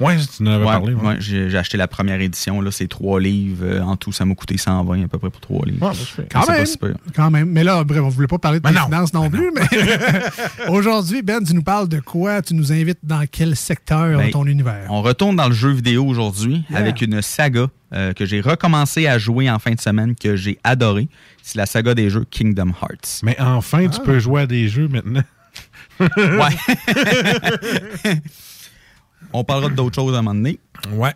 Ouais, 0.00 0.16
tu 0.16 0.42
en 0.42 0.46
avais 0.46 0.64
Ouais, 0.64 0.72
parlé. 0.72 0.94
ouais. 0.94 1.06
ouais, 1.08 1.16
j'ai 1.20 1.50
j'ai 1.50 1.58
acheté 1.58 1.76
la 1.76 1.86
première 1.86 2.20
édition. 2.20 2.60
Là, 2.60 2.70
c'est 2.70 2.88
trois 2.88 3.20
livres. 3.20 3.64
Euh, 3.64 3.80
en 3.82 3.96
tout, 3.96 4.12
ça 4.12 4.24
m'a 4.24 4.34
coûté 4.34 4.56
120 4.56 5.04
à 5.04 5.08
peu 5.08 5.18
près 5.18 5.30
pour 5.30 5.40
trois 5.40 5.64
livres. 5.66 5.86
Ouais, 5.86 5.94
c'est 5.94 6.06
fait. 6.06 6.28
Quand 6.32 6.48
même, 6.48 6.66
super. 6.66 6.94
quand 7.14 7.30
même. 7.30 7.50
Mais 7.50 7.64
là, 7.64 7.84
bref, 7.84 8.00
on 8.02 8.08
voulait 8.08 8.26
pas 8.26 8.38
parler 8.38 8.58
de 8.60 8.64
Ben 8.64 8.70
tes 8.72 8.78
non. 8.78 8.84
finances 8.86 9.12
non 9.12 9.28
plus. 9.30 9.50
Mais 9.54 9.62
aujourd'hui, 10.68 11.22
Ben, 11.22 11.42
tu 11.44 11.54
nous 11.54 11.62
parles 11.62 11.88
de 11.88 12.00
quoi? 12.00 12.40
Tu 12.42 12.54
nous 12.54 12.72
invites 12.72 12.98
dans 13.02 13.24
quel 13.30 13.56
secteur 13.56 14.18
Ben, 14.18 14.26
de 14.26 14.30
ton 14.32 14.46
univers? 14.46 14.86
On 14.88 15.02
retourne 15.02 15.36
dans 15.36 15.48
le 15.48 15.54
jeu 15.54 15.70
vidéo 15.70 16.06
aujourd'hui 16.06 16.64
Yeah. 16.70 16.78
avec 16.80 17.02
une 17.02 17.20
saga 17.22 17.66
euh, 17.92 18.12
que 18.12 18.24
j'ai 18.24 18.40
recommencé 18.40 19.06
à 19.06 19.18
jouer 19.18 19.50
en 19.50 19.58
fin 19.58 19.72
de 19.72 19.80
semaine, 19.80 20.14
que 20.14 20.36
j'ai 20.36 20.58
adoré. 20.64 21.08
C'est 21.42 21.58
la 21.58 21.66
saga 21.66 21.94
des 21.94 22.08
jeux 22.10 22.24
Kingdom 22.30 22.68
Hearts. 22.80 23.20
Mais 23.22 23.36
enfin, 23.40 23.88
tu 23.88 24.00
peux 24.00 24.18
jouer 24.18 24.42
à 24.42 24.46
des 24.46 24.68
jeux 24.68 24.88
maintenant. 24.88 25.22
Ouais. 26.00 26.56
On 29.32 29.44
parlera 29.44 29.70
d'autres 29.70 29.94
choses 29.94 30.14
à 30.14 30.18
un 30.18 30.22
moment 30.22 30.34
donné. 30.34 30.58
Ouais. 30.92 31.12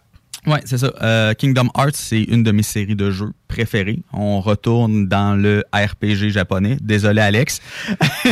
Ouais, 0.46 0.61
c'est 0.66 0.76
ça. 0.76 0.92
Euh, 1.02 1.32
Kingdom 1.32 1.68
Hearts, 1.74 1.94
c'est 1.96 2.22
une 2.22 2.42
de 2.42 2.52
mes 2.52 2.62
séries 2.62 2.96
de 2.96 3.11
jeux 3.11 3.32
préférées. 3.48 4.02
On 4.12 4.40
retourne 4.42 5.09
dans 5.09 5.34
le 5.34 5.64
RPG 5.74 6.28
japonais. 6.28 6.76
Désolé, 6.82 7.22
Alex. 7.22 7.62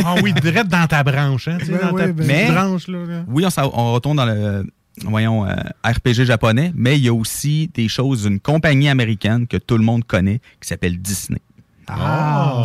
Ah 0.05 0.15
oui, 0.21 0.31
direct 0.33 0.67
dans 0.67 0.85
ta 0.85 1.03
branche, 1.03 1.47
hein, 1.47 1.57
tu 1.59 1.65
sais, 1.65 1.71
Ben 1.71 1.89
dans 1.89 1.97
ta 1.97 2.05
oui, 2.05 2.11
ben 2.13 2.27
Mais- 2.27 2.51
branche, 2.51 2.87
là. 2.87 2.99
là. 3.05 3.23
Oui, 3.27 3.43
on 3.73 3.93
retourne 3.93 4.17
dans 4.17 4.25
le 4.25 4.63
voyons, 5.05 5.43
euh, 5.47 5.55
RPG 5.83 6.23
japonais, 6.25 6.71
mais 6.75 6.99
il 6.99 7.03
y 7.03 7.07
a 7.07 7.13
aussi 7.15 7.67
des 7.73 7.87
choses 7.87 8.23
d'une 8.27 8.39
compagnie 8.39 8.89
américaine 8.89 9.47
que 9.47 9.57
tout 9.57 9.77
le 9.79 9.83
monde 9.83 10.03
connaît 10.05 10.39
qui 10.61 10.67
s'appelle 10.67 10.99
Disney. 10.99 11.39
Ah! 11.87 12.63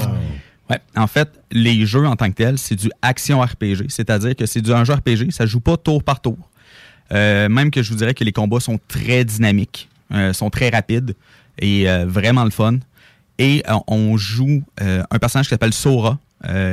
Ouais. 0.68 0.78
En 0.94 1.06
fait, 1.06 1.30
les 1.50 1.86
jeux 1.86 2.06
en 2.06 2.16
tant 2.16 2.28
que 2.28 2.34
tels, 2.34 2.58
c'est 2.58 2.74
du 2.76 2.90
action 3.00 3.40
RPG, 3.40 3.86
c'est-à-dire 3.88 4.36
que 4.36 4.44
c'est 4.44 4.60
du 4.60 4.72
un 4.72 4.84
jeu 4.84 4.92
RPG, 4.92 5.30
ça 5.30 5.46
joue 5.46 5.60
pas 5.60 5.78
tour 5.78 6.04
par 6.04 6.20
tour. 6.20 6.36
Euh, 7.12 7.48
même 7.48 7.70
que 7.70 7.82
je 7.82 7.90
vous 7.90 7.96
dirais 7.96 8.14
que 8.14 8.24
les 8.24 8.32
combats 8.32 8.60
sont 8.60 8.78
très 8.88 9.24
dynamiques, 9.24 9.88
euh, 10.12 10.32
sont 10.32 10.50
très 10.50 10.68
rapides 10.68 11.14
et 11.58 11.88
euh, 11.88 12.06
vraiment 12.06 12.44
le 12.44 12.50
fun. 12.50 12.78
Et 13.38 13.62
on 13.86 14.16
joue 14.16 14.64
un 14.80 15.18
personnage 15.20 15.46
qui 15.46 15.50
s'appelle 15.50 15.72
Sora, 15.72 16.18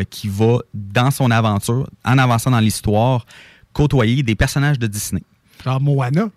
qui 0.09 0.27
va, 0.27 0.57
dans 0.73 1.11
son 1.11 1.29
aventure, 1.29 1.88
en 2.03 2.17
avançant 2.17 2.49
dans 2.49 2.59
l'histoire, 2.59 3.27
côtoyer 3.71 4.23
des 4.23 4.33
personnages 4.33 4.79
de 4.79 4.88
Disney. 4.88 5.21
Genre 5.63 5.79
Moana? 5.79 6.31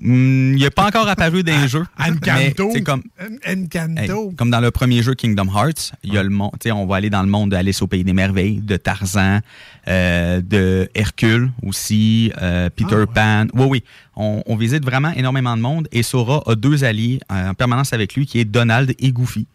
Hmm, 0.00 0.54
il 0.56 0.62
n'est 0.62 0.70
pas 0.70 0.86
encore 0.86 1.08
apparu 1.08 1.42
dans 1.42 1.60
les 1.60 1.68
jeux. 1.68 1.84
Encanto? 1.98 2.68
mais 2.68 2.72
c'est 2.72 2.82
comme, 2.82 3.02
Encanto? 3.46 4.28
Hey, 4.30 4.36
comme 4.36 4.50
dans 4.50 4.60
le 4.60 4.70
premier 4.70 5.02
jeu 5.02 5.14
Kingdom 5.14 5.46
Hearts, 5.54 5.92
il 6.02 6.14
y 6.14 6.18
a 6.18 6.22
le 6.22 6.30
monde, 6.30 6.52
on 6.66 6.86
va 6.86 6.96
aller 6.96 7.10
dans 7.10 7.22
le 7.22 7.28
monde 7.28 7.50
d'Alice 7.50 7.82
au 7.82 7.86
pays 7.86 8.04
des 8.04 8.12
merveilles, 8.12 8.60
de 8.60 8.76
Tarzan, 8.76 9.40
euh, 9.88 10.40
de 10.40 10.88
Hercule 10.94 11.50
aussi, 11.62 12.32
euh, 12.40 12.70
Peter 12.74 13.04
Pan. 13.12 13.46
Oui, 13.54 13.66
oui. 13.68 13.84
On, 14.16 14.42
on 14.46 14.56
visite 14.56 14.84
vraiment 14.84 15.10
énormément 15.12 15.56
de 15.56 15.62
monde 15.62 15.88
et 15.92 16.02
Sora 16.02 16.42
a 16.46 16.54
deux 16.54 16.84
alliés 16.84 17.20
euh, 17.30 17.50
en 17.50 17.54
permanence 17.54 17.92
avec 17.92 18.14
lui, 18.14 18.26
qui 18.26 18.38
est 18.38 18.44
Donald 18.44 18.94
et 18.98 19.12
Goofy. 19.12 19.46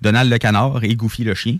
Donald 0.00 0.30
le 0.30 0.38
canard 0.38 0.82
et 0.82 0.94
Goofy 0.96 1.22
le 1.22 1.34
chien, 1.34 1.58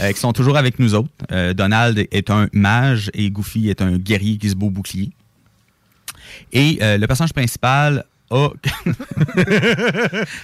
euh, 0.00 0.10
qui 0.12 0.18
sont 0.18 0.32
toujours 0.32 0.56
avec 0.56 0.78
nous 0.80 0.94
autres. 0.94 1.10
Donald 1.54 2.06
est 2.10 2.30
un 2.30 2.48
mage 2.52 3.10
et 3.14 3.30
Goofy 3.30 3.68
est 3.68 3.82
un 3.82 3.98
guerrier 3.98 4.36
qui 4.38 4.50
se 4.50 4.56
beau 4.56 4.70
bouclier. 4.70 5.12
Et 6.52 6.78
euh, 6.82 6.98
le 6.98 7.06
personnage 7.06 7.32
principal 7.32 8.04
a. 8.34 8.48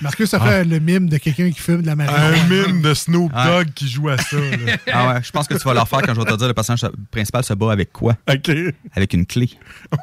Marcus, 0.01 0.29
ça 0.31 0.41
fait 0.41 0.65
le 0.65 0.79
mime 0.79 1.09
de 1.09 1.19
quelqu'un 1.19 1.51
qui 1.51 1.61
fume 1.61 1.83
de 1.83 1.87
la 1.87 1.97
marijuana. 1.97 2.37
Un 2.39 2.47
mime 2.49 2.83
de 2.83 2.95
Snoop 2.95 3.31
Ah. 3.35 3.47
Dogg 3.49 3.69
qui 3.75 3.89
joue 3.89 4.09
à 4.09 4.17
ça. 4.19 4.37
là. 4.37 4.77
Ah 4.93 5.09
ouais, 5.15 5.21
je 5.23 5.31
pense 5.31 5.47
que 5.49 5.55
tu 5.55 5.65
vas 5.65 5.75
leur 5.75 5.89
faire 5.89 6.03
quand 6.03 6.15
je 6.15 6.21
vais 6.21 6.31
te 6.31 6.37
dire 6.37 6.49
le 6.49 6.55
personnage 6.55 6.85
principal 7.11 7.45
se 7.45 7.55
bat 7.55 7.73
avec 7.73 7.93
quoi? 7.93 8.17
OK. 8.31 8.51
Avec 8.95 9.13
une 9.13 9.27
clé. 9.27 9.51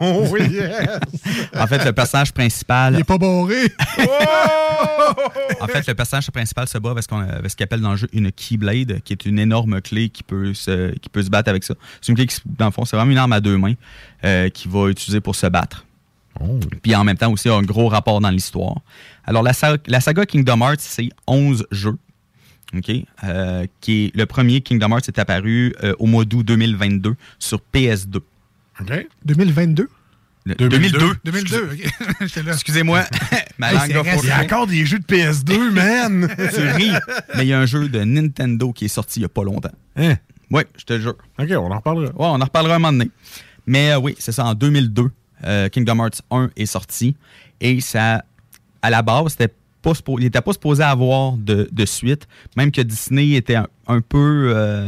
Oh 0.01 0.25
oui, 0.31 0.41
yes! 0.49 0.99
En 1.55 1.67
fait, 1.67 1.83
le 1.85 1.93
personnage 1.93 2.31
principal. 2.33 2.93
Il 2.95 2.99
est 2.99 3.03
pas 3.03 3.17
barré. 3.17 3.71
En 5.59 5.67
fait, 5.67 5.88
le 5.88 5.93
personnage 5.95 6.29
principal 6.31 6.67
se 6.67 6.77
bat 6.77 6.91
avec 6.91 7.03
ce 7.03 7.07
qu'on 7.07 7.25
ce 7.25 7.63
appelle 7.63 7.81
dans 7.81 7.91
le 7.91 7.97
jeu 7.97 8.07
une 8.13 8.31
Keyblade, 8.31 9.01
qui 9.03 9.13
est 9.13 9.25
une 9.25 9.39
énorme 9.39 9.81
clé 9.81 10.09
qui 10.09 10.23
peut 10.23 10.53
se, 10.53 10.91
qui 10.99 11.09
peut 11.09 11.23
se 11.23 11.29
battre 11.29 11.49
avec 11.49 11.63
ça. 11.63 11.73
C'est 12.01 12.09
une 12.11 12.15
clé 12.15 12.27
qui, 12.27 12.38
dans 12.45 12.65
le 12.65 12.71
fond, 12.71 12.85
c'est 12.85 12.95
vraiment 12.95 13.11
une 13.11 13.17
arme 13.17 13.33
à 13.33 13.39
deux 13.39 13.57
mains 13.57 13.73
euh, 14.23 14.49
qu'il 14.49 14.69
va 14.71 14.89
utiliser 14.89 15.21
pour 15.21 15.35
se 15.35 15.47
battre. 15.47 15.85
Puis 16.81 16.95
en 16.95 17.03
même 17.03 17.17
temps 17.17 17.31
aussi, 17.31 17.47
il 17.47 17.51
y 17.51 17.53
a 17.53 17.57
un 17.57 17.61
gros 17.63 17.88
rapport 17.88 18.19
dans 18.21 18.29
l'histoire. 18.29 18.75
Alors, 19.25 19.43
la, 19.43 19.53
sa- 19.53 19.77
la 19.88 19.99
saga 20.01 20.25
Kingdom 20.25 20.59
Hearts, 20.61 20.79
c'est 20.79 21.09
11 21.27 21.65
jeux. 21.71 21.97
OK? 22.75 22.91
Euh, 23.23 23.65
qui 23.81 24.05
est, 24.05 24.15
le 24.15 24.25
premier 24.25 24.61
Kingdom 24.61 24.89
Hearts 24.91 25.07
est 25.07 25.19
apparu 25.19 25.73
euh, 25.83 25.93
au 25.99 26.05
mois 26.05 26.25
d'août 26.25 26.43
2022 26.43 27.15
sur 27.39 27.61
PS2. 27.73 28.17
OK. 28.81 29.07
2022? 29.25 29.89
Le- 30.45 30.55
2002. 30.55 30.97
2002. 30.99 31.19
2002, 31.25 31.69
OK. 31.73 31.93
J'étais 32.27 32.43
là. 32.43 32.53
Excusez-moi. 32.53 33.03
Ma 33.57 33.73
langue. 33.73 33.89
Il 34.23 34.27
y 34.27 34.31
a 34.31 34.41
encore 34.43 34.67
des 34.67 34.85
jeux 34.85 34.99
de 34.99 35.03
PS2, 35.05 35.71
man! 35.71 36.27
Tu 36.53 36.61
ris. 36.69 36.91
Mais 37.35 37.43
il 37.45 37.47
y 37.49 37.53
a 37.53 37.59
un 37.59 37.65
jeu 37.65 37.89
de 37.89 37.99
Nintendo 38.03 38.71
qui 38.71 38.85
est 38.85 38.89
sorti 38.89 39.19
il 39.19 39.23
n'y 39.23 39.25
a 39.25 39.29
pas 39.29 39.43
longtemps. 39.43 39.71
Hein? 39.97 40.15
Oui, 40.51 40.63
je 40.77 40.85
te 40.85 40.93
le 40.93 41.01
jure. 41.01 41.15
OK, 41.39 41.47
on 41.51 41.71
en 41.71 41.75
reparlera. 41.77 42.11
Ouais, 42.11 42.13
on 42.17 42.39
en 42.41 42.45
reparlera 42.45 42.75
un 42.75 42.79
moment 42.79 42.93
donné. 42.93 43.09
Mais 43.65 43.91
euh, 43.91 43.97
oui, 43.99 44.15
c'est 44.19 44.31
ça, 44.31 44.45
en 44.45 44.53
2002, 44.53 45.09
euh, 45.45 45.69
Kingdom 45.69 45.99
Hearts 45.99 46.21
1 46.31 46.49
est 46.55 46.65
sorti. 46.65 47.15
Et 47.61 47.79
ça, 47.81 48.23
à 48.81 48.89
la 48.89 49.01
base, 49.01 49.29
c'était 49.31 49.47
pas 49.81 49.91
il 50.17 50.23
n'était 50.23 50.41
pas 50.41 50.51
supposé 50.53 50.83
avoir 50.83 51.33
de, 51.33 51.69
de 51.71 51.85
suite. 51.85 52.27
Même 52.57 52.71
que 52.71 52.81
Disney 52.81 53.33
était 53.33 53.55
un, 53.55 53.67
un 53.88 54.01
peu. 54.01 54.51
euh, 54.53 54.85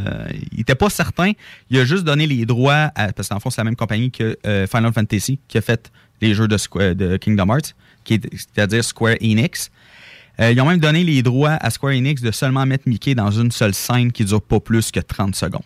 il 0.52 0.58
n'était 0.58 0.76
pas 0.76 0.89
certain. 0.89 1.32
Il 1.70 1.78
a 1.80 1.86
juste 1.86 2.04
donné 2.04 2.28
les 2.28 2.45
droits, 2.45 2.91
à, 2.95 3.14
parce 3.14 3.30
qu'en 3.30 3.39
fond, 3.39 3.50
c'est 3.50 3.62
la 3.62 3.66
même 3.66 3.76
compagnie 3.78 4.12
que 4.12 4.38
euh, 4.45 4.68
Final 4.68 4.91
Fantasy 4.91 5.39
qui 5.47 5.58
a 5.58 5.62
fait 5.62 5.91
les 6.22 6.34
jeux 6.34 6.47
de, 6.50 6.58
Squa- 6.58 6.93
de 6.95 7.16
Kingdom 7.18 7.47
Hearts, 7.54 7.76
c'est-à-dire 8.06 8.84
Square 8.84 9.16
Enix. 9.22 9.70
Euh, 10.41 10.52
ils 10.52 10.60
ont 10.62 10.66
même 10.66 10.80
donné 10.80 11.04
les 11.04 11.22
droits 11.22 11.52
à 11.62 11.70
Square 11.70 11.93
Enix 11.93 12.22
de 12.22 12.32
seulement 12.32 12.66
mettre 12.66 12.88
Mickey 12.88 13.14
dans 13.16 13.32
une 13.32 13.52
seule 13.52 13.74
scène 13.74 14.12
qui 14.12 14.26
dure 14.26 14.41
pas 14.41 14.60
plus 14.60 14.91
que 14.91 15.00
30 15.00 15.36
secondes. 15.36 15.64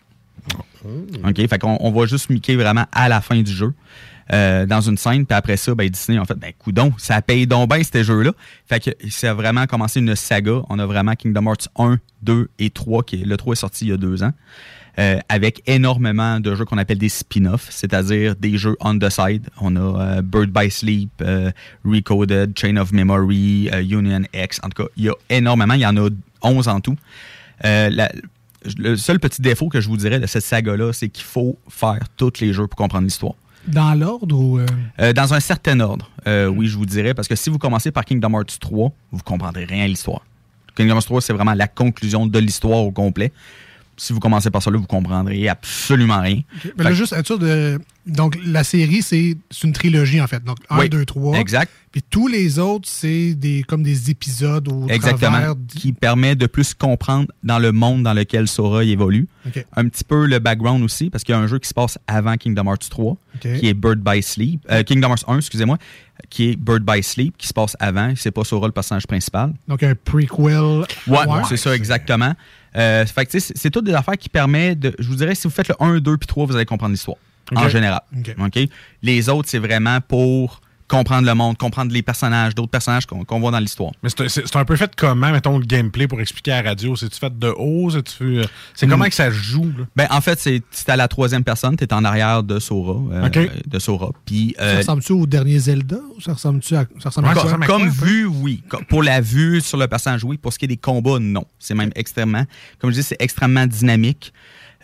OK? 1.24 1.48
Fait 1.48 1.60
qu'on 1.60 1.78
on 1.80 1.92
voit 1.92 2.06
juste 2.08 2.30
Mickey 2.30 2.56
vraiment 2.56 2.86
à 2.92 3.08
la 3.10 3.22
fin 3.22 3.42
du 3.42 3.52
jeu. 3.52 3.74
Euh, 4.32 4.66
dans 4.66 4.82
une 4.82 4.98
scène, 4.98 5.26
puis 5.26 5.36
après 5.36 5.58
ça, 5.58 5.76
ben, 5.76 5.90
Disney 5.90 6.18
en 6.20 6.26
fait, 6.26 6.36
ben 6.36 6.54
coudon, 6.58 6.94
ça 6.98 7.22
paye 7.22 7.46
donc 7.48 7.70
bien 7.74 7.84
ces 7.84 8.04
jeux-là. 8.04 8.32
Fait 8.68 8.80
que 8.80 8.92
ça 9.10 9.32
a 9.32 9.34
vraiment 9.34 9.66
commencé 9.66 10.00
une 10.00 10.16
saga. 10.16 10.62
On 10.70 10.80
a 10.80 10.86
vraiment 10.86 11.14
Kingdom 11.16 11.46
Hearts 11.48 11.68
1, 11.78 12.00
2 12.22 12.50
et 12.60 12.70
3, 12.70 13.04
qui 13.04 13.22
est, 13.22 13.26
le 13.26 13.36
3 13.38 13.54
est 13.54 13.56
sorti 13.58 13.86
il 13.86 13.90
y 13.90 13.92
a 13.94 13.98
deux 13.98 14.24
ans, 14.24 14.32
euh, 15.00 15.20
avec 15.28 15.62
énormément 15.68 16.40
de 16.40 16.56
jeux 16.56 16.66
qu'on 16.66 16.78
appelle 16.78 17.00
des 17.00 17.10
spin-offs, 17.10 17.68
c'est-à-dire 17.70 18.36
des 18.36 18.58
jeux 18.58 18.76
on 18.80 18.98
the 18.98 19.10
side. 19.10 19.50
On 19.60 19.76
a 19.76 19.80
euh, 19.80 20.22
Bird 20.22 20.52
by 20.52 20.70
Sleep, 20.72 21.10
euh, 21.22 21.52
Recoded, 21.84 22.58
Chain 22.58 22.78
of 22.78 22.92
Memory, 22.92 23.70
euh, 23.74 23.82
Union 23.82 24.22
X. 24.34 24.60
En 24.64 24.70
tout 24.70 24.84
cas, 24.84 24.90
il 24.96 25.06
y 25.06 25.10
a 25.10 25.14
énormément, 25.30 25.74
il 25.74 25.82
y 25.82 25.86
en 25.86 25.98
a 25.98 26.10
11 26.42 26.68
en 26.68 26.80
tout. 26.80 26.96
Euh, 27.66 27.90
la- 27.90 28.12
le 28.78 28.96
seul 28.96 29.20
petit 29.20 29.42
défaut 29.42 29.68
que 29.68 29.82
je 29.82 29.90
vous 29.90 29.98
dirais 29.98 30.22
de 30.22 30.26
cette 30.26 30.44
saga-là, 30.44 30.94
c'est 30.94 31.10
qu'il 31.10 31.26
faut 31.26 31.58
faire 31.70 32.00
tous 32.16 32.40
les 32.40 32.54
jeux 32.54 32.66
pour 32.68 32.78
comprendre 32.78 33.04
l'histoire. 33.04 33.34
Dans 33.68 33.94
l'ordre 33.94 34.38
ou. 34.38 34.60
euh, 34.60 34.66
Euh, 35.00 35.14
dans 35.14 35.34
un 35.34 35.40
certain 35.40 35.80
ordre, 35.80 36.10
euh, 36.28 36.48
oui, 36.48 36.68
je 36.68 36.78
vous 36.78 36.86
dirais, 36.86 37.14
parce 37.14 37.28
que 37.28 37.36
si 37.36 37.50
vous 37.50 37.58
commencez 37.58 37.92
par 37.92 38.04
Kingdom 38.06 38.34
Hearts 38.38 38.60
3, 38.60 38.92
vous 39.12 39.24
comprendrez 39.24 39.66
rien 39.66 39.86
à 39.86 39.88
l'histoire. 39.88 40.26
Kingdom 40.76 40.96
Hearts 40.96 41.06
3, 41.06 41.22
c'est 41.22 41.34
vraiment 41.34 41.54
la 41.54 41.68
conclusion 41.68 42.26
de 42.28 42.40
l'histoire 42.40 42.80
au 42.80 42.92
complet. 42.92 43.32
Si 43.98 44.12
vous 44.14 44.20
commencez 44.20 44.50
par 44.50 44.62
ça, 44.64 44.72
là, 44.72 44.78
vous 44.78 44.86
comprendrez 44.88 45.48
absolument 45.48 46.20
rien. 46.22 46.42
Mais 46.78 46.84
là, 46.84 46.90
que- 46.92 46.96
juste 46.96 47.14
être 47.14 47.26
sûr 47.28 47.40
de. 47.40 47.80
Donc, 48.06 48.38
la 48.46 48.66
série, 48.66 49.02
c'est 49.02 49.38
une 49.64 49.72
trilogie, 49.72 50.20
en 50.20 50.28
fait. 50.28 50.44
Donc, 50.44 50.58
1, 50.70 50.80
Oui, 50.80 50.90
2, 50.90 51.06
3. 51.06 51.38
exact. 51.38 51.72
Puis 51.92 52.02
tous 52.10 52.28
les 52.28 52.60
autres, 52.60 52.90
c'est 52.90 53.34
des 53.36 53.64
comme 53.64 53.82
des 53.84 54.10
épisodes 54.10 54.68
au 54.68 54.90
Exactement. 54.90 55.32
travers. 55.32 55.54
Qui 55.76 55.94
permet 55.94 56.36
de 56.36 56.48
plus 56.48 56.74
comprendre 56.74 57.28
dans 57.44 57.60
le 57.60 57.72
monde 57.72 58.04
dans 58.04 58.14
lequel 58.14 58.48
Sora 58.48 58.84
évolue. 58.84 59.28
OK. 59.46 59.66
Un 59.76 59.88
petit 59.88 60.04
peu 60.04 60.26
le 60.26 60.40
background 60.40 60.84
aussi, 60.84 61.10
parce 61.10 61.24
qu'il 61.24 61.34
y 61.34 61.38
a 61.38 61.40
un 61.40 61.48
jeu 61.48 61.60
qui 61.60 61.70
se 61.70 61.74
passe 61.74 61.98
avant 62.08 62.36
Kingdom 62.36 62.66
Hearts 62.66 62.90
3, 62.90 63.12
OK. 63.12 63.18
qui 63.60 63.68
est 63.68 63.74
Bird 63.74 64.00
by 64.00 64.22
Sleep. 64.24 64.66
euh, 64.72 64.84
Kingdom 64.84 65.10
Hearts 65.10 65.24
1, 65.28 65.38
excusez-moi, 65.38 65.78
qui 66.30 66.50
est 66.50 66.56
Bird 66.58 66.84
by 66.84 67.02
Sleep, 67.04 67.38
qui 67.38 67.48
se 67.48 67.54
passe 67.54 67.78
avant. 67.80 68.12
C'est 68.18 68.32
pas 68.32 68.44
Sora 68.44 68.66
le 68.68 68.74
personnage 68.74 69.06
principal. 69.08 69.54
Donc, 69.68 69.82
un 69.84 69.94
prequel. 69.96 70.84
Ouais, 71.08 71.18
c'est 71.48 71.58
ça, 71.58 71.74
exactement. 71.76 72.34
Euh, 72.76 73.06
fait 73.06 73.26
que, 73.26 73.40
c'est 73.40 73.70
toutes 73.70 73.86
des 73.86 73.94
affaires 73.94 74.18
qui 74.18 74.30
permettent 74.30 74.80
de. 74.80 74.96
Je 75.00 75.08
vous 75.08 75.16
dirais, 75.16 75.36
si 75.36 75.44
vous 75.48 75.54
faites 75.54 75.68
le 75.68 75.76
1, 75.80 76.00
2 76.00 76.18
puis 76.18 76.28
3, 76.28 76.46
vous 76.46 76.56
allez 76.56 76.66
comprendre 76.66 76.92
l'histoire. 76.92 77.18
En 77.56 77.64
Ok. 77.66 77.70
général. 77.70 78.02
Ok. 78.18 78.36
OK? 78.40 78.60
Les 79.02 79.30
autres, 79.30 79.50
c'est 79.50 79.60
vraiment 79.60 80.00
pour 80.02 80.62
comprendre 80.88 81.28
le 81.28 81.34
monde, 81.34 81.58
comprendre 81.58 81.92
les 81.94 82.02
personnages, 82.02 82.56
d'autres 82.56 82.70
personnages 82.72 83.06
qu'on 83.06 83.40
voit 83.40 83.52
dans 83.52 83.60
l'histoire. 83.60 83.92
Mais 84.04 84.10
c'est 84.28 84.56
un 84.56 84.66
peu 84.66 84.76
fait 84.76 84.92
comment, 84.96 85.32
mettons, 85.32 85.58
le 85.58 85.66
gameplay 85.66 86.08
pour 86.08 86.20
expliquer 86.22 86.52
à 86.52 86.62
la 86.62 86.70
radio? 86.70 86.96
C'est-tu 86.96 87.18
fait 87.18 87.38
de 87.38 87.48
haut? 87.58 87.90
Euh, 88.22 88.44
c'est 88.74 88.88
comment 88.88 89.06
Mm. 89.06 89.10
que 89.10 89.16
ça 89.16 89.30
se 89.32 89.36
joue? 89.36 89.72
là? 89.78 89.86
Ben, 89.96 90.08
en 90.12 90.22
fait, 90.22 90.40
c'est 90.40 90.90
à 90.90 90.96
la 90.96 91.08
troisième 91.08 91.44
personne. 91.44 91.76
Tu 91.78 91.84
es 91.84 91.94
en 91.94 92.04
arrière 92.06 92.44
de 92.44 92.60
Sora. 92.60 93.00
euh, 93.12 93.26
Ok. 93.28 93.40
De 93.68 93.80
Sora. 93.80 94.12
Puis, 94.26 94.56
Ça 94.58 94.64
euh, 94.64 94.78
ressemble-tu 94.78 95.14
au 95.14 95.26
dernier 95.26 95.60
Zelda 95.60 95.98
ou 96.16 96.22
ça 96.22 96.34
ressemble-tu 96.34 96.76
à. 96.76 96.86
Ça 97.00 97.10
ressemble 97.10 97.28
à 97.30 97.34
comme, 97.34 97.58
quoi? 97.58 97.66
comme 97.68 97.90
vue, 97.90 98.26
oui. 98.26 98.64
Pour 98.90 99.04
la 99.04 99.22
vue 99.22 99.62
sur 99.62 99.78
le 99.78 99.88
personnage, 99.88 100.24
oui. 100.24 100.38
Pour 100.38 100.54
ce 100.54 100.60
qui 100.60 100.66
est 100.66 100.68
des 100.70 100.78
combats, 100.78 101.20
non. 101.20 101.46
C'est 101.60 101.76
même 101.76 101.92
extrêmement, 101.96 102.44
comme 102.80 102.92
je 102.92 102.96
dis, 102.96 103.04
c'est 103.04 103.18
extrêmement 103.20 103.66
dynamique. 103.68 104.34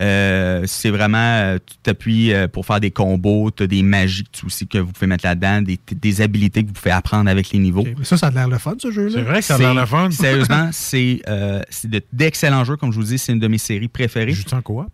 Euh, 0.01 0.63
c'est 0.65 0.89
vraiment, 0.91 1.17
euh, 1.17 1.57
tu 1.65 1.75
t'appuies 1.83 2.31
euh, 2.33 2.47
pour 2.47 2.65
faire 2.65 2.79
des 2.79 2.89
combos, 2.91 3.51
tu 3.51 3.63
as 3.63 3.67
des 3.67 3.83
magies 3.83 4.23
que 4.23 4.29
tu- 4.31 4.45
aussi 4.45 4.65
que 4.65 4.77
vous 4.77 4.91
pouvez 4.93 5.07
mettre 5.07 5.25
là-dedans, 5.25 5.61
des, 5.61 5.77
des 5.91 6.21
habilités 6.21 6.61
que 6.63 6.67
vous 6.67 6.73
pouvez 6.73 6.91
apprendre 6.91 7.29
avec 7.29 7.49
les 7.51 7.59
niveaux. 7.59 7.83
Mais 7.97 8.05
ça, 8.05 8.15
ça 8.17 8.27
a 8.27 8.31
l'air 8.31 8.47
le 8.47 8.57
fun, 8.57 8.75
ce 8.81 8.91
jeu-là. 8.91 9.11
C'est 9.13 9.21
vrai 9.23 9.39
que 9.39 9.45
ça 9.45 9.55
a 9.55 9.57
l'air 9.57 9.73
le 9.73 9.85
fun. 9.85 10.09
Sérieusement, 10.11 10.69
c'est 10.71 11.21
euh, 11.27 11.61
c'est 11.69 11.89
de- 11.89 12.01
d'excellents 12.13 12.63
jeux. 12.63 12.77
Comme 12.77 12.91
je 12.93 12.97
vous 12.97 13.03
dis, 13.05 13.17
c'est 13.17 13.33
une 13.33 13.39
de 13.39 13.47
mes 13.49 13.57
séries 13.57 13.89
préférées. 13.89 14.31
Joue-tu 14.31 14.55
en 14.55 14.61
coop? 14.61 14.87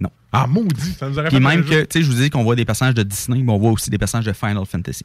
Non. 0.00 0.10
Ah, 0.32 0.46
maudit! 0.46 0.92
Ça 0.98 1.08
nous 1.08 1.18
aurait 1.18 1.28
Puis 1.28 1.36
fait 1.38 1.42
même 1.42 1.62
que, 1.64 1.82
tu 1.82 1.86
sais, 1.90 2.02
je 2.02 2.10
vous 2.10 2.16
dis 2.22 2.30
qu'on 2.30 2.42
voit 2.42 2.56
des 2.56 2.64
personnages 2.64 2.94
de 2.94 3.02
Disney, 3.02 3.42
mais 3.42 3.52
on 3.52 3.58
voit 3.58 3.72
aussi 3.72 3.90
des 3.90 3.98
personnages 3.98 4.26
de 4.26 4.32
Final 4.32 4.64
Fantasy. 4.66 5.04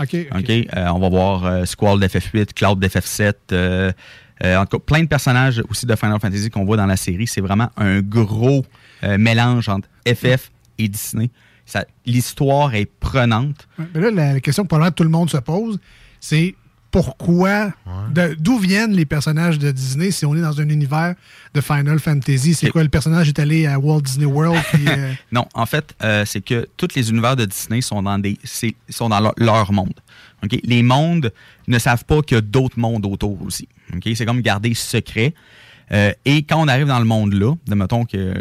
OK. 0.00 0.16
OK. 0.36 0.50
Euh, 0.50 0.64
on 0.94 0.98
va 1.00 1.08
voir 1.08 1.44
euh, 1.44 1.64
Squall 1.64 1.98
d'FF8, 2.00 2.52
Cloud 2.54 2.84
d'FF7. 2.84 3.32
Euh, 4.44 4.56
en 4.56 4.66
tout 4.66 4.78
cas, 4.78 4.84
plein 4.84 5.02
de 5.02 5.08
personnages 5.08 5.62
aussi 5.68 5.86
de 5.86 5.94
Final 5.96 6.20
Fantasy 6.20 6.50
qu'on 6.50 6.64
voit 6.64 6.76
dans 6.76 6.86
la 6.86 6.96
série. 6.96 7.26
C'est 7.26 7.40
vraiment 7.40 7.70
un 7.76 8.00
gros 8.00 8.64
euh, 9.04 9.18
mélange 9.18 9.68
entre 9.68 9.88
FF 10.06 10.50
et 10.78 10.88
Disney. 10.88 11.30
L'histoire 12.06 12.74
est 12.74 12.86
prenante. 12.86 13.68
Ouais, 13.78 13.84
Mais 13.94 14.00
là, 14.00 14.10
la, 14.10 14.32
la 14.34 14.40
question 14.40 14.62
que 14.62 14.68
probablement 14.68 14.92
tout 14.92 15.02
le 15.02 15.10
monde 15.10 15.30
se 15.30 15.36
pose, 15.36 15.78
c'est 16.20 16.54
pourquoi, 16.90 17.72
d'où 18.38 18.58
viennent 18.58 18.92
les 18.92 19.04
personnages 19.04 19.58
de 19.58 19.70
Disney 19.70 20.10
si 20.10 20.24
on 20.24 20.34
est 20.34 20.40
dans 20.40 20.60
un 20.60 20.68
univers 20.68 21.14
de 21.54 21.60
Final 21.60 21.98
Fantasy? 21.98 22.54
C'est 22.54 22.70
quoi, 22.70 22.82
le 22.82 22.88
personnage 22.88 23.28
est 23.28 23.38
allé 23.38 23.66
à 23.66 23.78
Walt 23.78 24.00
Disney 24.02 24.24
World? 24.24 24.62
puis, 24.72 24.88
euh, 24.88 25.12
Non, 25.32 25.46
en 25.54 25.66
fait, 25.66 25.94
euh, 26.02 26.24
c'est 26.24 26.40
que 26.40 26.66
tous 26.76 26.88
les 26.94 27.10
univers 27.10 27.36
de 27.36 27.44
Disney 27.44 27.82
sont 27.82 28.02
dans, 28.02 28.18
des, 28.18 28.38
sont 28.88 29.08
dans 29.10 29.20
leur, 29.20 29.34
leur 29.36 29.72
monde. 29.72 29.94
Les 30.64 30.82
mondes 30.82 31.32
ne 31.66 31.78
savent 31.78 32.04
pas 32.04 32.22
qu'il 32.22 32.36
y 32.36 32.38
a 32.38 32.40
d'autres 32.40 32.78
mondes 32.78 33.04
autour 33.04 33.42
aussi. 33.42 33.68
OK? 33.96 34.08
C'est 34.14 34.26
comme 34.26 34.40
garder 34.40 34.74
secret. 34.74 35.34
Euh, 35.90 36.12
et 36.26 36.42
quand 36.42 36.62
on 36.62 36.68
arrive 36.68 36.86
dans 36.86 36.98
le 36.98 37.06
monde 37.06 37.32
là, 37.32 37.54
de 37.66 37.74
mettons 37.74 38.04
que 38.04 38.16
euh, 38.18 38.34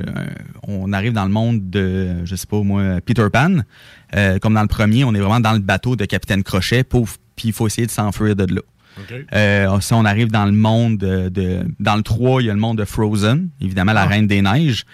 on 0.68 0.92
arrive 0.92 1.14
dans 1.14 1.24
le 1.24 1.32
monde 1.32 1.70
de, 1.70 2.26
je 2.26 2.36
sais 2.36 2.46
pas 2.46 2.60
moi, 2.62 3.00
Peter 3.06 3.26
Pan, 3.32 3.60
euh, 4.16 4.38
comme 4.40 4.54
dans 4.54 4.62
le 4.64 4.68
premier, 4.68 5.06
on 5.06 5.14
est 5.16 5.20
vraiment 5.20 5.40
dans 5.40 5.54
le 5.54 5.60
bateau 5.60 5.96
de 5.96 6.04
Capitaine 6.04 6.44
Crochet, 6.44 6.84
pauvre, 6.84 7.16
puis 7.38 7.48
il 7.50 7.54
faut 7.54 7.66
essayer 7.68 7.88
de 7.88 7.92
s'enfuir 7.92 8.36
de 8.36 8.54
là. 8.56 8.62
Euh, 9.34 9.80
si 9.80 9.94
on 9.94 10.04
arrive 10.04 10.30
dans 10.30 10.46
le 10.46 10.52
monde 10.52 10.98
de, 10.98 11.30
de- 11.30 11.64
dans 11.80 11.96
le 11.96 12.02
3, 12.02 12.42
il 12.42 12.48
y 12.48 12.50
a 12.50 12.54
le 12.54 12.60
monde 12.60 12.80
de 12.80 12.84
Frozen, 12.86 13.48
évidemment 13.62 13.94
la 13.94 14.02
Ah. 14.02 14.08
Reine 14.08 14.28
des 14.28 14.42
Neiges. 14.42 14.86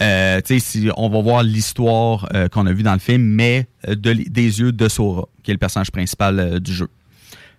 Euh, 0.00 0.40
tu 0.46 0.60
sais, 0.60 0.60
si 0.60 0.88
on 0.96 1.08
va 1.08 1.20
voir 1.20 1.42
l'histoire 1.42 2.28
euh, 2.34 2.46
qu'on 2.48 2.66
a 2.66 2.72
vue 2.72 2.84
dans 2.84 2.92
le 2.92 2.98
film, 3.00 3.22
mais 3.22 3.66
de 3.88 4.12
des 4.12 4.60
yeux 4.60 4.70
de 4.70 4.86
Sora, 4.88 5.24
qui 5.42 5.50
est 5.50 5.54
le 5.54 5.58
personnage 5.58 5.90
principal 5.90 6.60
du 6.60 6.72
jeu. 6.72 6.88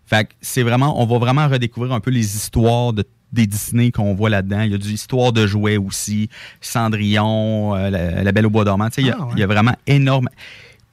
Fait 0.09 0.25
que 0.25 0.31
c'est 0.41 0.63
vraiment, 0.63 1.01
on 1.01 1.05
va 1.05 1.19
vraiment 1.19 1.47
redécouvrir 1.47 1.93
un 1.93 1.99
peu 1.99 2.09
les 2.09 2.35
histoires 2.35 2.93
de, 2.93 3.03
des 3.31 3.45
Disney 3.45 3.91
qu'on 3.91 4.15
voit 4.15 4.29
là-dedans. 4.31 4.61
Il 4.61 4.71
y 4.71 4.73
a 4.73 4.77
du 4.79 4.89
histoire 4.91 5.31
de 5.31 5.45
jouets 5.45 5.77
aussi, 5.77 6.29
Cendrillon, 6.61 7.75
euh, 7.75 7.89
la, 7.89 8.23
La 8.23 8.31
Belle 8.31 8.45
au 8.47 8.49
bois 8.49 8.63
dormant. 8.65 8.89
Tu 8.89 8.95
sais, 8.95 9.01
il 9.01 9.07
y 9.07 9.11
a- 9.11 9.17
Ah, 9.19 9.25
ouais. 9.25 9.31
il 9.35 9.39
y, 9.39 9.43
a 9.43 9.47
vraiment 9.47 9.75
énorme. 9.87 10.29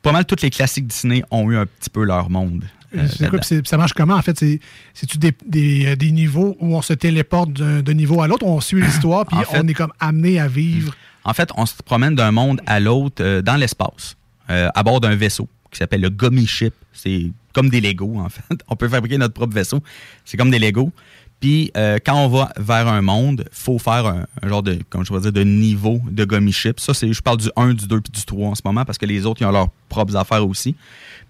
Pas 0.02 0.12
mal 0.12 0.24
tous 0.26 0.42
les 0.42 0.50
classiques 0.50 0.86
Disney 0.86 1.22
ont 1.30 1.50
eu 1.50 1.56
un 1.56 1.66
petit 1.66 1.90
peu 1.90 2.04
leur 2.04 2.28
monde. 2.30 2.64
euh, 2.96 3.06
quoi, 3.30 3.40
ça 3.42 3.76
marche 3.76 3.92
comment, 3.94 4.14
en 4.14 4.22
fait? 4.22 4.38
C'est- 4.38 4.60
C'est-tu 4.94 5.18
des, 5.18 5.32
des, 5.46 5.86
euh, 5.86 5.96
des 5.96 6.10
niveaux 6.12 6.56
où 6.60 6.76
on 6.76 6.82
se 6.82 6.92
téléporte 6.92 7.52
d'un 7.52 7.94
niveau 7.94 8.20
à 8.22 8.28
l'autre, 8.28 8.46
on 8.46 8.60
suit 8.60 8.82
l'histoire, 8.82 9.24
puis 9.30 9.36
fait- 9.44 9.60
on 9.62 9.66
est 9.68 9.74
comme 9.74 9.92
amené 10.00 10.38
à 10.38 10.48
vivre? 10.48 10.94
En 11.24 11.32
fait, 11.34 11.50
on 11.56 11.66
se 11.66 11.74
promène 11.82 12.14
d'un 12.14 12.30
monde 12.32 12.60
à 12.66 12.78
l'autre 12.80 13.22
euh, 13.24 13.42
dans 13.42 13.56
l'espace, 13.56 14.16
à 14.48 14.82
bord 14.84 15.00
d'un 15.00 15.16
vaisseau 15.16 15.48
qui 15.72 15.78
s'appelle 15.78 16.00
le 16.02 16.10
Gummy 16.10 16.46
Ship. 16.46 16.72
C'est 16.92 17.30
comme 17.56 17.70
des 17.70 17.80
Legos, 17.80 18.18
en 18.18 18.28
fait. 18.28 18.42
On 18.68 18.76
peut 18.76 18.88
fabriquer 18.88 19.16
notre 19.16 19.32
propre 19.32 19.54
vaisseau. 19.54 19.82
C'est 20.26 20.36
comme 20.36 20.50
des 20.50 20.58
Legos. 20.58 20.92
Puis 21.40 21.70
euh, 21.76 21.98
quand 22.04 22.14
on 22.14 22.28
va 22.28 22.50
vers 22.56 22.88
un 22.88 23.02
monde, 23.02 23.46
faut 23.52 23.78
faire 23.78 24.06
un, 24.06 24.26
genre 24.48 24.62
de, 24.62 24.78
comme 24.88 25.04
je 25.04 25.18
dire, 25.18 25.32
de 25.32 25.42
niveau 25.42 26.00
de 26.10 26.24
gummy 26.24 26.52
ship. 26.52 26.80
Ça, 26.80 26.94
c'est, 26.94 27.12
je 27.12 27.20
parle 27.20 27.36
du 27.36 27.50
1, 27.56 27.74
du 27.74 27.86
2 27.86 28.00
puis 28.00 28.10
du 28.10 28.24
3 28.24 28.48
en 28.48 28.54
ce 28.54 28.62
moment 28.64 28.86
parce 28.86 28.96
que 28.96 29.04
les 29.04 29.26
autres, 29.26 29.42
ils 29.42 29.44
ont 29.44 29.50
leurs 29.50 29.68
propres 29.90 30.16
affaires 30.16 30.46
aussi. 30.46 30.74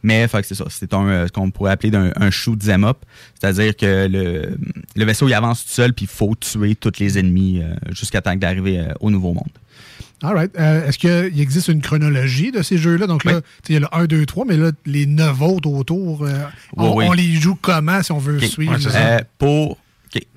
Mais 0.05 0.29
c'est 0.29 0.55
ça, 0.55 0.65
c'est 0.69 0.95
un, 0.95 1.09
euh, 1.09 1.27
ce 1.27 1.33
qu'on 1.33 1.51
pourrait 1.51 1.73
appeler 1.73 1.91
un 2.15 2.31
shoot 2.31 2.57
them 2.59 2.85
up. 2.85 2.99
C'est-à-dire 3.35 3.77
que 3.77 4.07
le, 4.09 4.57
le 4.95 5.05
vaisseau, 5.05 5.27
il 5.27 5.35
avance 5.35 5.65
tout 5.65 5.73
seul 5.73 5.93
puis 5.93 6.05
il 6.05 6.09
faut 6.09 6.37
tuer 6.37 6.77
tous 6.77 7.01
les 7.01 7.19
ennemis 7.19 7.61
euh, 7.61 7.75
jusqu'à 7.91 8.21
temps 8.21 8.37
d'arriver 8.37 8.85
au 9.01 9.11
nouveau 9.11 9.33
monde. 9.33 9.51
All 10.23 10.35
right. 10.35 10.51
Euh, 10.59 10.89
Est-ce 10.89 10.99
qu'il 10.99 11.41
existe 11.41 11.69
une 11.69 11.83
chronologie 11.83 12.51
de 12.51 12.63
ces 12.63 12.79
jeux-là? 12.79 13.07
Donc 13.07 13.25
là, 13.25 13.41
il 13.69 13.75
y 13.75 13.77
a 13.77 13.81
le 13.81 13.87
1, 13.93 14.07
2, 14.07 14.25
3, 14.25 14.45
mais 14.47 14.57
là, 14.57 14.71
les 14.87 15.05
9 15.07 15.43
autres 15.43 15.69
autour, 15.69 16.25
euh, 16.25 16.43
on, 16.77 16.89
Oui, 16.89 16.95
oui. 16.97 17.05
on 17.09 17.13
les 17.13 17.33
joue 17.35 17.55
comment 17.61 18.03
si 18.03 18.13
on 18.13 18.19
veut 18.19 18.41
suivre? 18.41 18.77
Euh, 18.95 19.19
pour. 19.39 19.79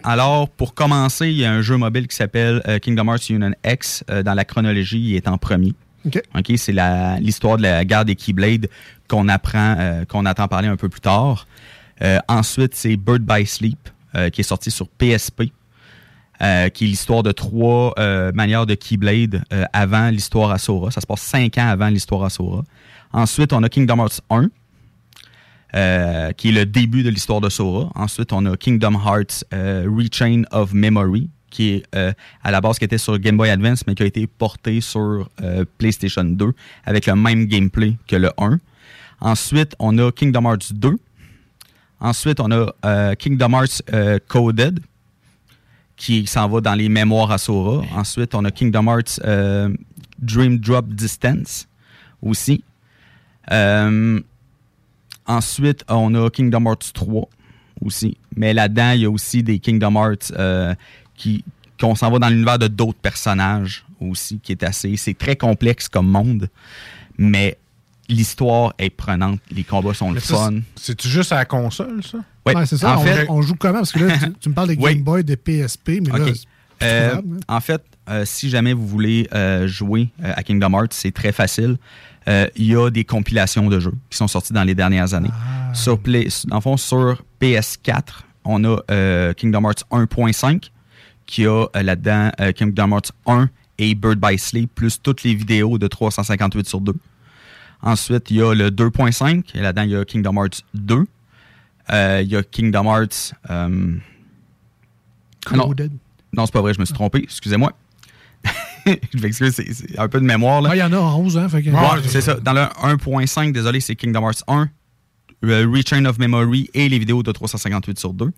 Alors, 0.03 0.49
pour 0.49 0.73
commencer, 0.73 1.27
il 1.29 1.37
y 1.37 1.45
a 1.45 1.51
un 1.53 1.61
jeu 1.61 1.77
mobile 1.77 2.07
qui 2.07 2.15
s'appelle 2.15 2.61
Kingdom 2.81 3.05
Hearts 3.07 3.29
Union 3.29 3.51
X. 3.65 4.03
Dans 4.25 4.33
la 4.33 4.43
chronologie, 4.43 4.99
il 5.11 5.15
est 5.15 5.27
en 5.29 5.37
premier. 5.37 5.73
OK. 6.05 6.21
Ok, 6.37 6.51
c'est 6.57 6.73
la- 6.73 7.17
l'histoire 7.19 7.55
de 7.57 7.61
la 7.61 7.85
guerre 7.85 8.03
des 8.03 8.15
Keyblade 8.15 8.67
qu'on 9.07 9.29
apprend, 9.29 10.03
qu'on 10.09 10.25
attend 10.25 10.49
parler 10.49 10.67
un 10.67 10.75
peu 10.75 10.89
plus 10.89 10.99
tard. 10.99 11.47
Ensuite, 12.27 12.75
c'est 12.75 12.97
Bird 12.97 13.21
by 13.21 13.45
Sleep, 13.45 13.79
qui 14.33 14.41
est 14.41 14.43
sorti 14.43 14.69
sur 14.69 14.89
PSP, 14.89 15.43
euh, 16.41 16.69
qui 16.69 16.85
est 16.85 16.87
l'histoire 16.87 17.21
de 17.21 17.31
trois 17.31 17.93
euh, 17.99 18.31
manières 18.31 18.65
de 18.65 18.73
Keyblade 18.73 19.43
euh, 19.51 19.65
avant 19.73 20.09
l'histoire 20.09 20.51
Asura. 20.51 20.89
Ça 20.89 21.01
se 21.01 21.07
passe 21.07 21.21
cinq 21.21 21.57
ans 21.57 21.67
avant 21.67 21.89
l'histoire 21.89 22.23
Asura. 22.23 22.63
Ensuite, 23.11 23.51
on 23.51 23.61
a 23.63 23.69
Kingdom 23.69 23.97
Hearts 23.97 24.21
1, 24.29 24.49
euh, 25.75 26.31
qui 26.31 26.49
est 26.49 26.51
le 26.53 26.65
début 26.65 27.03
de 27.03 27.09
l'histoire 27.09 27.41
de 27.41 27.49
Sora. 27.49 27.89
Ensuite, 27.95 28.31
on 28.31 28.45
a 28.45 28.55
Kingdom 28.55 28.93
Hearts 28.93 29.43
Rechain 29.51 30.43
of 30.51 30.73
Memory, 30.73 31.29
qui 31.49 31.69
est 31.71 31.85
à 32.43 32.51
la 32.51 32.61
base 32.61 32.77
qui 32.79 32.85
était 32.85 32.99
sur 32.99 33.17
Game 33.17 33.35
Boy 33.35 33.49
Advance, 33.49 33.85
mais 33.87 33.95
qui 33.95 34.03
a 34.03 34.05
été 34.05 34.27
porté 34.27 34.79
sur 34.79 35.27
PlayStation 35.79 36.23
2 36.23 36.53
avec 36.85 37.07
le 37.07 37.15
même 37.15 37.45
gameplay 37.45 37.95
que 38.07 38.15
le 38.15 38.29
1. 38.37 38.59
Ensuite, 39.21 39.75
on 39.79 39.97
a 39.97 40.11
Kingdom 40.11 40.43
Hearts 40.45 40.71
2. 40.73 40.97
Ensuite, 41.99 42.39
on 42.39 42.51
a 42.51 43.15
Kingdom 43.15 43.53
Hearts 43.53 43.81
Coded, 44.27 44.79
qui 45.99 46.25
s'en 46.25 46.47
va 46.47 46.61
dans 46.61 46.75
les 46.75 46.87
mémoires 46.87 47.29
à 47.29 47.37
Sora. 47.37 47.83
Ensuite, 47.93 48.33
on 48.33 48.45
a 48.45 48.51
Kingdom 48.51 48.87
Hearts 48.87 49.19
euh, 49.25 49.69
Dream 50.17 50.57
Drop 50.57 50.87
Distance 50.87 51.67
aussi. 52.21 52.63
Euh, 53.51 54.19
ensuite, 55.27 55.83
on 55.89 56.15
a 56.15 56.29
Kingdom 56.29 56.65
Hearts 56.67 56.93
3 56.93 57.27
aussi. 57.81 58.17
Mais 58.37 58.53
là-dedans, 58.53 58.91
il 58.93 59.01
y 59.01 59.05
a 59.05 59.09
aussi 59.09 59.43
des 59.43 59.59
Kingdom 59.59 59.95
Hearts 59.95 60.31
euh, 60.37 60.73
qui 61.15 61.43
qu'on 61.79 61.95
s'en 61.95 62.11
va 62.11 62.19
dans 62.19 62.29
l'univers 62.29 62.59
de 62.59 62.67
d'autres 62.67 62.99
personnages 62.99 63.85
aussi, 64.01 64.39
qui 64.39 64.53
est 64.53 64.63
assez. 64.63 64.95
C'est 64.97 65.17
très 65.17 65.35
complexe 65.35 65.87
comme 65.87 66.07
monde, 66.07 66.49
mais 67.17 67.57
l'histoire 68.09 68.73
est 68.77 68.89
prenante. 68.89 69.39
Les 69.51 69.63
combats 69.63 69.93
sont 69.93 70.11
le 70.11 70.19
fun. 70.19 70.51
c'est- 70.75 70.83
C'est-tu 70.83 71.07
juste 71.07 71.31
à 71.31 71.35
la 71.37 71.45
console, 71.45 72.01
ça? 72.03 72.17
Ouais, 72.45 72.65
c'est 72.65 72.77
ça. 72.77 72.97
En 72.97 73.01
on, 73.01 73.03
fait- 73.05 73.25
on 73.29 73.41
joue 73.41 73.55
comment? 73.55 73.79
Parce 73.79 73.91
que 73.91 73.99
là, 74.03 74.17
tu, 74.17 74.33
tu 74.41 74.49
me 74.49 74.53
parles 74.55 74.69
de 74.69 74.73
Game 74.75 75.01
Boy, 75.03 75.23
de 75.23 75.35
PSP, 75.35 76.01
mais 76.01 76.17
là, 76.17 76.25
Euh, 76.81 77.15
hein. 77.15 77.21
en 77.47 77.59
fait, 77.59 77.83
euh, 78.09 78.23
si 78.25 78.49
jamais 78.49 78.73
vous 78.73 78.87
voulez 78.87 79.27
euh, 79.33 79.67
jouer 79.67 80.09
euh, 80.23 80.31
à 80.35 80.43
Kingdom 80.43 80.71
Hearts, 80.73 80.91
c'est 80.93 81.11
très 81.11 81.31
facile. 81.31 81.77
Euh, 82.27 82.47
Il 82.55 82.65
y 82.65 82.75
a 82.75 82.89
des 82.89 83.03
compilations 83.05 83.67
de 83.69 83.79
jeux 83.79 83.93
qui 84.09 84.17
sont 84.17 84.27
sorties 84.27 84.53
dans 84.53 84.63
les 84.63 84.75
dernières 84.75 85.13
années. 85.13 85.29
Ah. 85.31 85.73
Sur 85.73 85.99
Play, 85.99 86.27
en 86.51 86.61
fond, 86.61 86.77
sur 86.77 87.21
PS4, 87.41 88.23
on 88.45 88.63
a 88.63 88.77
euh, 88.91 89.33
Kingdom 89.33 89.63
Hearts 89.65 89.83
1.5 89.91 90.71
qui 91.25 91.45
a 91.45 91.65
euh, 91.75 91.83
là-dedans 91.83 92.31
euh, 92.39 92.51
Kingdom 92.53 92.91
Hearts 92.93 93.11
1 93.27 93.49
et 93.77 93.93
Bird 93.95 94.19
by 94.19 94.37
Sleep, 94.37 94.71
plus 94.73 95.01
toutes 95.01 95.23
les 95.23 95.35
vidéos 95.35 95.77
de 95.77 95.87
358 95.87 96.67
sur 96.67 96.81
2. 96.81 96.93
Ensuite, 97.81 98.29
il 98.31 98.37
y 98.37 98.41
a 98.41 98.53
le 98.53 98.69
2.5, 98.71 99.55
et 99.55 99.61
là-dedans, 99.61 99.83
il 99.83 99.89
y 99.91 99.95
a 99.95 100.03
Kingdom 100.05 100.35
Hearts 100.35 100.63
2. 100.73 101.05
Euh, 101.91 102.21
il 102.23 102.29
y 102.29 102.35
a 102.35 102.43
Kingdom 102.43 102.85
Hearts... 102.85 103.33
euh, 103.49 103.95
ah 105.51 105.55
non, 105.55 105.73
non, 106.33 106.45
c'est 106.45 106.51
pas 106.51 106.61
vrai, 106.61 106.73
je 106.73 106.79
me 106.79 106.85
suis 106.85 106.93
trompé, 106.93 107.19
excusez-moi. 107.23 107.71
je 108.85 109.19
m'excuse, 109.21 109.53
c'est- 109.53 109.97
un 109.99 110.07
peu 110.07 110.19
de 110.19 110.25
mémoire. 110.25 110.61
là. 110.61 110.69
Ouais, 110.69 110.77
Il 110.77 110.79
y 110.79 110.83
en 110.83 110.93
a 110.93 110.97
11, 110.97 111.37
hein? 111.37 111.49
Fait 111.49 111.63
que- 111.63 111.69
Ouais, 111.69 112.01
c'est 112.05 112.21
ça. 112.21 112.35
Dans 112.35 112.53
le 112.53 112.61
1.5, 112.61 113.51
désolé, 113.53 113.79
c'est 113.79 113.95
Kingdom 113.95 114.21
Hearts 114.23 114.43
1, 114.47 114.69
euh, 115.45 115.67
Return 115.73 116.05
of 116.05 116.19
Memory 116.19 116.69
et 116.73 116.89
les 116.89 116.99
vidéos 116.99 117.23
de 117.23 117.31
358 117.31 117.97
sur 117.97 118.13
2. 118.13 118.31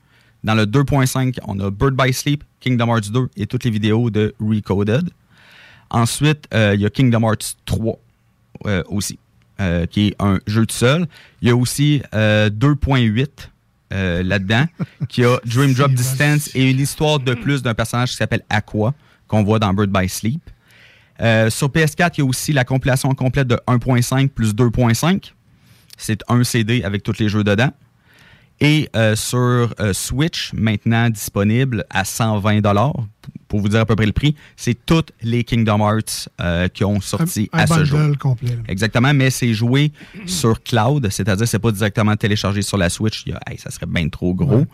Dans 0.43 0.55
le 0.55 0.65
2.5, 0.65 1.37
on 1.47 1.59
a 1.59 1.69
Bird 1.69 1.95
by 1.95 2.13
Sleep, 2.13 2.43
Kingdom 2.59 2.87
Hearts 2.87 3.11
2 3.11 3.27
et 3.37 3.45
toutes 3.47 3.63
les 3.63 3.69
vidéos 3.71 4.09
de 4.09 4.33
Recoded. 4.39 5.09
Ensuite, 5.89 6.47
euh, 6.53 6.73
il 6.75 6.81
y 6.81 6.85
a 6.85 6.89
Kingdom 6.89 7.21
Hearts 7.23 7.57
3 7.65 7.99
euh, 8.67 8.83
aussi, 8.87 9.19
euh, 9.61 9.85
qui 9.85 10.07
est 10.07 10.15
un 10.19 10.39
jeu 10.47 10.65
tout 10.65 10.75
seul. 10.75 11.07
Il 11.41 11.47
y 11.47 11.51
a 11.51 11.55
aussi 11.55 12.01
euh, 12.13 12.49
2.8 12.49 13.27
euh, 13.93 14.23
là-dedans, 14.23 14.65
qui 15.07 15.23
a 15.23 15.37
Dream 15.45 15.73
Drop 15.73 15.91
Distance 15.91 16.49
et 16.55 16.69
une 16.69 16.79
histoire 16.79 17.19
de 17.19 17.33
plus 17.33 17.61
d'un 17.61 17.73
personnage 17.73 18.11
qui 18.11 18.17
s'appelle 18.17 18.43
Aqua, 18.49 18.93
qu'on 19.27 19.43
voit 19.43 19.59
dans 19.59 19.73
Bird 19.73 19.89
by 19.89 20.09
Sleep. 20.09 20.41
Euh, 21.21 21.49
sur 21.49 21.69
PS4, 21.69 22.13
il 22.17 22.19
y 22.19 22.21
a 22.21 22.25
aussi 22.25 22.51
la 22.51 22.65
compilation 22.65 23.13
complète 23.13 23.47
de 23.47 23.59
1.5 23.67 24.29
plus 24.29 24.53
2.5. 24.55 25.33
C'est 25.97 26.21
un 26.27 26.43
CD 26.43 26.83
avec 26.83 27.03
tous 27.03 27.19
les 27.19 27.29
jeux 27.29 27.43
dedans. 27.43 27.71
Et 28.59 28.89
euh, 28.95 29.15
sur 29.15 29.73
euh, 29.79 29.93
Switch, 29.93 30.51
maintenant 30.53 31.09
disponible 31.09 31.85
à 31.89 32.05
120 32.05 32.61
pour 33.51 33.59
vous 33.59 33.67
dire 33.67 33.81
à 33.81 33.85
peu 33.85 33.97
près 33.97 34.05
le 34.05 34.13
prix, 34.13 34.33
c'est 34.55 34.77
toutes 34.85 35.11
les 35.21 35.43
Kingdom 35.43 35.79
Hearts 35.79 36.29
euh, 36.39 36.69
qui 36.69 36.85
ont 36.85 37.01
sorti 37.01 37.49
Un- 37.51 37.59
un 37.59 37.61
à 37.63 37.67
ce 37.67 37.83
jour. 37.83 37.99
complet. 38.17 38.57
Exactement, 38.69 39.13
mais 39.13 39.29
c'est 39.29 39.53
joué 39.53 39.91
sur 40.25 40.63
cloud, 40.63 41.09
c'est-à-dire 41.11 41.45
c'est 41.45 41.59
pas 41.59 41.73
directement 41.73 42.15
téléchargé 42.15 42.61
sur 42.61 42.77
la 42.77 42.89
Switch. 42.89 43.23
Il 43.25 43.33
y 43.33 43.35
a- 43.35 43.41
hey, 43.51 43.57
ça 43.57 43.69
serait 43.69 43.87
bien 43.87 44.07
trop 44.07 44.33
gros, 44.33 44.59
Ouais. 44.59 44.65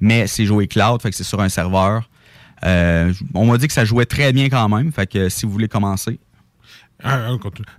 mais 0.00 0.26
c'est 0.26 0.44
joué 0.44 0.66
cloud, 0.68 1.00
fait 1.00 1.08
que 1.08 1.16
c'est 1.16 1.24
sur 1.24 1.40
un 1.40 1.48
serveur. 1.48 2.10
Euh, 2.64 3.10
on 3.32 3.46
m'a 3.46 3.56
dit 3.56 3.66
que 3.68 3.72
ça 3.72 3.86
jouait 3.86 4.04
très 4.06 4.34
bien 4.34 4.50
quand 4.50 4.68
même, 4.68 4.92
fait 4.92 5.06
que 5.10 5.30
si 5.30 5.46
vous 5.46 5.52
voulez 5.52 5.68
commencer. 5.68 6.18
Ah. 7.04 7.28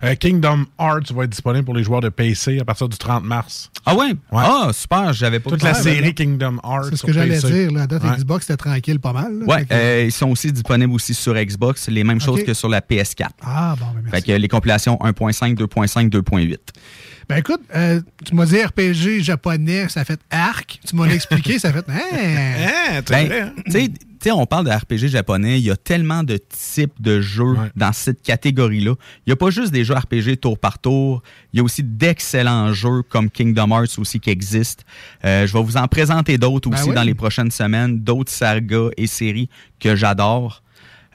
Euh, 0.03 0.15
Kingdom 0.15 0.65
Hearts 0.79 1.11
va 1.13 1.23
être 1.23 1.31
disponible 1.31 1.65
pour 1.65 1.73
les 1.73 1.83
joueurs 1.83 2.01
de 2.01 2.09
PC 2.09 2.59
à 2.59 2.65
partir 2.65 2.87
du 2.87 2.97
30 2.97 3.23
mars. 3.23 3.71
Ah 3.85 3.95
ouais? 3.95 4.11
Ah, 4.31 4.69
super, 4.73 5.11
j'avais 5.13 5.39
pas 5.39 5.49
Toute 5.49 5.59
tout 5.59 5.65
la 5.65 5.73
série 5.73 6.13
Kingdom 6.13 6.57
Hearts. 6.63 6.85
C'est 6.91 6.97
ce 6.97 7.05
que 7.05 7.13
j'allais 7.13 7.39
dire. 7.39 7.69
À 7.81 7.87
date, 7.87 8.03
Ouais. 8.03 8.15
Xbox, 8.17 8.45
c'était 8.45 8.57
tranquille 8.57 8.99
pas 8.99 9.13
mal. 9.13 9.39
là. 9.39 9.45
Ouais, 9.45 9.65
euh, 9.71 10.03
ils 10.07 10.11
sont 10.11 10.29
aussi 10.29 10.51
disponibles 10.51 10.93
aussi 10.93 11.13
sur 11.13 11.33
Xbox, 11.33 11.87
les 11.89 12.03
mêmes 12.03 12.21
choses 12.21 12.43
que 12.43 12.53
sur 12.53 12.69
la 12.69 12.81
PS4. 12.81 13.29
Ah, 13.41 13.75
bon, 13.79 13.85
ben, 13.87 14.01
merci. 14.03 14.11
Fait 14.11 14.33
que 14.33 14.37
les 14.37 14.47
compilations 14.47 14.97
1.5, 15.01 15.55
2.5, 15.55 16.09
2.8. 16.09 16.57
Ben 17.29 17.37
écoute, 17.37 17.59
euh, 17.75 17.99
tu 18.23 18.35
m'as 18.35 18.45
dit 18.45 18.63
RPG 18.63 19.21
japonais, 19.21 19.89
ça 19.89 20.05
fait 20.05 20.19
arc. 20.29 20.79
Tu 20.87 20.95
m'as 20.95 21.05
expliqué, 21.13 21.59
ça 21.59 21.73
fait. 21.73 21.85
Hein? 21.89 23.01
Ben, 23.09 23.33
tu 23.65 23.71
sais- 23.71 23.91
sais, 24.29 24.31
on 24.31 24.45
parle 24.45 24.65
de 24.65 24.71
RPG 24.71 25.07
japonais, 25.07 25.59
il 25.59 25.65
y 25.65 25.71
a 25.71 25.75
tellement 25.75 26.23
de 26.23 26.37
types 26.37 27.01
de 27.01 27.21
jeux 27.21 27.55
dans 27.75 27.93
cette 27.93 28.21
catégorie-là. 28.21 28.93
Il 29.25 29.29
n'y 29.29 29.33
a 29.33 29.35
pas 29.35 29.49
juste 29.49 29.71
des 29.71 29.83
jeux 29.83 29.95
RPG 29.95 30.37
tour 30.41 30.57
par 30.57 30.79
tour, 30.79 31.21
il 31.53 31.57
y 31.57 31.59
a 31.59 31.63
aussi 31.63 31.83
d'excellents 31.83 32.73
jeux 32.73 33.03
comme 33.03 33.29
Kingdom 33.29 33.69
Hearts 33.69 33.99
aussi 33.99 34.19
qui 34.19 34.29
existent. 34.29 34.83
Euh, 35.25 35.47
je 35.47 35.53
vais 35.53 35.63
vous 35.63 35.77
en 35.77 35.87
présenter 35.87 36.37
d'autres 36.37 36.69
Ben 36.69 36.77
aussi 36.77 36.89
oui. 36.89 36.95
dans 36.95 37.03
les 37.03 37.13
prochaines 37.13 37.51
semaines, 37.51 37.99
d'autres 37.99 38.31
sagas 38.31 38.89
et 38.97 39.07
séries 39.07 39.49
que 39.79 39.95
j'adore. 39.95 40.61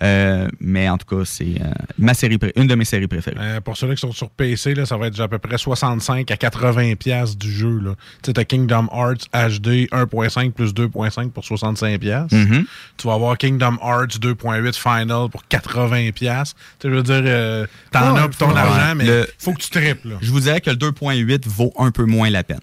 Euh, 0.03 0.49
mais 0.61 0.89
en 0.89 0.99
tout 0.99 1.07
cas, 1.17 1.23
c'est 1.25 1.45
euh, 1.61 1.71
ma 1.99 2.13
série, 2.15 2.39
une 2.57 2.67
de 2.67 2.75
mes 2.75 2.85
séries 2.85 3.07
préférées. 3.07 3.37
Euh, 3.39 3.61
pour 3.61 3.77
ceux 3.77 3.89
qui 3.95 4.01
sont 4.01 4.11
sur 4.13 4.31
PC, 4.31 4.75
là, 4.75 4.85
ça 4.85 4.97
va 4.97 5.07
être 5.07 5.21
à 5.21 5.29
peu 5.29 5.39
près 5.39 5.57
65 5.59 6.29
à 6.31 6.37
80 6.37 6.95
pièces 6.97 7.37
du 7.39 7.51
jeu. 7.53 7.81
Tu 8.23 8.27
sais, 8.27 8.33
t'as 8.33 8.45
Kingdom 8.45 8.89
Hearts 8.93 9.29
HD 9.33 9.87
1.5 9.93 10.51
plus 10.53 10.75
2.5 10.75 11.31
pour 11.31 11.45
65 11.45 12.01
pièces. 12.01 12.33
Mhm. 12.33 12.65
Tu 12.97 13.07
vas 13.07 13.15
avoir 13.15 13.39
Kingdom 13.39 13.79
Hearts 13.83 14.19
2.8 14.21 14.75
Final 14.77 15.29
pour 15.31 15.47
80 15.49 16.11
pièces. 16.13 16.55
Je 16.83 16.89
veux 16.89 17.03
dire, 17.03 17.23
euh, 17.25 17.67
t'en 17.93 18.15
Ouais, 18.15 18.21
as 18.23 18.29
pour 18.29 18.37
ton 18.39 18.51
ouais. 18.53 18.59
argent, 18.59 18.95
mais 18.97 19.07
Le- 19.07 19.29
faut 19.39 19.53
que 19.53 19.61
tu 19.63 19.71
triples. 19.71 20.09
là. 20.09 20.17
Je 20.21 20.31
vous 20.33 20.41
dirais 20.41 20.61
que 20.61 20.71
le 20.71 20.77
2.8 20.77 21.47
vaut 21.47 21.73
un 21.79 21.91
peu 21.93 22.05
moins 22.07 22.29
la 22.31 22.43
peine. 22.43 22.61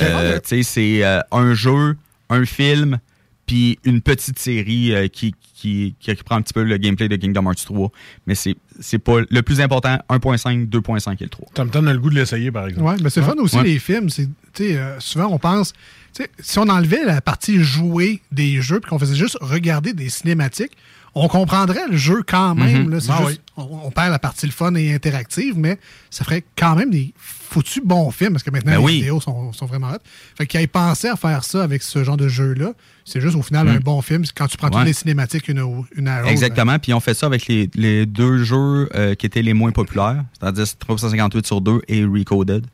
Euh, 0.00 0.40
c'est 0.44 1.04
euh, 1.04 1.20
un 1.30 1.54
jeu, 1.54 1.96
un 2.30 2.44
film, 2.46 2.98
puis 3.46 3.78
une 3.84 4.00
petite 4.00 4.38
série 4.38 4.94
euh, 4.94 5.08
qui, 5.08 5.34
qui, 5.54 5.94
qui 6.00 6.10
reprend 6.12 6.36
un 6.36 6.42
petit 6.42 6.52
peu 6.52 6.62
le 6.62 6.76
gameplay 6.76 7.08
de 7.08 7.16
Kingdom 7.16 7.44
Hearts 7.46 7.64
3. 7.64 7.90
Mais 8.26 8.34
c'est 8.34 8.56
c'est 8.80 8.98
pas 8.98 9.20
le 9.30 9.42
plus 9.42 9.60
important, 9.60 9.98
1.5, 10.10 10.68
2.5 10.68 11.16
et 11.20 11.24
le 11.24 11.28
3. 11.30 11.48
Ça 11.56 11.64
me 11.64 11.70
donne 11.70 11.90
le 11.92 11.98
goût 11.98 12.10
de 12.10 12.16
l'essayer, 12.16 12.50
par 12.50 12.66
exemple. 12.66 12.86
Ouais, 12.88 12.96
mais 13.02 13.08
c'est 13.10 13.22
fun 13.22 13.34
aussi 13.38 13.56
Ouais. 13.56 13.62
les 13.64 13.78
films. 13.78 14.10
C'est, 14.10 14.26
tu 14.52 14.64
sais, 14.64 14.76
euh, 14.76 14.98
souvent 14.98 15.28
on 15.30 15.38
pense, 15.38 15.72
tu 16.14 16.24
sais, 16.24 16.30
si 16.40 16.58
on 16.58 16.68
enlevait 16.68 17.04
la 17.04 17.20
partie 17.20 17.62
jouée 17.62 18.20
des 18.32 18.60
jeux 18.62 18.80
puis 18.80 18.90
qu'on 18.90 18.98
faisait 18.98 19.14
juste 19.14 19.38
regarder 19.40 19.92
des 19.92 20.08
cinématiques, 20.08 20.72
on 21.14 21.28
comprendrait 21.28 21.86
le 21.90 21.96
jeu 21.96 22.22
quand 22.26 22.54
même. 22.54 22.84
Mhm. 22.84 22.90
là. 22.90 22.98
Ah 23.08 23.24
juste- 23.28 23.40
on, 23.56 23.62
on 23.84 23.90
perd 23.90 24.10
la 24.10 24.18
partie 24.18 24.46
le 24.46 24.52
fun 24.52 24.74
et 24.74 24.92
interactive, 24.94 25.54
mais 25.56 25.78
ça 26.10 26.24
ferait 26.24 26.44
quand 26.56 26.74
même 26.74 26.90
des 26.90 27.14
foutus 27.16 27.82
bons 27.84 28.10
films, 28.10 28.32
parce 28.32 28.42
que 28.42 28.50
maintenant, 28.50 28.72
Ben 28.72 28.78
les 28.78 28.84
oui. 28.84 28.94
vidéos 28.96 29.20
sont, 29.20 29.52
sont 29.52 29.66
vraiment 29.66 29.92
hot. 29.92 29.98
Fait 30.36 30.44
qu'ils 30.46 30.60
aient 30.60 30.66
pensé 30.66 31.06
à 31.08 31.14
faire 31.14 31.44
ça 31.44 31.62
avec 31.62 31.84
ce 31.84 32.02
genre 32.02 32.16
de 32.16 32.26
jeu-là. 32.26 32.72
C'est 33.04 33.20
juste 33.20 33.36
au 33.36 33.42
final 33.42 33.68
un 33.68 33.74
Mhm. 33.74 33.80
bon 33.80 34.02
film. 34.02 34.24
Quand 34.34 34.48
tu 34.48 34.56
prends 34.56 34.70
toutes 34.70 34.84
les 34.84 34.92
cinématiques 34.92 35.46
une, 35.48 35.62
une 35.94 36.08
à 36.08 36.24
Exactement. 36.24 36.78
Puis 36.80 36.92
on 36.94 37.00
fait 37.00 37.14
ça 37.14 37.26
avec 37.26 37.46
les, 37.46 37.70
les 37.74 38.06
deux 38.06 38.42
jeux 38.42 38.88
euh, 38.96 39.14
qui 39.14 39.26
étaient 39.26 39.42
les 39.42 39.52
moins 39.54 39.70
populaires, 39.70 40.24
c'est-à-dire 40.40 40.64
358 40.78 41.46
sur 41.46 41.60
2 41.60 41.80
et 41.86 42.04
Recoded. 42.04 42.66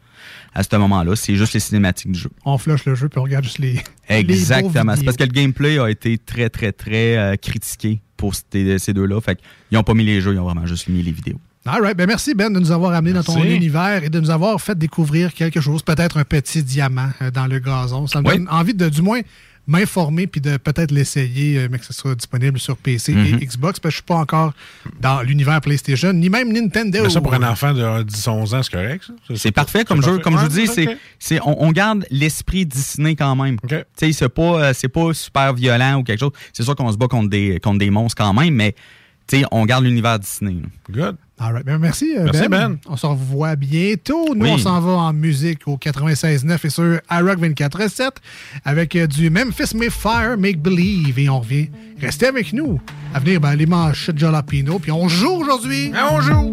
À 0.55 0.63
ce 0.63 0.77
moment-là, 0.77 1.15
c'est 1.17 1.37
juste 1.37 1.53
les 1.55 1.61
cinématiques 1.61 2.11
du 2.13 2.19
jeu. 2.19 2.31
on 2.45 2.59
flush 2.59 2.85
le 2.85 2.95
jeu 2.95 3.09
puis 3.09 3.19
on 3.21 3.23
regarde 3.23 3.45
juste 3.45 3.59
les. 3.59 3.81
Exactement. 4.09 4.95
C'est 4.97 5.05
parce 5.05 5.17
que 5.17 5.25
le 5.25 5.31
gameplay 5.31 5.79
a 5.79 5.89
été 5.89 6.19
très, 6.19 6.49
très, 6.51 6.73
très 6.73 7.17
euh, 7.17 7.37
critiqué 7.37 8.01
pour 8.21 8.35
ces, 8.35 8.79
ces 8.79 8.93
deux-là. 8.93 9.21
Fait 9.21 9.37
qu'ils 9.37 9.77
n'ont 9.79 9.83
pas 9.83 9.95
mis 9.95 10.05
les 10.05 10.21
jeux, 10.21 10.33
ils 10.35 10.39
ont 10.39 10.45
vraiment 10.45 10.67
juste 10.67 10.89
mis 10.89 11.03
les 11.03 11.13
vidéos. 11.13 11.41
All 11.67 11.83
right. 11.83 11.97
Ben 11.97 12.07
merci, 12.07 12.35
Ben, 12.35 12.51
de 12.53 12.59
nous 12.59 12.73
avoir 12.73 12.93
amené 12.95 13.13
dans 13.13 13.23
ton 13.23 13.43
univers 13.45 14.03
et 14.05 14.09
de 14.09 14.19
nous 14.19 14.31
avoir 14.31 14.59
fait 14.61 14.77
découvrir 14.79 15.35
quelque 15.35 15.61
chose, 15.61 15.83
peut-être 15.83 16.17
un 16.17 16.25
petit 16.25 16.63
diamant 16.63 17.11
euh, 17.21 17.31
dans 17.31 17.47
le 17.47 17.59
gazon. 17.59 18.07
Ça 18.07 18.23
me 18.23 18.29
Oui. 18.29 18.39
donne 18.39 18.49
envie 18.49 18.73
de, 18.73 18.89
du 18.89 19.03
moins, 19.03 19.21
m'informer 19.67 20.27
puis 20.27 20.41
de 20.41 20.57
peut-être 20.57 20.91
l'essayer, 20.91 21.59
euh, 21.59 21.69
mais 21.71 21.79
que 21.79 21.85
ce 21.85 21.93
soit 21.93 22.15
disponible 22.15 22.59
sur 22.59 22.77
PC 22.77 23.13
Mhm. 23.13 23.39
et 23.41 23.47
Xbox, 23.47 23.79
parce 23.79 23.81
que 23.81 23.91
je 23.91 23.95
suis 23.97 24.03
pas 24.03 24.17
encore 24.17 24.53
dans 25.01 25.23
l'univers 25.23 25.61
PlayStation, 25.61 26.13
ni 26.13 26.29
même 26.29 26.53
Nintendo. 26.53 27.01
Mais 27.03 27.11
ça, 27.11 27.21
pour 27.21 27.35
un 27.35 27.43
enfant 27.43 27.73
de 27.73 28.03
10-11 28.03 28.55
ans, 28.55 28.63
c'est 28.63 28.73
correct? 28.73 29.11
C'est 29.37 29.53
parfait 29.53 29.85
comme 29.85 30.03
jeu. 30.03 30.19
parfait. 30.19 30.23
Comme 30.23 30.39
je 30.39 30.45
vous 30.45 30.49
dis, 30.49 30.97
c'est, 31.19 31.41
on, 31.43 31.63
on 31.65 31.71
garde 31.73 32.05
l'esprit 32.11 32.67
Disney 32.67 33.15
quand 33.17 33.37
même. 33.37 33.57
Tu 33.69 33.77
sais, 33.97 34.13
c'est 34.13 34.29
pas, 34.29 34.43
euh, 34.43 34.73
c'est 34.75 34.89
pas 34.89 35.13
super 35.15 35.55
violent 35.55 35.99
ou 36.01 36.03
quelque 36.03 36.21
chose. 36.21 36.33
C'est 36.53 36.63
sûr 36.63 36.75
qu'on 36.75 36.91
se 36.91 36.97
bat 36.97 37.07
contre 37.09 37.31
des, 37.31 37.61
contre 37.61 37.79
des 37.79 37.91
monstres 37.91 38.23
quand 38.23 38.33
même, 38.35 38.55
mais 38.55 38.73
tu 38.73 38.79
sais, 39.39 39.45
on 39.51 39.65
garde 39.67 39.85
l'univers 39.85 40.19
Disney. 40.19 40.57
Good. 40.91 41.17
All 41.39 41.53
right. 41.55 41.65
Ben, 41.65 41.79
merci, 41.79 42.13
euh, 42.17 42.25
Merci, 42.25 42.49
Ben. 42.49 42.79
On 42.87 42.97
se 42.97 43.07
revoit 43.07 43.57
bientôt. 43.57 44.35
Nous, 44.35 44.45
Oui. 44.45 44.51
on 44.53 44.59
s'en 44.59 44.79
va 44.81 44.93
en 44.93 45.13
musique 45.15 45.67
au 45.67 45.77
96.9 45.79 46.65
et 46.67 46.71
sur 46.71 47.01
iRock 47.11 47.39
24.7 47.41 48.11
avec 48.65 48.95
euh, 48.97 49.07
du 49.07 49.31
Memphis 49.31 49.75
Mayfire 49.75 50.37
Make 50.39 50.61
Believe. 50.61 51.19
Et 51.19 51.29
on 51.31 51.41
revient. 51.41 51.69
Restez 52.01 52.27
avec 52.27 52.53
nous. 52.53 52.81
À 53.15 53.21
venir, 53.21 53.41
ben, 53.41 53.55
les 53.55 53.67
manchettes 53.67 54.19
Jalapino. 54.19 54.79
Puis 54.79 54.93
on 54.93 55.09
joue 55.09 55.31
aujourd'hui. 55.31 55.93
on 56.13 56.21
joue. 56.21 56.53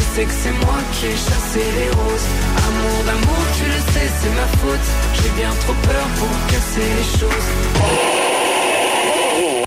sais 0.00 0.24
que 0.24 0.32
c'est 0.42 0.52
moi 0.64 0.78
qui 0.92 1.06
ai 1.06 1.16
chassé 1.16 1.62
les 1.78 1.90
roses. 1.90 2.28
Amour 2.66 3.04
d'amour, 3.06 3.42
tu 3.58 3.64
le 3.64 3.80
sais, 3.92 4.08
c'est 4.20 4.34
ma 4.40 4.46
faute. 4.58 4.88
J'ai 5.14 5.30
bien 5.40 5.50
trop 5.62 5.74
peur 5.74 6.06
pour 6.18 6.32
casser 6.50 6.88
les 6.98 7.18
choses. 7.18 7.48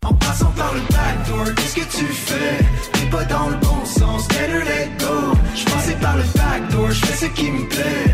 En 0.03 0.13
passant 0.13 0.51
par 0.57 0.73
le 0.73 0.81
backdoor, 0.81 1.55
qu'est-ce 1.55 1.75
que 1.75 1.97
tu 1.97 2.05
fais? 2.05 2.57
T'es 2.93 3.05
pas 3.09 3.23
dans 3.25 3.49
le 3.49 3.55
bon 3.57 3.85
sens, 3.85 4.27
better 4.27 4.63
let 4.65 4.89
go 4.99 5.37
Je 5.55 5.63
passais 5.65 5.95
par 6.01 6.15
le 6.17 6.23
backdoor, 6.35 6.91
je 6.91 7.05
fais 7.05 7.25
ce 7.25 7.31
qui 7.31 7.51
me 7.51 7.65
plaît 7.67 8.13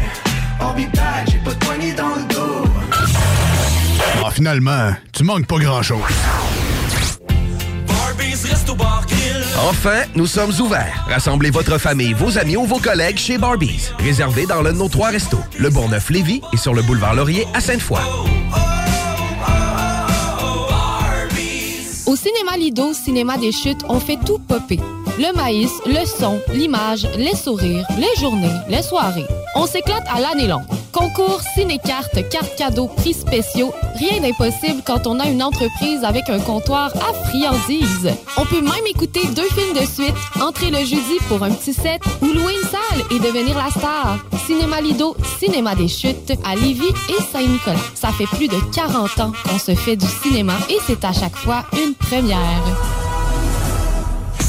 I'll 0.61 0.73
be 0.73 0.89
back, 0.95 1.27
j'ai 1.31 1.37
pas 1.39 1.51
de 1.51 1.65
poignée 1.65 1.93
dans 1.93 2.15
le 2.15 2.33
dos 2.33 2.65
Ah, 4.25 4.31
finalement, 4.31 4.93
tu 5.11 5.23
manques 5.23 5.45
pas 5.47 5.57
grand-chose. 5.57 5.99
Enfin, 9.63 10.03
nous 10.15 10.27
sommes 10.27 10.51
ouverts. 10.59 11.05
Rassemblez 11.09 11.49
votre 11.49 11.77
famille, 11.77 12.13
vos 12.13 12.37
amis 12.37 12.57
ou 12.57 12.65
vos 12.65 12.77
collègues 12.77 13.17
chez 13.17 13.37
Barbies. 13.37 13.89
Réservé 13.99 14.45
dans 14.45 14.61
l'un 14.61 14.73
de 14.73 14.77
nos 14.77 14.89
trois 14.89 15.09
restos, 15.09 15.39
le 15.57 15.69
Bourgneuf-Lévis 15.69 16.41
et 16.53 16.57
sur 16.57 16.73
le 16.73 16.81
boulevard 16.81 17.15
Laurier 17.15 17.47
à 17.53 17.61
Sainte-Foy. 17.61 18.01
Au 22.05 22.15
cinéma 22.15 22.57
Lido, 22.57 22.93
cinéma 22.93 23.37
des 23.37 23.51
chutes, 23.51 23.83
on 23.87 23.99
fait 23.99 24.19
tout 24.25 24.39
popper. 24.39 24.79
Le 25.17 25.33
maïs, 25.35 25.71
le 25.85 26.05
son, 26.05 26.41
l'image, 26.53 27.07
les 27.17 27.35
sourires, 27.35 27.87
les 27.97 28.21
journées, 28.21 28.51
les 28.67 28.83
soirées. 28.83 29.25
On 29.55 29.65
s'éclate 29.65 30.05
à 30.13 30.19
l'année 30.19 30.47
longue. 30.47 30.65
Concours, 30.95 31.41
ciné-cartes, 31.55 32.29
cartes 32.29 32.55
cadeaux, 32.55 32.87
prix 32.87 33.13
spéciaux, 33.13 33.73
rien 33.95 34.21
d'impossible 34.21 34.81
quand 34.85 35.05
on 35.07 35.19
a 35.19 35.27
une 35.27 35.43
entreprise 35.43 36.05
avec 36.05 36.29
un 36.29 36.39
comptoir 36.39 36.89
à 36.95 37.13
friandises. 37.27 38.13
On 38.37 38.45
peut 38.45 38.61
même 38.61 38.87
écouter 38.87 39.27
deux 39.35 39.49
films 39.49 39.73
de 39.73 39.85
suite, 39.85 40.15
entrer 40.41 40.71
le 40.71 40.77
jeudi 40.77 41.17
pour 41.27 41.43
un 41.43 41.51
petit 41.51 41.73
set 41.73 42.01
ou 42.21 42.27
louer 42.27 42.53
une 42.53 42.69
salle 42.69 43.01
et 43.11 43.19
devenir 43.19 43.57
la 43.57 43.69
star. 43.71 44.19
Cinéma 44.45 44.79
Lido, 44.79 45.17
cinéma 45.37 45.75
des 45.75 45.89
chutes 45.89 46.31
à 46.45 46.55
Lévis 46.55 46.93
et 47.09 47.21
Saint-Nicolas. 47.29 47.75
Ça 47.93 48.13
fait 48.13 48.27
plus 48.27 48.47
de 48.47 48.57
40 48.73 49.19
ans 49.19 49.33
qu'on 49.43 49.59
se 49.59 49.75
fait 49.75 49.97
du 49.97 50.07
cinéma 50.23 50.53
et 50.69 50.77
c'est 50.87 51.03
à 51.03 51.11
chaque 51.11 51.35
fois 51.35 51.65
une 51.73 51.93
première. 51.93 52.94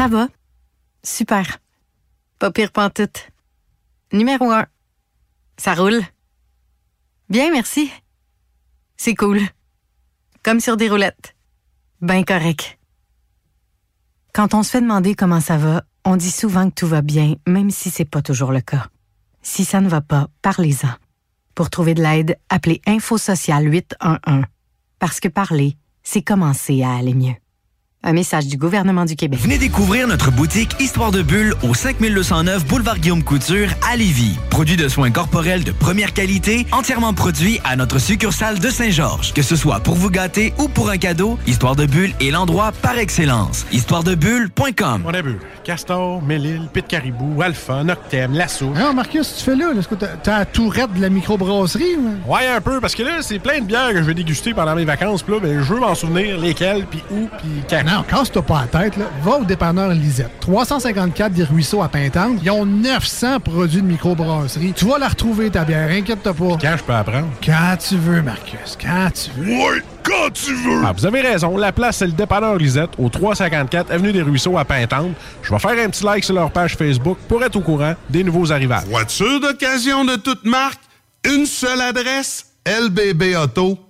Ça 0.00 0.08
va? 0.08 0.28
Super. 1.02 1.58
Pas 2.38 2.50
pire 2.50 2.72
pantoute. 2.72 3.30
Numéro 4.14 4.50
un. 4.50 4.64
Ça 5.58 5.74
roule. 5.74 6.00
Bien, 7.28 7.50
merci. 7.50 7.92
C'est 8.96 9.14
cool. 9.14 9.40
Comme 10.42 10.60
sur 10.60 10.78
des 10.78 10.88
roulettes. 10.88 11.36
Ben 12.00 12.24
correct. 12.24 12.78
Quand 14.32 14.54
on 14.54 14.62
se 14.62 14.70
fait 14.70 14.80
demander 14.80 15.14
comment 15.14 15.38
ça 15.38 15.58
va, 15.58 15.84
on 16.06 16.16
dit 16.16 16.30
souvent 16.30 16.70
que 16.70 16.76
tout 16.76 16.86
va 16.86 17.02
bien, 17.02 17.34
même 17.46 17.70
si 17.70 17.90
c'est 17.90 18.06
pas 18.06 18.22
toujours 18.22 18.52
le 18.52 18.62
cas. 18.62 18.86
Si 19.42 19.66
ça 19.66 19.82
ne 19.82 19.88
va 19.90 20.00
pas, 20.00 20.28
parlez-en. 20.40 20.94
Pour 21.54 21.68
trouver 21.68 21.92
de 21.92 22.02
l'aide, 22.02 22.38
appelez 22.48 22.80
Info 22.86 23.18
Social 23.18 23.70
811. 23.70 24.44
Parce 24.98 25.20
que 25.20 25.28
parler, 25.28 25.76
c'est 26.02 26.22
commencer 26.22 26.82
à 26.82 26.94
aller 26.94 27.12
mieux. 27.12 27.36
Un 28.02 28.14
message 28.14 28.46
du 28.46 28.56
gouvernement 28.56 29.04
du 29.04 29.14
Québec. 29.14 29.38
Venez 29.42 29.58
découvrir 29.58 30.08
notre 30.08 30.30
boutique 30.30 30.74
Histoire 30.80 31.10
de 31.10 31.20
Bulle 31.20 31.52
au 31.62 31.74
5209 31.74 32.64
Boulevard 32.64 32.98
Guillaume 32.98 33.22
Couture 33.22 33.68
à 33.86 33.94
Lévis. 33.94 34.38
Produit 34.48 34.78
de 34.78 34.88
soins 34.88 35.10
corporels 35.10 35.64
de 35.64 35.70
première 35.72 36.14
qualité, 36.14 36.66
entièrement 36.72 37.12
produit 37.12 37.60
à 37.62 37.76
notre 37.76 37.98
succursale 37.98 38.58
de 38.58 38.70
Saint-Georges. 38.70 39.34
Que 39.34 39.42
ce 39.42 39.54
soit 39.54 39.80
pour 39.80 39.96
vous 39.96 40.08
gâter 40.08 40.54
ou 40.58 40.68
pour 40.68 40.88
un 40.88 40.96
cadeau, 40.96 41.38
Histoire 41.46 41.76
de 41.76 41.84
Bulle 41.84 42.14
est 42.22 42.30
l'endroit 42.30 42.72
par 42.72 42.96
excellence. 42.96 43.66
Histoiredebulle.com 43.70 45.02
On 45.06 45.12
a 45.12 45.20
bu 45.20 45.38
Castor, 45.62 46.22
Mélile, 46.22 46.68
Pit 46.72 46.86
Caribou, 46.88 47.42
Alpha, 47.42 47.84
Noctem, 47.84 48.32
Lasso. 48.32 48.70
Non, 48.74 48.94
Marcus, 48.94 49.36
tu 49.36 49.44
fais 49.44 49.54
là? 49.56 49.72
Est-ce 49.78 49.88
que 49.88 49.94
t'as 49.94 50.16
t'as 50.16 50.38
la 50.38 50.44
tourette 50.46 50.94
de 50.94 51.02
la 51.02 51.10
microbrasserie? 51.10 51.96
ou- 51.98 52.32
Ouais, 52.32 52.46
un 52.48 52.62
peu, 52.62 52.80
parce 52.80 52.94
que 52.94 53.02
là, 53.02 53.18
c'est 53.20 53.38
plein 53.38 53.60
de 53.60 53.66
bières 53.66 53.90
que 53.92 53.98
je 53.98 54.04
vais 54.04 54.14
déguster 54.14 54.54
pendant 54.54 54.74
mes 54.74 54.86
vacances. 54.86 55.22
Puis 55.22 55.34
là, 55.34 55.40
ben, 55.40 55.62
je 55.62 55.74
veux 55.74 55.80
m'en 55.80 55.94
souvenir 55.94 56.38
lesquelles, 56.38 56.86
puis 56.90 57.02
où, 57.10 57.28
puis 57.38 57.50
quand. 57.68 57.89
Non, 57.90 58.04
casse-toi 58.04 58.42
pas 58.42 58.66
la 58.72 58.80
tête. 58.80 58.96
Là. 58.96 59.06
Va 59.24 59.38
au 59.38 59.44
dépanneur 59.44 59.88
Lisette. 59.90 60.30
354 60.40 61.32
des 61.32 61.42
Ruisseaux 61.42 61.82
à 61.82 61.88
Pintante. 61.88 62.38
Ils 62.40 62.50
ont 62.50 62.64
900 62.64 63.40
produits 63.40 63.82
de 63.82 63.86
microbrasserie. 63.86 64.72
Tu 64.74 64.84
vas 64.84 64.98
la 64.98 65.08
retrouver, 65.08 65.50
ta 65.50 65.64
bière. 65.64 65.90
Inquiète-toi 65.90 66.32
pas. 66.32 66.56
Quand 66.60 66.76
je 66.76 66.84
peux 66.84 66.92
apprendre? 66.92 67.26
Quand 67.44 67.76
tu 67.78 67.96
veux, 67.96 68.22
Marcus. 68.22 68.78
Quand 68.80 69.08
tu 69.12 69.30
veux. 69.36 69.56
Ouais, 69.56 69.82
quand 70.04 70.32
tu 70.32 70.54
veux! 70.54 70.82
Ah, 70.84 70.92
vous 70.96 71.04
avez 71.04 71.20
raison. 71.20 71.56
La 71.56 71.72
place, 71.72 71.96
c'est 71.96 72.06
le 72.06 72.12
dépanneur 72.12 72.56
Lisette, 72.56 72.90
au 72.96 73.08
354 73.08 73.90
Avenue 73.90 74.12
des 74.12 74.22
Ruisseaux 74.22 74.56
à 74.56 74.64
Pintante. 74.64 75.10
Je 75.42 75.50
vais 75.50 75.58
faire 75.58 75.84
un 75.84 75.88
petit 75.88 76.04
like 76.04 76.22
sur 76.22 76.34
leur 76.34 76.52
page 76.52 76.76
Facebook 76.76 77.18
pour 77.26 77.42
être 77.42 77.56
au 77.56 77.60
courant 77.60 77.94
des 78.08 78.22
nouveaux 78.22 78.52
arrivages. 78.52 78.84
Voiture 78.84 79.40
d'occasion 79.40 80.04
de 80.04 80.14
toute 80.14 80.44
marque, 80.44 80.80
une 81.24 81.44
seule 81.44 81.80
adresse, 81.80 82.46
lbbauto.com. 82.66 83.89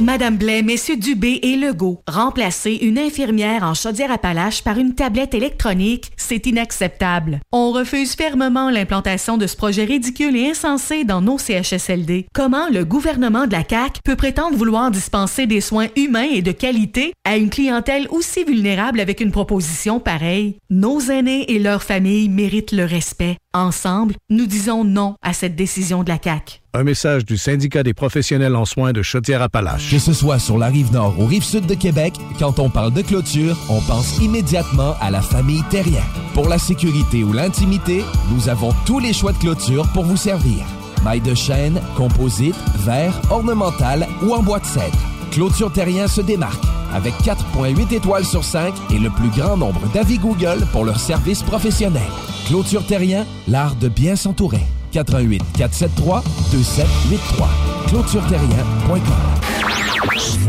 Madame 0.00 0.36
Blais, 0.36 0.62
Messieurs 0.62 0.96
Dubé 0.96 1.38
et 1.42 1.56
Legault, 1.56 2.02
remplacer 2.08 2.72
une 2.82 2.98
infirmière 2.98 3.62
en 3.62 3.74
Chaudière-Appalaches 3.74 4.64
par 4.64 4.76
une 4.76 4.96
tablette 4.96 5.34
électronique, 5.34 6.10
c'est 6.16 6.46
inacceptable. 6.46 7.38
On 7.52 7.70
refuse 7.70 8.16
fermement 8.16 8.70
l'implantation 8.70 9.36
de 9.38 9.46
ce 9.46 9.56
projet 9.56 9.84
ridicule 9.84 10.36
et 10.36 10.50
insensé 10.50 11.04
dans 11.04 11.20
nos 11.20 11.38
CHSLD. 11.38 12.26
Comment 12.34 12.68
le 12.70 12.84
gouvernement 12.84 13.46
de 13.46 13.52
la 13.52 13.62
CAQ 13.62 14.00
peut 14.04 14.16
prétendre 14.16 14.56
vouloir 14.56 14.90
dispenser 14.90 15.46
des 15.46 15.60
soins 15.60 15.88
humains 15.94 16.28
et 16.28 16.42
de 16.42 16.52
qualité 16.52 17.12
à 17.24 17.36
une 17.36 17.50
clientèle 17.50 18.08
aussi 18.10 18.42
vulnérable 18.42 18.98
avec 18.98 19.20
une 19.20 19.30
proposition 19.30 20.00
pareille? 20.00 20.56
Nos 20.70 20.98
aînés 21.02 21.52
et 21.52 21.60
leurs 21.60 21.84
familles 21.84 22.28
méritent 22.28 22.72
le 22.72 22.84
respect. 22.84 23.36
Ensemble, 23.56 24.16
nous 24.30 24.46
disons 24.46 24.82
non 24.82 25.14
à 25.22 25.32
cette 25.32 25.54
décision 25.54 26.02
de 26.02 26.08
la 26.08 26.18
CAQ. 26.20 26.60
Un 26.74 26.82
message 26.82 27.24
du 27.24 27.36
syndicat 27.38 27.84
des 27.84 27.94
professionnels 27.94 28.56
en 28.56 28.64
soins 28.64 28.92
de 28.92 29.00
Chaudière-Appalaches. 29.00 29.92
Que 29.92 30.00
ce 30.00 30.12
soit 30.12 30.40
sur 30.40 30.58
la 30.58 30.66
rive 30.66 30.92
nord 30.92 31.14
ou 31.20 31.26
rive 31.26 31.44
sud 31.44 31.66
de 31.66 31.74
Québec, 31.74 32.14
quand 32.40 32.58
on 32.58 32.68
parle 32.68 32.92
de 32.92 33.02
clôture, 33.02 33.56
on 33.68 33.80
pense 33.82 34.18
immédiatement 34.18 34.96
à 35.00 35.12
la 35.12 35.22
famille 35.22 35.62
Terrien. 35.70 36.02
Pour 36.34 36.48
la 36.48 36.58
sécurité 36.58 37.22
ou 37.22 37.32
l'intimité, 37.32 38.02
nous 38.32 38.48
avons 38.48 38.74
tous 38.86 38.98
les 38.98 39.12
choix 39.12 39.30
de 39.30 39.38
clôture 39.38 39.86
pour 39.92 40.02
vous 40.02 40.16
servir. 40.16 40.64
Maille 41.04 41.20
de 41.20 41.36
chêne, 41.36 41.80
composite, 41.96 42.56
verre, 42.78 43.20
ornemental 43.30 44.08
ou 44.24 44.34
en 44.34 44.42
bois 44.42 44.58
de 44.58 44.66
cèdre. 44.66 45.13
Clôture 45.34 45.72
Terrien 45.72 46.06
se 46.06 46.20
démarque 46.20 46.62
avec 46.94 47.12
4.8 47.14 47.92
étoiles 47.92 48.24
sur 48.24 48.44
5 48.44 48.72
et 48.92 49.00
le 49.00 49.10
plus 49.10 49.30
grand 49.30 49.56
nombre 49.56 49.80
d'avis 49.92 50.18
Google 50.18 50.64
pour 50.70 50.84
leur 50.84 51.00
service 51.00 51.42
professionnel. 51.42 52.06
Clôture 52.46 52.86
Terrien, 52.86 53.26
l'art 53.48 53.74
de 53.74 53.88
bien 53.88 54.14
s'entourer. 54.14 54.62
88 54.92 55.42
473 55.58 56.22
2783. 56.52 57.48
ClôtureTerrien.com. 57.88 59.00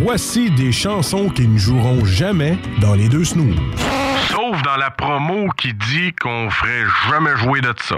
Voici 0.03 0.51
des 0.51 0.71
chansons 0.71 1.29
qui 1.29 1.47
ne 1.47 1.57
joueront 1.57 2.05
jamais 2.05 2.55
dans 2.79 2.93
les 2.93 3.09
deux 3.09 3.23
snooze. 3.25 3.55
Sauf 4.29 4.61
dans 4.61 4.77
la 4.77 4.91
promo 4.91 5.47
qui 5.57 5.73
dit 5.73 6.13
qu'on 6.21 6.51
ferait 6.51 6.83
jamais 7.09 7.36
jouer 7.38 7.61
de 7.61 7.73
ça. 7.81 7.97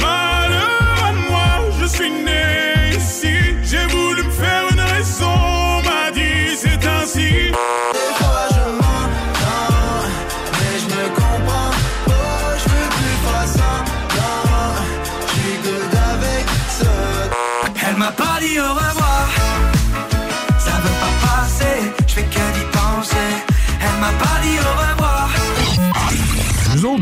Malheur 0.00 1.04
à 1.04 1.12
moi, 1.12 1.70
je 1.80 1.86
suis 1.86 2.10
né 2.10 2.57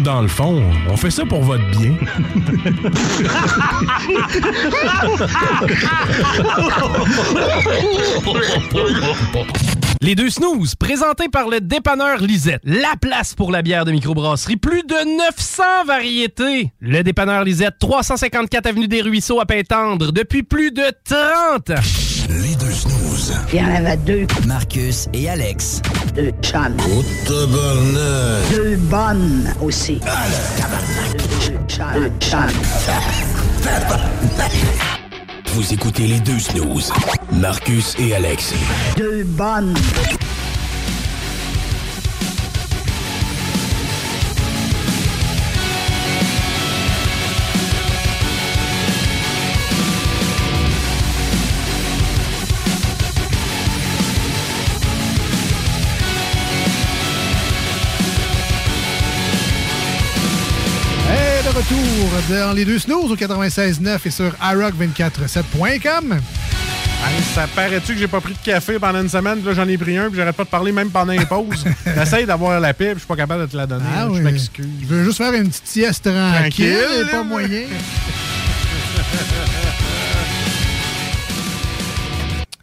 dans 0.06 0.22
le 0.22 0.28
fond, 0.28 0.62
on 0.88 0.96
fait 0.96 1.10
ça 1.10 1.26
pour 1.26 1.42
votre 1.42 1.68
bien. 1.70 1.96
Les 10.00 10.14
deux 10.14 10.30
snooze, 10.30 10.76
présentés 10.76 11.28
par 11.28 11.48
le 11.48 11.60
dépanneur 11.60 12.18
Lisette. 12.18 12.60
La 12.62 12.94
place 13.00 13.34
pour 13.34 13.50
la 13.50 13.62
bière 13.62 13.84
de 13.84 13.90
microbrasserie. 13.90 14.56
Plus 14.56 14.84
de 14.84 15.16
900 15.18 15.62
variétés. 15.88 16.70
Le 16.78 17.02
dépanneur 17.02 17.42
Lisette, 17.42 17.74
354 17.80 18.66
Avenue 18.66 18.86
des 18.86 19.02
Ruisseaux 19.02 19.40
à 19.40 19.46
Pintendre, 19.46 20.12
depuis 20.12 20.44
plus 20.44 20.70
de 20.70 20.84
30 21.04 21.70
ans. 21.70 21.82
Les 22.28 22.54
deux 22.54 22.70
snooze. 22.70 23.05
Il 23.52 23.58
y 23.58 23.62
en 23.62 23.74
avait 23.74 23.96
deux. 23.98 24.26
Marcus 24.46 25.08
et 25.12 25.28
Alex. 25.28 25.80
Deux 26.14 26.32
chums. 26.42 26.76
Oh, 26.90 27.04
tabarnak. 27.26 28.50
Deux 28.54 28.76
bonnes 28.76 29.54
aussi. 29.60 30.00
Deux 31.44 31.58
chums. 31.68 31.86
Deux 31.94 32.10
chums. 32.20 32.40
Vous 35.54 35.72
écoutez 35.72 36.06
les 36.06 36.20
deux 36.20 36.38
snooze. 36.38 36.92
Marcus 37.32 37.94
et 37.98 38.14
Alex. 38.14 38.52
Deux 38.96 39.24
bonnes. 39.24 39.74
Retour 61.68 62.10
dans 62.30 62.52
les 62.52 62.64
deux 62.64 62.78
snooze 62.78 63.10
au 63.10 63.16
96.9 63.16 63.98
et 64.04 64.10
sur 64.10 64.32
iRock247.com. 64.34 66.12
Hey, 66.12 67.22
ça 67.34 67.46
paraît-tu 67.54 67.94
que 67.94 67.98
j'ai 67.98 68.08
pas 68.08 68.20
pris 68.20 68.32
de 68.32 68.38
café 68.38 68.78
pendant 68.78 69.00
une 69.00 69.08
semaine, 69.08 69.38
puis 69.38 69.46
là 69.48 69.54
j'en 69.54 69.68
ai 69.68 69.76
pris 69.78 69.96
un, 69.96 70.08
puis 70.08 70.16
j'arrête 70.16 70.34
pas 70.36 70.44
de 70.44 70.48
parler 70.48 70.72
même 70.72 70.90
pendant 70.90 71.12
les 71.12 71.26
pauses? 71.26 71.64
J'essaye 71.86 72.26
d'avoir 72.26 72.58
la 72.60 72.74
paix, 72.74 72.86
puis 72.86 72.94
je 72.94 72.98
suis 73.00 73.06
pas 73.06 73.16
capable 73.16 73.42
de 73.42 73.46
te 73.52 73.56
la 73.56 73.66
donner. 73.66 73.84
Ah 73.94 74.00
là, 74.00 74.08
oui. 74.10 74.18
Je 74.18 74.22
m'excuse. 74.22 74.66
Je 74.82 74.86
veux 74.86 75.04
juste 75.04 75.18
faire 75.18 75.32
une 75.34 75.48
petite 75.48 75.66
sieste 75.66 76.04
tranquille, 76.04 76.76
Tranquille, 76.76 77.06
et 77.06 77.10
pas 77.10 77.22
moyen. 77.22 77.62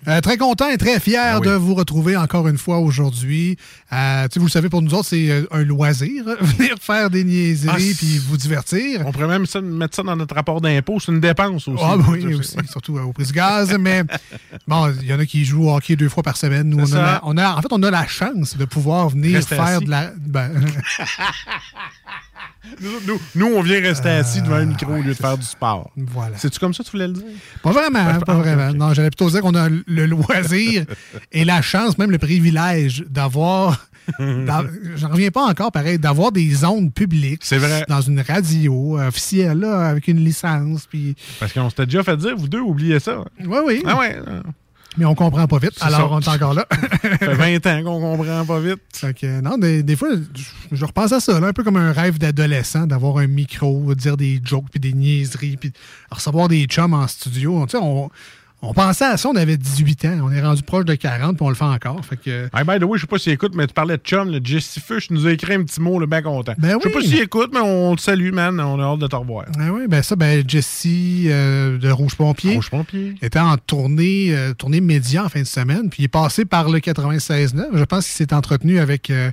Euh, 0.08 0.22
très 0.22 0.38
content 0.38 0.70
et 0.70 0.78
très 0.78 1.00
fier 1.00 1.40
de 1.42 1.52
vous 1.52 1.76
retrouver 1.76 2.18
encore 2.18 2.48
une 2.48 2.58
fois 2.58 2.80
aujourd'hui. 2.80 3.58
Euh, 3.92 4.28
vous 4.36 4.46
le 4.46 4.50
savez, 4.52 4.70
pour 4.70 4.82
nous 4.82 4.94
autres, 4.94 5.08
c'est 5.10 5.30
euh, 5.30 5.46
un 5.52 5.64
loisir, 5.64 6.26
venir 6.42 6.76
faire 6.82 7.10
des 7.10 7.24
niaiseries 7.24 7.92
Ah, 7.94 7.96
puis 7.98 8.18
vous 8.20 8.38
divertir. 8.38 9.02
On 9.06 9.12
pourrait 9.12 9.28
même 9.28 9.46
ça- 9.46 9.62
mettre 9.62 9.96
ça 9.96 10.04
dans 10.04 10.16
notre 10.16 10.36
rapport 10.36 10.60
d'impôt, 10.62 11.00
c'est 11.00 11.12
une 11.12 11.20
dépense 11.22 11.68
aussi. 11.68 11.84
Ah 11.86 11.96
oui, 12.10 12.34
aussi, 12.36 12.56
surtout 12.70 12.98
euh, 12.98 13.04
au 13.04 13.14
prix 13.14 13.26
du 13.26 13.34
gaz. 13.34 13.76
Mais 13.80 14.04
bon, 14.68 14.94
il 15.02 15.08
y 15.08 15.14
en 15.14 15.20
a 15.20 15.26
qui 15.26 15.46
jouent 15.46 15.70
au 15.70 15.76
hockey 15.76 15.96
deux 15.96 16.10
fois 16.10 16.24
par 16.24 16.38
semaine. 16.38 16.70
Nous, 16.70 16.80
on 16.80 16.84
a, 16.84 16.86
C'est 16.86 16.92
ça. 16.94 17.02
la- 17.02 17.22
on 17.24 17.38
a- 17.38 17.56
en 17.56 17.62
fait, 17.62 17.72
on 17.72 17.82
a 17.84 17.92
la 17.92 18.06
chance 18.08 18.58
de 18.58 18.66
pouvoir 18.66 19.10
venir 19.10 19.42
faire 19.44 19.62
assis. 19.62 19.86
de 19.86 19.90
la. 19.90 20.12
ben, 20.18 20.52
Nous, 22.82 22.90
nous- 23.08 23.20
nous, 23.36 23.46
on 23.56 23.62
vient 23.62 23.82
rester 23.82 24.10
assis 24.10 24.42
devant 24.42 24.56
un 24.56 24.66
micro 24.66 24.92
au 24.94 24.98
lieu 25.02 25.10
de 25.10 25.14
faire 25.14 25.38
du 25.38 25.46
sport. 25.46 25.92
Voilà. 25.98 26.38
C'est-tu 26.38 26.60
comme 26.60 26.74
ça 26.74 26.84
que 26.84 26.90
tu 26.90 26.96
voulais 26.96 27.08
le 27.08 27.14
dire? 27.14 27.24
Pas 27.62 27.72
vraiment, 27.72 28.06
Ouais, 28.06 28.14
je 28.16 28.20
pas 28.20 28.36
vraiment. 28.36 28.74
Non, 28.74 28.94
j'allais 28.94 29.10
plutôt 29.10 29.30
dire 29.30 29.42
qu'on 29.42 29.54
a 29.56 29.68
le 29.70 30.06
loisir 30.06 30.86
et 31.32 31.46
la 31.46 31.62
chance, 31.62 31.98
même 31.98 32.12
le 32.12 32.18
privilège 32.18 33.04
d'avoir. 33.10 33.86
J'en 34.20 35.10
reviens 35.10 35.30
pas 35.32 35.46
encore, 35.46 35.72
pareil, 35.72 35.98
d'avoir 36.00 36.32
des 36.32 36.66
ondes 36.66 36.94
publiques. 36.94 37.42
C'est 37.46 37.58
vrai. 37.58 37.86
Dans 37.88 38.02
une 38.02 38.20
radio 38.22 38.98
officielle, 39.00 39.60
là, 39.60 39.88
avec 39.90 40.08
une 40.08 40.24
licence. 40.24 40.86
Puis... 40.88 41.16
Parce 41.40 41.54
qu'on 41.54 41.70
s'était 41.70 41.86
déjà 41.86 42.04
fait 42.04 42.18
dire, 42.18 42.36
vous 42.36 42.48
deux, 42.50 42.60
oubliez 42.60 43.00
ça. 43.00 43.24
Oui, 43.40 43.58
oui. 43.66 43.84
Ah 43.86 43.98
ouais. 43.98 44.18
Mais 44.98 45.06
on 45.06 45.16
comprend 45.16 45.48
pas 45.48 45.58
vite, 45.58 45.74
alors 45.82 46.00
ça. 46.00 46.08
on 46.10 46.20
est 46.20 46.28
encore 46.28 46.54
là. 46.54 46.68
Ça 47.02 47.18
fait 47.18 47.60
20 47.60 47.66
ans 47.68 47.84
qu'on 47.84 48.18
comprend 48.18 48.46
pas 48.46 48.60
vite. 48.60 48.80
Fait 48.94 49.14
que, 49.14 49.42
non, 49.42 49.58
des, 49.58 49.82
des 49.84 49.96
fois, 49.96 50.10
je, 50.36 50.76
je 50.76 50.86
repense 50.86 51.12
à 51.12 51.20
ça, 51.20 51.40
là, 51.40 51.48
un 51.48 51.54
peu 51.54 51.64
comme 51.64 51.78
un 51.78 51.92
rêve 51.92 52.20
d'adolescent, 52.20 52.86
d'avoir 52.86 53.18
un 53.18 53.28
micro, 53.28 53.96
dire 53.96 54.18
des 54.18 54.40
jokes, 54.44 54.66
puis 54.72 54.80
des 54.80 54.94
niaiseries, 54.94 55.58
puis 55.58 55.74
recevoir 56.12 56.48
des 56.48 56.66
chums 56.66 56.94
en 56.94 57.08
studio. 57.08 57.66
Tu 57.66 57.72
sais, 57.72 57.78
on, 57.84 58.10
on 58.64 58.74
pensait 58.74 59.06
à 59.06 59.18
ça, 59.18 59.30
on 59.30 59.36
avait 59.36 59.58
18 59.58 60.06
ans, 60.06 60.20
on 60.24 60.32
est 60.32 60.42
rendu 60.42 60.64
proche 60.64 60.86
de 60.86 60.96
40, 60.96 61.36
puis 61.36 61.46
on 61.46 61.50
le 61.50 61.56
fait 61.56 61.64
encore. 61.66 62.04
Fait 62.06 62.18
que, 62.18 62.50
Hey, 62.54 62.64
by 62.66 62.80
the 62.80 62.84
way, 62.84 62.98
je 62.98 63.02
sais 63.02 63.08
pas 63.08 63.20
s'il 63.20 63.34
écoute, 63.34 63.54
mais 63.56 63.68
tu 63.68 63.74
parlais 63.74 63.98
de 63.98 64.02
chum, 64.02 64.32
le 64.32 64.40
Jesse 64.44 64.80
Fush 64.80 65.10
nous 65.12 65.28
a 65.28 65.32
écrit 65.32 65.54
un 65.54 65.64
petit 65.64 65.82
mot, 65.82 66.00
le 66.00 66.06
bien 66.06 66.22
content. 66.22 66.54
Ben 66.58 66.78
Je 66.82 66.88
sais 66.88 66.94
pas 66.94 67.00
oui. 67.00 67.08
s'il 67.08 67.20
écoute, 67.22 67.52
mais 67.54 67.60
on 67.60 67.96
te 67.96 68.02
salue, 68.02 68.32
man. 68.32 68.60
On 68.60 68.80
a 68.80 68.84
hâte 68.84 69.00
de 69.00 69.08
te 69.08 69.16
revoir. 69.16 69.46
Ah 69.60 69.72
oui, 69.72 69.84
ben 69.88 70.02
ça, 70.02 70.16
ben 70.16 70.44
Jesse 70.48 70.84
euh, 70.88 71.78
de 71.78 71.90
Rouge 71.90 72.16
Pompier. 72.16 72.56
Rouge 72.56 72.70
Pompier. 72.70 73.16
Était 73.22 73.40
en 73.40 73.58
tournée, 73.58 74.28
euh, 74.34 74.54
tournée 74.54 74.82
média 74.82 75.26
en 75.26 75.30
fin 75.30 75.42
de 75.42 75.46
semaine, 75.48 75.90
puis 75.90 76.04
il 76.04 76.06
est 76.06 76.10
passé 76.10 76.46
par 76.46 76.70
le 76.70 76.80
96.9. 76.80 77.66
Je 77.74 77.84
pense 77.84 78.06
qu'il 78.06 78.14
s'est 78.16 78.34
entretenu 78.34 78.80
avec 78.80 79.10
euh, 79.10 79.32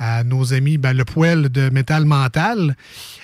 à 0.00 0.24
nos 0.24 0.54
amis 0.54 0.78
ben, 0.78 0.92
le 0.96 1.04
poêle 1.04 1.50
de 1.50 1.68
métal 1.70 2.04
mental 2.06 2.74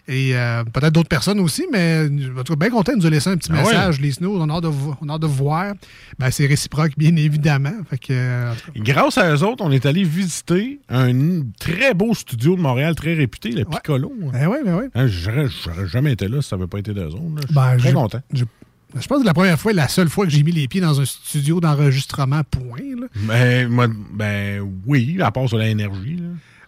et 0.09 0.37
euh, 0.37 0.63
peut-être 0.63 0.93
d'autres 0.93 1.09
personnes 1.09 1.41
aussi, 1.41 1.65
mais 1.73 2.07
en 2.39 2.45
tout 2.45 2.53
cas, 2.55 2.59
bien 2.61 2.71
content 2.71 2.93
de 2.93 2.99
nous 2.99 3.07
a 3.07 3.11
laissé 3.11 3.29
un 3.31 3.37
petit 3.37 3.49
Ah 3.51 3.57
ouais. 3.57 3.63
message, 3.63 4.01
les 4.01 4.13
snows, 4.13 4.41
on 4.41 4.49
a 4.49 4.53
hâte 4.55 4.63
de, 4.63 4.69
vo- 4.69 4.95
on 5.01 5.09
a 5.09 5.15
hâte 5.15 5.23
de 5.23 5.27
voir. 5.27 5.73
Ben, 6.19 6.31
c'est 6.31 6.47
réciproque, 6.47 6.93
bien 6.97 7.17
évidemment. 7.17 7.73
Fait 7.91 7.99
que, 7.99 8.07
euh, 8.13 8.53
Grâce 8.77 9.19
à 9.19 9.35
eux 9.35 9.43
autres, 9.43 9.65
on 9.65 9.73
est 9.73 9.85
allé 9.87 10.05
visiter 10.05 10.79
un 10.89 11.41
très 11.59 11.95
beau 11.95 12.15
studio 12.15 12.55
de 12.55 12.61
Montréal, 12.61 12.95
très 12.95 13.15
réputé, 13.15 13.51
le 13.51 13.65
Piccolo. 13.65 14.13
ben 14.33 14.47
oui, 14.47 14.59
ben 14.65 14.77
oui. 14.79 14.85
Hein, 14.95 15.07
J'aurais 15.09 15.49
jamais 15.87 16.13
été 16.13 16.29
là 16.29 16.41
si 16.43 16.49
ça 16.51 16.57
n'avait 16.57 16.69
pas 16.69 16.79
été 16.79 16.93
d'eux 16.95 17.07
autres. 17.07 17.23
Je 17.41 17.47
suis 17.47 17.55
Ben, 17.55 17.77
très 17.79 17.93
content. 17.93 18.21
Je 18.33 19.07
pense 19.09 19.21
que 19.23 19.27
la 19.27 19.35
première 19.35 19.59
fois 19.59 19.73
et 19.73 19.75
la 19.75 19.89
seule 19.89 20.09
fois 20.09 20.25
que 20.27 20.31
j'ai 20.31 20.43
mis 20.45 20.53
les 20.53 20.69
pieds 20.69 20.81
dans 20.81 21.01
un 21.01 21.05
studio 21.05 21.59
d'enregistrement, 21.59 22.43
point. 22.45 22.79
Là. 23.01 23.07
Ben, 23.27 23.69
moi, 23.69 23.89
ben 24.13 24.63
oui, 24.87 25.19
à 25.21 25.31
part 25.33 25.49
sur 25.49 25.59
l'énergie. 25.59 26.23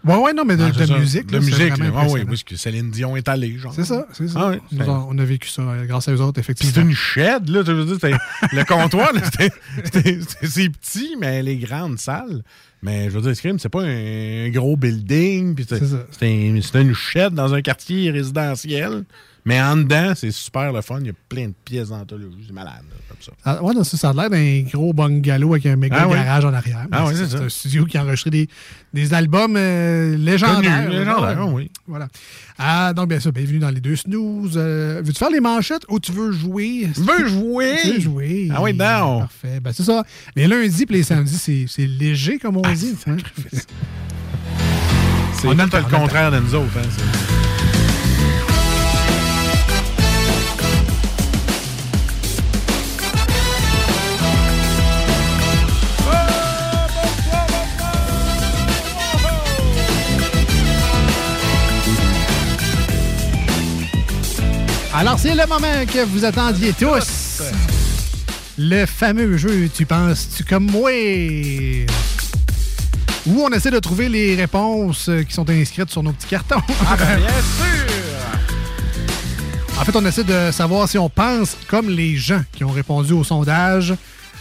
Ouais, 0.05 0.15
ouais, 0.17 0.33
non, 0.33 0.45
mais 0.45 0.57
de, 0.57 0.73
ça. 0.73 0.99
musique. 0.99 1.27
De 1.27 1.33
là, 1.35 1.41
musique, 1.41 1.77
là. 1.77 1.87
Ah 1.97 2.07
oui, 2.09 2.25
parce 2.25 2.45
que 2.45 2.57
Céline 2.57 2.91
Dion 2.91 3.17
est 3.17 3.29
allée, 3.29 3.59
genre. 3.59 3.75
C'est 3.75 3.85
ça, 3.85 4.07
c'est 4.13 4.29
ça. 4.29 4.53
Ah 4.53 4.57
Nous, 4.71 4.79
c'est- 4.85 4.89
on, 4.89 5.09
on 5.11 5.19
a 5.19 5.25
vécu 5.25 5.49
ça 5.49 5.63
euh, 5.63 5.85
grâce 5.87 6.09
à 6.09 6.13
eux 6.13 6.21
autres, 6.21 6.39
effectivement. 6.39 6.73
c'est 6.75 6.81
une 6.83 6.95
shed, 6.95 7.49
là. 7.49 7.65
Tu 7.65 7.73
veux 7.73 7.85
dire, 7.85 7.97
c'est- 8.01 8.13
le 8.57 8.65
comptoir, 8.65 9.11
c'est 10.43 10.69
petit, 10.71 11.17
mais 11.21 11.27
elle 11.39 11.49
est 11.49 11.57
grande 11.57 11.99
salle. 11.99 12.43
Mais 12.81 13.07
je 13.11 13.19
veux 13.19 13.23
dire, 13.23 13.35
Scream, 13.37 13.59
c'est 13.59 13.69
pas 13.69 13.83
un 13.83 14.49
gros 14.51 14.77
building. 14.77 15.57
c'est 16.13 16.33
une 16.33 16.95
shed 16.95 17.35
dans 17.35 17.53
un 17.55 17.61
quartier 17.61 18.11
résidentiel. 18.11 19.05
Mais 19.45 19.61
en 19.63 19.77
dedans, 19.79 20.13
c'est 20.15 20.31
super 20.31 20.73
le 20.73 20.83
fun. 20.83 20.99
Il 21.01 21.07
y 21.07 21.11
a 21.11 21.15
plein 21.29 21.47
de 21.49 21.55
pièces 21.65 21.89
d'anthologie. 21.89 22.45
C'est 22.47 22.53
malade, 22.53 22.83
là, 22.91 22.97
comme 23.09 23.17
ça. 23.23 23.33
Ah, 23.45 23.63
ouais, 23.65 23.73
non, 23.75 23.83
ça, 23.83 23.97
ça 23.97 24.11
a 24.11 24.13
l'air 24.13 24.29
d'un 24.29 24.63
gros 24.71 24.93
bungalow 24.93 25.53
avec 25.55 25.65
un 25.67 25.77
méga 25.77 25.97
Ah 26.01 26.09
oui. 26.09 26.15
garage 26.17 26.45
en 26.45 26.53
arrière. 26.53 26.87
Ah 26.93 27.07
oui, 27.07 27.15
c'est 27.17 27.35
un 27.37 27.49
studio 27.49 27.87
qui 27.87 27.97
a 27.97 28.03
enregistré 28.05 28.31
des, 28.31 28.49
des 28.93 29.15
albums 29.15 29.55
euh, 29.57 30.17
légendaires. 30.19 30.91
Légendaires, 30.91 31.49
oui. 31.53 31.71
Voilà. 31.87 32.09
Ah, 32.59 32.93
donc, 32.93 33.09
bien 33.09 33.21
sûr, 33.21 33.33
bienvenue 33.33 33.59
dans 33.61 33.71
les 33.71 33.81
deux 33.81 33.97
snooze. 33.97 34.55
Euh, 34.57 35.01
Veux-tu 35.05 35.19
faire 35.19 35.31
les 35.31 35.41
manchettes 35.41 35.85
ou 35.89 35.99
tu 35.99 36.13
veux 36.13 36.33
jouer? 36.33 36.89
Je 36.95 37.01
veux 37.01 37.29
jouer! 37.29 37.77
Tu 37.83 37.93
veux 37.93 38.01
jouer? 38.01 38.49
Ah 38.55 38.61
oui, 38.61 38.75
non! 38.75 39.21
Parfait. 39.21 39.61
Ben, 39.61 39.73
c'est 39.73 39.85
ça. 39.85 40.05
Les 40.37 40.47
lundis 40.47 40.83
et 40.83 40.93
les 40.93 41.03
samedis, 41.05 41.67
c'est- 41.69 41.87
léger, 41.87 42.39
comme 42.39 42.57
on 42.59 42.63
Ah, 42.65 42.75
dit. 42.75 42.95
hein? 43.07 43.17
C'est 45.35 45.47
On 45.47 45.51
a 45.53 45.55
même 45.55 45.67
le 45.67 45.71
temps, 45.71 45.79
le 45.79 45.85
on 45.85 45.87
a 45.87 45.91
le 45.93 45.97
contraire 46.03 46.31
de 46.33 46.39
nous 46.41 46.55
autres. 46.55 46.67
hein, 46.77 47.48
Alors, 65.01 65.17
c'est 65.17 65.37
le 65.37 65.47
moment 65.47 65.87
que 65.87 66.05
vous 66.07 66.25
attendiez 66.25 66.73
tous. 66.73 67.41
Le 68.59 68.85
fameux 68.85 69.37
jeu 69.37 69.71
Tu 69.73 69.87
penses-tu 69.87 70.43
comme 70.43 70.69
moi? 70.69 70.91
Où 73.25 73.45
on 73.45 73.49
essaie 73.51 73.71
de 73.71 73.79
trouver 73.79 74.09
les 74.09 74.35
réponses 74.35 75.09
qui 75.29 75.33
sont 75.33 75.49
inscrites 75.49 75.91
sur 75.91 76.03
nos 76.03 76.11
petits 76.11 76.27
cartons. 76.27 76.61
Ah, 76.85 76.97
ben, 76.97 77.17
bien 77.17 77.29
sûr! 77.29 77.87
En 79.81 79.85
fait, 79.85 79.95
on 79.95 80.05
essaie 80.05 80.25
de 80.25 80.51
savoir 80.51 80.89
si 80.89 80.99
on 80.99 81.09
pense 81.09 81.57
comme 81.69 81.89
les 81.91 82.17
gens 82.17 82.43
qui 82.51 82.65
ont 82.65 82.73
répondu 82.73 83.13
au 83.13 83.23
sondage. 83.23 83.95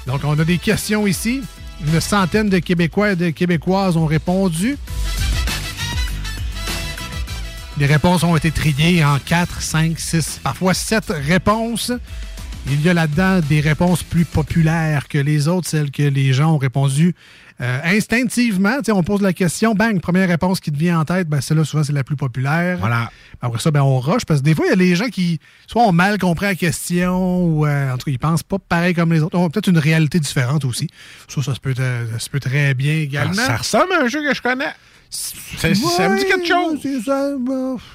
Donc, 0.07 0.21
on 0.23 0.39
a 0.39 0.43
des 0.43 0.57
questions 0.57 1.05
ici. 1.05 1.43
Une 1.85 2.01
centaine 2.01 2.49
de 2.49 2.57
Québécois 2.57 3.11
et 3.11 3.15
de 3.15 3.29
Québécoises 3.29 3.95
ont 3.95 4.07
répondu. 4.07 4.75
Les 7.79 7.85
réponses 7.85 8.23
ont 8.23 8.35
été 8.35 8.49
triées 8.49 9.05
en 9.05 9.19
4, 9.19 9.61
5, 9.61 9.99
6, 9.99 10.39
parfois 10.43 10.73
7 10.73 11.13
réponses. 11.27 11.91
Il 12.65 12.81
y 12.81 12.89
a 12.89 12.93
là-dedans 12.95 13.39
des 13.47 13.61
réponses 13.61 14.01
plus 14.01 14.25
populaires 14.25 15.07
que 15.07 15.19
les 15.19 15.47
autres, 15.47 15.69
celles 15.69 15.91
que 15.91 16.01
les 16.01 16.33
gens 16.33 16.55
ont 16.55 16.57
répondu 16.57 17.13
euh, 17.61 17.79
instinctivement. 17.83 18.77
On 18.89 19.03
pose 19.03 19.21
la 19.21 19.31
question, 19.31 19.75
bang, 19.75 20.01
première 20.01 20.27
réponse 20.27 20.59
qui 20.59 20.71
te 20.71 20.77
vient 20.77 20.99
en 20.99 21.05
tête, 21.05 21.29
ben 21.29 21.39
celle-là, 21.39 21.65
souvent, 21.65 21.83
c'est 21.83 21.93
la 21.93 22.03
plus 22.03 22.15
populaire. 22.15 22.77
Voilà. 22.79 23.11
Après 23.41 23.59
ça, 23.59 23.69
ben, 23.69 23.83
on 23.83 23.99
rush, 23.99 24.25
parce 24.25 24.41
que 24.41 24.45
des 24.45 24.55
fois, 24.55 24.65
il 24.65 24.69
y 24.69 24.73
a 24.73 24.75
les 24.75 24.95
gens 24.95 25.09
qui 25.09 25.39
soit 25.67 25.83
ont 25.83 25.91
mal 25.91 26.17
compris 26.17 26.47
la 26.47 26.55
question, 26.55 27.45
ou 27.45 27.67
euh, 27.67 27.93
en 27.93 27.97
tout 27.97 28.05
cas, 28.05 28.11
ils 28.11 28.19
pensent 28.19 28.43
pas 28.43 28.57
pareil 28.57 28.95
comme 28.95 29.13
les 29.13 29.21
autres. 29.21 29.37
Ils 29.37 29.41
ont 29.41 29.49
peut-être 29.51 29.69
une 29.69 29.77
réalité 29.77 30.19
différente 30.19 30.65
aussi. 30.65 30.87
Ça, 31.27 31.43
ça 31.43 31.53
se 31.53 31.59
peut, 31.59 31.75
euh, 31.77 32.11
ça 32.13 32.19
se 32.19 32.29
peut 32.29 32.39
très 32.39 32.73
bien 32.73 32.95
également. 32.95 33.33
Ah, 33.37 33.47
ça 33.47 33.57
ressemble 33.57 33.93
à 33.93 34.03
un 34.03 34.07
jeu 34.07 34.23
que 34.23 34.33
je 34.33 34.41
connais. 34.41 34.73
Ça, 35.09 35.73
ça 35.73 36.09
me 36.09 36.17
dit 36.17 36.25
quelque 36.25 36.47
chose. 36.47 36.79
C'est 36.81 37.01
ça, 37.01 37.31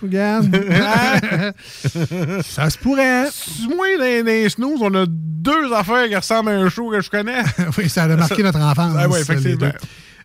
regarde. 0.03 0.51
ça 2.43 2.71
se 2.71 2.79
pourrait. 2.79 3.29
Moi, 3.69 3.99
dans 3.99 4.27
les 4.27 4.49
snooze, 4.49 4.81
on 4.81 4.95
a 4.95 5.05
deux 5.09 5.73
affaires 5.73 6.09
qui 6.09 6.17
ressemblent 6.17 6.51
à 6.51 6.53
un 6.53 6.69
show 6.69 6.91
que 6.91 7.01
je 7.01 7.11
connais. 7.11 7.43
oui, 7.79 7.89
ça 7.89 8.05
a 8.05 8.17
marqué 8.17 8.43
notre 8.43 8.61
enfance. 8.61 8.95
Ah 8.99 9.09
oui, 9.09 9.21
effectivement. 9.21 9.57
deux. 9.57 9.73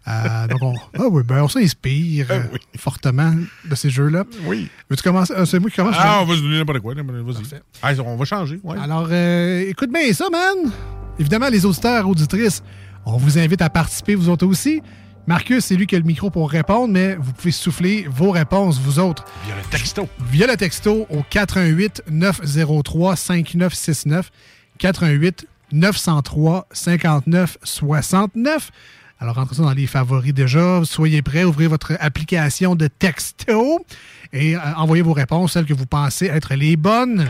Euh, 0.07 0.47
donc, 0.47 0.59
on, 0.61 0.73
ah 0.97 1.07
oui, 1.11 1.23
ben, 1.23 1.43
on 1.43 1.49
s'inspire 1.49 2.27
euh, 2.29 2.43
fortement 2.77 3.33
de 3.65 3.75
ces 3.75 3.89
jeux-là. 3.89 4.23
Oui. 4.45 4.69
Veux-tu 4.89 5.03
commencer? 5.03 5.33
Ah, 5.35 5.45
c'est 5.45 5.59
moi 5.59 5.69
qui 5.69 5.75
commence. 5.75 5.95
Ah, 5.99 6.19
on 6.21 6.25
va 6.25 6.35
se 6.35 6.41
donner 6.41 6.59
n'importe 6.59 6.79
quoi. 6.79 6.93
Vas-y. 6.95 7.61
Ah, 7.81 7.91
on 8.05 8.15
va 8.15 8.23
changer. 8.25 8.59
Ouais. 8.63 8.77
Alors, 8.79 9.09
euh, 9.11 9.67
écoute 9.67 9.91
bien 9.91 10.13
ça, 10.13 10.29
man. 10.31 10.71
Évidemment, 11.19 11.49
les 11.49 11.65
auditeurs, 11.65 12.07
auditrices, 12.07 12.63
on 13.05 13.17
vous 13.17 13.37
invite 13.37 13.61
à 13.61 13.69
participer, 13.69 14.15
vous 14.15 14.29
autres 14.29 14.45
aussi. 14.45 14.81
Marcus, 15.27 15.65
c'est 15.65 15.75
lui 15.75 15.87
qui 15.87 15.95
a 15.95 15.99
le 15.99 16.05
micro 16.05 16.29
pour 16.29 16.49
répondre, 16.49 16.93
mais 16.93 17.15
vous 17.15 17.33
pouvez 17.33 17.51
souffler 17.51 18.07
vos 18.09 18.31
réponses, 18.31 18.79
vous 18.79 18.97
autres. 18.97 19.25
Via 19.45 19.55
le 19.55 19.69
texto. 19.69 20.07
Via 20.31 20.47
le 20.47 20.55
texto 20.55 21.05
au 21.09 21.21
88 21.29 22.03
903 22.09 23.17
5969 23.17 24.31
88 24.77 25.45
903 25.73 26.67
59 26.71 27.57
69. 27.61 28.71
Alors, 29.19 29.35
rentrez 29.35 29.55
ça 29.55 29.63
dans 29.63 29.73
les 29.73 29.85
favoris 29.85 30.33
déjà. 30.33 30.81
Soyez 30.85 31.21
prêts, 31.21 31.43
ouvrez 31.43 31.67
votre 31.67 31.97
application 31.99 32.75
de 32.75 32.87
texto 32.87 33.85
et 34.31 34.55
euh, 34.55 34.59
envoyez 34.77 35.01
vos 35.01 35.13
réponses, 35.13 35.53
celles 35.53 35.65
que 35.65 35.73
vous 35.73 35.87
pensez 35.87 36.27
être 36.27 36.55
les 36.55 36.77
bonnes. 36.77 37.27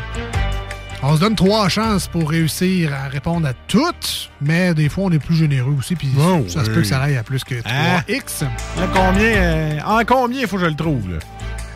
On 1.04 1.16
se 1.16 1.20
donne 1.20 1.36
trois 1.36 1.70
chances 1.70 2.08
pour 2.08 2.30
réussir 2.30 2.92
à 2.92 3.08
répondre 3.08 3.48
à 3.48 3.54
toutes, 3.68 4.32
mais 4.42 4.74
des 4.74 4.90
fois, 4.90 5.06
on 5.06 5.12
est 5.12 5.20
plus 5.20 5.36
généreux 5.36 5.76
aussi, 5.78 5.96
puis 5.96 6.10
Oh, 6.20 6.44
ça 6.48 6.66
se 6.66 6.72
peut 6.72 6.82
que 6.82 6.88
ça 6.88 7.02
aille 7.02 7.18
à 7.18 7.24
plus 7.24 7.44
que 7.44 7.56
3x. 7.56 8.44
Ah. 8.44 8.88
Combien, 8.94 9.36
euh, 9.36 9.80
en 9.86 10.04
combien 10.06 10.42
il 10.42 10.48
faut 10.48 10.56
que 10.58 10.64
je 10.64 10.70
le 10.70 10.76
trouve? 10.76 11.12
Là? 11.12 11.20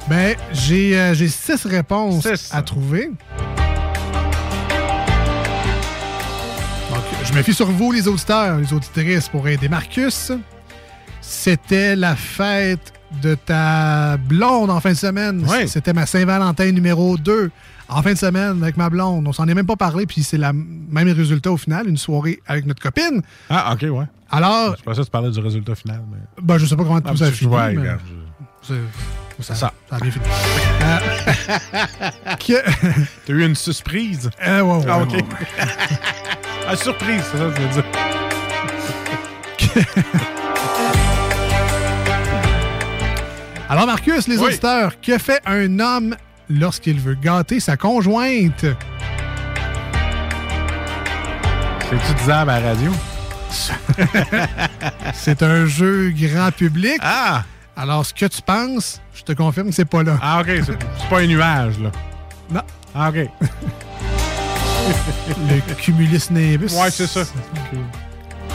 Ben, 0.07 0.36
j'ai 0.51 0.97
euh, 0.97 1.13
six 1.13 1.65
réponses 1.65 2.28
à 2.51 2.63
trouver. 2.63 3.11
Donc, 6.89 7.03
je 7.24 7.34
me 7.34 7.43
fie 7.43 7.53
sur 7.53 7.67
vous, 7.67 7.91
les 7.91 8.07
auditeurs, 8.07 8.57
les 8.57 8.74
auditrices, 8.74 9.30
pour 9.30 9.47
aider 9.47 9.69
Marcus. 9.69 10.32
C'était 11.22 11.95
la 11.95 12.15
fête 12.15 12.91
de 13.22 13.36
ta 13.36 14.17
blonde 14.17 14.72
en 14.72 14.80
fin 14.80 14.93
de 14.93 14.97
semaine. 14.97 15.45
C'était 15.67 15.93
ma 15.93 16.07
Saint-Valentin 16.07 16.72
numéro 16.72 17.17
2 17.17 17.51
en 17.92 18.02
fin 18.02 18.14
de 18.14 18.18
semaine 18.18 18.64
avec 18.64 18.78
ma 18.78 18.89
blonde. 18.89 19.28
On 19.28 19.34
s'en 19.34 19.48
est 19.48 19.54
même 19.54 19.66
pas 19.66 19.76
parlé, 19.76 20.06
puis 20.06 20.24
c'est 20.24 20.38
le 20.38 20.52
même 20.54 21.10
résultat 21.10 21.52
au 21.52 21.58
final, 21.58 21.88
une 21.88 21.98
soirée 21.98 22.39
avec 22.48 22.66
notre 22.66 22.82
copine. 22.82 23.22
Ah, 23.50 23.74
OK, 23.74 23.82
ouais. 23.84 24.06
Alors, 24.30 24.76
Je 24.78 24.84
pensais 24.84 25.02
que 25.02 25.06
tu 25.06 25.12
parlais 25.12 25.30
du 25.32 25.39
résultat 25.39 25.76
final. 25.76 26.02
Mais... 26.12 26.18
ben, 26.42 26.58
je 26.58 26.66
sais 26.66 26.76
pas 26.76 26.84
comment 26.84 27.02
tout 27.02 27.10
Ah, 27.12 27.18
ça 27.18 27.26
a 27.26 27.30
que, 27.30 27.36
fini. 27.36 27.54
ouais, 27.54 27.74
mais 27.76 27.89
ça, 29.42 29.56
ça. 29.56 29.56
ça 29.56 29.74
a 29.96 30.00
bien 30.00 30.12
fini. 30.12 30.26
Euh, 30.84 31.00
T'as 33.26 33.34
eu 33.34 33.46
une 33.46 33.56
surprise? 33.56 34.30
Euh, 34.46 34.62
ouais, 34.62 34.76
ouais, 34.78 34.86
ah, 34.88 35.00
OK. 35.02 35.12
ouais, 35.14 35.26
ah, 36.68 36.76
surprise, 36.78 37.24
c'est 37.32 37.38
ça 37.38 37.46
que 37.46 37.56
je 37.56 37.62
veux 37.62 37.74
dire. 37.74 37.84
Alors, 43.70 43.86
Marcus, 43.86 44.28
les 44.28 44.38
Oui. 44.38 44.48
auditeurs, 44.48 45.00
que 45.00 45.18
fait 45.18 45.42
un 45.46 45.80
homme 45.80 46.16
lorsqu'il 46.52 46.99
veut 46.99 47.16
gâter 47.16 47.60
sa 47.60 47.78
conjointe? 47.78 48.66
C'est-tu 51.89 52.14
disable 52.20 52.52
à 52.52 52.60
la 52.60 52.70
radio? 52.70 52.91
C'est 55.14 55.43
un 55.43 55.66
jeu 55.66 56.12
grand 56.16 56.52
public. 56.52 56.99
Ah! 57.02 57.43
Alors, 57.76 58.06
ce 58.06 58.14
que 58.14 58.26
tu 58.26 58.41
penses, 58.41 59.02
je 59.14 59.24
te 59.24 59.32
confirme 59.34 59.70
que 59.70 59.74
c'est 59.76 59.86
pas 59.86 60.04
là. 60.04 60.18
Ah, 60.22 60.41
OK. 60.41 60.47
C'est 60.66 61.10
pas 61.10 61.20
un 61.20 61.26
nuage, 61.28 61.80
là. 61.80 61.91
Non. 62.52 62.62
Ah, 62.93 63.10
OK. 63.10 63.16
Le 65.49 65.74
cumulus 65.76 66.30
nimbus. 66.32 66.74
Ouais, 66.76 66.91
c'est 66.91 67.08
ça. 67.08 67.22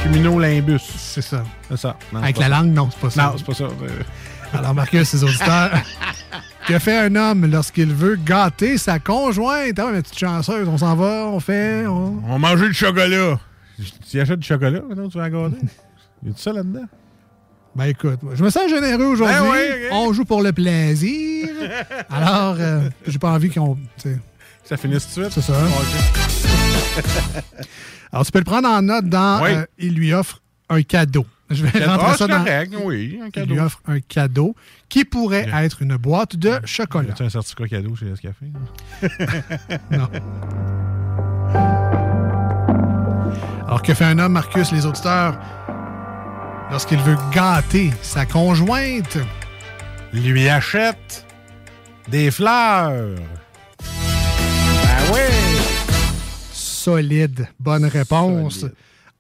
Cumulonimbus. 0.03 0.80
C'est 0.97 1.22
ça. 1.22 1.42
C'est 1.68 1.78
ça. 1.78 1.97
Non, 2.12 2.22
Avec 2.22 2.36
la 2.36 2.44
ça. 2.44 2.49
langue, 2.51 2.72
non, 2.72 2.88
c'est 2.90 3.01
pas 3.01 3.11
ça. 3.11 3.22
Non, 3.22 3.34
c'est 3.38 3.47
pas 3.47 3.55
ça. 3.55 3.64
Alors, 4.53 4.74
Marcus, 4.74 5.12
les 5.12 5.24
auditeurs, 5.24 5.70
que 6.66 6.78
fait 6.78 6.96
un 6.98 7.14
homme 7.16 7.46
lorsqu'il 7.50 7.92
veut 7.92 8.16
gâter 8.16 8.78
sa 8.78 8.98
conjointe? 8.98 9.78
Ah 9.78 9.90
mais 9.92 10.02
petite 10.02 10.18
chanceuse, 10.18 10.68
on 10.68 10.78
s'en 10.78 10.96
va, 10.96 11.26
on 11.28 11.40
fait... 11.40 11.86
On... 11.86 12.22
On 12.28 12.38
manger 12.38 12.68
du 12.68 12.74
chocolat. 12.74 13.38
Tu 14.10 14.20
achètes 14.20 14.40
du 14.40 14.46
chocolat, 14.46 14.80
maintenant, 14.88 15.08
tu 15.08 15.18
vas 15.18 15.30
gâter? 15.30 15.56
Y 16.24 16.30
a-tu 16.30 16.40
ça 16.40 16.52
là-dedans? 16.52 16.86
Ben 17.74 17.84
écoute, 17.84 18.18
je 18.34 18.42
me 18.42 18.50
sens 18.50 18.70
généreux 18.70 19.04
aujourd'hui. 19.04 19.36
Ben. 19.38 19.92
On 19.92 20.12
joue 20.12 20.24
pour 20.24 20.42
le 20.42 20.53
plaisir. 20.53 21.49
Alors, 22.11 22.57
euh, 22.58 22.88
j'ai 23.07 23.18
pas 23.18 23.30
envie 23.32 23.50
qu'on... 23.50 23.76
Ça 24.64 24.76
finisse 24.76 25.07
tout 25.12 25.20
de 25.20 25.28
suite? 25.28 25.34
C'est 25.45 25.53
ça. 25.53 25.54
Alors, 28.12 28.24
tu 28.24 28.32
peux 28.32 28.38
le 28.38 28.45
prendre 28.45 28.68
en 28.68 28.80
note 28.82 29.04
dans 29.07 29.42
Oui. 29.42 29.50
euh, 29.53 29.66
Il 29.78 29.95
lui 29.95 30.12
offre 30.14 30.41
un 30.70 30.82
cadeau. 30.82 31.26
Je 31.50 31.64
vais 31.64 31.82
Ah, 31.84 31.96
rentrer 31.96 32.08
ça 32.12 32.16
c'est 32.18 32.28
dans. 32.28 32.38
correct, 32.38 32.74
oui, 32.82 33.18
un 33.22 33.26
Il 33.26 33.30
cadeau. 33.32 33.54
lui 33.54 33.60
offre 33.60 33.80
un 33.86 34.00
cadeau 34.00 34.56
qui 34.88 35.04
pourrait 35.04 35.48
être 35.54 35.82
une 35.82 35.96
boîte 35.96 36.36
de 36.36 36.58
chocolat. 36.64 37.10
As-tu 37.12 37.22
un 37.22 37.28
certificat 37.30 37.68
cadeau 37.68 37.94
chez 37.94 38.06
Nescafé? 38.06 38.46
Non. 39.90 40.08
Alors, 43.66 43.82
que 43.82 43.94
fait 43.94 44.04
un 44.04 44.18
homme, 44.18 44.32
Marcus, 44.32 44.70
les 44.72 44.86
auditeurs, 44.86 45.38
lorsqu'il 46.70 46.98
veut 47.00 47.16
gâter 47.32 47.90
sa 48.02 48.24
conjointe? 48.26 49.18
Lui 50.12 50.48
achète 50.48 51.26
des 52.08 52.30
fleurs. 52.30 53.16
Ben 53.78 55.12
oui! 55.12 55.20
Solide. 56.52 57.48
Bonne 57.58 57.84
réponse. 57.86 58.64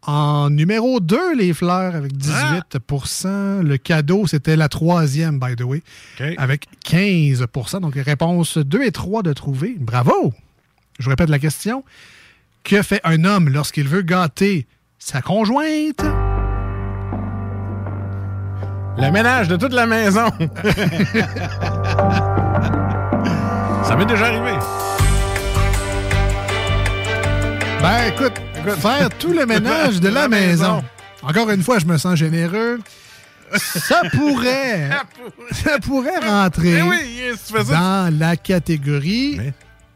En 0.06 0.50
numéro 0.50 1.00
2, 1.00 1.34
les 1.36 1.52
fleurs 1.52 1.96
avec 1.96 2.12
18% 2.14 3.62
Le 3.62 3.76
cadeau, 3.76 4.28
c'était 4.28 4.54
la 4.54 4.68
troisième, 4.68 5.40
by 5.40 5.56
the 5.56 5.62
way, 5.62 5.82
avec 6.38 6.66
15% 6.86 7.80
Donc, 7.80 7.94
réponse 7.96 8.56
2 8.58 8.84
et 8.84 8.92
3 8.92 9.24
de 9.24 9.32
trouver. 9.32 9.74
Bravo! 9.80 10.32
Je 11.00 11.10
répète 11.10 11.28
la 11.28 11.40
question. 11.40 11.82
Que 12.62 12.82
fait 12.82 13.00
un 13.02 13.24
homme 13.24 13.48
lorsqu'il 13.48 13.88
veut 13.88 14.02
gâter 14.02 14.68
sa 14.98 15.22
conjointe? 15.22 16.02
Le 18.98 19.10
ménage 19.10 19.48
de 19.48 19.56
toute 19.56 19.72
la 19.72 19.86
maison. 19.86 20.30
Ça 23.84 23.96
m'est 23.96 24.06
déjà 24.06 24.26
arrivé. 24.26 24.52
Ben, 27.82 28.12
écoute, 28.12 28.32
faire 28.72 29.08
tout 29.18 29.32
le 29.32 29.46
ménage 29.46 30.00
de 30.00 30.08
la 30.08 30.28
maison. 30.28 30.82
Encore 31.22 31.50
une 31.50 31.62
fois, 31.62 31.78
je 31.78 31.86
me 31.86 31.96
sens 31.98 32.16
généreux. 32.16 32.80
Ça 33.58 34.02
pourrait, 34.12 34.90
ça 35.52 35.78
pourrait 35.78 36.18
rentrer 36.18 36.78
Eh 36.78 36.82
oui, 36.82 36.96
fais 37.36 37.64
ça, 37.64 37.74
dans 37.74 38.18
la 38.18 38.36
catégorie 38.36 39.38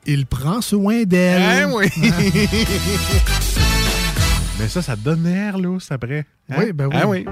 Il 0.07 0.27
prend 0.27 0.61
soin 0.61 1.03
d'elle. 1.03 1.63
Eh 1.63 1.65
oui. 1.65 1.87
Hein? 2.01 2.11
Mais 4.61 4.69
ça, 4.69 4.83
ça 4.83 4.95
donne 4.95 5.25
l'air, 5.25 5.59
lousse, 5.59 5.91
après. 5.91 6.27
Hein? 6.51 6.55
Oui, 6.59 6.73
ben 6.73 6.87
oui. 6.87 6.97
Ah 7.01 7.09
oui. 7.09 7.25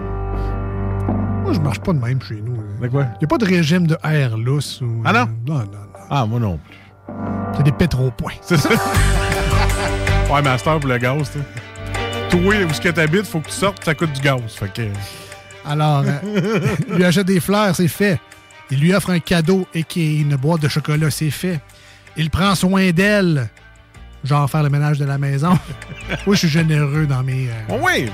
Moi, 1.43 1.53
je 1.53 1.61
marche 1.61 1.81
pas 1.81 1.93
de 1.93 1.99
même 1.99 2.21
chez 2.23 2.41
nous. 2.43 2.57
De 2.83 2.89
quoi? 2.89 3.05
Il 3.15 3.19
n'y 3.19 3.25
a 3.25 3.29
pas 3.29 3.39
de 3.39 3.45
régime 3.45 3.87
de 3.87 3.97
air 4.03 4.37
lousse. 4.37 4.81
Ou, 4.81 5.03
Ah 5.05 5.13
non? 5.13 5.27
Non, 5.47 5.59
non, 5.61 5.65
non. 5.67 5.79
Ah, 6.11 6.27
moi 6.27 6.41
non 6.41 6.59
plus. 6.59 7.15
C'est 7.57 7.63
des 7.63 7.73
pétropoints. 7.73 8.33
C'est 8.43 8.57
ça. 8.57 8.71
ouais, 10.31 10.43
master 10.43 10.79
pour 10.81 10.89
le 10.89 10.99
gaz, 10.99 11.31
tu. 11.33 11.39
Toi, 12.31 12.55
où 12.69 12.73
ce 12.75 12.81
que 12.81 12.89
t'habites, 12.91 13.27
faut 13.27 13.41
que 13.41 13.47
tu 13.49 13.55
sortes, 13.55 13.85
ça 13.85 13.95
coûte 13.95 14.13
du 14.13 14.21
gaz. 14.21 14.41
Fait 14.55 14.73
que. 14.73 14.83
Alors, 15.67 16.05
euh, 16.07 16.61
il 16.89 16.95
lui 16.97 17.05
achète 17.05 17.27
des 17.27 17.41
fleurs, 17.41 17.75
c'est 17.75 17.89
fait. 17.89 18.21
Il 18.71 18.81
lui 18.81 18.95
offre 18.95 19.11
un 19.11 19.19
cadeau 19.19 19.67
et 19.75 19.83
qui 19.83 20.21
une 20.21 20.37
boîte 20.37 20.61
de 20.63 20.69
chocolat, 20.69 21.11
c'est 21.11 21.31
fait. 21.31 21.61
Il 22.17 22.29
prend 22.31 22.55
soin 22.55 22.91
d'elle, 22.91 23.49
genre 24.25 24.51
faire 24.51 24.63
le 24.63 24.69
ménage 24.71 24.99
de 24.99 25.05
la 25.07 25.17
maison. 25.19 25.59
Moi, 26.27 26.35
je 26.35 26.41
suis 26.41 26.49
généreux 26.49 27.07
dans 27.07 27.23
mes. 27.23 27.49
euh, 27.71 27.79
oui! 27.83 28.11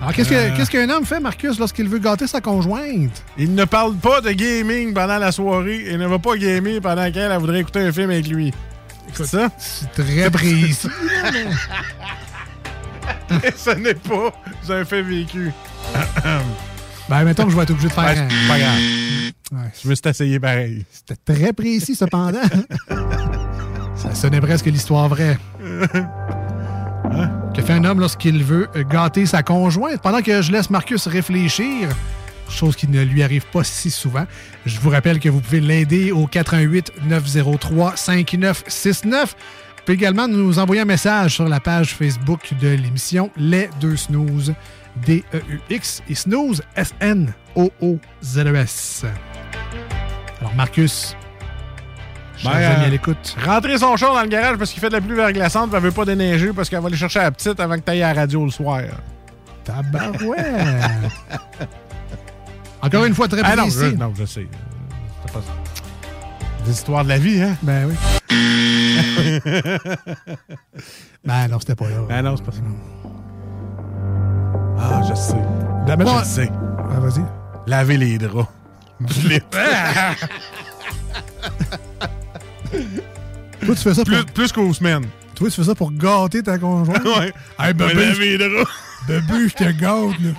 Alors, 0.00 0.12
qu'est-ce 0.14 0.28
que- 0.28 0.34
Euh. 0.34 0.50
qu'est-ce 0.56 0.70
qu'un 0.70 0.88
homme 0.90 1.04
fait, 1.04 1.20
Marcus, 1.20 1.58
lorsqu'il 1.58 1.88
veut 1.88 1.98
gâter 1.98 2.26
sa 2.26 2.40
conjointe? 2.40 3.22
Il 3.38 3.54
ne 3.54 3.64
parle 3.64 3.94
pas 3.96 4.20
de 4.20 4.30
gaming 4.32 4.92
pendant 4.94 5.18
la 5.18 5.32
soirée 5.32 5.84
et 5.88 5.96
ne 5.96 6.06
va 6.06 6.18
pas 6.18 6.36
gamer 6.36 6.80
pendant 6.80 7.10
qu'elle 7.10 7.30
elle 7.32 7.38
voudrait 7.38 7.60
écouter 7.60 7.80
un 7.80 7.92
film 7.92 8.10
avec 8.10 8.28
lui. 8.28 8.52
C'est 9.14 9.26
ça? 9.26 9.48
C'est 9.58 9.92
très 9.92 10.30
précis. 10.30 10.88
Ce 13.56 13.70
n'est 13.70 13.94
pas 13.94 14.32
un 14.68 14.84
fait 14.84 15.02
vécu. 15.02 15.52
ben, 17.08 17.24
mettons 17.24 17.44
que 17.44 17.50
je 17.50 17.56
vais 17.56 17.62
être 17.62 17.70
obligé 17.70 17.88
de 17.88 17.92
faire. 17.92 18.14
Ben, 18.14 18.28
c'est 18.28 18.48
pas 18.48 18.58
grave. 18.58 18.78
Je 19.82 19.88
me 19.88 19.94
suis 19.94 20.08
essayé 20.08 20.40
pareil. 20.40 20.84
C'était 20.90 21.34
très 21.34 21.52
précis, 21.52 21.94
cependant. 21.94 22.42
Ça 23.96 24.14
sonnait 24.14 24.40
presque 24.40 24.66
l'histoire 24.66 25.08
vraie. 25.08 25.38
Que 27.54 27.62
fait 27.62 27.72
un 27.72 27.84
homme 27.84 28.00
lorsqu'il 28.00 28.44
veut 28.44 28.68
gâter 28.90 29.24
sa 29.24 29.42
conjointe? 29.42 30.02
Pendant 30.02 30.20
que 30.20 30.42
je 30.42 30.52
laisse 30.52 30.68
Marcus 30.68 31.06
réfléchir, 31.06 31.88
chose 32.52 32.76
qui 32.76 32.88
ne 32.88 33.02
lui 33.02 33.22
arrive 33.22 33.44
pas 33.46 33.64
si 33.64 33.90
souvent, 33.90 34.26
je 34.64 34.78
vous 34.80 34.90
rappelle 34.90 35.18
que 35.20 35.28
vous 35.28 35.40
pouvez 35.40 35.60
l'aider 35.60 36.12
au 36.12 36.26
88 36.26 36.92
903 37.08 37.96
5969. 37.96 39.34
Vous 39.36 39.82
pouvez 39.84 39.94
également 39.94 40.28
nous 40.28 40.58
envoyer 40.58 40.82
un 40.82 40.86
message 40.86 41.34
sur 41.34 41.48
la 41.48 41.60
page 41.60 41.94
Facebook 41.94 42.52
de 42.60 42.68
l'émission 42.68 43.30
Les 43.36 43.68
Deux 43.80 43.96
Snooze, 43.96 44.54
D-E-U-X, 45.06 46.02
et 46.08 46.14
Snooze, 46.14 46.62
S-N-O-O-Z-E-S. 46.76 47.34
Alors, 50.40 50.54
Marcus, 50.54 51.16
Ben, 52.44 52.50
amis 52.50 52.64
euh, 52.64 52.86
à 52.86 52.88
l'écoute. 52.88 53.36
Rentrer 53.44 53.78
son 53.78 53.96
char 53.96 54.12
dans 54.14 54.22
le 54.22 54.28
garage 54.28 54.56
parce 54.58 54.70
qu'il 54.72 54.80
fait 54.80 54.88
de 54.88 54.94
la 54.94 55.00
pluie 55.00 55.14
verglaçante, 55.16 55.70
elle 55.74 55.80
veut 55.80 55.90
pas 55.92 56.04
déneiger 56.04 56.52
parce 56.52 56.68
qu'elle 56.68 56.80
va 56.80 56.88
aller 56.88 56.96
chercher 56.96 57.20
la 57.20 57.30
petite 57.30 57.58
avant 57.60 57.76
que 57.76 57.84
tu 57.84 57.90
ailles 57.90 58.02
à 58.02 58.12
la 58.12 58.20
radio 58.20 58.44
le 58.44 58.50
soir. 58.50 58.82
Tabarouette! 59.64 60.44
Encore 62.86 63.04
une 63.04 63.14
fois, 63.14 63.28
très 63.28 63.40
Ah 63.44 63.56
non, 63.56 63.62
précis. 63.64 63.78
je, 63.80 63.96
non, 63.96 64.12
je 64.16 64.24
sais. 64.24 64.46
C'est 65.26 65.32
pas 65.32 65.40
ça. 65.40 65.52
Des 66.64 66.70
histoires 66.72 67.04
de 67.04 67.08
la 67.10 67.18
vie, 67.18 67.40
hein? 67.42 67.56
Ben 67.62 67.86
oui. 67.88 67.94
ben 71.24 71.48
non, 71.48 71.58
c'était 71.60 71.74
pas 71.76 71.88
là. 71.88 71.96
Ben 72.08 72.22
non, 72.22 72.36
c'est 72.36 72.44
pas 72.44 72.52
ça. 72.52 72.58
Ah, 74.78 75.00
je 75.08 75.14
sais. 75.14 75.34
Ben, 75.86 75.96
maintenant- 75.96 76.18
je 76.20 76.24
sais. 76.24 76.50
Ah, 76.78 77.00
vas-y. 77.00 77.24
Laver 77.66 77.96
les 77.96 78.18
draps. 78.18 78.48
Du 79.00 79.28
lit. 79.28 79.40
Toi, 83.64 83.74
tu 83.74 83.82
fais 83.82 83.94
ça 83.94 84.04
pour... 84.04 84.04
plus, 84.04 84.24
plus 84.32 84.52
qu'aux 84.52 84.72
semaines. 84.74 85.06
Toi, 85.34 85.48
tu 85.50 85.56
fais 85.56 85.64
ça 85.64 85.74
pour 85.74 85.92
gâter 85.92 86.42
ta 86.42 86.58
conjointe? 86.58 87.04
Ouais. 87.04 87.32
Hey, 87.58 87.74
bébé, 87.74 87.94
laver 87.94 88.38
les 88.38 88.48
draps. 88.48 88.70
bébé, 89.08 89.48
je 89.48 89.54
te 89.54 89.64
gâte, 89.64 90.20
là. 90.20 90.30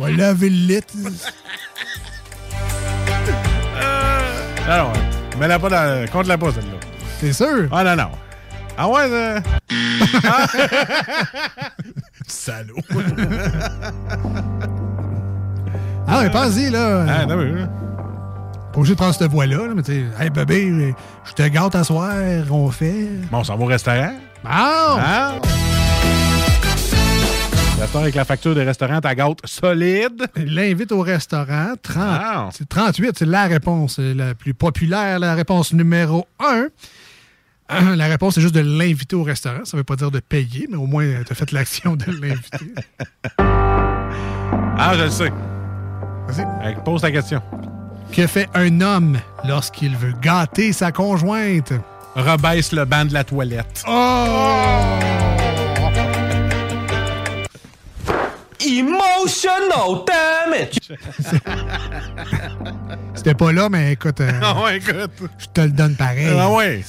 On 0.00 0.04
va 0.04 0.12
laver 0.12 0.48
le 0.48 0.56
lit. 0.56 0.80
Ah 4.66 4.86
ouais. 4.86 4.92
Mets-la 5.38 5.58
pas 5.58 5.68
dans... 5.68 6.10
Compte-la 6.10 6.38
pas, 6.38 6.52
celle-là. 6.52 6.78
T'es 7.20 7.34
sûr? 7.34 7.68
Ah 7.70 7.84
non, 7.84 7.96
non. 7.96 8.10
Ah 8.78 8.88
ouais, 8.88 9.02
euh... 9.10 9.40
Ah. 10.24 10.46
Salaud. 12.26 12.76
Ah, 16.08 16.22
mais 16.22 16.30
pense-y, 16.30 16.70
là. 16.70 17.04
Ah, 17.06 17.26
non, 17.26 17.36
oui. 17.36 17.52
Pas 18.72 18.78
obligé 18.78 18.94
de 18.94 18.98
prendre 18.98 19.14
cette 19.14 19.30
voie-là, 19.30 19.66
là, 19.66 19.74
mais 19.76 19.82
tu 19.82 19.92
sais, 19.92 20.24
hey, 20.24 20.30
bébé, 20.30 20.94
je 21.24 21.32
te 21.34 21.46
gâte 21.46 21.74
à 21.74 21.84
soir, 21.84 22.14
on 22.50 22.70
fait. 22.70 23.06
Bon, 23.30 23.40
on 23.40 23.44
s'en 23.44 23.56
va 23.56 23.64
au 23.64 23.66
restaurant. 23.66 24.14
Bon! 24.42 24.50
Ah! 24.50 25.34
Restaurant 27.80 28.02
avec 28.02 28.14
la 28.14 28.24
facture 28.26 28.54
des 28.54 28.62
restaurants, 28.64 29.00
ta 29.00 29.14
gâte 29.14 29.38
solide. 29.44 30.26
L'invite 30.36 30.92
au 30.92 31.00
restaurant. 31.00 31.72
30, 31.82 31.96
Ah. 31.98 32.48
c'est 32.52 32.68
38, 32.68 33.12
c'est 33.18 33.24
la 33.26 33.46
réponse 33.46 33.96
euh, 33.98 34.14
la 34.14 34.34
plus 34.34 34.52
populaire, 34.54 35.18
la 35.18 35.34
réponse 35.34 35.72
numéro 35.72 36.26
1. 36.40 36.66
La 37.96 38.06
réponse, 38.06 38.34
c'est 38.34 38.40
juste 38.40 38.54
de 38.54 38.60
l'inviter 38.60 39.14
au 39.14 39.22
restaurant. 39.22 39.64
Ça 39.64 39.76
veut 39.76 39.84
pas 39.84 39.94
dire 39.96 40.10
de 40.10 40.18
payer, 40.18 40.66
mais 40.68 40.76
au 40.76 40.86
moins, 40.86 41.04
tu 41.24 41.32
as 41.32 41.34
fait 41.36 41.52
l'action 41.52 41.96
de 41.96 42.04
l'inviter. 42.06 42.74
Ah, 44.82 44.94
je 44.96 45.02
le 45.02 45.10
sais. 45.10 45.30
Vas-y. 46.26 46.74
Pose 46.84 47.02
ta 47.02 47.10
question. 47.12 47.42
Que 48.12 48.26
fait 48.26 48.48
un 48.54 48.80
homme 48.80 49.18
lorsqu'il 49.46 49.94
veut 49.94 50.14
gâter 50.22 50.72
sa 50.72 50.90
conjointe? 50.90 51.74
Rebaisse 52.16 52.72
le 52.72 52.86
banc 52.86 53.04
de 53.04 53.12
la 53.12 53.22
toilette. 53.24 53.84
Oh! 53.86 55.29
Emotional 58.66 60.04
damage! 60.06 60.78
C'était 63.14 63.34
pas 63.34 63.52
là, 63.52 63.68
mais 63.68 63.92
écoute, 63.92 64.20
euh, 64.20 64.30
Ah 64.42 64.62
ouais, 64.62 64.76
écoute. 64.78 65.10
je 65.38 65.46
te 65.46 65.60
le 65.62 65.70
donne 65.70 65.94
pareil. 65.96 66.28
Ah 66.38 66.50
ouais. 66.50 66.82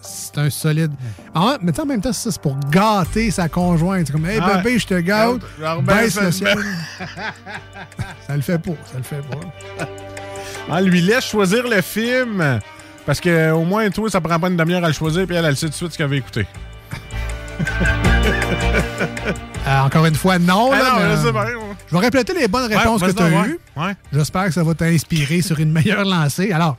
C'est 0.00 0.38
un 0.38 0.50
solide. 0.50 0.92
Ah 1.34 1.46
ouais, 1.46 1.52
mais 1.62 1.72
tu 1.72 1.76
sais, 1.76 1.82
en 1.82 1.86
même 1.86 2.00
temps, 2.00 2.12
ça, 2.12 2.30
c'est 2.30 2.40
pour 2.40 2.56
gâter 2.70 3.30
sa 3.30 3.48
conjointe. 3.48 4.06
C'est 4.06 4.12
comme, 4.12 4.26
hey 4.26 4.38
Ah. 4.42 4.58
bébé, 4.58 4.78
je 4.78 4.86
te 4.86 4.94
gâte. 5.00 5.40
Baisse 5.82 6.20
le 6.20 6.30
ciel. 6.32 6.58
ça 8.26 8.36
le 8.36 8.42
fait 8.42 8.58
pas, 8.58 8.72
ça 8.90 8.98
le 8.98 9.02
fait 9.02 9.22
pas. 9.28 9.86
Ah, 10.70 10.82
lui 10.82 11.00
laisse 11.00 11.24
choisir 11.24 11.66
le 11.66 11.80
film. 11.80 12.60
Parce 13.06 13.20
que 13.20 13.52
au 13.52 13.64
moins, 13.64 13.88
toi, 13.88 14.10
ça 14.10 14.20
prend 14.20 14.38
pas 14.38 14.48
une 14.48 14.56
demi-heure 14.58 14.84
à 14.84 14.88
le 14.88 14.92
choisir, 14.92 15.26
puis 15.26 15.34
elle, 15.34 15.46
elle 15.46 15.56
sait 15.56 15.64
tout 15.66 15.70
de 15.72 15.76
suite 15.76 15.92
ce 15.92 15.96
qu'elle 15.98 16.08
veut 16.08 16.16
écouter. 16.16 16.46
Euh, 19.68 19.80
encore 19.80 20.06
une 20.06 20.14
fois, 20.14 20.38
non. 20.38 20.70
Ah 20.72 20.76
mais, 20.98 21.16
sais 21.16 21.26
euh. 21.28 21.52
Je 21.88 21.94
vais 21.94 22.00
répéter 22.00 22.32
les 22.32 22.48
bonnes 22.48 22.72
réponses 22.72 23.02
Ouais, 23.02 23.08
que 23.08 23.16
tu 23.16 23.22
as 23.22 23.46
eues. 23.46 23.58
Ouais. 23.76 23.94
J'espère 24.12 24.46
que 24.46 24.52
ça 24.52 24.62
va 24.62 24.74
t'inspirer 24.74 25.42
sur 25.42 25.58
une 25.60 25.70
meilleure 25.72 26.04
lancée. 26.04 26.52
Alors, 26.52 26.78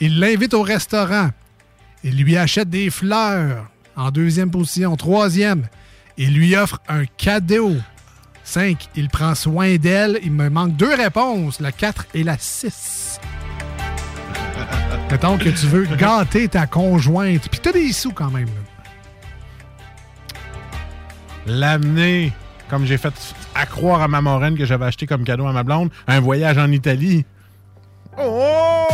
il 0.00 0.20
l'invite 0.20 0.52
au 0.52 0.62
restaurant. 0.62 1.30
Il 2.04 2.16
lui 2.22 2.36
achète 2.36 2.68
des 2.68 2.90
fleurs. 2.90 3.66
En 3.96 4.10
deuxième 4.10 4.50
position. 4.50 4.94
Troisième, 4.96 5.66
il 6.18 6.34
lui 6.34 6.54
offre 6.56 6.80
un 6.88 7.04
cadeau. 7.16 7.72
Cinq, 8.44 8.88
il 8.94 9.08
prend 9.08 9.34
soin 9.34 9.76
d'elle. 9.76 10.18
Il 10.22 10.32
me 10.32 10.50
manque 10.50 10.76
deux 10.76 10.94
réponses, 10.94 11.58
la 11.60 11.72
4 11.72 12.06
et 12.12 12.22
la 12.22 12.36
6. 12.38 13.18
Mettons 15.10 15.38
que 15.38 15.48
tu 15.48 15.66
veux 15.66 15.86
gâter 15.96 16.48
ta 16.48 16.66
conjointe. 16.66 17.48
Puis 17.48 17.60
t'as 17.60 17.72
des 17.72 17.92
sous 17.92 18.12
quand 18.12 18.30
même. 18.30 18.44
là. 18.46 18.65
L'amener, 21.46 22.32
comme 22.68 22.84
j'ai 22.86 22.98
fait 22.98 23.12
à 23.54 23.66
croire 23.66 24.02
à 24.02 24.08
ma 24.08 24.20
moraine 24.20 24.56
que 24.58 24.64
j'avais 24.64 24.86
acheté 24.86 25.06
comme 25.06 25.22
cadeau 25.24 25.46
à 25.46 25.52
ma 25.52 25.62
blonde, 25.62 25.90
un 26.08 26.18
voyage 26.20 26.58
en 26.58 26.70
Italie. 26.72 27.24
Oh! 28.18 28.86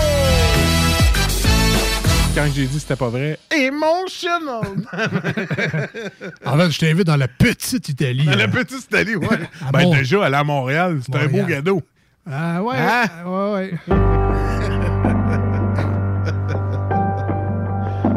Quand 2.34 2.46
j'ai 2.54 2.66
dit 2.66 2.74
que 2.74 2.80
c'était 2.80 2.96
pas 2.96 3.08
vrai, 3.08 3.38
emotional! 3.54 4.84
En 6.46 6.56
fait, 6.56 6.70
je 6.70 6.78
t'invite 6.78 7.06
dans 7.06 7.16
la 7.16 7.28
petite 7.28 7.88
Italie. 7.88 8.24
Dans 8.24 8.30
là. 8.32 8.36
la 8.38 8.48
petite 8.48 8.84
Italie, 8.84 9.16
ouais. 9.16 9.26
À 9.66 9.70
ben 9.72 9.82
Mont- 9.84 9.94
déjà, 9.94 10.24
aller 10.24 10.36
à 10.36 10.44
Montréal, 10.44 11.00
c'est 11.04 11.14
un 11.14 11.26
beau 11.26 11.38
Montréal. 11.38 11.46
cadeau. 11.58 11.82
Ah 12.30 12.62
ouais, 12.62 12.76
Hein? 12.78 13.04
ouais, 13.26 13.52
ouais. 13.54 13.74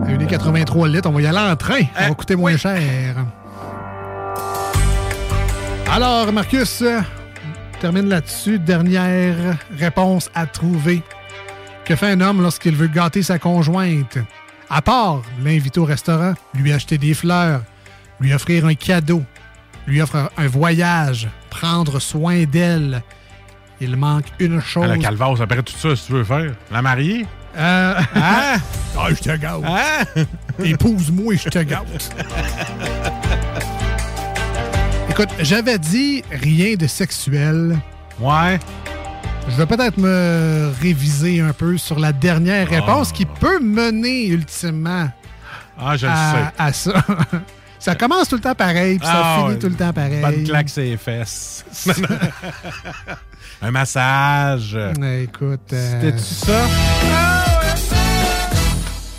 1,83 0.08 0.88
litres, 0.92 1.10
on 1.10 1.14
va 1.14 1.22
y 1.22 1.28
aller 1.28 1.38
en 1.38 1.56
train. 1.56 1.82
Ça 1.98 2.10
va 2.10 2.16
coûter 2.16 2.36
moins 2.36 2.58
cher. 2.58 3.16
Alors, 5.96 6.30
Marcus, 6.34 6.84
on 6.84 7.80
termine 7.80 8.10
là-dessus. 8.10 8.60
Dernière 8.60 9.58
réponse 9.80 10.30
à 10.36 10.46
trouver. 10.46 11.02
Que 11.86 11.96
fait 11.96 12.12
un 12.12 12.20
homme 12.20 12.42
lorsqu'il 12.42 12.76
veut 12.76 12.88
gâter 12.88 13.24
sa 13.24 13.40
conjointe? 13.40 14.18
À 14.70 14.82
part 14.82 15.22
l'inviter 15.42 15.80
au 15.80 15.86
restaurant, 15.86 16.34
lui 16.54 16.74
acheter 16.74 16.98
des 16.98 17.14
fleurs, 17.14 17.62
lui 18.20 18.34
offrir 18.34 18.66
un 18.66 18.74
cadeau, 18.74 19.24
lui 19.88 20.02
offrir 20.02 20.28
un 20.36 20.48
voyage, 20.48 21.30
prendre 21.50 22.02
soin 22.02 22.44
d'elle. 22.44 23.02
Il 23.80 23.96
manque 23.96 24.26
une 24.40 24.60
chose. 24.60 24.84
À 24.84 24.88
la 24.88 24.98
calvaire, 24.98 25.42
après 25.42 25.64
tout 25.64 25.78
ça, 25.78 25.96
si 25.96 26.08
tu 26.08 26.12
veux 26.12 26.26
faire. 26.26 26.52
La 26.74 26.82
marier? 26.82 27.26
Euh, 27.56 28.02
Hein? 28.16 28.58
Ah, 29.00 29.08
je 29.12 29.16
te 29.16 29.38
gâte. 29.38 29.62
Hein? 29.64 30.24
Épouse-moi, 30.62 31.36
je 31.38 31.48
te 31.48 31.60
gâte. 31.60 32.14
Écoute, 35.18 35.30
j'avais 35.40 35.80
dit 35.80 36.24
rien 36.30 36.76
de 36.76 36.88
sexuel. 36.88 37.78
Ouais. 38.20 38.60
Je 39.48 39.56
vais 39.56 39.66
peut-être 39.66 39.98
me 39.98 40.74
réviser 40.82 41.40
un 41.40 41.54
peu 41.54 41.78
sur 41.78 42.00
la 42.00 42.12
dernière 42.12 42.68
réponse 42.68 43.14
qui 43.14 43.26
peut 43.26 43.62
mener 43.62 44.26
ultimement 44.28 45.08
Ah, 45.80 45.96
je 45.96 46.06
le 46.06 46.12
à, 46.12 46.34
sais. 46.34 46.54
à 46.58 46.74
ça. 46.74 47.06
ça 47.80 47.96
commence 47.96 48.28
tout 48.28 48.36
le 48.36 48.42
temps 48.42 48.56
pareil, 48.56 48.98
puis 48.98 49.08
ça 49.08 49.14
Ah, 49.24 49.44
finit 49.48 49.58
tout 49.58 49.70
le 49.70 49.76
temps 49.76 49.94
pareil. 49.94 50.22
Bonne 50.22 50.44
claque 50.44 50.68
ses 50.68 50.98
fesses. 50.98 51.64
un 53.62 53.72
massage. 53.72 54.78
Écoute, 55.22 55.72
euh, 55.72 56.02
C'était-tu 56.02 56.24
ça? 56.24 56.66
Ah 57.16 57.46
ouais! 57.62 57.96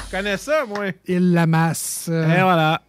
Je 0.05 0.17
connais 0.17 0.37
ça, 0.37 0.65
moi. 0.69 0.87
il 1.07 1.33
la 1.33 1.47
masse. 1.47 2.09
Et 2.09 2.43
voilà. 2.43 2.83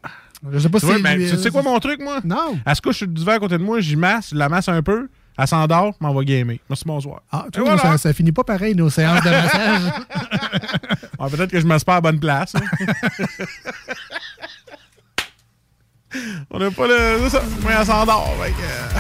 Je 0.52 0.60
sais 0.60 0.70
pas 0.70 0.80
Tu, 0.80 0.86
si 0.86 0.94
l'huile. 1.02 1.30
tu 1.32 1.38
sais 1.38 1.50
quoi 1.50 1.64
mon 1.64 1.80
truc, 1.80 2.00
moi? 2.02 2.20
Non. 2.24 2.60
Elle 2.66 2.76
se 2.76 2.82
couche 2.82 2.98
sur 2.98 3.08
le 3.08 3.14
divan 3.14 3.34
à 3.34 3.40
côté 3.40 3.58
de 3.58 3.64
moi, 3.64 3.80
j'y 3.80 3.96
masse, 3.96 4.30
je 4.32 4.36
la 4.36 4.48
masse 4.50 4.70
un 4.70 4.82
peu, 4.84 5.10
elle 5.38 5.48
s'endort, 5.48 5.94
je 6.00 6.06
m'en 6.06 6.14
vais 6.14 6.26
gamer. 6.26 6.58
Merci, 6.70 6.84
bonsoir. 6.86 7.22
Ah, 7.32 7.46
tu 7.52 7.60
vois, 7.62 7.76
voilà. 7.76 7.94
ça, 7.94 8.10
ça 8.10 8.14
finit 8.14 8.32
pas 8.32 8.44
pareil, 8.44 8.76
nos 8.76 8.90
séances 8.90 9.24
de 9.24 9.30
massage. 9.30 9.82
Ah, 11.20 11.28
Peut-être 11.32 11.50
que 11.50 11.58
je 11.60 11.64
me 11.64 11.70
masse 11.70 11.84
pas 11.84 11.94
à 11.94 11.96
la 11.96 12.02
bonne 12.02 12.20
place. 12.20 12.54
hein. 12.56 12.62
On 16.52 16.60
n'a 16.60 16.70
pas 16.72 16.86
le. 16.88 17.28
Ça. 17.30 17.42
Moi, 17.62 17.72
elle 17.80 17.86
s'endort. 17.86 18.34
Fait 18.42 18.52
que. 18.52 18.56
euh, 18.62 19.00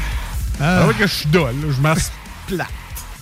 Ah. 0.60 0.80
c'est 0.80 0.86
vrai 0.86 0.94
que 0.96 1.08
je 1.08 1.14
suis 1.14 1.28
dole. 1.30 1.56
là. 1.62 1.68
Je 1.76 1.82
masse 1.82 2.12
plat. 2.48 2.68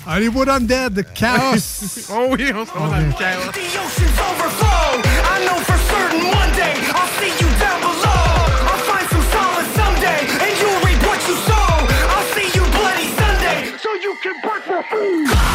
Hollywood 0.08 0.48
Undead, 0.50 1.06
Chaos. 1.14 1.84
oh 2.12 2.28
oui, 2.32 2.52
on 2.56 2.66
se 2.66 2.72
rend 2.72 2.88
dans 2.88 2.98
le 2.98 3.12
chaos. 3.18 3.52
You 14.06 14.16
can 14.22 14.40
break 14.42 14.62
for 14.62 14.84
food. 14.84 15.55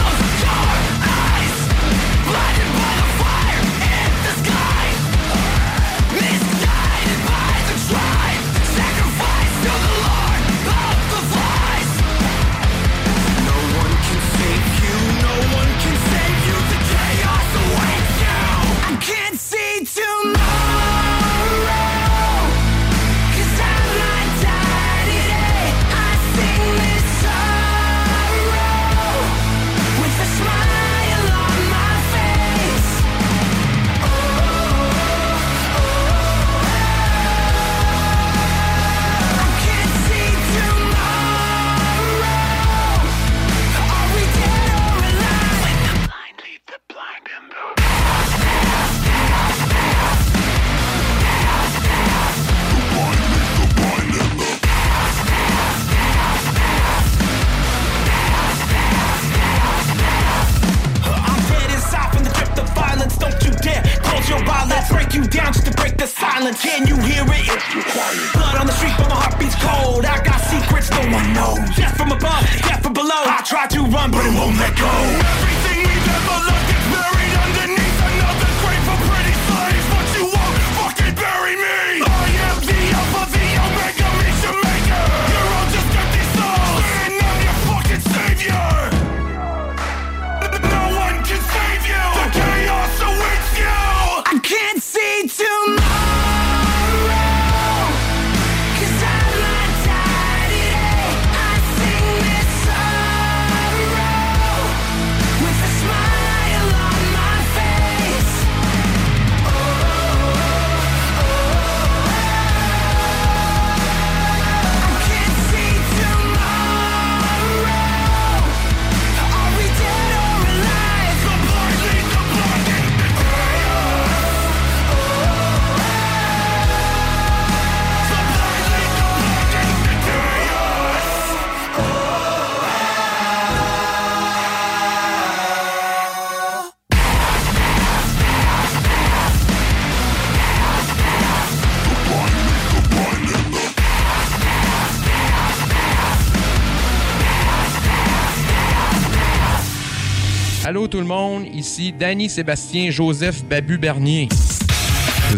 Tout 150.90 150.98
le 150.98 151.04
monde, 151.04 151.44
ici 151.54 151.92
Danny 151.92 152.28
Sébastien 152.28 152.90
Joseph 152.90 153.44
Babu 153.44 153.78
Bernier. 153.78 154.28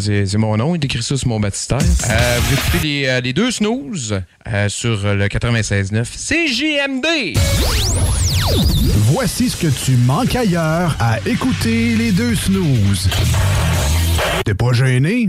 C'est 0.01 0.39
mon 0.39 0.57
nom, 0.57 0.75
il 0.75 0.83
écrit 0.83 1.03
ça 1.03 1.19
sur 1.19 1.29
mon 1.29 1.39
baptistère. 1.39 1.79
Euh, 1.79 2.39
vous 2.41 2.55
écoutez 2.55 2.79
les, 2.83 3.07
euh, 3.07 3.21
les 3.21 3.35
deux 3.35 3.51
snooze 3.51 4.23
euh, 4.49 4.69
sur 4.71 5.15
le 5.15 5.27
96.9 5.27 6.07
CJMD. 6.07 7.37
Voici 9.13 9.51
ce 9.51 9.57
que 9.59 9.67
tu 9.67 9.93
manques 9.99 10.35
ailleurs 10.35 10.97
à 10.99 11.19
écouter 11.27 11.97
les 11.97 12.13
deux 12.13 12.35
snooze. 12.35 13.11
T'es 14.47 14.55
pas 14.55 14.73
gêné? 14.73 15.29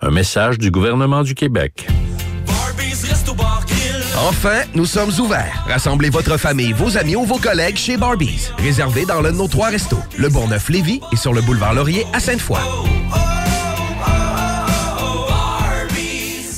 Un 0.00 0.10
message 0.10 0.58
du 0.58 0.70
gouvernement 0.70 1.24
du 1.24 1.34
Québec. 1.34 1.88
Enfin, 4.28 4.62
nous 4.74 4.84
sommes 4.84 5.10
ouverts. 5.18 5.64
Rassemblez 5.68 6.08
votre 6.10 6.36
famille, 6.36 6.72
vos 6.72 6.96
amis 6.96 7.16
ou 7.16 7.24
vos 7.24 7.38
collègues 7.38 7.76
chez 7.76 7.96
Barbies. 7.96 8.48
Réservé 8.58 9.04
dans 9.06 9.20
l'un 9.20 9.32
de 9.32 9.36
nos 9.36 9.48
trois 9.48 9.68
restos, 9.70 9.98
le 10.16 10.28
Bourgneuf-Lévis 10.28 11.00
et 11.12 11.16
sur 11.16 11.32
le 11.32 11.40
boulevard 11.40 11.74
Laurier 11.74 12.06
à 12.12 12.20
Sainte-Foy. 12.20 12.60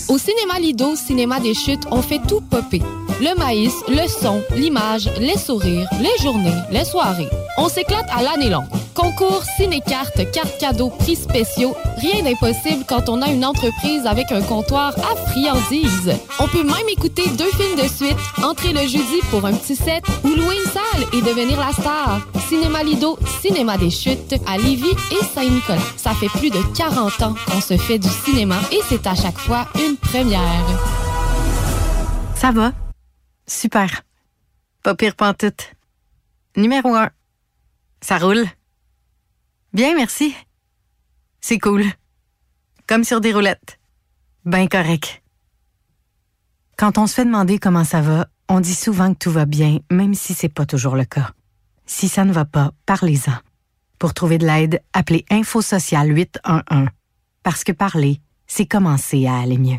Au 0.09 0.19
cinéma 0.19 0.59
Lido, 0.61 0.95
cinéma 0.97 1.41
des 1.41 1.55
chutes, 1.55 1.87
on 1.91 2.03
fait 2.03 2.21
tout 2.29 2.43
popper. 2.43 2.83
Le 3.21 3.39
maïs, 3.39 3.73
le 3.89 4.07
son, 4.07 4.43
l'image, 4.55 5.09
les 5.19 5.39
sourires, 5.39 5.89
les 5.99 6.23
journées, 6.23 6.57
les 6.71 6.85
soirées. 6.85 7.29
On 7.57 7.69
s'éclate 7.69 8.09
à 8.11 8.23
l'année 8.23 8.51
longue. 8.51 8.69
Concours, 8.95 9.43
ciné-cartes, 9.57 10.31
cartes 10.33 10.59
cadeaux, 10.59 10.91
prix 10.91 11.17
spéciaux, 11.17 11.75
rien 11.99 12.23
d'impossible 12.23 12.85
quand 12.87 13.09
on 13.09 13.23
a 13.23 13.29
une 13.29 13.45
entreprise 13.45 14.05
avec 14.05 14.31
un 14.33 14.43
comptoir 14.43 14.93
à 14.99 15.17
friandises. 15.31 16.13
On 16.39 16.49
peut 16.49 16.65
même 16.65 16.89
écouter 16.89 17.29
deux 17.31 17.51
films 17.53 17.77
de 17.77 17.89
suite, 17.89 18.17
entrer 18.43 18.73
le 18.73 18.81
jeudi 18.81 19.21
pour 19.31 19.45
un 19.45 19.55
petit 19.55 19.77
set 19.77 20.05
ou 20.25 20.29
louer 20.29 20.57
une 20.57 20.71
salle 20.71 21.07
et 21.13 21.23
devenir 21.23 21.59
la 21.59 21.73
star. 21.73 22.21
Cinéma 22.49 22.83
Lido, 22.83 23.19
cinéma 23.41 23.79
des 23.79 23.91
chutes 23.91 24.35
à 24.47 24.59
Lévis 24.59 24.97
et 25.13 25.25
Saint-Nicolas. 25.25 25.79
Ça 25.97 26.13
fait 26.15 26.29
plus 26.29 26.51
de 26.51 26.61
40 26.77 27.23
ans 27.23 27.35
qu'on 27.47 27.61
se 27.61 27.77
fait 27.77 27.99
du 27.99 28.09
cinéma 28.09 28.57
et 28.73 28.81
c'est 28.89 29.07
à 29.07 29.15
chaque 29.15 29.39
fois 29.39 29.69
une 29.77 29.97
première. 29.97 30.67
Ça 32.35 32.51
va? 32.51 32.73
Super. 33.47 34.03
Pas 34.83 34.95
pire 34.95 35.15
pantoute. 35.15 35.73
Numéro 36.57 36.95
un. 36.95 37.11
Ça 38.01 38.19
roule? 38.19 38.47
Bien, 39.73 39.95
merci. 39.95 40.35
C'est 41.41 41.59
cool. 41.59 41.85
Comme 42.89 43.05
sur 43.05 43.21
des 43.21 43.33
roulettes. 43.33 43.79
Ben 44.45 44.69
correct. 44.69 45.23
Quand 46.77 46.99
on 46.99 47.07
se 47.07 47.15
fait 47.15 47.25
demander 47.25 47.59
comment 47.59 47.85
ça 47.85 48.01
va, 48.01 48.27
on 48.49 48.59
dit 48.61 48.75
souvent 48.75 49.13
que 49.13 49.19
tout 49.19 49.31
va 49.31 49.45
bien, 49.45 49.79
même 49.91 50.15
si 50.15 50.35
c'est 50.35 50.49
pas 50.49 50.67
toujours 50.67 50.97
le 50.97 51.05
cas. 51.05 51.31
Si 51.87 52.09
ça 52.09 52.25
ne 52.25 52.33
va 52.33 52.45
pas, 52.45 52.73
parlez-en. 52.85 53.37
Pour 53.99 54.13
trouver 54.13 54.39
de 54.39 54.47
l'aide, 54.47 54.83
appelez 54.93 55.25
Info 55.31 55.63
Social 55.63 56.09
811. 56.09 56.89
Parce 57.43 57.63
que 57.63 57.73
parler, 57.73 58.21
c'est 58.47 58.67
commencer 58.67 59.27
à 59.27 59.39
aller 59.39 59.59
mieux. 59.59 59.79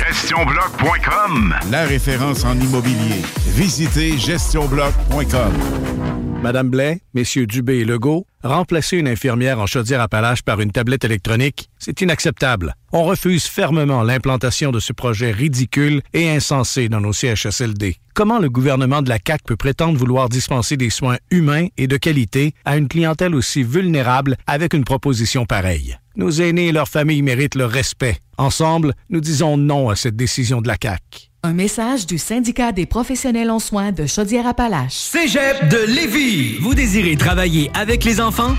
GestionBloc.com 0.07 1.55
la 1.69 1.85
référence 1.85 2.43
en 2.43 2.59
immobilier. 2.59 3.21
Visitez 3.55 4.17
gestionbloc.com. 4.17 6.30
Madame 6.41 6.71
Blais, 6.71 7.01
messieurs 7.13 7.45
Dubé 7.45 7.77
et 7.77 7.85
Legault, 7.85 8.25
remplacer 8.43 8.97
une 8.97 9.07
infirmière 9.07 9.59
en 9.59 9.67
chaudière-appalaches 9.67 10.41
par 10.41 10.59
une 10.59 10.71
tablette 10.71 11.05
électronique, 11.05 11.69
c'est 11.77 12.01
inacceptable. 12.01 12.75
On 12.91 13.03
refuse 13.03 13.45
fermement 13.45 14.01
l'implantation 14.01 14.71
de 14.71 14.79
ce 14.79 14.91
projet 14.91 15.29
ridicule 15.29 16.01
et 16.13 16.31
insensé 16.31 16.89
dans 16.89 16.99
nos 16.99 17.13
CHSLD. 17.13 17.97
Comment 18.15 18.39
le 18.39 18.49
gouvernement 18.49 19.03
de 19.03 19.09
la 19.09 19.19
CAQ 19.25 19.43
peut 19.45 19.55
prétendre 19.55 19.99
vouloir 19.99 20.29
dispenser 20.29 20.77
des 20.77 20.89
soins 20.89 21.17
humains 21.29 21.67
et 21.77 21.85
de 21.87 21.97
qualité 21.97 22.55
à 22.65 22.75
une 22.75 22.87
clientèle 22.87 23.35
aussi 23.35 23.61
vulnérable 23.61 24.35
avec 24.47 24.73
une 24.73 24.83
proposition 24.83 25.45
pareille? 25.45 25.95
Nos 26.15 26.31
aînés 26.31 26.69
et 26.69 26.71
leurs 26.71 26.89
familles 26.89 27.21
méritent 27.21 27.55
le 27.55 27.65
respect. 27.65 28.17
Ensemble, 28.39 28.95
nous 29.11 29.21
disons 29.21 29.57
non 29.57 29.89
à 29.89 29.95
cette 29.95 30.15
décision 30.15 30.59
de 30.59 30.67
la 30.67 30.77
CAQ. 30.81 31.30
Un 31.43 31.53
message 31.53 32.05
du 32.05 32.19
syndicat 32.19 32.71
des 32.71 32.85
professionnels 32.85 33.49
en 33.49 33.57
soins 33.57 33.91
de 33.91 34.05
Chaudière-Appalaches. 34.05 34.93
Cégep 34.93 35.69
de 35.69 35.77
Lévis. 35.87 36.59
Vous 36.59 36.75
désirez 36.75 37.15
travailler 37.15 37.71
avec 37.73 38.03
les 38.03 38.21
enfants? 38.21 38.55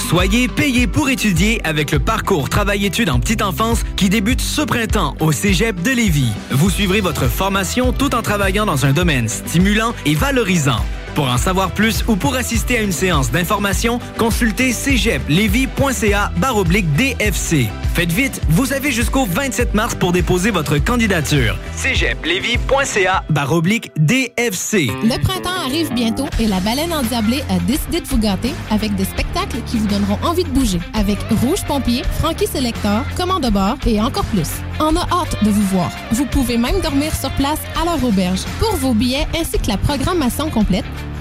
Soyez 0.00 0.48
payé 0.48 0.88
pour 0.88 1.08
étudier 1.08 1.60
avec 1.64 1.92
le 1.92 2.00
parcours 2.00 2.48
Travail-études 2.48 3.10
en 3.10 3.20
petite 3.20 3.42
enfance 3.42 3.84
qui 3.94 4.08
débute 4.08 4.40
ce 4.40 4.62
printemps 4.62 5.14
au 5.20 5.30
Cégep 5.30 5.80
de 5.82 5.92
Lévis. 5.92 6.32
Vous 6.50 6.68
suivrez 6.68 7.00
votre 7.00 7.28
formation 7.28 7.92
tout 7.92 8.16
en 8.16 8.22
travaillant 8.22 8.66
dans 8.66 8.86
un 8.86 8.92
domaine 8.92 9.28
stimulant 9.28 9.94
et 10.04 10.16
valorisant. 10.16 10.84
Pour 11.14 11.28
en 11.28 11.38
savoir 11.38 11.70
plus 11.70 12.04
ou 12.08 12.16
pour 12.16 12.34
assister 12.34 12.78
à 12.78 12.82
une 12.82 12.92
séance 12.92 13.30
d'information, 13.30 14.00
consultez 14.18 14.72
cégeplevy.ca 14.72 16.32
baroblique 16.36 16.92
DFC. 16.94 17.68
Faites 17.94 18.10
vite, 18.10 18.40
vous 18.48 18.72
avez 18.72 18.90
jusqu'au 18.90 19.24
27 19.24 19.72
mars 19.74 19.94
pour 19.94 20.10
déposer 20.10 20.50
votre 20.50 20.78
candidature. 20.78 21.56
cégeplevy.ca 21.76 23.22
baroblique 23.30 23.92
DFC. 23.96 24.88
Le 25.04 25.22
printemps 25.22 25.60
arrive 25.64 25.92
bientôt 25.94 26.26
et 26.40 26.48
la 26.48 26.58
baleine 26.58 26.92
endiablée 26.92 27.44
a 27.48 27.60
décidé 27.60 28.00
de 28.00 28.06
vous 28.08 28.18
gâter 28.18 28.52
avec 28.72 28.96
des 28.96 29.04
spectacles 29.04 29.58
qui 29.66 29.78
vous 29.78 29.86
donneront 29.86 30.18
envie 30.24 30.42
de 30.42 30.48
bouger. 30.48 30.80
Avec 30.94 31.18
Rouge 31.40 31.64
Pompier, 31.68 32.02
Frankie 32.18 32.48
Selector, 32.48 33.04
Commande 33.16 33.44
de 33.44 33.50
bord 33.50 33.76
et 33.86 34.00
encore 34.00 34.24
plus. 34.24 34.50
On 34.80 34.96
a 34.96 35.02
hâte 35.12 35.44
de 35.44 35.50
vous 35.50 35.62
voir. 35.68 35.90
Vous 36.10 36.26
pouvez 36.26 36.58
même 36.58 36.80
dormir 36.80 37.14
sur 37.14 37.30
place 37.32 37.60
à 37.80 37.84
leur 37.84 38.02
auberge. 38.02 38.40
Pour 38.58 38.74
vos 38.74 38.92
billets 38.92 39.28
ainsi 39.38 39.56
que 39.60 39.68
la 39.68 39.76
programmation 39.76 40.50
complète, 40.50 40.84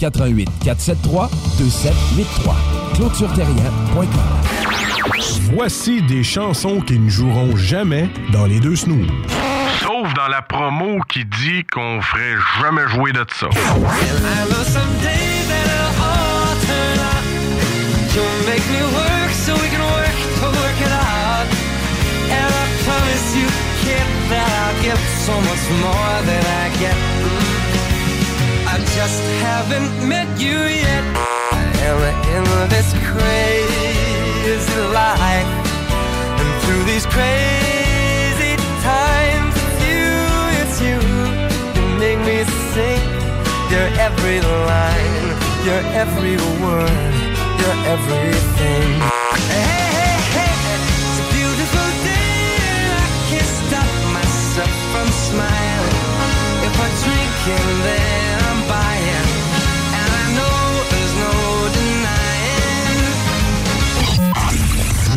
88 0.00 0.48
473 0.64 1.30
2783. 1.58 2.56
ClôtureTerrien.com. 2.94 4.06
Voici 5.52 6.02
des 6.02 6.22
chansons 6.22 6.80
qui 6.80 6.98
ne 6.98 7.08
joueront 7.08 7.56
jamais 7.56 8.08
dans 8.32 8.46
les 8.46 8.60
deux 8.60 8.76
snooze. 8.76 9.06
Sauf 9.80 10.12
dans 10.14 10.28
la 10.28 10.42
promo 10.42 10.98
qui 11.08 11.24
dit 11.24 11.64
qu'on 11.72 12.00
ferait 12.00 12.36
jamais 12.60 12.88
jouer 12.88 13.12
de 13.12 13.24
ça. 13.38 13.48
You'll 18.12 18.44
make 18.44 18.66
me 18.72 18.82
work 18.82 19.30
so 19.32 19.54
we 19.54 19.68
can 19.70 19.80
work 19.80 20.16
to 20.40 20.46
work 20.46 20.80
it 20.80 20.90
out. 20.90 21.46
And 22.28 22.50
I 22.50 22.64
promise 22.84 23.36
you, 23.36 23.46
kid, 23.84 24.06
that 24.30 24.50
I'll 24.50 24.82
give 24.82 24.98
so 25.24 25.34
much 25.46 25.64
more 25.80 26.22
than 26.26 26.42
I 26.44 26.68
get. 26.80 27.39
Just 28.94 29.22
haven't 29.46 30.08
met 30.08 30.28
you 30.38 30.58
yet. 30.86 31.04
I 31.54 31.64
am 31.88 32.00
in 32.36 32.44
this 32.68 32.88
crazy 33.10 34.80
life. 34.92 35.50
And 36.40 36.50
through 36.62 36.84
these 36.84 37.06
crazy 37.06 38.54
times, 38.82 39.54
it's 39.64 39.80
you, 39.88 40.10
it's 40.60 40.76
you. 40.86 40.98
You 41.74 41.84
make 41.98 42.20
me 42.28 42.44
sing 42.72 43.02
your 43.72 43.88
every 44.06 44.40
line, 44.40 45.26
your 45.66 45.82
every 46.02 46.36
word 46.62 47.30
you're 47.60 47.80
everything. 47.94 48.88
Hey, 49.52 49.84
hey, 49.98 50.16
hey, 50.34 50.54
it's 51.06 51.18
a 51.20 51.26
beautiful 51.36 51.88
day 52.08 52.40
I 52.96 53.10
can't 53.28 53.52
stop 53.60 53.90
myself 54.16 54.72
from 54.92 55.08
smiling. 55.28 55.98
If 56.66 56.74
I 56.86 56.88
drink 57.04 57.36
and 57.56 57.84
then 57.84 58.09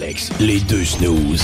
Alex, 0.00 0.30
les 0.38 0.60
deux 0.60 0.84
snooze. 0.84 1.42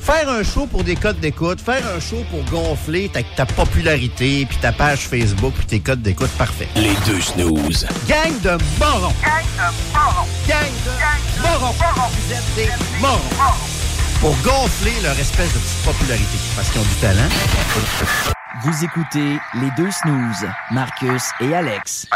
Faire 0.00 0.28
un 0.28 0.42
show 0.42 0.66
pour 0.66 0.82
des 0.82 0.96
codes 0.96 1.20
d'écoute, 1.20 1.60
faire 1.60 1.84
un 1.86 2.00
show 2.00 2.24
pour 2.30 2.42
gonfler 2.50 3.08
ta, 3.08 3.22
ta 3.22 3.46
popularité, 3.46 4.44
puis 4.48 4.58
ta 4.58 4.72
page 4.72 5.06
Facebook, 5.06 5.54
puis 5.56 5.66
tes 5.66 5.78
codes 5.78 6.02
d'écoute, 6.02 6.30
parfait. 6.36 6.66
Les 6.74 6.94
deux 7.06 7.20
snooze. 7.20 7.86
Gang 8.08 8.32
de 8.42 8.58
morons! 8.80 9.14
Gang 9.22 9.46
de 9.56 9.94
morons! 9.94 10.26
Gang 10.48 10.74
de 10.84 11.42
morons! 11.42 11.74
Vous 12.10 12.32
êtes 12.32 12.54
des 12.56 13.00
morons! 13.00 13.54
Pour 14.20 14.36
gonfler 14.42 15.00
leur 15.04 15.16
espèce 15.20 15.52
de 15.54 15.60
petite 15.60 15.84
popularité, 15.84 16.38
parce 16.56 16.68
qu'ils 16.70 16.80
ont 16.80 16.84
du 16.84 16.94
talent. 16.96 17.28
Vous 18.64 18.84
écoutez 18.84 19.38
les 19.54 19.70
deux 19.76 19.90
snooze, 19.92 20.48
Marcus 20.72 21.22
et 21.40 21.54
Alex. 21.54 22.08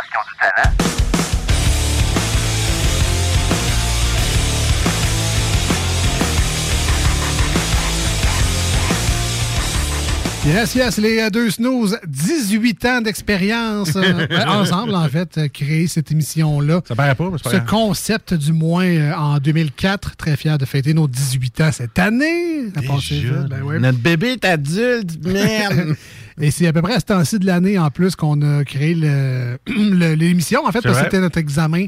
Yes, 10.44 10.74
yes, 10.74 10.98
les 10.98 11.20
euh, 11.20 11.31
deux 11.31 11.51
snooze, 11.51 11.97
18 12.05 12.85
ans 12.86 13.01
d'expérience 13.01 13.94
euh, 13.94 14.02
euh, 14.31 14.44
ensemble, 14.48 14.93
en 14.97 15.09
fait, 15.09 15.39
euh, 15.39 15.47
créer 15.48 15.86
cette 15.86 16.10
émission-là. 16.10 16.81
Ça 16.86 16.97
paraît 16.97 17.14
pas, 17.14 17.31
mais 17.31 17.36
c'est 17.39 17.44
pas 17.44 17.64
Ce 17.64 17.70
concept, 17.70 18.35
du 18.35 18.52
moins, 18.52 18.85
euh, 18.85 19.14
en 19.14 19.39
2004. 19.39 20.16
Très 20.16 20.36
fier 20.36 20.59
de 20.59 20.64
fêter 20.64 20.94
nos 20.94 21.06
18 21.06 21.60
ans 21.60 21.70
cette 21.70 21.97
année. 21.97 22.64
Ça 22.74 22.81
a 22.81 22.82
passé 22.82 23.23
ben 23.48 23.62
ouais. 23.62 23.78
Notre 23.78 23.98
bébé 23.98 24.32
est 24.32 24.44
adulte, 24.44 25.24
merde! 25.24 25.94
Et 26.40 26.51
c'est 26.51 26.66
à 26.66 26.73
peu 26.73 26.82
près 26.82 26.94
à 26.94 27.01
ce 27.01 27.05
temps-ci 27.05 27.39
de 27.39 27.47
l'année, 27.47 27.78
en 27.78 27.90
plus, 27.90 28.16
qu'on 28.16 28.40
a 28.43 28.64
créé 28.64 28.94
le- 28.97 29.59
le- 29.69 30.14
l'émission. 30.14 30.66
En 30.66 30.73
fait, 30.73 30.81
parce 30.81 30.98
que 30.98 31.05
c'était 31.05 31.20
notre 31.20 31.39
examen 31.39 31.86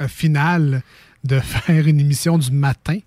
euh, 0.00 0.06
final 0.06 0.82
de 1.24 1.40
faire 1.40 1.84
une 1.88 1.98
émission 1.98 2.38
du 2.38 2.52
matin. 2.52 2.98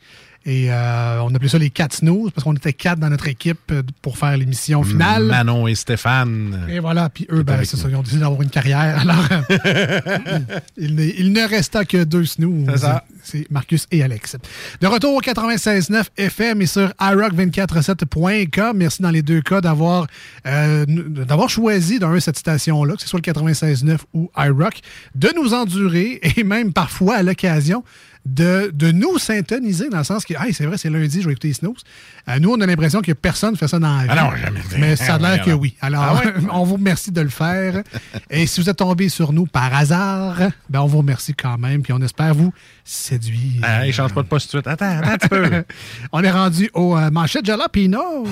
Et 0.49 0.71
euh, 0.71 1.21
on 1.21 1.35
appelait 1.35 1.47
ça 1.47 1.59
les 1.59 1.69
quatre 1.69 1.93
snooze 1.93 2.31
parce 2.31 2.43
qu'on 2.43 2.55
était 2.55 2.73
quatre 2.73 2.97
dans 2.97 3.09
notre 3.09 3.27
équipe 3.27 3.59
euh, 3.71 3.83
pour 4.01 4.17
faire 4.17 4.35
l'émission 4.35 4.81
finale. 4.83 5.25
Manon 5.25 5.67
et 5.67 5.75
Stéphane. 5.75 6.65
Et 6.67 6.79
voilà, 6.79 7.09
puis 7.09 7.27
eux, 7.31 7.43
ben, 7.43 7.59
c'est 7.63 7.77
ça, 7.77 7.87
ils 7.87 7.95
ont 7.95 8.01
décidé 8.01 8.21
d'avoir 8.21 8.41
une 8.41 8.49
carrière. 8.49 8.99
Alors, 9.01 9.23
euh, 9.51 10.39
il, 10.77 10.95
ne- 10.95 11.03
il 11.03 11.33
ne 11.33 11.47
resta 11.47 11.85
que 11.85 12.03
deux 12.03 12.25
snooze. 12.25 12.65
C'est 12.71 12.77
ça. 12.79 13.03
C'est 13.21 13.45
Marcus 13.51 13.85
et 13.91 14.01
Alex. 14.01 14.37
De 14.81 14.87
retour 14.87 15.13
au 15.13 15.21
96.9 15.21 16.05
FM 16.17 16.61
et 16.63 16.65
sur 16.65 16.89
iRock247.com. 16.99 18.75
Merci 18.77 19.01
dans 19.03 19.11
les 19.11 19.21
deux 19.21 19.41
cas 19.41 19.61
d'avoir 19.61 20.07
euh, 20.47 20.85
d'avoir 20.87 21.49
choisi 21.49 21.99
d'un 21.99 22.19
cette 22.19 22.37
station-là, 22.39 22.95
que 22.95 23.01
ce 23.01 23.07
soit 23.07 23.19
le 23.23 23.31
96.9 23.31 23.97
ou 24.13 24.31
iRock, 24.37 24.79
de 25.15 25.29
nous 25.35 25.53
endurer 25.53 26.19
et 26.37 26.43
même 26.43 26.73
parfois 26.73 27.17
à 27.17 27.23
l'occasion 27.23 27.83
de, 28.25 28.69
de 28.73 28.91
nous 28.91 29.17
syntoniser 29.17 29.89
dans 29.89 29.99
le 29.99 30.03
sens 30.03 30.25
que, 30.25 30.33
hey, 30.33 30.53
c'est 30.53 30.65
vrai, 30.65 30.77
c'est 30.77 30.89
lundi, 30.89 31.21
je 31.21 31.25
vais 31.25 31.31
écouter 31.31 31.47
les 31.49 31.53
snooze. 31.53 31.81
Euh, 32.27 32.37
nous, 32.39 32.51
on 32.51 32.61
a 32.61 32.65
l'impression 32.65 33.01
que 33.01 33.11
personne 33.13 33.51
ne 33.53 33.57
fait 33.57 33.67
ça 33.67 33.79
dans 33.79 33.95
la 33.97 34.03
vie. 34.03 34.09
Ah 34.11 34.23
non, 34.23 34.35
jamais. 34.35 34.59
Mais 34.77 34.95
ça 34.95 35.15
a 35.15 35.17
l'air 35.17 35.43
que 35.43 35.51
oui. 35.51 35.75
Alors, 35.81 36.03
Ah 36.03 36.13
ouais? 36.15 36.33
on 36.51 36.63
vous 36.63 36.75
remercie 36.75 37.11
de 37.11 37.21
le 37.21 37.29
faire. 37.29 37.81
Et 38.29 38.45
si 38.45 38.61
vous 38.61 38.69
êtes 38.69 38.77
tombé 38.77 39.09
sur 39.09 39.33
nous 39.33 39.45
par 39.45 39.73
hasard, 39.73 40.37
ben 40.69 40.81
on 40.81 40.85
vous 40.87 40.99
remercie 40.99 41.33
quand 41.33 41.57
même. 41.57 41.81
Puis 41.81 41.93
on 41.93 42.01
espère 42.01 42.33
vous 42.35 42.53
séduire. 42.83 43.61
Ah, 43.63 43.87
il 43.87 43.93
change 43.93 44.13
pas 44.13 44.21
de 44.21 44.27
poste 44.27 44.51
tout 44.51 44.57
de 44.57 44.61
suite. 44.63 44.67
Attends, 44.67 44.99
attends 44.99 45.11
un 45.13 45.17
petit 45.17 45.29
peu. 45.29 45.63
on 46.11 46.23
est 46.23 46.31
rendu 46.31 46.69
au 46.73 46.97
euh, 46.97 47.09
manchette 47.09 47.45
Jalapino. 47.45 48.25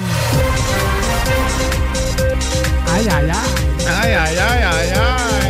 Aïe, 2.93 3.07
aïe, 3.09 3.09
aïe. 3.09 3.31
Aïe, 3.87 4.13
aïe, 4.13 4.37
aïe, 4.37 4.63
aïe, 4.63 4.91
aïe. 4.91 5.46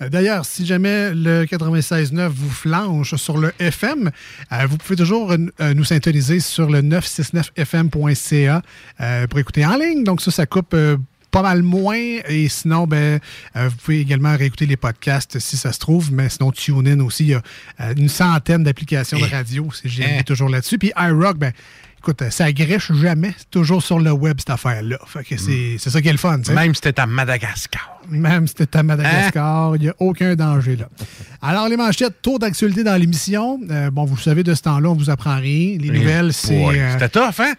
D'ailleurs, 0.00 0.44
si 0.44 0.66
jamais 0.66 1.12
le 1.14 1.44
96.9 1.44 2.28
vous 2.28 2.50
flanche 2.50 3.14
sur 3.14 3.38
le 3.38 3.52
FM, 3.60 4.10
euh, 4.52 4.66
vous 4.68 4.76
pouvez 4.76 4.96
toujours 4.96 5.30
euh, 5.32 5.36
euh, 5.60 5.72
nous 5.72 5.84
syntoniser 5.84 6.40
sur 6.40 6.68
le 6.68 6.82
969fm.ca 6.82 8.62
euh, 9.00 9.26
pour 9.26 9.38
écouter 9.38 9.64
en 9.64 9.76
ligne. 9.76 10.04
Donc 10.04 10.20
ça, 10.20 10.30
ça 10.30 10.46
coupe 10.46 10.74
euh, 10.74 10.96
pas 11.30 11.42
mal 11.42 11.62
moins. 11.62 11.96
Et 11.96 12.48
sinon, 12.48 12.86
ben, 12.86 13.20
euh, 13.56 13.68
vous 13.68 13.76
pouvez 13.76 14.00
également 14.00 14.36
réécouter 14.36 14.66
les 14.66 14.76
podcasts 14.76 15.38
si 15.38 15.56
ça 15.56 15.72
se 15.72 15.78
trouve. 15.78 16.12
Mais 16.12 16.28
sinon, 16.28 16.50
TuneIn 16.52 17.00
aussi, 17.00 17.24
il 17.24 17.30
y 17.30 17.34
a 17.34 17.42
euh, 17.80 17.94
une 17.96 18.08
centaine 18.08 18.64
d'applications 18.64 19.18
de 19.18 19.24
radio. 19.24 19.68
C'est 19.72 19.88
Eh. 20.20 20.22
toujours 20.24 20.48
là-dessus. 20.48 20.78
Puis 20.78 20.92
iRock, 20.96 21.38
ben, 21.38 21.52
écoute, 22.04 22.30
ça 22.30 22.52
griche 22.52 22.92
jamais. 22.92 23.34
C'est 23.36 23.50
toujours 23.50 23.82
sur 23.82 23.98
le 23.98 24.12
web, 24.12 24.36
cette 24.38 24.50
affaire-là. 24.50 24.98
Fait 25.06 25.24
que 25.24 25.36
c'est 25.36 25.76
c'est 25.78 25.90
ça 25.90 26.00
qui 26.02 26.08
est 26.08 26.12
le 26.12 26.18
fun. 26.18 26.38
Même 26.54 26.74
si 26.74 26.80
t'es 26.80 26.98
à 27.00 27.06
Madagascar. 27.06 28.00
Même 28.08 28.46
si 28.46 28.54
t'es 28.54 28.76
à 28.76 28.82
Madagascar, 28.82 29.76
il 29.76 29.82
n'y 29.82 29.88
a 29.88 29.94
aucun 29.98 30.34
danger 30.34 30.76
là. 30.76 30.88
Alors, 31.40 31.68
les 31.68 31.76
manchettes, 31.76 32.20
tour 32.22 32.38
d'actualité 32.38 32.84
dans 32.84 32.96
l'émission. 32.96 33.58
Euh, 33.70 33.90
bon, 33.90 34.04
vous 34.04 34.16
savez, 34.18 34.42
de 34.42 34.54
ce 34.54 34.62
temps-là, 34.62 34.90
on 34.90 34.94
vous 34.94 35.10
apprend 35.10 35.36
rien. 35.36 35.78
Les 35.78 35.90
nouvelles, 35.90 36.32
c'est. 36.32 36.64
Ouais. 36.64 36.78
euh, 36.80 36.92
C'était 36.92 37.08
tough, 37.08 37.40
hein? 37.40 37.54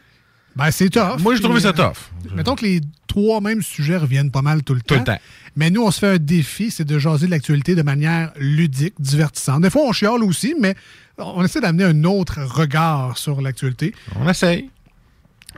Ben, 0.55 0.71
c'est 0.71 0.89
tough. 0.89 1.19
Moi, 1.19 1.35
j'ai 1.35 1.41
trouvé 1.41 1.59
ça 1.59 1.69
euh, 1.69 1.73
tough. 1.73 1.97
Mettons 2.33 2.55
que 2.55 2.63
les 2.65 2.81
trois 3.07 3.41
mêmes 3.41 3.61
sujets 3.61 3.97
reviennent 3.97 4.31
pas 4.31 4.41
mal 4.41 4.63
tout 4.63 4.73
le 4.73 4.81
temps. 4.81 4.95
Tout 4.95 4.99
le 4.99 5.05
temps. 5.05 5.19
Mais 5.55 5.69
nous, 5.69 5.83
on 5.83 5.91
se 5.91 5.99
fait 5.99 6.07
un 6.07 6.17
défi, 6.17 6.71
c'est 6.71 6.85
de 6.85 6.97
jaser 6.99 7.27
de 7.27 7.31
l'actualité 7.31 7.75
de 7.75 7.81
manière 7.81 8.31
ludique, 8.37 8.95
divertissante. 8.99 9.61
Des 9.61 9.69
fois, 9.69 9.83
on 9.83 9.91
chiale 9.91 10.23
aussi, 10.23 10.55
mais 10.59 10.75
on 11.17 11.43
essaie 11.43 11.61
d'amener 11.61 11.85
un 11.85 12.03
autre 12.03 12.41
regard 12.43 13.17
sur 13.17 13.41
l'actualité. 13.41 13.93
On 14.19 14.27
essaye. 14.29 14.69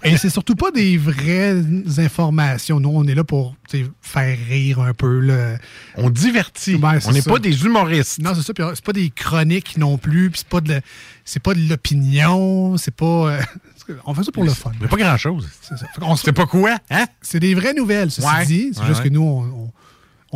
Et 0.04 0.18
c'est 0.18 0.30
surtout 0.30 0.56
pas 0.56 0.72
des 0.72 0.98
vraies 0.98 1.56
informations. 1.98 2.80
Nous, 2.80 2.90
on 2.94 3.04
est 3.06 3.16
là 3.16 3.24
pour 3.24 3.56
faire 4.02 4.38
rire 4.48 4.80
un 4.80 4.94
peu. 4.94 5.20
là. 5.20 5.58
On 5.96 6.10
divertit. 6.10 6.78
Ben, 6.78 7.00
On 7.08 7.12
n'est 7.12 7.22
pas 7.22 7.40
des 7.40 7.64
humoristes. 7.66 8.20
Non, 8.20 8.34
c'est 8.36 8.42
ça. 8.44 8.54
Puis 8.54 8.64
euh, 8.64 8.72
c'est 8.76 8.86
pas 8.86 8.94
des 8.94 9.10
chroniques 9.10 9.78
non 9.78 9.98
plus. 9.98 10.30
Puis 10.30 10.40
c'est 10.40 10.48
pas 10.50 10.62
de 10.62 10.70
la- 10.70 10.82
c'est 11.26 11.42
pas 11.42 11.54
de 11.54 11.62
l'opinion. 11.68 12.78
C'est 12.78 12.94
pas. 12.96 13.06
euh, 13.06 13.42
on 14.06 14.14
fait 14.14 14.24
ça 14.24 14.32
pour 14.32 14.44
le 14.44 14.52
fun. 14.52 14.72
Mais 14.80 14.88
pas 14.88 14.98
grand-chose. 14.98 15.48
C'est 15.62 15.78
ça. 15.78 15.88
Fait 15.88 16.00
qu'on 16.02 16.16
se- 16.16 16.24
C'est 16.26 16.34
pas 16.34 16.46
quoi, 16.46 16.78
hein? 16.90 17.06
C'est 17.22 17.40
des 17.40 17.54
vraies 17.56 17.74
nouvelles, 17.74 18.12
ceci 18.12 18.28
Ouais. 18.28 18.46
dit. 18.46 18.70
C'est 18.74 18.82
Ouais, 18.82 18.88
juste 18.88 19.00
ouais. 19.04 19.10
que 19.10 19.14
nous, 19.14 19.22
on, 19.22 19.42
on- 19.66 19.72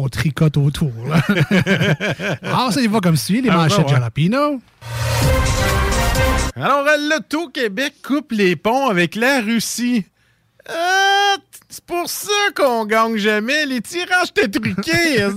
on 0.03 0.07
tricote 0.09 0.57
autour. 0.57 0.91
là. 1.07 1.21
Alors, 2.41 2.71
ça 2.73 2.81
y 2.81 2.87
va 2.87 2.99
comme 3.01 3.17
suit, 3.17 3.41
les 3.41 3.49
Ah, 3.49 3.57
manchettes. 3.57 3.89
Jalapino. 3.89 4.61
Alors, 6.55 6.85
euh, 6.87 6.97
l'Auto-Québec 7.09 7.93
coupe 8.03 8.31
les 8.31 8.55
ponts 8.55 8.87
avec 8.89 9.15
la 9.15 9.41
Russie. 9.41 10.05
Ah, 10.69 11.35
t- 11.37 11.59
c'est 11.69 11.83
pour 11.85 12.07
ça 12.09 12.31
qu'on 12.55 12.85
gagne 12.85 13.17
jamais. 13.17 13.65
Les 13.65 13.81
tirages 13.81 14.29
étaient 14.35 14.47
truqués. 14.59 15.23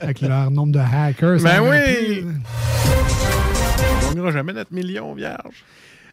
Avec 0.00 0.20
leur 0.20 0.50
nombre 0.50 0.72
de 0.72 0.78
hackers. 0.78 1.40
ben 1.42 1.60
oui. 1.60 2.24
On 4.04 4.08
gagnera 4.14 4.30
jamais 4.30 4.52
notre 4.52 4.72
million, 4.72 5.12
vierge. 5.14 5.64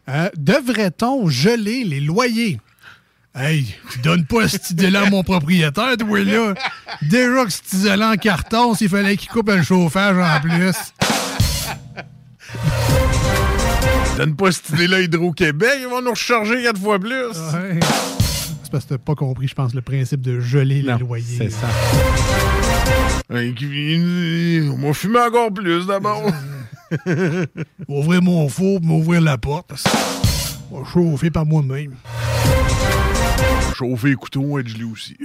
Euh, 0.08 0.28
Devrait-on 0.36 1.28
geler 1.28 1.84
les 1.84 2.00
loyers? 2.00 2.60
Hey, 3.34 3.74
tu 3.92 3.98
donnes 4.00 4.24
pas 4.26 4.48
cet 4.48 4.70
isolant 4.70 5.04
à 5.06 5.10
mon 5.10 5.22
propriétaire, 5.22 5.96
toi, 5.98 6.20
là. 6.24 6.54
Déjà 7.02 7.44
que 7.44 7.50
cet 7.50 7.72
isolant 7.74 8.12
en 8.12 8.16
carton, 8.16 8.74
s'il 8.74 8.88
fallait 8.88 9.16
qu'il 9.16 9.28
coupe 9.28 9.50
le 9.50 9.62
chauffage 9.62 10.16
en 10.16 10.40
plus. 10.40 10.74
Donne 14.16 14.34
pas 14.36 14.50
cette 14.52 14.70
idée-là 14.70 15.00
Hydro-Québec. 15.02 15.70
Ils 15.82 15.88
vont 15.88 16.02
nous 16.02 16.10
recharger 16.10 16.62
quatre 16.62 16.80
fois 16.80 16.98
plus. 16.98 17.12
Ouais. 17.12 17.78
C'est 18.62 18.70
parce 18.72 18.84
que 18.84 18.90
t'as 18.90 18.98
pas 18.98 19.14
compris, 19.14 19.46
je 19.48 19.54
pense, 19.54 19.74
le 19.74 19.82
principe 19.82 20.22
de 20.22 20.40
geler 20.40 20.82
les 20.82 20.98
loyers. 20.98 21.24
C'est 21.38 21.50
ça. 21.50 21.68
Qui- 23.56 24.62
On 24.72 24.86
va 24.86 24.92
fumer 24.94 25.20
encore 25.20 25.52
plus 25.52 25.86
d'abord. 25.86 26.22
Ouvrir 27.88 28.22
mon 28.22 28.48
four, 28.48 28.80
m'ouvrir 28.80 29.20
la 29.20 29.36
porte. 29.38 29.72
vais 29.72 30.84
chauffer 30.92 31.30
par 31.30 31.44
moi-même. 31.44 31.94
Chauffer 33.76 34.08
les 34.10 34.14
couteaux, 34.14 34.58
être 34.58 34.68
gelé 34.68 34.84
aussi. 34.84 35.16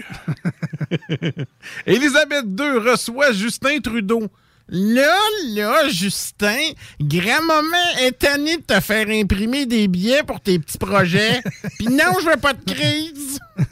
Elisabeth 1.86 2.45
II 2.60 2.90
reçoit 2.91 3.32
Justin 3.32 3.80
Trudeau. 3.82 4.28
Là, 4.73 5.18
là, 5.49 5.89
Justin, 5.89 6.57
grand-maman 7.02 7.77
est 8.03 8.18
tannée 8.18 8.56
de 8.56 8.61
te 8.61 8.80
faire 8.80 9.06
imprimer 9.10 9.65
des 9.65 9.89
billets 9.89 10.23
pour 10.23 10.39
tes 10.39 10.57
petits 10.60 10.77
projets. 10.77 11.41
Puis 11.77 11.88
non, 11.89 12.14
je 12.23 12.30
veux 12.30 12.38
pas 12.38 12.53
de 12.53 12.64
crise. 12.72 13.38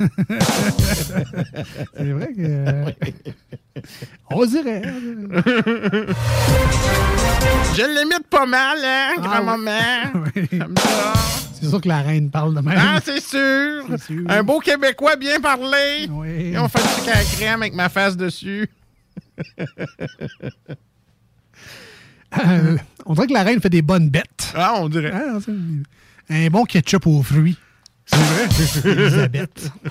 C'est 1.96 2.12
vrai 2.12 2.28
que. 2.36 2.42
euh, 2.42 2.92
on 4.30 4.46
dirait. 4.46 4.82
Je 7.76 7.86
l'imite 8.00 8.28
pas 8.30 8.46
mal, 8.46 8.78
hein, 8.84 9.14
Ah, 9.18 9.22
grand-maman. 9.22 10.26
oui. 10.36 10.60
Comme 10.60 10.76
ça. 10.84 11.14
C'est 11.62 11.70
sûr 11.70 11.80
que 11.82 11.88
la 11.88 12.02
reine 12.02 12.30
parle 12.30 12.56
de 12.56 12.60
même. 12.62 12.78
Ah, 12.78 13.00
c'est 13.04 13.22
sûr. 13.24 13.86
C'est 13.90 14.04
sûr. 14.04 14.24
Un 14.30 14.44
beau 14.44 14.60
Québécois 14.60 15.16
bien 15.16 15.40
parlé. 15.40 16.08
Oui. 16.10 16.52
Et 16.54 16.58
on 16.60 16.68
fait 16.68 16.82
du 16.82 16.88
sucre 16.90 17.10
à 17.10 17.20
la 17.20 17.24
crème 17.24 17.62
avec 17.62 17.74
ma 17.74 17.88
face 17.90 18.18
dessus. 18.18 18.70
Euh, 22.38 22.78
on 23.06 23.14
dirait 23.14 23.28
que 23.28 23.34
la 23.34 23.44
reine 23.44 23.62
fait 23.62 23.70
des 23.70 23.82
bonnes 23.82 24.10
bêtes. 24.10 24.54
Ah, 24.56 24.76
on 24.78 24.90
dirait. 24.90 25.12
Ah, 25.14 25.40
un 26.30 26.48
bon 26.50 26.64
ketchup 26.66 27.08
aux 27.08 27.24
fruits. 27.24 27.58
C'est 28.06 28.18
vrai? 28.18 28.94
Elisabeth. 28.94 29.72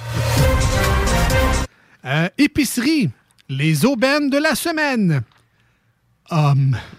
Euh, 2.05 2.29
épicerie, 2.39 3.11
les 3.49 3.85
aubaines 3.85 4.31
de 4.31 4.39
la 4.39 4.55
semaine. 4.55 5.21
Hum. 6.31 6.77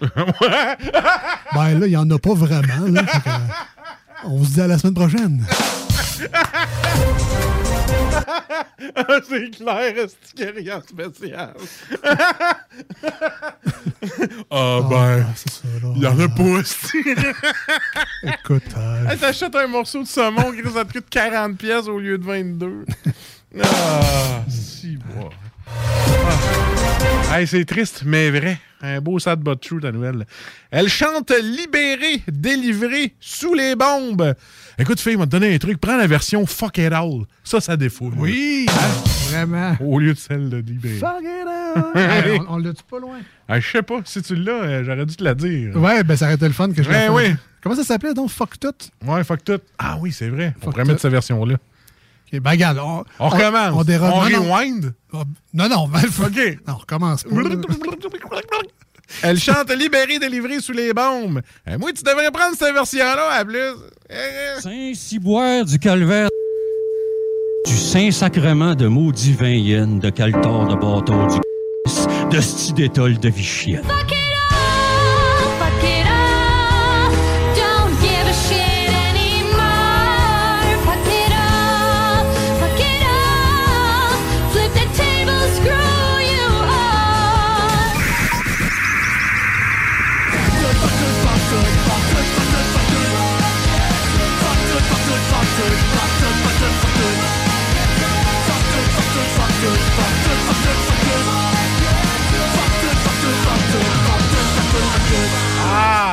ben 1.54 1.78
là, 1.78 1.86
il 1.86 1.90
n'y 1.90 1.96
en 1.96 2.08
a 2.10 2.18
pas 2.18 2.34
vraiment. 2.34 2.86
là. 2.86 3.02
On 4.24 4.44
se 4.44 4.50
dit 4.50 4.60
à 4.60 4.66
la 4.66 4.78
semaine 4.78 4.94
prochaine. 4.94 5.44
Ah, 8.94 9.18
c'est 9.28 9.50
clair, 9.50 9.94
a 10.46 10.50
rien 10.50 10.82
spécial? 10.82 11.54
Ah, 14.50 14.80
ben, 14.88 15.26
il 15.96 16.02
y 16.02 16.06
en 16.06 16.18
a 16.18 16.28
pas. 16.28 16.42
Écoute, 18.22 18.62
euh, 18.76 19.08
Hey, 19.08 19.18
T'achètes 19.18 19.54
un 19.54 19.66
morceau 19.66 20.02
de 20.02 20.08
saumon 20.08 20.52
qui 20.52 20.62
ça 20.70 20.84
te 20.84 20.92
coûte 20.92 21.06
40 21.10 21.56
pièces 21.56 21.86
au 21.88 21.98
lieu 21.98 22.18
de 22.18 22.24
22. 22.24 22.84
Ah, 23.64 24.44
si, 24.48 24.96
bon. 24.96 25.28
Ah. 27.30 27.38
Hey, 27.38 27.46
c'est 27.46 27.64
triste, 27.64 28.02
mais 28.04 28.30
vrai. 28.30 28.58
Un 28.82 29.00
beau 29.00 29.18
sad 29.18 29.40
but 29.40 29.60
true, 29.60 29.80
ta 29.80 29.92
nouvelle. 29.92 30.26
Elle 30.70 30.88
chante 30.88 31.32
libérée, 31.42 32.22
délivrée, 32.30 33.14
sous 33.20 33.54
les 33.54 33.76
bombes. 33.76 34.34
Écoute, 34.78 34.98
fille, 35.00 35.16
m'a 35.16 35.26
donné 35.26 35.54
un 35.54 35.58
truc. 35.58 35.78
Prends 35.78 35.96
la 35.96 36.06
version 36.06 36.46
Fuck 36.46 36.78
It 36.78 36.92
All. 36.92 37.24
Ça, 37.44 37.60
ça 37.60 37.76
défoule. 37.76 38.14
Oui, 38.16 38.66
vraiment. 39.28 39.76
Au 39.80 39.98
lieu 39.98 40.14
de 40.14 40.18
celle 40.18 40.48
de 40.48 40.56
libérée. 40.56 40.96
Fuck 40.98 41.22
it 41.22 41.46
all. 41.46 41.84
Hey, 41.94 42.40
on 42.48 42.54
on 42.54 42.56
l'a-tu 42.58 42.82
pas 42.90 42.98
loin? 42.98 43.18
Ah, 43.48 43.60
je 43.60 43.70
sais 43.70 43.82
pas. 43.82 44.00
Si 44.04 44.22
tu 44.22 44.34
l'as, 44.34 44.52
euh, 44.52 44.84
j'aurais 44.84 45.06
dû 45.06 45.14
te 45.14 45.22
la 45.22 45.34
dire. 45.34 45.76
Ouais, 45.76 46.02
ben 46.02 46.16
ça 46.16 46.24
aurait 46.24 46.34
été 46.34 46.46
le 46.46 46.52
fun 46.52 46.72
que 46.72 46.82
je 46.82 46.90
la 46.90 47.12
oui. 47.12 47.34
Comment 47.62 47.76
ça 47.76 47.84
s'appelait 47.84 48.14
donc? 48.14 48.30
Fuck 48.30 48.58
tout? 48.58 48.74
Ouais, 49.06 49.22
fuck 49.22 49.44
tout. 49.44 49.60
Ah 49.78 49.98
oui, 50.00 50.10
c'est 50.10 50.28
vrai. 50.30 50.54
On 50.56 50.64
Fuck 50.64 50.72
pourrait 50.72 50.84
mettre 50.84 51.00
cette 51.00 51.12
version-là. 51.12 51.56
Ok, 52.32 52.40
ben 52.40 52.50
regarde, 52.50 52.78
on, 52.78 53.04
On 53.18 53.28
recommence. 53.28 53.72
On, 53.74 53.82
déroge. 53.84 54.12
On 54.12 54.22
Non, 54.22 54.30
non. 54.30 54.54
rewind? 54.54 54.94
Oh, 55.12 55.22
Non, 55.54 55.68
non, 55.68 55.88
ben, 55.88 56.00
OK. 56.04 56.58
Non, 56.66 56.74
on 56.74 56.76
recommence. 56.76 57.24
Elle 59.22 59.38
chante 59.40 59.70
libérée, 59.72 60.18
délivrée 60.18 60.60
sous 60.60 60.72
les 60.72 60.92
bombes. 60.92 61.40
Eh, 61.66 61.76
moi, 61.76 61.90
tu 61.92 62.02
devrais 62.04 62.30
prendre 62.30 62.56
cette 62.56 62.72
version-là 62.72 63.30
à 63.32 63.44
plus. 63.44 63.58
Saint-Ciboire 64.60 65.64
du 65.64 65.78
Calvaire. 65.78 66.28
Du 67.66 67.76
Saint-Sacrement 67.76 68.74
de 68.74 68.86
maudit 68.86 69.32
vin 69.34 69.98
de 69.98 70.10
Caltor 70.10 70.68
de 70.68 70.74
bâton 70.74 71.26
du 71.26 71.40
de 72.30 72.40
sti 72.40 72.72
d'étole 72.72 73.18
de 73.18 73.28
Vichienne. 73.28 73.82
Fuck 73.82 74.19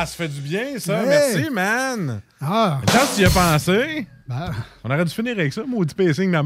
Ah, 0.00 0.06
ça 0.06 0.14
fait 0.16 0.28
du 0.28 0.40
bien, 0.40 0.78
ça. 0.78 1.00
Ouais. 1.00 1.06
Merci, 1.08 1.50
man. 1.50 2.20
Ah. 2.40 2.80
Quand 2.86 3.00
tu 3.16 3.22
y 3.22 3.24
as 3.24 3.30
pensé, 3.30 4.06
Ben. 4.28 4.52
on 4.84 4.90
aurait 4.90 5.04
dû 5.04 5.12
finir 5.12 5.32
avec 5.36 5.52
ça, 5.52 5.62
maudit 5.66 5.92
pacing 5.94 6.30
de. 6.30 6.38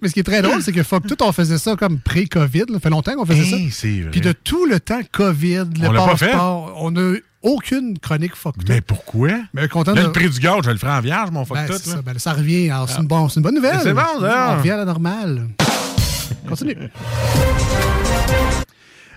Mais 0.00 0.08
ce 0.08 0.12
qui 0.14 0.20
est 0.20 0.24
très 0.24 0.40
drôle, 0.40 0.62
c'est 0.62 0.70
que 0.72 0.84
fuck 0.84 1.04
tout, 1.08 1.20
on 1.22 1.32
faisait 1.32 1.58
ça 1.58 1.74
comme 1.74 1.98
pré-COVID. 1.98 2.60
là. 2.68 2.74
Ça 2.74 2.80
fait 2.80 2.90
longtemps 2.90 3.14
qu'on 3.16 3.26
faisait 3.26 3.56
Hey, 3.56 3.70
ça. 3.72 3.88
vrai. 3.88 4.10
Puis 4.12 4.20
de 4.20 4.30
tout 4.32 4.66
le 4.66 4.78
temps 4.78 5.00
COVID, 5.10 5.64
le 5.80 5.88
On 5.88 5.92
l'a 5.92 6.04
pas 6.04 6.16
fait? 6.16 6.26
passeport, 6.26 6.74
on 6.76 6.92
n'a 6.92 7.00
eu 7.00 7.24
aucune 7.42 7.98
chronique 7.98 8.36
fuck 8.36 8.56
tout. 8.58 8.66
Mais 8.68 8.80
pourquoi? 8.80 9.30
Mais 9.52 9.66
content 9.68 9.94
Là, 9.94 10.02
de... 10.02 10.06
le 10.06 10.12
prix 10.12 10.30
du 10.30 10.38
gaz, 10.38 10.60
je 10.64 10.70
le 10.70 10.78
ferai 10.78 10.92
en 10.92 11.00
vierge, 11.00 11.30
mon 11.32 11.44
fuck 11.44 11.56
Ben, 11.56 11.66
tout. 11.66 11.72
là. 11.72 11.78
ça, 11.78 12.02
ben, 12.02 12.18
ça 12.20 12.32
revient. 12.34 12.70
Alors, 12.70 12.88
c'est 12.88 13.00
une, 13.00 13.08
bonne- 13.08 13.28
c'est 13.28 13.36
une 13.36 13.42
bonne 13.42 13.56
nouvelle. 13.56 13.80
C'est 13.82 13.94
bon, 13.94 14.20
ça. 14.20 14.50
On 14.52 14.58
revient 14.58 14.70
à 14.70 14.76
la 14.76 14.84
normale. 14.84 15.48
Continue. 16.48 16.76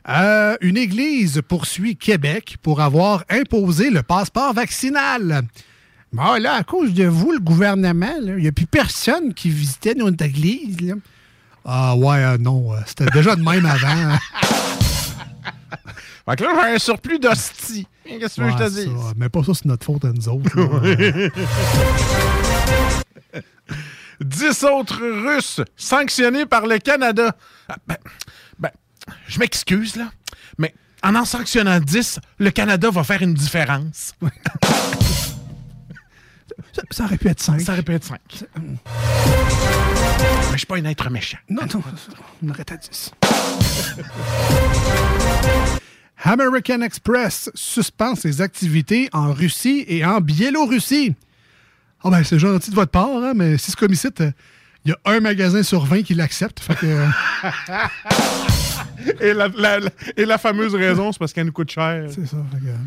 Euh, 0.09 0.57
une 0.61 0.77
église 0.77 1.41
poursuit 1.47 1.95
Québec 1.95 2.57
pour 2.61 2.81
avoir 2.81 3.23
imposé 3.29 3.89
le 3.89 4.03
passeport 4.03 4.53
vaccinal. 4.53 5.43
Bon, 6.11 6.33
là, 6.41 6.55
à 6.55 6.63
cause 6.63 6.93
de 6.93 7.05
vous, 7.05 7.31
le 7.31 7.39
gouvernement, 7.39 8.13
il 8.21 8.35
n'y 8.35 8.47
a 8.47 8.51
plus 8.51 8.67
personne 8.67 9.33
qui 9.33 9.49
visitait 9.49 9.95
notre 9.95 10.23
église. 10.25 10.81
là. 10.81 10.95
Ah 11.65 11.95
ouais, 11.95 12.17
euh, 12.23 12.37
non, 12.37 12.73
euh, 12.73 12.77
c'était 12.85 13.05
déjà 13.05 13.35
de 13.37 13.41
même 13.41 13.65
avant. 13.65 13.87
hein. 13.87 14.19
Fait 16.25 16.35
que 16.37 16.43
là, 16.43 16.51
j'ai 16.67 16.75
un 16.75 16.79
surplus 16.79 17.19
d'hostie. 17.19 17.87
Qu'est-ce 18.05 18.35
que 18.41 18.49
je 18.49 18.55
te 18.57 18.69
dise? 18.69 18.85
ça, 18.85 19.13
mais 19.17 19.27
pas 19.29 19.43
ça, 19.43 19.53
c'est 19.53 19.65
notre 19.65 19.85
faute 19.85 20.05
à 20.05 20.11
nous 20.11 20.29
autres. 20.29 20.57
là. 20.57 21.29
10 24.21 24.63
autres 24.71 25.01
Russes 25.01 25.61
sanctionnés 25.75 26.45
par 26.45 26.65
le 26.65 26.77
Canada. 26.79 27.35
Ah, 27.67 27.75
ben, 27.87 27.97
je 29.27 29.39
m'excuse, 29.39 29.95
là, 29.95 30.11
mais 30.57 30.73
en 31.03 31.15
en 31.15 31.25
sanctionnant 31.25 31.79
10, 31.79 32.19
le 32.39 32.51
Canada 32.51 32.89
va 32.89 33.03
faire 33.03 33.21
une 33.21 33.33
différence. 33.33 34.13
ça, 36.73 36.81
ça 36.91 37.03
aurait 37.05 37.17
pu 37.17 37.27
être 37.27 37.41
5. 37.41 37.61
Ça 37.61 37.73
aurait 37.73 37.83
pu 37.83 37.93
être 37.93 38.05
5. 38.05 38.19
Mais 38.57 38.77
je 40.51 40.57
suis 40.57 40.65
pas 40.67 40.77
un 40.77 40.85
être 40.85 41.09
méchant. 41.09 41.39
Non, 41.49 41.63
non, 41.73 41.83
on 42.43 42.49
arrête 42.49 42.71
à 42.71 42.77
10. 42.77 43.11
American 46.25 46.81
Express 46.81 47.51
suspend 47.53 48.15
ses 48.15 48.41
activités 48.41 49.09
en 49.11 49.33
Russie 49.33 49.83
et 49.87 50.05
en 50.05 50.21
Biélorussie. 50.21 51.15
Ah 52.03 52.09
ben, 52.09 52.23
c'est 52.23 52.39
gentil 52.39 52.69
de 52.69 52.75
votre 52.75 52.91
part, 52.91 53.09
hein, 53.09 53.33
mais 53.35 53.57
si 53.57 53.71
c'est 53.71 53.79
comme 53.79 53.91
ici, 53.93 54.07
euh, 54.21 54.31
il 54.85 54.91
y 54.91 54.93
a 54.93 54.97
un 55.05 55.19
magasin 55.19 55.63
sur 55.63 55.85
20 55.85 56.03
qui 56.03 56.13
l'accepte. 56.13 56.59
Fait 56.59 56.75
que, 56.75 56.85
euh, 56.85 57.07
et, 59.21 59.33
la, 59.33 59.47
la- 59.49 59.79
la- 59.79 59.89
et 60.17 60.25
la 60.25 60.37
fameuse 60.37 60.75
raison, 60.75 61.11
c'est 61.11 61.19
parce 61.19 61.33
qu'elle 61.33 61.45
nous 61.47 61.51
coûte 61.51 61.71
cher. 61.71 62.05
c'est 62.09 62.25
ça. 62.27 62.37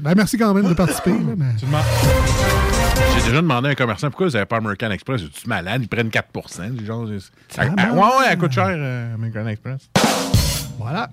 Ben, 0.02 0.14
merci 0.16 0.36
quand 0.38 0.52
même 0.54 0.68
de 0.68 0.74
participer. 0.74 1.10
là, 1.10 1.34
mais... 1.36 1.46
J'ai 3.14 3.22
déjà 3.30 3.36
demandé 3.36 3.68
à 3.68 3.70
un 3.72 3.74
commerçant 3.74 4.08
pourquoi 4.08 4.26
vous 4.28 4.32
n'avez 4.34 4.46
pas 4.46 4.56
American 4.56 4.90
Express? 4.90 5.22
Es-tu 5.22 5.48
malade? 5.48 5.82
Ils 5.82 5.88
prennent 5.88 6.10
4 6.10 6.26
les 6.78 6.84
gens, 6.86 7.06
c'est- 7.06 7.54
Ça 7.54 7.62
Ah, 7.76 7.86
va. 7.86 7.92
ouais, 7.92 8.00
ouais, 8.18 8.24
elle 8.30 8.38
coûte 8.38 8.52
cher, 8.52 8.68
euh, 8.70 9.14
American 9.14 9.46
Express. 9.46 9.90
Voilà. 10.78 11.10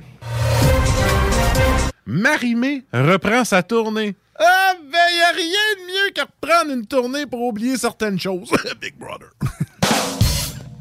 Marimé 2.05 2.83
reprend 2.93 3.43
sa 3.45 3.63
tournée. 3.63 4.15
Ah, 4.39 4.73
ben, 4.81 4.97
y 5.17 5.21
a 5.21 5.31
rien 5.35 5.75
de 5.77 5.87
mieux 5.87 6.11
que 6.13 6.21
reprendre 6.21 6.71
une 6.73 6.85
tournée 6.85 7.25
pour 7.25 7.41
oublier 7.43 7.77
certaines 7.77 8.19
choses. 8.19 8.51
Big 8.81 8.95
Brother. 8.97 9.29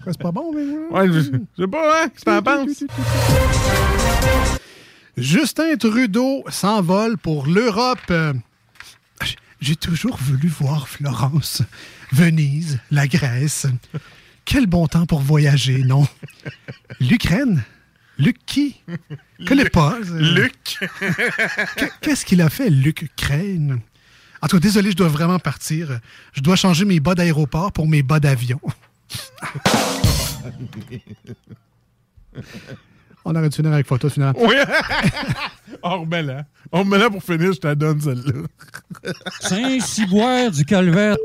C'est 0.07 0.19
pas 0.21 0.33
bon, 0.33 0.53
mais... 0.55 0.63
Ouais, 0.97 1.09
je 1.13 1.21
sais 1.21 1.67
pas, 1.69 2.05
hein? 2.05 2.09
Qu'est-ce 2.09 2.25
que 2.25 2.31
t'en 2.31 2.43
penses? 2.43 2.85
Justin 5.17 5.77
Trudeau 5.77 6.45
s'envole 6.49 7.19
pour 7.19 7.47
l'Europe. 7.47 8.13
J'ai 9.61 9.77
toujours 9.77 10.17
voulu 10.17 10.49
voir 10.49 10.89
Florence, 10.89 11.63
Venise, 12.11 12.81
la 12.91 13.07
Grèce. 13.07 13.67
Quel 14.45 14.67
bon 14.67 14.87
temps 14.89 15.07
pour 15.07 15.21
voyager, 15.21 15.85
non? 15.85 16.07
L'Ukraine? 16.99 17.63
Luc 18.19 18.39
qui? 18.45 18.81
Connais 19.47 19.69
pas. 19.71 19.99
euh, 20.11 20.19
Luc. 20.35 20.79
Qu- 21.77 21.91
Qu'est-ce 22.01 22.25
qu'il 22.27 22.41
a 22.43 22.51
fait, 22.51 22.71
Luc 22.71 23.11
Crane? 23.17 23.81
En 24.43 24.49
tout 24.49 24.57
cas, 24.57 24.61
désolé, 24.61 24.91
je 24.91 24.97
dois 24.97 25.09
vraiment 25.09 25.39
partir. 25.39 26.01
Je 26.33 26.41
dois 26.41 26.57
changer 26.57 26.85
mes 26.85 26.99
bas 27.01 27.15
d'aéroport 27.15 27.71
pour 27.73 27.87
mes 27.87 28.03
bas 28.03 28.19
d'avion. 28.21 28.61
On 33.25 33.37
aurait 33.37 33.49
dû 33.49 33.57
finir 33.57 33.73
avec 33.73 33.87
photo, 33.87 34.09
finalement? 34.09 34.39
Oui. 34.43 34.57
On 35.83 36.01
remet 36.01 36.23
là. 36.23 36.45
On 36.73 36.81
remet 36.81 36.99
là 36.99 37.09
pour 37.09 37.23
finir, 37.23 37.53
je 37.53 37.59
te 37.59 37.67
la 37.69 37.75
donne 37.75 38.01
celle-là. 38.01 38.33
Saint-Ciboire 39.41 40.51
du 40.51 40.65
Calvaire. 40.65 41.17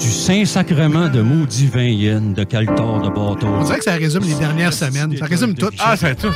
Du 0.00 0.08
Saint-Sacrement 0.08 1.08
de 1.08 1.20
maudit 1.20 1.66
vin 1.66 1.82
yen, 1.82 2.32
de 2.34 2.44
Caltor 2.44 3.02
de 3.02 3.08
bâton. 3.08 3.48
On 3.48 3.64
dirait 3.64 3.78
que 3.78 3.84
ça 3.84 3.94
résume 3.94 4.22
les 4.22 4.34
dernières 4.34 4.72
semaines. 4.72 5.16
Ça 5.16 5.26
résume 5.26 5.54
tout. 5.54 5.70
Ah, 5.78 5.96
c'est 5.96 6.14
tout. 6.14 6.32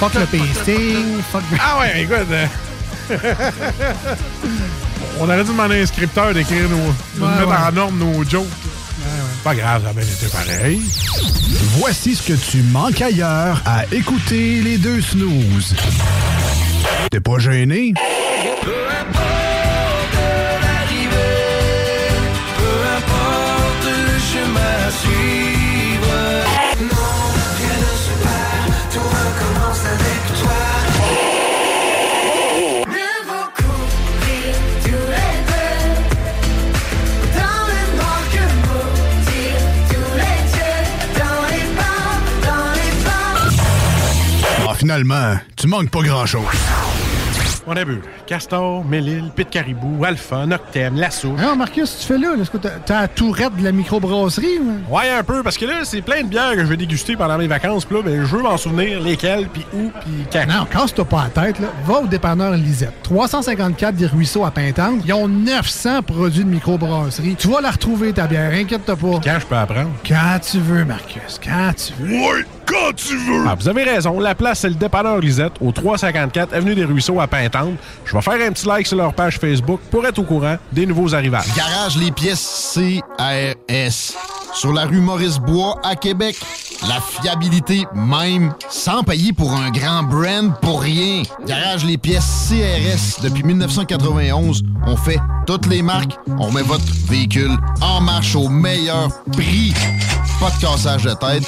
Fuck 0.00 0.14
le 0.14 0.26
pasting. 0.26 1.20
Fuck... 1.30 1.42
Ah 1.60 1.78
ouais, 1.80 2.02
écoute. 2.02 2.16
euh, 2.30 2.46
On 5.20 5.24
aurait 5.24 5.42
dû 5.44 5.50
demander 5.50 5.78
à 5.80 5.82
un 5.82 5.86
scripteur 5.86 6.32
d'écrire 6.32 6.68
nos. 6.68 6.76
de 6.76 6.82
Ouais, 7.30 7.36
mettre 7.38 7.48
ouais. 7.48 7.56
en 7.56 7.76
ordre 7.76 7.92
nos 7.96 8.24
jokes. 8.24 8.46
Pas 9.44 9.54
grave, 9.54 9.82
ça 9.84 9.90
a 9.90 9.92
bien 9.92 10.02
été 10.02 10.26
pareil. 10.26 10.80
Voici 11.78 12.14
ce 12.14 12.22
que 12.22 12.32
tu 12.34 12.58
manques 12.62 13.00
ailleurs 13.00 13.62
à 13.66 13.84
écouter 13.92 14.60
les 14.62 14.76
deux 14.78 15.00
snooze. 15.00 15.74
T'es 17.10 17.20
pas 17.20 17.38
gêné? 17.38 17.94
Finalement, 44.80 45.34
tu 45.56 45.66
manques 45.66 45.90
pas 45.90 46.00
grand-chose. 46.00 46.40
On 47.66 47.76
a 47.76 47.84
bu 47.84 48.00
Castor, 48.26 48.82
Mélile, 48.84 49.30
Pit 49.36 49.48
Caribou, 49.50 50.02
Alpha, 50.04 50.46
Noctem, 50.46 50.96
La 50.96 51.10
Souche. 51.10 51.38
Non, 51.38 51.54
Marcus, 51.54 51.98
tu 51.98 52.06
fais 52.06 52.16
là, 52.16 52.34
là, 52.34 52.42
est-ce 52.42 52.50
que 52.50 52.56
t'as 52.56 52.70
t'as 52.84 53.02
la 53.02 53.08
tourette 53.08 53.54
de 53.56 53.62
la 53.62 53.72
microbrasserie? 53.72 54.58
ou? 54.58 54.96
Ouais, 54.96 55.10
un 55.10 55.22
peu, 55.22 55.42
parce 55.42 55.58
que 55.58 55.66
là, 55.66 55.84
c'est 55.84 56.00
plein 56.00 56.22
de 56.22 56.28
bières 56.28 56.52
que 56.54 56.60
je 56.60 56.66
vais 56.66 56.78
déguster 56.78 57.14
pendant 57.16 57.36
mes 57.36 57.46
vacances. 57.46 57.84
Puis 57.84 57.96
là, 57.96 58.02
ben, 58.02 58.24
je 58.24 58.36
veux 58.36 58.42
m'en 58.42 58.56
souvenir 58.56 59.00
lesquelles, 59.00 59.48
puis 59.52 59.66
où, 59.74 59.90
puis 60.00 60.26
quand. 60.32 60.46
Non, 60.48 60.64
casse-toi 60.64 61.04
pas 61.04 61.28
la 61.34 61.42
tête, 61.42 61.58
là. 61.60 61.68
Va 61.84 62.00
au 62.00 62.06
dépanneur 62.06 62.52
Lisette. 62.52 62.94
354 63.02 63.94
des 63.94 64.06
Ruisseaux 64.06 64.46
à 64.46 64.50
Pintante. 64.50 65.02
Ils 65.04 65.12
ont 65.12 65.28
900 65.28 66.02
produits 66.02 66.44
de 66.44 66.50
microbrasserie. 66.50 67.36
Tu 67.38 67.48
vas 67.48 67.60
la 67.60 67.72
retrouver, 67.72 68.14
ta 68.14 68.26
bière, 68.26 68.52
inquiète-toi 68.54 68.96
pas. 68.96 69.20
Quand 69.22 69.38
je 69.38 69.46
peux 69.46 69.56
apprendre? 69.56 69.90
Quand 70.08 70.38
tu 70.40 70.58
veux, 70.58 70.84
Marcus, 70.86 71.38
quand 71.44 71.72
tu 71.76 71.92
veux. 72.02 72.14
Ouais, 72.14 72.46
quand 72.70 72.92
tu 72.94 73.16
veux! 73.16 73.44
Ah, 73.48 73.54
vous 73.58 73.68
avez 73.68 73.82
raison. 73.82 74.20
La 74.20 74.34
place, 74.34 74.60
c'est 74.60 74.68
le 74.68 74.74
dépanneur 74.74 75.18
Lisette, 75.18 75.54
au 75.60 75.72
354 75.72 76.54
Avenue 76.54 76.74
des 76.74 76.84
Ruisseaux 76.84 77.20
à 77.20 77.26
Pintante. 77.26 77.74
Je 78.04 78.14
vais 78.14 78.22
faire 78.22 78.34
un 78.34 78.52
petit 78.52 78.66
like 78.66 78.86
sur 78.86 78.96
leur 78.96 79.12
page 79.12 79.38
Facebook 79.38 79.80
pour 79.90 80.06
être 80.06 80.18
au 80.18 80.22
courant 80.22 80.56
des 80.72 80.86
nouveaux 80.86 81.14
arrivages. 81.14 81.52
Garage 81.56 81.96
les 81.96 82.12
pièces 82.12 82.74
CRS. 82.74 84.14
Sur 84.54 84.72
la 84.72 84.84
rue 84.84 85.00
Maurice-Bois 85.00 85.76
à 85.82 85.96
Québec. 85.96 86.36
La 86.88 87.00
fiabilité 87.00 87.84
même, 87.94 88.54
sans 88.70 89.02
payer 89.02 89.32
pour 89.32 89.54
un 89.54 89.70
grand 89.70 90.02
brand 90.02 90.52
pour 90.60 90.80
rien. 90.82 91.22
Garage 91.46 91.84
les 91.84 91.98
pièces 91.98 92.48
CRS. 92.48 93.22
Depuis 93.22 93.42
1991, 93.42 94.62
on 94.86 94.96
fait 94.96 95.20
toutes 95.46 95.66
les 95.66 95.82
marques. 95.82 96.16
On 96.38 96.50
met 96.50 96.62
votre 96.62 96.84
véhicule 97.06 97.52
en 97.82 98.00
marche 98.00 98.34
au 98.34 98.48
meilleur 98.48 99.10
prix. 99.32 99.74
Pas 100.40 100.50
de 100.50 100.60
cassage 100.60 101.04
de 101.04 101.12
tête. 101.12 101.44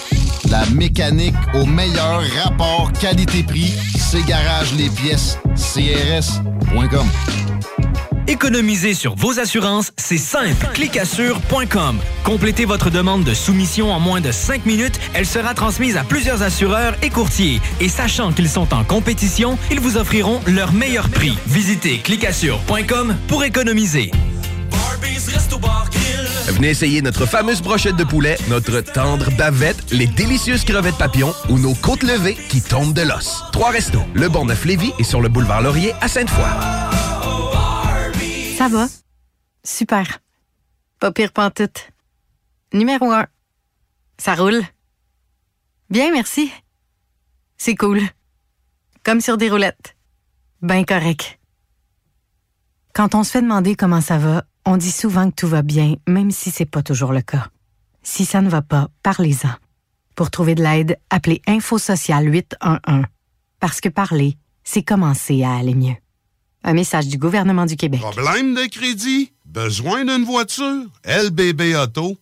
La 0.52 0.66
mécanique 0.66 1.34
au 1.54 1.64
meilleur 1.64 2.20
rapport 2.44 2.92
qualité-prix. 3.00 3.72
C'est 3.96 4.22
Garage 4.26 4.74
les 4.74 4.90
pièces 4.90 5.38
CRS.com. 5.54 7.06
Économiser 8.28 8.92
sur 8.92 9.14
vos 9.14 9.40
assurances, 9.40 9.92
c'est 9.96 10.18
simple. 10.18 10.68
Clicassure.com. 10.74 11.98
Complétez 12.22 12.66
votre 12.66 12.90
demande 12.90 13.24
de 13.24 13.32
soumission 13.32 13.90
en 13.94 13.98
moins 13.98 14.20
de 14.20 14.30
5 14.30 14.66
minutes. 14.66 15.00
Elle 15.14 15.24
sera 15.24 15.54
transmise 15.54 15.96
à 15.96 16.04
plusieurs 16.04 16.42
assureurs 16.42 16.96
et 17.02 17.08
courtiers. 17.08 17.58
Et 17.80 17.88
sachant 17.88 18.30
qu'ils 18.30 18.50
sont 18.50 18.74
en 18.74 18.84
compétition, 18.84 19.56
ils 19.70 19.80
vous 19.80 19.96
offriront 19.96 20.42
leur 20.46 20.74
meilleur 20.74 21.08
prix. 21.08 21.32
Visitez 21.46 22.00
clicassure.com 22.00 23.16
pour 23.26 23.42
économiser. 23.42 24.10
Venez 26.52 26.70
essayer 26.70 27.02
notre 27.02 27.26
fameuse 27.26 27.62
brochette 27.62 27.96
de 27.96 28.04
poulet, 28.04 28.36
notre 28.48 28.80
tendre 28.80 29.30
bavette, 29.36 29.90
les 29.90 30.06
délicieuses 30.06 30.64
crevettes 30.64 30.98
papillons 30.98 31.34
ou 31.48 31.58
nos 31.58 31.74
côtes 31.74 32.02
levées 32.02 32.36
qui 32.48 32.60
tombent 32.62 32.94
de 32.94 33.02
l'os. 33.02 33.42
Trois 33.52 33.70
restos, 33.70 34.02
le 34.14 34.28
Bon 34.28 34.44
Neuf 34.44 34.64
Lévis 34.64 34.92
et 34.98 35.04
sur 35.04 35.20
le 35.20 35.28
boulevard 35.28 35.62
Laurier 35.62 35.92
à 36.00 36.08
Sainte-Foy. 36.08 36.44
Ça 38.56 38.68
va? 38.68 38.86
Super. 39.64 40.20
Pas 41.00 41.10
pire 41.10 41.32
pantoute. 41.32 41.90
Numéro 42.72 43.10
un. 43.10 43.26
Ça 44.18 44.34
roule. 44.34 44.62
Bien, 45.90 46.12
merci. 46.12 46.52
C'est 47.56 47.74
cool. 47.74 48.00
Comme 49.04 49.20
sur 49.20 49.36
des 49.36 49.50
roulettes. 49.50 49.96
Ben 50.60 50.84
correct. 50.84 51.40
Quand 52.94 53.14
on 53.14 53.24
se 53.24 53.32
fait 53.32 53.42
demander 53.42 53.74
comment 53.74 54.00
ça 54.00 54.18
va, 54.18 54.44
on 54.64 54.76
dit 54.76 54.90
souvent 54.90 55.30
que 55.30 55.36
tout 55.36 55.48
va 55.48 55.62
bien, 55.62 55.97
même 56.09 56.30
si 56.30 56.51
c'est 56.51 56.66
pas 56.66 56.82
toujours 56.82 57.12
le 57.12 57.22
cas. 57.22 57.48
Si 58.02 58.24
ça 58.24 58.40
ne 58.40 58.48
va 58.48 58.62
pas, 58.62 58.89
parlez-en. 59.02 59.55
Pour 60.14 60.30
trouver 60.30 60.55
de 60.55 60.62
l'aide, 60.62 60.98
appelez 61.10 61.40
Info 61.47 61.78
Social 61.78 62.32
811. 62.32 63.05
Parce 63.60 63.80
que 63.80 63.89
parler, 63.89 64.36
c'est 64.64 64.82
commencer 64.82 65.43
à 65.43 65.55
aller 65.55 65.74
mieux. 65.74 65.97
Un 66.64 66.74
message 66.74 67.09
du 67.09 67.18
gouvernement 67.18 67.66
du 67.66 67.76
Québec. 67.76 68.01
Problème 68.01 68.55
de 68.55 68.66
crédit? 68.68 69.32
Besoin 69.47 70.05
d'une 70.05 70.24
voiture? 70.24 70.84
LBBauto.com. 71.05 72.21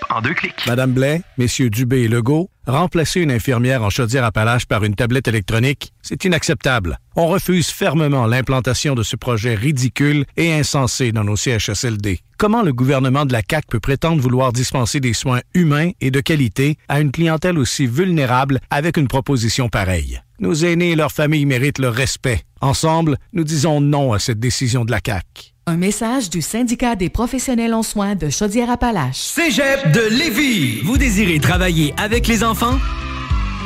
en 0.09 0.21
deux 0.21 0.33
clics. 0.33 0.65
Madame 0.67 0.93
Blais, 0.93 1.21
messieurs 1.37 1.69
Dubé 1.69 2.01
et 2.01 2.07
Legault, 2.07 2.49
remplacer 2.67 3.21
une 3.21 3.31
infirmière 3.31 3.83
en 3.83 3.89
Chaudière-Appalaches 3.89 4.65
par 4.65 4.83
une 4.83 4.95
tablette 4.95 5.27
électronique, 5.27 5.93
c'est 6.01 6.23
inacceptable. 6.25 6.99
On 7.15 7.27
refuse 7.27 7.69
fermement 7.69 8.25
l'implantation 8.25 8.95
de 8.95 9.03
ce 9.03 9.15
projet 9.15 9.55
ridicule 9.55 10.25
et 10.37 10.53
insensé 10.53 11.11
dans 11.11 11.23
nos 11.23 11.35
CHSLD. 11.35 12.19
Comment 12.37 12.63
le 12.63 12.73
gouvernement 12.73 13.25
de 13.25 13.33
la 13.33 13.41
CAQ 13.47 13.67
peut 13.69 13.79
prétendre 13.79 14.21
vouloir 14.21 14.51
dispenser 14.51 14.99
des 14.99 15.13
soins 15.13 15.41
humains 15.53 15.91
et 16.01 16.11
de 16.11 16.21
qualité 16.21 16.77
à 16.87 16.99
une 16.99 17.11
clientèle 17.11 17.57
aussi 17.57 17.85
vulnérable 17.85 18.59
avec 18.69 18.97
une 18.97 19.07
proposition 19.07 19.69
pareille? 19.69 20.21
Nos 20.39 20.55
aînés 20.55 20.91
et 20.91 20.95
leurs 20.95 21.11
familles 21.11 21.45
méritent 21.45 21.77
le 21.77 21.89
respect. 21.89 22.41
Ensemble, 22.61 23.17
nous 23.33 23.43
disons 23.43 23.79
non 23.79 24.13
à 24.13 24.19
cette 24.19 24.39
décision 24.39 24.85
de 24.85 24.91
la 24.91 24.99
CAQ. 25.05 25.50
Un 25.67 25.77
message 25.77 26.31
du 26.31 26.41
syndicat 26.41 26.95
des 26.95 27.09
professionnels 27.09 27.75
en 27.75 27.83
soins 27.83 28.15
de 28.15 28.31
Chaudière-Appalaches. 28.31 29.17
Cégep 29.17 29.91
de 29.91 30.01
Lévis. 30.09 30.81
Vous 30.83 30.97
désirez 30.97 31.39
travailler 31.39 31.93
avec 31.97 32.25
les 32.25 32.43
enfants? 32.43 32.79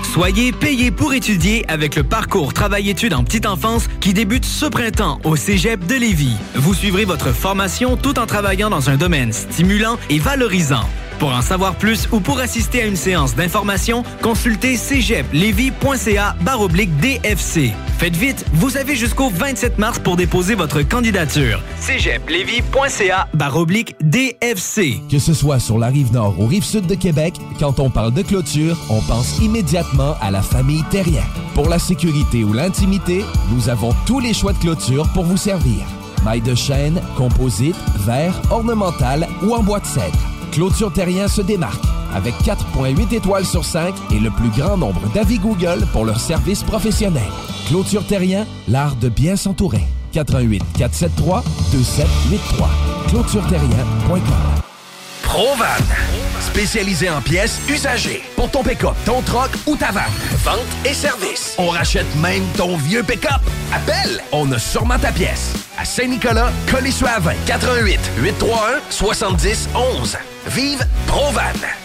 Soyez 0.04 0.52
payé 0.52 0.92
pour 0.92 1.14
étudier 1.14 1.64
avec 1.70 1.96
le 1.96 2.04
parcours 2.04 2.54
Travail-études 2.54 3.14
en 3.14 3.24
petite 3.24 3.46
enfance 3.46 3.88
qui 4.02 4.14
débute 4.14 4.44
ce 4.44 4.66
printemps 4.66 5.22
au 5.24 5.38
Cégep 5.38 5.86
de 5.86 5.96
Lévis. 5.96 6.36
Vous 6.56 6.74
suivrez 6.74 7.06
votre 7.06 7.32
formation 7.32 7.96
tout 7.96 8.20
en 8.20 8.26
travaillant 8.26 8.70
dans 8.70 8.90
un 8.90 8.98
domaine 8.98 9.32
stimulant 9.32 9.98
et 10.10 10.20
valorisant. 10.20 10.90
Pour 11.20 11.34
en 11.34 11.42
savoir 11.42 11.76
plus 11.76 12.08
ou 12.12 12.20
pour 12.20 12.40
assister 12.40 12.82
à 12.82 12.86
une 12.86 12.96
séance 12.96 13.36
d'information, 13.36 14.04
consultez 14.22 14.76
cégeplevy.ca 14.76 16.36
baroblique 16.42 16.96
DFC. 16.98 17.72
Faites 17.98 18.16
vite, 18.16 18.46
vous 18.54 18.76
avez 18.76 18.96
jusqu'au 18.96 19.30
27 19.30 19.78
mars 19.78 20.00
pour 20.00 20.18
déposer 20.18 20.56
votre 20.56 20.82
candidature. 20.82 21.62
cégeplevy.ca 21.80 23.28
baroblique 23.34 23.96
DFC. 24.02 25.00
Que 25.10 25.20
ce 25.20 25.34
soit 25.34 25.60
sur 25.60 25.78
la 25.78 25.88
rive 25.88 26.12
nord 26.12 26.38
ou 26.40 26.48
rive 26.48 26.66
sud 26.66 26.86
de 26.88 26.96
Québec, 26.96 27.36
quand 27.60 27.80
on 27.80 27.90
parle 27.90 28.14
de 28.14 28.22
clôture, 28.22 28.78
on 28.90 29.02
pense 29.02 29.40
immédiatement 29.40 30.16
à 30.22 30.32
la 30.32 30.42
famille 30.42 30.84
Terrien. 30.92 31.24
Pour 31.54 31.70
la 31.70 31.80
sécurité 31.80 32.44
ou 32.44 32.52
l'intimité, 32.52 33.24
nous 33.52 33.70
avons 33.70 33.96
tous 34.06 34.20
les 34.20 34.34
choix 34.34 34.52
de 34.52 34.58
clôture 34.58 35.08
pour 35.14 35.24
vous 35.24 35.38
servir. 35.38 35.86
Maille 36.26 36.42
de 36.42 36.56
chêne, 36.56 37.02
composite, 37.16 37.78
verre, 38.00 38.42
ornemental 38.50 39.28
ou 39.44 39.54
en 39.54 39.64
bois 39.64 39.80
de 39.80 39.86
cèdre. 39.86 40.35
Clôture 40.52 40.92
Terrien 40.92 41.28
se 41.28 41.42
démarque 41.42 41.84
avec 42.14 42.34
4.8 42.44 43.14
étoiles 43.14 43.46
sur 43.46 43.66
5 43.66 43.94
et 44.12 44.20
le 44.20 44.30
plus 44.32 44.50
grand 44.50 44.78
nombre 44.78 45.02
d'avis 45.14 45.40
Google 45.40 45.86
pour 45.92 46.06
leur 46.06 46.20
service 46.20 46.64
professionnel. 46.64 47.24
Clôture 47.68 48.06
Terrien, 48.06 48.46
l'art 48.68 48.96
de 48.96 49.10
bien 49.10 49.36
s'entourer. 49.36 49.84
88 50.14 50.64
473 50.78 51.44
2783. 51.72 52.70
ClôtureTerrien.com 53.10 54.75
Provan. 55.36 55.66
spécialisé 56.40 57.10
en 57.10 57.22
pièces 57.22 57.60
usagées. 57.68 58.24
Pour 58.38 58.50
ton 58.50 58.64
pick-up, 58.64 58.96
ton 59.06 59.22
troc 59.22 59.50
ou 59.66 59.76
ta 59.76 59.92
vanne. 59.92 60.06
Vente 60.46 60.60
et 60.86 60.94
service. 60.94 61.56
On 61.58 61.68
rachète 61.68 62.08
même 62.16 62.46
ton 62.56 62.78
vieux 62.78 63.04
pick-up. 63.04 63.42
Appelle, 63.74 64.22
on 64.32 64.50
a 64.54 64.58
sûrement 64.58 64.98
ta 64.98 65.12
pièce. 65.12 65.52
À 65.78 65.84
Saint-Nicolas, 65.84 66.54
Colissois 66.72 67.20
20 67.20 67.34
88 67.48 68.00
831 68.20 68.80
70 68.90 69.70
11. 69.76 70.18
Vive 70.48 70.88
Provan. 71.06 71.85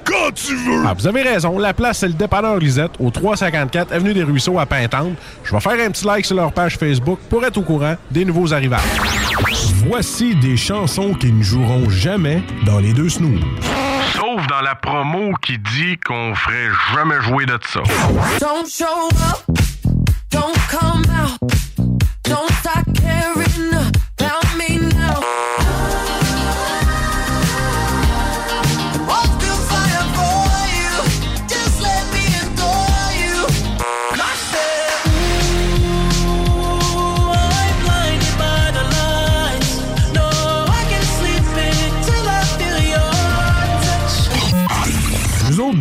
quand 0.05 0.33
tu 0.33 0.55
veux! 0.55 0.83
Ah, 0.85 0.93
vous 0.93 1.07
avez 1.07 1.21
raison. 1.21 1.57
La 1.59 1.73
place, 1.73 1.99
c'est 1.99 2.07
le 2.07 2.13
dépanneur 2.13 2.57
Lisette, 2.57 2.91
au 2.99 3.09
354 3.09 3.91
Avenue 3.91 4.13
des 4.13 4.23
Ruisseaux 4.23 4.59
à 4.59 4.65
Pintante. 4.65 5.13
Je 5.43 5.51
vais 5.53 5.59
faire 5.59 5.85
un 5.85 5.91
petit 5.91 6.05
like 6.05 6.25
sur 6.25 6.35
leur 6.35 6.51
page 6.51 6.77
Facebook 6.77 7.19
pour 7.29 7.43
être 7.45 7.57
au 7.57 7.61
courant 7.61 7.95
des 8.09 8.25
nouveaux 8.25 8.53
arrivages. 8.53 8.81
Voici 9.87 10.35
des 10.35 10.57
chansons 10.57 11.13
qui 11.13 11.31
ne 11.31 11.43
joueront 11.43 11.89
jamais 11.89 12.43
dans 12.65 12.79
les 12.79 12.93
deux 12.93 13.09
snooze. 13.09 13.41
Sauf 14.13 14.45
dans 14.47 14.61
la 14.61 14.75
promo 14.75 15.33
qui 15.41 15.57
dit 15.57 15.97
qu'on 16.05 16.35
ferait 16.35 16.69
jamais 16.93 17.21
jouer 17.21 17.45
de 17.45 17.57
ça. 17.67 17.81
Don't 18.39 18.67
show 18.69 18.85
up, 19.29 19.57
don't 20.29 20.53
come 20.69 21.03
out, 21.11 21.39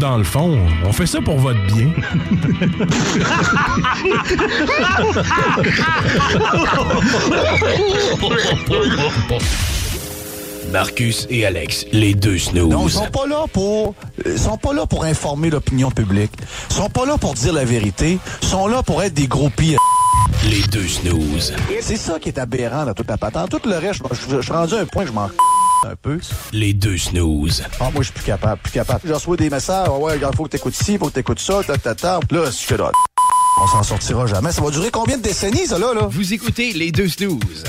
dans 0.00 0.16
le 0.16 0.24
fond, 0.24 0.58
on 0.84 0.92
fait 0.92 1.06
ça 1.06 1.20
pour 1.20 1.36
votre 1.36 1.60
bien. 1.66 1.92
Marcus 10.72 11.26
et 11.28 11.44
Alex, 11.44 11.84
les 11.92 12.14
deux 12.14 12.38
snooze. 12.38 12.70
Non, 12.70 12.86
ils 12.86 12.90
sont 12.90 13.10
pas 13.10 13.26
là 13.26 13.44
pour 13.52 13.94
ils 14.24 14.38
sont 14.38 14.56
pas 14.56 14.72
là 14.72 14.86
pour 14.86 15.04
informer 15.04 15.50
l'opinion 15.50 15.90
publique. 15.90 16.32
Ils 16.70 16.76
sont 16.76 16.88
pas 16.88 17.04
là 17.04 17.18
pour 17.18 17.34
dire 17.34 17.52
la 17.52 17.66
vérité, 17.66 18.18
ils 18.42 18.48
sont 18.48 18.68
là 18.68 18.82
pour 18.82 19.02
être 19.02 19.12
des 19.12 19.26
gros 19.28 19.50
pires. 19.50 19.78
Les 20.48 20.62
deux 20.62 20.88
snooze. 20.88 21.52
C'est 21.82 21.96
ça 21.96 22.18
qui 22.18 22.30
est 22.30 22.38
aberrant 22.38 22.86
dans 22.86 22.94
toute 22.94 23.08
la 23.08 23.18
patente. 23.18 23.50
Tout 23.50 23.68
le 23.68 23.76
reste, 23.76 24.00
je, 24.12 24.40
suis 24.40 24.52
rendu 24.52 24.74
à 24.74 24.78
un 24.78 24.86
point 24.86 25.02
que 25.02 25.10
je 25.10 25.14
m'en 25.14 25.28
un 25.86 25.96
peu. 25.96 26.18
Les 26.52 26.72
deux 26.72 26.98
snooze. 26.98 27.62
Ah, 27.80 27.90
moi, 27.92 28.02
je 28.02 28.04
suis 28.04 28.12
plus 28.12 28.24
capable, 28.24 28.60
plus 28.60 28.72
capable. 28.72 29.00
Je 29.04 29.12
reçois 29.12 29.36
des 29.36 29.50
messages, 29.50 29.88
Ah 29.88 29.98
ouais, 29.98 30.18
il 30.20 30.36
faut 30.36 30.44
que 30.44 30.50
t'écoutes 30.50 30.74
ci, 30.74 30.98
faut 30.98 31.08
que 31.08 31.14
t'écoutes 31.14 31.40
ça, 31.40 31.62
ta, 31.66 31.76
ta, 31.78 31.94
ta. 31.94 32.20
Là, 32.30 32.46
je 32.46 32.50
suis 32.50 32.76
là. 32.76 32.90
On 33.62 33.66
s'en 33.66 33.82
sortira 33.82 34.26
jamais. 34.26 34.52
Ça 34.52 34.62
va 34.62 34.70
durer 34.70 34.90
combien 34.90 35.18
de 35.18 35.22
décennies, 35.22 35.66
ça, 35.66 35.78
là, 35.78 35.92
là? 35.94 36.06
Vous 36.08 36.32
écoutez 36.32 36.72
les 36.72 36.92
deux 36.92 37.08
snooze. 37.08 37.64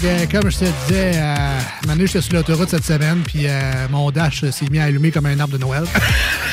Que, 0.00 0.30
comme 0.30 0.50
je 0.50 0.58
te 0.58 0.64
disais, 0.64 1.12
euh, 1.14 1.58
maintenant, 1.86 2.06
j'étais 2.06 2.20
sur 2.20 2.34
l'autoroute 2.34 2.68
cette 2.70 2.84
semaine, 2.84 3.22
puis 3.26 3.46
euh, 3.46 3.86
mon 3.90 4.10
dash 4.10 4.44
s'est 4.50 4.66
mis 4.70 4.78
à 4.78 4.84
allumer 4.84 5.10
comme 5.10 5.26
un 5.26 5.38
arbre 5.38 5.54
de 5.54 5.58
Noël. 5.58 5.84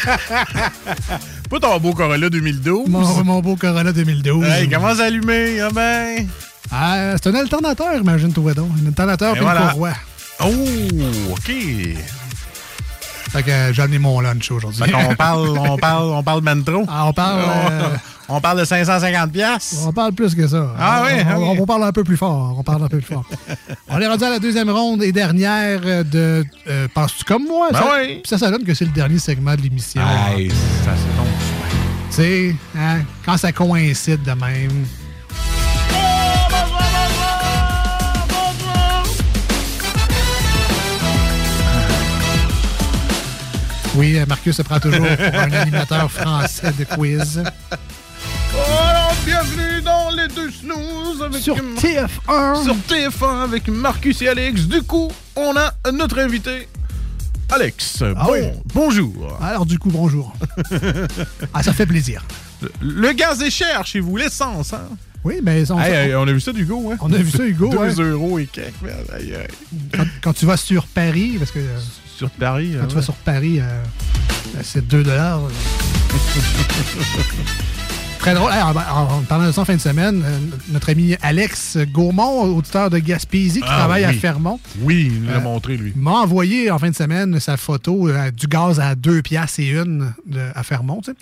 Pas 1.49 1.59
ton 1.59 1.79
beau 1.79 1.93
Corolla 1.93 2.29
2012. 2.29 2.89
mon, 2.89 3.23
mon 3.23 3.39
beau 3.41 3.55
Corolla 3.55 3.91
2012. 3.91 4.45
Hey, 4.45 4.65
il 4.65 4.69
commence 4.73 4.99
à 4.99 5.05
allumer, 5.05 5.59
ah 5.61 5.69
ben. 5.73 6.27
Ah, 6.71 7.13
c'est 7.21 7.29
un 7.29 7.35
alternateur, 7.35 7.95
imagine-toi 7.95 8.53
donc. 8.53 8.71
Un 8.83 8.87
alternateur 8.87 9.31
Et 9.31 9.35
puis 9.35 9.43
voilà. 9.43 9.61
une 9.61 9.69
courroie. 9.71 9.93
Oh, 10.39 11.31
OK. 11.31 11.51
Fait 13.29 13.43
que 13.43 13.51
euh, 13.51 13.73
j'ai 13.73 13.81
amené 13.81 13.99
mon 13.99 14.19
lunch 14.21 14.49
aujourd'hui. 14.51 14.83
Fait 14.83 14.91
qu'on 14.91 15.15
parle, 15.15 15.49
on 15.57 15.77
parle, 15.77 16.09
on 16.11 16.23
parle 16.23 16.41
ben 16.41 16.63
trop. 16.63 16.85
Ah, 16.87 17.07
on 17.07 17.13
parle... 17.13 17.39
euh, 17.71 17.89
On 18.29 18.41
parle 18.41 18.59
de 18.59 18.65
550 18.65 19.31
pièces. 19.31 19.83
On 19.87 19.91
parle 19.93 20.11
plus 20.13 20.33
que 20.35 20.47
ça. 20.47 20.73
Ah 20.79 21.03
oui, 21.05 21.21
on, 21.35 21.61
on 21.61 21.65
parle 21.65 21.83
un 21.83 21.91
peu 21.91 22.03
plus 22.03 22.17
fort. 22.17 22.55
On 22.57 22.63
parle 22.63 22.83
un 22.83 22.87
peu 22.87 22.97
plus 22.99 23.13
fort. 23.13 23.25
on 23.89 23.99
est 24.01 24.07
rendu 24.07 24.23
à 24.23 24.29
la 24.31 24.39
deuxième 24.39 24.69
ronde 24.69 25.01
et 25.03 25.11
dernière 25.11 25.79
euh, 25.85 26.03
de. 26.03 26.45
euh, 26.69 26.87
Penses-tu 26.93 27.23
comme 27.25 27.45
moi? 27.45 27.69
Ben 27.71 27.79
ça, 27.79 27.85
oui. 28.01 28.21
ça, 28.25 28.37
ça 28.37 28.49
donne 28.51 28.63
que 28.63 28.73
c'est 28.73 28.85
le 28.85 28.91
dernier 28.91 29.19
segment 29.19 29.55
de 29.55 29.61
l'émission. 29.61 30.01
Hey, 30.35 30.49
ça 30.49 30.91
c'est 30.95 31.17
donc. 31.17 31.27
Tu 32.09 32.15
sais, 32.15 32.55
hein, 32.77 32.99
quand 33.25 33.37
ça 33.37 33.51
coïncide 33.51 34.23
de 34.23 34.31
même. 34.31 34.85
Oui, 43.97 44.17
euh, 44.17 44.25
Marcus 44.27 44.55
se 44.55 44.61
prend 44.61 44.79
toujours 44.79 44.99
pour 45.07 45.39
un 45.39 45.51
animateur 45.51 46.11
français 46.11 46.71
de 46.77 46.83
quiz. 46.83 47.41
Alors, 48.53 49.13
bienvenue 49.25 49.81
dans 49.81 50.11
les 50.11 50.27
deux 50.27 50.51
snooze 50.51 51.21
avec 51.23 51.41
Sur 51.41 51.55
TF1. 51.57 52.63
Sur 52.63 52.75
TF1 52.89 53.43
avec 53.43 53.67
Marcus 53.69 54.21
et 54.21 54.27
Alex. 54.27 54.61
Du 54.67 54.81
coup, 54.83 55.09
on 55.35 55.55
a 55.57 55.73
notre 55.91 56.19
invité, 56.19 56.67
Alex. 57.49 58.03
Ah 58.15 58.25
bon, 58.25 58.31
oui. 58.33 58.39
bonjour. 58.73 59.37
Alors, 59.41 59.65
du 59.65 59.79
coup, 59.79 59.89
bonjour. 59.89 60.33
ah, 61.53 61.63
ça 61.63 61.73
fait 61.73 61.85
plaisir. 61.87 62.23
Le, 62.61 62.71
le 62.81 63.11
gaz 63.13 63.41
est 63.41 63.49
cher 63.51 63.85
chez 63.85 63.99
vous, 63.99 64.15
l'essence, 64.17 64.73
hein? 64.73 64.87
Oui, 65.23 65.39
mais 65.43 65.69
on, 65.71 65.79
Hey, 65.79 65.93
hey, 66.09 66.15
on 66.15 66.27
a 66.27 66.31
vu 66.31 66.39
ça 66.39 66.53
d'Hugo, 66.53 66.91
hein? 66.91 66.97
On 67.01 67.11
a 67.11 67.17
vu 67.17 67.31
ça, 67.31 67.43
Hugo, 67.43 67.69
2 67.71 67.77
ouais. 67.77 67.93
euros 68.11 68.37
et 68.39 68.45
quelques. 68.45 68.73
quand, 69.93 70.05
quand 70.21 70.33
tu 70.33 70.45
vas 70.45 70.57
sur 70.57 70.85
Paris, 70.85 71.35
parce 71.39 71.51
que. 71.51 71.59
euh, 71.59 71.79
Sur 72.17 72.29
Paris, 72.31 72.71
Quand 72.75 72.83
euh, 72.83 72.87
tu 72.87 72.95
vas 72.95 73.01
sur 73.03 73.13
Paris, 73.13 73.59
euh, 73.59 73.63
euh, 73.63 74.59
c'est 74.63 74.87
2 74.87 75.03
dollars. 75.03 75.41
Très 78.19 78.33
drôle. 78.33 78.51
En, 78.51 79.21
parlant 79.21 79.45
de 79.47 79.51
ça 79.51 79.61
en 79.61 79.65
fin 79.65 79.75
de 79.75 79.79
semaine, 79.81 80.23
euh, 80.25 80.39
notre 80.71 80.89
ami 80.89 81.15
Alex 81.21 81.77
Gaumont, 81.93 82.41
auditeur 82.57 82.89
de 82.89 82.97
Gaspésie, 82.97 83.59
qui 83.61 83.67
Ah, 83.69 83.77
travaille 83.77 84.03
à. 84.03 84.11
Fermont, 84.13 84.59
Oui, 84.81 85.11
il 85.13 85.21
nous 85.21 85.29
l'a 85.29 85.37
Euh, 85.37 85.41
montré, 85.41 85.77
lui. 85.77 85.93
m'a 85.95 86.11
envoyé 86.21 86.71
en 86.71 86.79
fin 86.79 86.89
de 86.89 86.95
semaine 86.95 87.39
sa 87.39 87.55
photo 87.55 88.09
euh, 88.09 88.31
du 88.31 88.47
gaz 88.47 88.79
à 88.79 88.95
2 88.95 89.21
piastres 89.21 89.59
et 89.59 89.69
une 89.69 90.11
de- 90.25 90.39
à 90.55 90.63
Fermont. 90.63 91.01
tu 91.05 91.11
sais. 91.11 91.17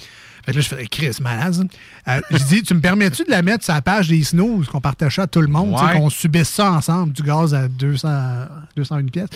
Fait 0.46 0.52
que 0.52 0.58
là, 0.58 0.62
je 0.62 0.68
fais 0.68 0.86
Chris, 0.88 1.18
malade. 1.22 1.68
Euh, 2.08 2.22
je 2.32 2.44
dis, 2.44 2.62
tu 2.64 2.74
me 2.76 2.80
permets-tu 2.82 3.24
de 3.24 3.32
la 3.32 3.42
mettre 3.42 3.64
sur 3.64 3.74
la 3.74 3.82
page 3.82 4.08
des 4.10 4.24
snooze 4.24 4.68
qu'on 4.68 4.82
partageait 4.82 5.24
à 5.24 5.28
tout 5.28 5.42
le 5.42 5.48
monde, 5.48 5.72
Ouais. 5.74 5.94
qu'on 5.98 6.10
subisse 6.10 6.50
ça 6.50 6.72
ensemble, 6.72 7.14
du 7.14 7.24
gaz 7.24 7.54
à 7.54 7.68
200, 7.68 8.10
201 8.76 9.06
pièces? 9.06 9.30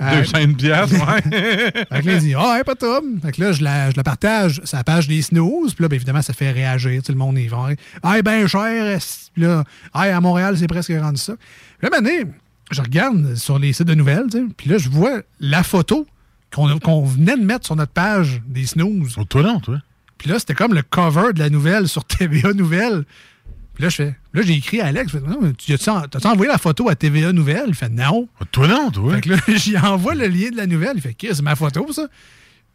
Euh, 0.00 0.20
201 0.22 0.52
pièces, 0.54 0.90
ouais. 0.92 1.22
fait 1.22 2.02
que 2.02 2.06
là, 2.06 2.12
il 2.14 2.18
dit, 2.20 2.34
ah, 2.36 2.54
ouais, 2.54 2.64
pas 2.64 2.74
de 2.74 2.78
trouble. 2.78 3.20
Fait 3.20 3.32
que 3.32 3.40
là, 3.42 3.52
je 3.52 3.62
la, 3.62 3.90
je 3.90 3.96
la 3.96 4.02
partage 4.04 4.60
sur 4.64 4.76
la 4.76 4.84
page 4.84 5.08
des 5.08 5.22
snooze. 5.22 5.74
Puis 5.74 5.82
là, 5.82 5.88
ben, 5.88 5.96
évidemment, 5.96 6.22
ça 6.22 6.32
fait 6.32 6.50
réagir. 6.50 7.02
Tout 7.02 7.12
le 7.12 7.18
monde 7.18 7.38
y 7.38 7.46
va. 7.48 7.68
Ah, 8.02 8.20
ben 8.22 8.46
cher. 8.46 8.98
Puis 9.34 9.42
là, 9.42 9.64
ah, 9.92 10.02
à 10.16 10.20
Montréal, 10.20 10.56
c'est 10.58 10.66
presque 10.68 10.92
rendu 11.00 11.20
ça. 11.20 11.34
Puis 11.80 11.90
là, 11.90 11.98
je 12.70 12.80
regarde 12.82 13.34
sur 13.36 13.58
les 13.58 13.72
sites 13.72 13.86
de 13.86 13.94
nouvelles. 13.94 14.26
Puis 14.56 14.70
là, 14.70 14.78
je 14.78 14.88
vois 14.88 15.20
la 15.40 15.62
photo 15.62 16.06
qu'on 16.50 17.02
venait 17.04 17.36
de 17.36 17.44
mettre 17.44 17.66
sur 17.66 17.76
notre 17.76 17.92
page 17.92 18.40
des 18.46 18.66
snooze. 18.66 19.16
toi, 19.28 19.42
non, 19.42 19.60
toi. 19.60 19.78
Puis 20.24 20.32
là, 20.32 20.38
c'était 20.38 20.54
comme 20.54 20.72
le 20.72 20.80
cover 20.80 21.34
de 21.34 21.38
la 21.38 21.50
nouvelle 21.50 21.86
sur 21.86 22.02
TVA 22.06 22.54
Nouvelles. 22.54 23.04
Puis 23.74 23.82
là, 23.84 23.90
je 23.90 23.94
fais. 23.96 24.16
Là, 24.32 24.40
j'ai 24.40 24.54
écrit 24.54 24.80
à 24.80 24.86
Alex. 24.86 25.12
Je 25.12 25.18
fais, 25.18 25.26
non, 25.28 25.38
mais 25.42 25.52
tu 25.52 25.70
as-tu 25.74 25.90
en- 25.90 26.00
t'as-tu 26.08 26.26
envoyé 26.26 26.50
la 26.50 26.56
photo 26.56 26.88
à 26.88 26.94
TVA 26.94 27.30
Nouvelle? 27.34 27.66
Il 27.68 27.74
fait 27.74 27.90
non. 27.90 28.26
Toi 28.50 28.66
non, 28.66 28.90
toi. 28.90 29.16
Fait 29.16 29.20
que 29.20 29.28
là, 29.32 29.36
j'y 29.56 29.76
envoie 29.76 30.14
le 30.14 30.26
lien 30.28 30.48
de 30.50 30.56
la 30.56 30.66
nouvelle. 30.66 30.92
Il 30.94 31.02
fait, 31.02 31.12
qu'est-ce 31.12 31.34
c'est 31.34 31.42
ma 31.42 31.56
photo, 31.56 31.86
ça? 31.92 32.06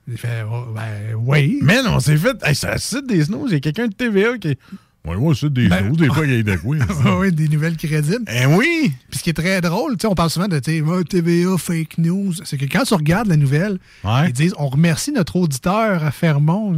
Il 0.07 0.15
fait, 0.15 0.43
Oh, 0.47 0.65
ben, 0.75 1.15
oui. 1.17 1.57
Mais 1.63 1.81
non, 1.81 1.99
c'est 1.99 2.17
fait. 2.17 2.37
Hey, 2.43 2.53
le 2.71 2.77
site 2.77 3.07
des 3.07 3.23
snooze. 3.23 3.49
Il 3.49 3.53
y 3.53 3.57
a 3.57 3.59
quelqu'un 3.61 3.87
de 3.87 3.93
TVA 3.95 4.37
qui. 4.37 4.55
Ouais, 5.03 5.15
ouais, 5.15 5.33
c'est 5.33 5.51
des 5.51 5.69
snooze. 5.69 5.97
Des 5.97 6.07
fois, 6.07 6.27
il 6.27 6.35
y 6.35 6.39
a 6.39 6.43
des 6.43 6.57
quoi. 6.57 6.75
Ah 7.03 7.17
oui, 7.17 7.31
des 7.31 7.47
nouvelles 7.47 7.77
crédibles. 7.77 8.25
Eh 8.31 8.45
oui! 8.45 8.93
Puis 9.09 9.17
ce 9.17 9.23
qui 9.23 9.31
est 9.31 9.33
très 9.33 9.59
drôle, 9.61 9.93
tu 9.93 10.01
sais, 10.01 10.07
on 10.07 10.13
parle 10.13 10.29
souvent 10.29 10.47
de 10.47 10.57
Ah, 10.57 11.03
TVA, 11.09 11.57
fake 11.57 11.97
news. 11.97 12.33
C'est 12.43 12.57
que 12.59 12.65
quand 12.65 12.83
tu 12.83 12.93
regardes 12.93 13.27
la 13.27 13.37
nouvelle, 13.37 13.79
ils 14.27 14.33
disent 14.33 14.53
on 14.59 14.67
remercie 14.67 15.11
notre 15.11 15.37
auditeur 15.37 16.03
à 16.03 16.11
Fermont. 16.11 16.75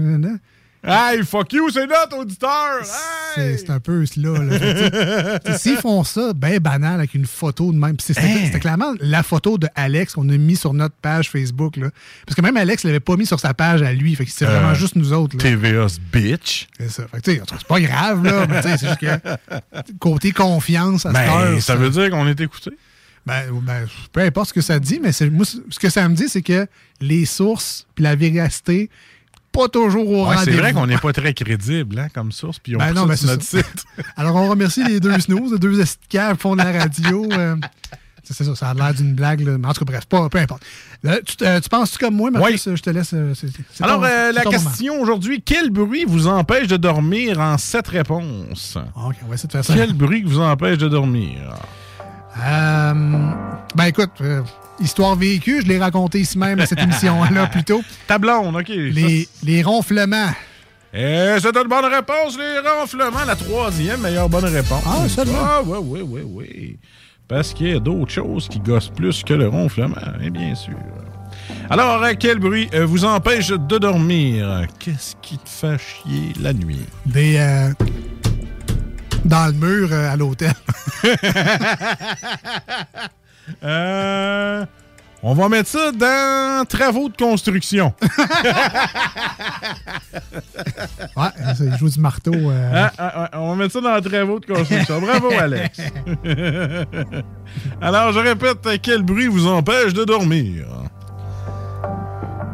Hey, 0.83 1.23
fuck 1.23 1.53
you, 1.53 1.69
c'est 1.69 1.85
notre 1.85 2.17
auditeur! 2.17 2.79
C'est 3.35 3.57
c'est 3.57 3.69
un 3.69 3.79
peu 3.79 4.03
cela. 4.07 4.39
là. 4.43 5.39
S'ils 5.57 5.77
font 5.77 6.03
ça, 6.03 6.33
ben 6.33 6.57
banal, 6.57 6.95
avec 6.95 7.13
une 7.13 7.27
photo 7.27 7.71
de 7.71 7.77
même. 7.77 7.97
C'était 7.99 8.19
Hein? 8.21 8.39
c'était 8.45 8.59
clairement 8.59 8.93
la 8.99 9.21
photo 9.21 9.59
de 9.59 9.67
Alex 9.75 10.13
qu'on 10.13 10.27
a 10.29 10.37
mis 10.37 10.55
sur 10.55 10.73
notre 10.73 10.95
page 10.95 11.29
Facebook. 11.29 11.77
Là. 11.77 11.89
Parce 12.25 12.35
que 12.35 12.41
même 12.41 12.57
Alex 12.57 12.83
l'avait 12.83 12.99
pas 12.99 13.15
mis 13.15 13.27
sur 13.27 13.39
sa 13.39 13.53
page 13.53 13.83
à 13.83 13.93
lui. 13.93 14.15
Fait 14.15 14.25
que 14.25 14.31
c'est 14.31 14.45
vraiment 14.45 14.69
Euh, 14.69 14.73
juste 14.75 14.95
nous 14.95 15.13
autres. 15.13 15.37
là. 15.37 15.43
TVA's 15.43 15.99
bitch. 16.11 16.67
C'est 16.79 16.89
ça. 16.89 17.03
Fait 17.09 17.21
que, 17.21 17.31
c'est 17.31 17.67
pas 17.67 17.79
grave, 17.79 18.23
là. 18.25 18.47
mais 18.49 18.61
c'est 18.63 18.79
juste 18.79 18.97
que 18.99 19.85
côté 19.99 20.31
confiance 20.31 21.05
à 21.05 21.13
cette 21.13 21.25
Ben, 21.27 21.29
heure, 21.53 21.61
ça 21.61 21.75
veut 21.75 21.91
dire 21.91 22.09
qu'on 22.09 22.27
est 22.27 22.39
écouté. 22.41 22.71
Ben, 23.27 23.43
ben, 23.61 23.85
peu 24.11 24.21
importe 24.21 24.49
ce 24.49 24.53
que 24.55 24.61
ça 24.61 24.79
dit, 24.79 24.99
mais 24.99 25.11
moi, 25.29 25.45
ce 25.45 25.77
que 25.77 25.89
ça 25.91 26.09
me 26.09 26.15
dit, 26.15 26.27
c'est 26.27 26.41
que 26.41 26.65
les 26.99 27.25
sources 27.25 27.85
puis 27.93 28.03
la 28.03 28.15
véracité, 28.15 28.89
pas 29.51 29.67
toujours 29.67 30.07
au 30.09 30.27
Ouais, 30.29 30.35
c'est 30.43 30.51
vrai 30.51 30.73
qu'on 30.73 30.87
n'est 30.87 30.97
pas 30.97 31.13
très 31.13 31.33
crédible 31.33 31.99
hein, 31.99 32.07
comme 32.13 32.31
source, 32.31 32.59
puis 32.59 32.75
on 32.75 32.79
Ben 32.79 32.93
non, 32.93 33.05
ben 33.05 33.15
sur 33.15 33.27
notre 33.27 33.43
ça. 33.43 33.57
site. 33.57 33.85
Alors, 34.17 34.35
on 34.35 34.49
remercie 34.49 34.83
les 34.83 34.99
deux 34.99 35.19
snooze, 35.19 35.51
les 35.53 35.59
deux 35.59 35.79
esticats 35.79 36.33
qui 36.33 36.39
font 36.39 36.55
de 36.55 36.63
la 36.63 36.71
radio. 36.71 37.27
euh, 37.31 37.55
c'est 38.23 38.43
ça, 38.43 38.55
ça 38.55 38.69
a 38.69 38.73
l'air 38.73 38.93
d'une 38.93 39.13
blague. 39.13 39.41
Là. 39.41 39.57
Mais 39.57 39.67
en 39.67 39.73
tout 39.73 39.83
cas, 39.83 39.91
bref, 39.91 40.05
pas, 40.05 40.29
peu 40.29 40.37
importe. 40.37 40.63
Là, 41.03 41.17
tu, 41.25 41.35
euh, 41.43 41.59
tu 41.59 41.67
penses-tu 41.69 41.97
comme 41.97 42.15
moi, 42.15 42.29
Marcus? 42.31 42.69
Je 42.75 42.81
te 42.81 42.89
laisse. 42.91 43.11
euh, 43.13 43.33
Alors, 43.81 43.99
ton- 44.01 44.05
euh, 44.05 44.31
la 44.31 44.43
question 44.43 45.01
aujourd'hui, 45.01 45.41
quel 45.43 45.69
bruit 45.71 46.05
vous 46.07 46.27
empêche 46.27 46.67
de 46.67 46.77
dormir 46.77 47.39
en 47.39 47.57
sept 47.57 47.87
réponses? 47.87 48.77
OK, 48.95 49.15
on 49.25 49.27
va 49.27 49.33
essayer 49.33 49.47
de 49.47 49.51
faire 49.53 49.65
ça. 49.65 49.73
Quel 49.73 49.93
bruit 49.93 50.23
vous 50.23 50.39
empêche 50.39 50.77
de 50.77 50.87
dormir? 50.87 51.55
Euh, 52.43 52.93
ben 53.75 53.85
écoute, 53.85 54.11
euh, 54.21 54.41
histoire 54.79 55.15
vécue, 55.15 55.61
je 55.61 55.67
l'ai 55.67 55.77
raconté 55.79 56.19
ici 56.21 56.37
même 56.37 56.59
à 56.59 56.65
cette 56.65 56.79
émission-là 56.79 57.47
plus 57.51 57.63
tôt. 57.63 57.81
OK. 58.55 58.67
Les, 58.69 59.27
les 59.43 59.63
ronflements. 59.63 60.31
Et 60.93 61.35
c'est 61.39 61.55
une 61.55 61.67
bonne 61.69 61.85
réponse, 61.85 62.37
les 62.37 62.59
ronflements. 62.67 63.25
La 63.25 63.35
troisième 63.35 64.01
meilleure 64.01 64.27
bonne 64.27 64.45
réponse. 64.45 64.83
Ah, 64.85 65.07
seulement? 65.07 65.37
Ah, 65.41 65.61
oui, 65.63 65.77
oui, 65.81 66.01
oui, 66.05 66.21
oui. 66.25 66.79
Parce 67.27 67.53
qu'il 67.53 67.69
y 67.69 67.75
a 67.75 67.79
d'autres 67.79 68.11
choses 68.11 68.49
qui 68.49 68.59
gossent 68.59 68.89
plus 68.89 69.23
que 69.23 69.33
le 69.33 69.47
ronflement, 69.47 69.95
hein, 69.97 70.29
bien 70.31 70.53
sûr. 70.53 70.73
Alors, 71.69 72.03
euh, 72.03 72.11
quel 72.19 72.39
bruit 72.39 72.67
euh, 72.73 72.85
vous 72.85 73.05
empêche 73.05 73.47
de 73.49 73.77
dormir? 73.77 74.67
Qu'est-ce 74.79 75.15
qui 75.21 75.37
te 75.37 75.47
fait 75.47 75.77
chier 75.77 76.33
la 76.41 76.51
nuit? 76.51 76.81
Des. 77.05 77.37
euh, 77.37 77.69
dans 79.25 79.47
le 79.47 79.53
mur 79.53 79.89
euh, 79.91 80.11
à 80.11 80.15
l'hôtel. 80.15 80.53
Euh, 83.63 84.65
on 85.23 85.33
va 85.33 85.49
mettre 85.49 85.67
ça 85.67 85.91
dans 85.91 86.63
travaux 86.65 87.09
de 87.09 87.17
construction. 87.17 87.93
Ouais, 91.17 91.27
il 91.59 91.77
joue 91.77 91.89
du 91.89 91.99
marteau. 91.99 92.31
euh, 92.33 92.71
Ah, 92.73 92.91
ah, 92.97 93.29
ah, 93.33 93.39
on 93.41 93.49
va 93.49 93.55
mettre 93.55 93.73
ça 93.73 93.81
dans 93.81 93.99
travaux 94.09 94.39
de 94.39 94.45
construction. 94.45 95.01
Bravo, 95.01 95.29
Alex. 95.39 95.79
Alors, 97.81 98.13
je 98.13 98.19
répète, 98.19 98.59
quel 98.81 99.01
bruit 99.03 99.27
vous 99.27 99.47
empêche 99.47 99.93
de 99.93 100.05
dormir? 100.05 100.65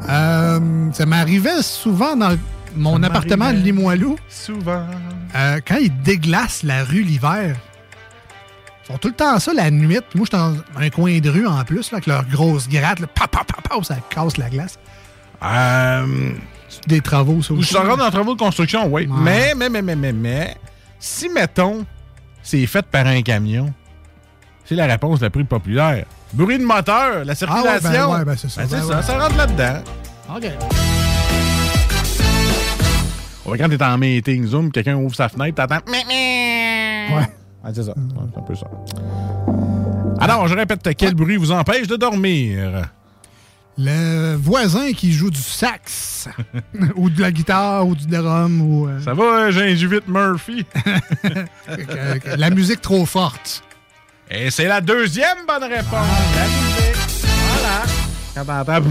Euh, 0.10 0.90
ça 0.94 1.06
m'arrivait 1.06 1.62
souvent 1.62 2.16
dans 2.16 2.36
mon 2.76 3.00
Ça 3.02 3.08
appartement 3.08 3.52
de 3.52 3.58
Limoilou. 3.58 4.18
Souvent. 4.30 4.86
Euh, 5.36 5.60
quand 5.68 5.78
ils 5.78 5.96
déglacent 6.02 6.64
la 6.64 6.84
rue 6.84 7.02
l'hiver, 7.04 7.56
ils 8.84 8.92
font 8.94 8.98
tout 8.98 9.10
le 9.10 9.14
temps 9.14 9.38
ça 9.40 9.54
la 9.54 9.70
nuit. 9.72 10.00
Puis 10.10 10.20
moi, 10.20 10.28
je 10.32 10.38
suis 10.38 10.46
dans 10.46 10.56
un 10.82 10.90
coin 10.90 11.20
de 11.20 11.30
rue 11.30 11.46
en 11.46 11.64
plus, 11.64 11.92
là, 11.92 11.98
avec 11.98 12.08
leur 12.08 12.26
grosse 12.26 12.68
gratte. 12.70 13.00
Là, 13.00 13.08
pa, 13.08 13.28
pa, 13.28 13.44
pa, 13.44 13.62
pa, 13.62 13.84
ça 13.84 13.98
casse 14.10 14.38
la 14.38 14.50
glace. 14.50 14.80
Euh, 15.44 16.32
Des 16.88 17.02
travaux, 17.02 17.42
ça 17.42 17.50
Je 17.54 17.60
aussi. 17.60 17.68
suis 17.70 17.78
encore 17.78 17.98
dans 17.98 18.06
les 18.06 18.12
travaux 18.12 18.34
de 18.34 18.40
construction, 18.40 18.88
oui. 18.92 19.08
Mais, 19.10 19.54
mais, 19.56 19.70
mais, 19.70 19.82
mais, 19.82 19.96
mais, 19.96 20.14
mais, 20.14 20.58
si, 21.00 21.30
mettons, 21.30 21.86
c'est 22.42 22.66
fait 22.66 22.86
par 22.86 23.06
un 23.08 23.22
camion, 23.22 23.74
c'est 24.66 24.76
la 24.76 24.86
réponse 24.86 25.22
la 25.22 25.30
plus 25.30 25.46
populaire. 25.46 26.06
Bruit 26.34 26.58
de 26.58 26.64
moteur, 26.66 27.24
la 27.24 27.36
circulation. 27.36 27.90
Ah 27.90 27.90
ouais, 27.90 27.98
ben 27.98 28.18
ouais, 28.20 28.26
ben 28.26 28.36
c'est 28.38 28.50
ça. 28.50 28.64
Ben, 28.66 28.70
Ben 28.80 28.82
ça, 28.88 29.02
ça 29.02 29.18
rentre 29.20 29.38
là-dedans. 29.38 29.82
OK. 30.36 31.07
Quand 33.58 33.70
t'es 33.70 33.84
en 33.84 33.98
meeting 33.98 34.46
Zoom, 34.46 34.72
quelqu'un 34.72 34.96
ouvre 34.96 35.16
sa 35.16 35.30
fenêtre, 35.30 35.56
t'attends. 35.56 35.80
Ouais. 35.90 37.16
Ouais. 37.16 37.28
c'est 37.74 37.84
ça. 37.84 37.92
Ouais, 37.92 38.26
c'est 38.34 38.40
un 38.40 38.44
peu 38.44 38.56
ça. 38.56 38.68
Alors, 40.20 40.48
je 40.48 40.56
répète, 40.56 40.88
quel 40.98 41.14
bruit 41.14 41.38
vous 41.38 41.52
empêche 41.52 41.88
de 41.88 41.96
dormir? 41.96 42.90
Le 43.78 44.36
voisin 44.36 44.92
qui 44.94 45.12
joue 45.14 45.30
du 45.30 45.40
sax, 45.40 46.28
ou 46.96 47.10
de 47.12 47.22
la 47.22 47.32
guitare, 47.32 47.88
ou 47.88 47.96
du 47.96 48.08
drum, 48.08 48.60
ou. 48.62 48.88
euh, 48.88 49.00
Ça 49.00 49.14
va, 49.14 49.24
hein, 49.46 49.52
Gingivite 49.52 50.08
Murphy? 50.08 50.66
la 52.38 52.50
musique 52.50 52.82
trop 52.82 53.06
forte. 53.06 53.64
Et 54.32 54.50
c'est 54.50 54.68
la 54.68 54.82
deuxième 54.82 55.38
bonne 55.48 55.64
réponse. 55.72 56.08
La 56.36 56.46
musique. 56.46 57.28
Voilà. 57.54 57.84
Quand 58.36 58.46
t'entends... 58.66 58.88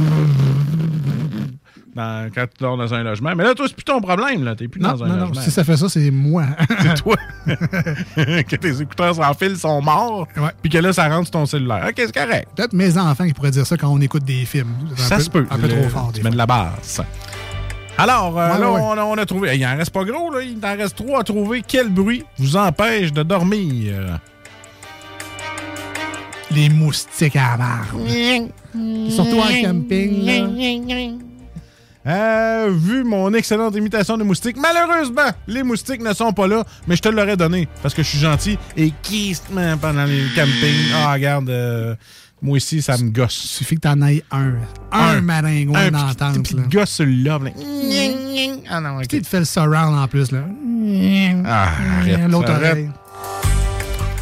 Dans- 1.96 2.30
quand 2.34 2.42
tu 2.44 2.62
dors 2.62 2.76
dans 2.76 2.92
un 2.92 3.02
logement. 3.02 3.32
Mais 3.34 3.42
là, 3.42 3.54
toi, 3.54 3.64
c'est 3.66 3.74
plus 3.74 3.82
ton 3.84 4.00
problème. 4.02 4.44
là. 4.44 4.54
T'es 4.54 4.68
plus 4.68 4.80
Non, 4.82 4.90
dans 4.92 5.04
un 5.04 5.08
non, 5.08 5.14
non. 5.14 5.20
logement. 5.28 5.40
Si 5.40 5.50
ça 5.50 5.64
fait 5.64 5.76
ça, 5.78 5.88
c'est 5.88 6.10
moi. 6.10 6.44
C'est 6.82 6.94
toi. 7.02 7.16
que 7.46 8.56
tes 8.56 8.82
écouteurs 8.82 9.14
sans 9.14 9.32
fil 9.34 9.56
sont 9.56 9.80
morts. 9.80 10.28
Puis 10.62 10.70
que 10.70 10.78
là, 10.78 10.92
ça 10.92 11.08
rentre 11.08 11.24
sur 11.24 11.30
ton 11.32 11.46
cellulaire. 11.46 11.86
OK, 11.88 11.94
c'est 11.96 12.14
correct. 12.14 12.48
Peut-être 12.54 12.74
mes 12.74 12.98
enfants 12.98 13.26
qui 13.26 13.32
pourraient 13.32 13.50
dire 13.50 13.66
ça 13.66 13.76
quand 13.78 13.88
on 13.88 14.00
écoute 14.00 14.24
des 14.24 14.44
films. 14.44 14.68
Ça 14.96 15.16
peu- 15.16 15.22
se 15.22 15.30
peut. 15.30 15.46
Un 15.50 15.56
peu 15.58 15.68
Le- 15.68 15.80
trop 15.80 15.88
fort. 15.88 16.10
Tu 16.14 16.22
mets 16.22 16.30
de 16.30 16.36
la 16.36 16.46
base. 16.46 17.02
Alors, 17.98 18.38
euh, 18.38 18.52
Ouais, 18.52 18.58
là, 18.60 18.70
ouais. 18.72 18.80
On, 18.82 18.92
a, 18.98 19.04
on 19.04 19.14
a 19.16 19.24
trouvé. 19.24 19.56
Il 19.56 19.66
en 19.66 19.74
reste 19.74 19.90
pas 19.90 20.04
gros, 20.04 20.30
là. 20.30 20.42
Il 20.42 20.58
en 20.62 20.76
reste 20.76 20.96
trois 20.96 21.20
à 21.20 21.24
trouver. 21.24 21.62
Quel 21.66 21.88
bruit 21.88 22.24
vous 22.38 22.56
empêche 22.58 23.10
de 23.12 23.22
dormir? 23.22 24.20
Les 26.50 26.68
moustiques 26.68 27.36
à 27.36 27.52
la 27.52 27.56
marde. 27.56 28.50
Surtout 29.10 29.38
en 29.38 29.62
camping. 29.62 30.24
là. 30.26 31.06
Euh, 32.06 32.70
vu 32.72 33.02
mon 33.02 33.32
excellente 33.34 33.74
imitation 33.74 34.16
de 34.16 34.22
moustique, 34.22 34.56
malheureusement, 34.56 35.28
les 35.48 35.62
moustiques 35.64 36.02
ne 36.02 36.12
sont 36.12 36.32
pas 36.32 36.46
là, 36.46 36.64
mais 36.86 36.94
je 36.94 37.02
te 37.02 37.08
l'aurais 37.08 37.36
donné 37.36 37.68
parce 37.82 37.94
que 37.94 38.02
je 38.02 38.08
suis 38.08 38.18
gentil 38.18 38.58
et 38.76 38.92
kistement 39.02 39.76
pendant 39.76 40.04
les 40.04 40.22
campings. 40.36 40.92
Ah, 40.94 41.12
regarde, 41.12 41.50
euh, 41.50 41.96
moi 42.40 42.56
aussi, 42.56 42.80
ça 42.80 42.96
me 42.96 43.10
gosse. 43.10 43.44
Il 43.44 43.48
suffit 43.48 43.74
que 43.74 43.80
t'en 43.80 44.00
ailles 44.02 44.22
un. 44.30 44.52
Un, 44.92 45.20
maringouin 45.20 45.86
un 45.86 45.90
dans 45.90 46.06
la 46.06 46.14
tente. 46.14 46.52
là. 46.52 46.62
gosse 46.70 46.90
sur 46.90 47.06
le 47.06 47.12
lobe. 47.12 47.44
là. 47.44 47.50
Ah 48.70 48.80
non, 48.80 49.00
Tu 49.08 49.20
te 49.20 49.26
fait 49.26 49.40
le 49.40 49.44
surround 49.44 49.98
en 49.98 50.06
plus. 50.06 50.30
là. 50.30 50.44
Ah, 51.44 51.70
arrête, 51.98 52.30
L'autre 52.30 52.52
oreille. 52.52 52.88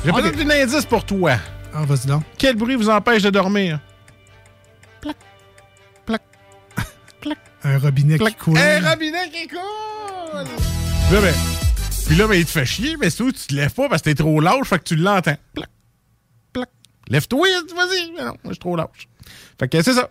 J'ai 0.05 0.13
peut-être 0.13 0.41
un 0.41 0.63
indice 0.63 0.87
pour 0.87 1.05
toi. 1.05 1.33
Ah, 1.75 1.85
vas-y 1.87 2.07
donc. 2.07 2.23
Quel 2.39 2.57
bruit 2.57 2.77
vous 2.77 2.89
empêche 2.89 3.23
de 3.23 3.31
dormir? 3.31 3.79
Un 7.65 7.79
robinet 7.79 8.19
qui 8.19 8.35
coule. 8.35 8.59
Un 8.59 8.91
robinet 8.91 9.31
qui 9.33 9.49
coule! 9.49 10.45
Là, 11.13 11.21
ben, 11.21 11.35
puis 12.07 12.17
là, 12.17 12.27
ben, 12.27 12.35
il 12.35 12.45
te 12.45 12.51
fait 12.51 12.67
chier, 12.67 12.97
mais 13.01 13.09
surtout, 13.11 13.33
tu 13.33 13.47
te 13.47 13.55
lèves 13.55 13.73
pas 13.73 13.89
parce 13.89 14.03
que 14.03 14.11
t'es 14.11 14.15
trop 14.15 14.39
lâche, 14.41 14.67
fait 14.69 14.79
que 14.79 14.85
tu 14.85 14.97
l'entends. 14.97 15.37
Plac, 15.55 15.71
plac. 16.53 16.69
Lève-toi, 17.09 17.47
vas-y. 17.75 18.13
Mais 18.17 18.23
non, 18.25 18.33
moi, 18.33 18.37
je 18.47 18.51
suis 18.51 18.59
trop 18.59 18.77
lâche. 18.77 19.09
Fait 19.59 19.69
que 19.69 19.81
c'est 19.83 19.95
ça. 19.95 20.11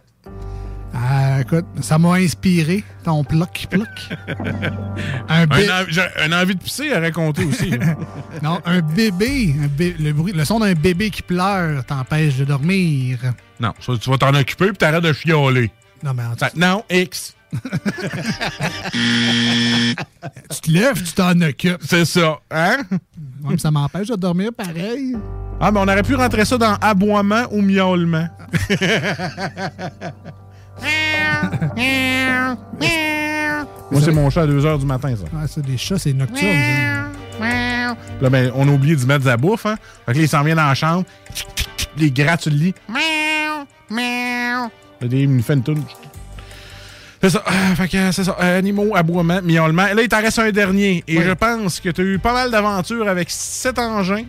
Ah, 0.95 1.41
écoute, 1.41 1.65
ça 1.81 1.97
m'a 1.97 2.13
inspiré, 2.13 2.83
ton 3.03 3.23
ploc, 3.23 3.67
ploc. 3.69 3.87
un, 5.29 5.47
bé- 5.47 5.67
Un, 6.17 6.31
envie 6.31 6.55
de 6.55 6.61
pisser 6.61 6.91
à 6.93 6.99
raconter 6.99 7.45
aussi. 7.45 7.71
non, 8.43 8.61
un 8.65 8.81
bébé, 8.81 9.55
un 9.63 9.67
bé- 9.67 9.95
le, 9.99 10.13
bruit, 10.13 10.33
le 10.33 10.45
son 10.45 10.59
d'un 10.59 10.73
bébé 10.73 11.09
qui 11.09 11.23
pleure 11.23 11.83
t'empêche 11.85 12.35
de 12.37 12.45
dormir. 12.45 13.19
non, 13.59 13.73
ça, 13.79 13.93
tu 13.99 14.09
vas 14.09 14.17
t'en 14.17 14.33
occuper 14.35 14.67
puis 14.67 14.77
t'arrêtes 14.77 15.03
de 15.03 15.13
chialer. 15.13 15.71
Non, 16.03 16.13
mais 16.13 16.23
en 16.23 16.35
non, 16.55 16.83
X. 16.91 17.35
tu 20.49 20.61
te 20.61 20.71
lèves, 20.71 21.03
tu 21.03 21.13
t'en 21.13 21.39
occupes. 21.41 21.81
C'est 21.85 22.05
ça, 22.05 22.39
hein? 22.51 22.77
Ouais, 23.43 23.51
mais 23.51 23.57
ça 23.57 23.71
m'empêche 23.71 24.07
de 24.07 24.15
dormir 24.15 24.51
pareil. 24.55 25.15
Ah, 25.59 25.71
mais 25.71 25.79
on 25.79 25.83
aurait 25.83 26.03
pu 26.03 26.15
rentrer 26.15 26.45
ça 26.45 26.57
dans 26.57 26.75
aboiement 26.75 27.45
ou 27.51 27.61
miaulement. 27.61 28.27
Moi, 33.91 34.01
c'est 34.01 34.11
mon 34.11 34.29
chat 34.29 34.41
à 34.41 34.47
2 34.47 34.59
h 34.59 34.79
du 34.79 34.85
matin, 34.85 35.13
ça. 35.15 35.23
Ouais, 35.37 35.47
ça, 35.47 35.61
des 35.61 35.77
chats, 35.77 35.99
c'est 35.99 36.13
nocturne. 36.13 36.41
ça. 37.39 37.95
Là, 38.21 38.29
ben, 38.29 38.51
on 38.55 38.67
a 38.67 38.71
oublié 38.71 38.95
d'y 38.95 39.05
mettre 39.05 39.23
de 39.23 39.29
la 39.29 39.37
bouffe. 39.37 39.65
Hein? 39.65 39.75
Fait 40.05 40.13
que 40.13 40.17
là, 40.17 40.23
il 40.23 40.29
s'en 40.29 40.43
vient 40.43 40.55
dans 40.55 40.67
la 40.67 40.73
chambre. 40.75 41.03
Les 41.97 42.09
gratte 42.11 42.41
sur 42.41 42.51
le 42.51 42.57
lit. 42.57 42.73
Miaou, 42.89 43.65
miaou. 43.89 44.69
Là, 45.01 45.07
il 45.11 45.29
me 45.29 45.41
fait 45.41 45.53
une 45.53 45.63
toune. 45.63 45.83
C'est 47.23 47.29
ça. 47.29 47.41
Ah, 47.45 47.75
fait 47.75 47.87
que 47.87 48.11
c'est 48.11 48.23
ça. 48.25 48.35
Euh, 48.41 48.59
animaux, 48.59 48.95
aboiement, 48.97 49.39
miaulement. 49.41 49.87
Et 49.87 49.93
là, 49.93 50.01
il 50.01 50.09
t'en 50.09 50.19
reste 50.21 50.39
un 50.39 50.51
dernier. 50.51 51.05
Et 51.07 51.17
Oui. 51.17 51.23
je 51.25 51.31
pense 51.31 51.79
que 51.79 51.87
tu 51.89 52.01
as 52.01 52.03
eu 52.03 52.19
pas 52.19 52.33
mal 52.33 52.51
d'aventures 52.51 53.07
avec 53.07 53.29
cet 53.31 53.79
engin. 53.79 54.25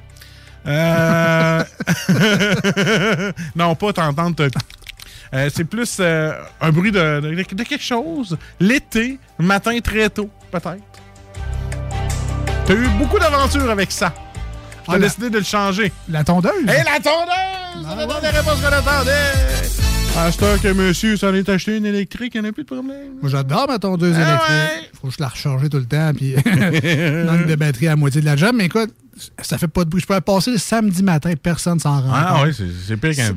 Euh... 0.66 1.64
non, 3.56 3.74
pas 3.74 3.92
t'entendre 3.92 4.36
te... 4.36 4.48
Euh, 5.34 5.50
c'est 5.52 5.64
plus 5.64 5.96
euh, 5.98 6.32
un 6.60 6.70
bruit 6.70 6.92
de, 6.92 7.20
de- 7.20 7.34
de 7.34 7.62
quelque 7.64 7.82
chose. 7.82 8.38
L'été, 8.60 9.18
le 9.40 9.44
matin 9.44 9.76
très 9.80 10.08
tôt, 10.08 10.30
peut-être. 10.52 10.76
T'as 12.66 12.74
eu 12.74 12.88
beaucoup 12.96 13.18
d'aventures 13.18 13.68
avec 13.70 13.90
ça. 13.90 14.12
T'as 14.86 14.92
Ah, 14.92 14.98
la- 14.98 14.98
décidé 15.08 15.30
de 15.30 15.38
le 15.38 15.44
changer. 15.44 15.92
La 16.08 16.22
tondeuse? 16.22 16.52
Hé, 16.68 16.84
la 16.84 17.00
tondeuse! 17.00 17.86
On 17.86 17.98
attendait 17.98 18.30
pas 18.32 18.56
ce 18.56 18.62
qu'on 18.62 18.72
attendait! 18.72 19.83
À 20.16 20.30
ce 20.30 20.38
temps 20.38 20.56
que 20.62 20.72
monsieur 20.72 21.16
s'en 21.16 21.34
est 21.34 21.48
acheté 21.48 21.76
une 21.76 21.86
électrique, 21.86 22.32
il 22.34 22.40
n'y 22.40 22.46
en 22.46 22.50
a 22.50 22.52
plus 22.52 22.62
de 22.62 22.68
problème. 22.68 22.86
Moi, 23.20 23.30
j'adore 23.30 23.66
ma 23.68 23.78
tondeuse 23.78 24.14
Ah 24.16 24.22
électrique. 24.22 24.90
Faut 25.00 25.08
que 25.08 25.14
je 25.14 25.20
la 25.20 25.28
recharge 25.28 25.68
tout 25.68 25.76
le 25.78 25.84
temps, 25.86 26.12
puis 26.14 26.34
manque 26.36 27.46
de 27.46 27.54
batterie 27.56 27.88
à 27.88 27.96
moitié 27.96 28.20
de 28.20 28.26
la 28.26 28.36
job. 28.36 28.52
Mais 28.54 28.66
écoute, 28.66 28.94
ça 29.42 29.58
fait 29.58 29.68
pas 29.68 29.84
de 29.84 29.90
bruit. 29.90 30.00
Je 30.00 30.06
peux 30.06 30.20
passer 30.20 30.52
le 30.52 30.58
samedi 30.58 31.02
matin, 31.02 31.32
personne 31.40 31.80
s'en 31.80 32.00
rend 32.00 32.12
Ah 32.12 32.42
oui, 32.44 32.54
c'est 32.56 32.64
c'est 32.86 32.96
pire 32.96 33.14
qu'un. 33.16 33.34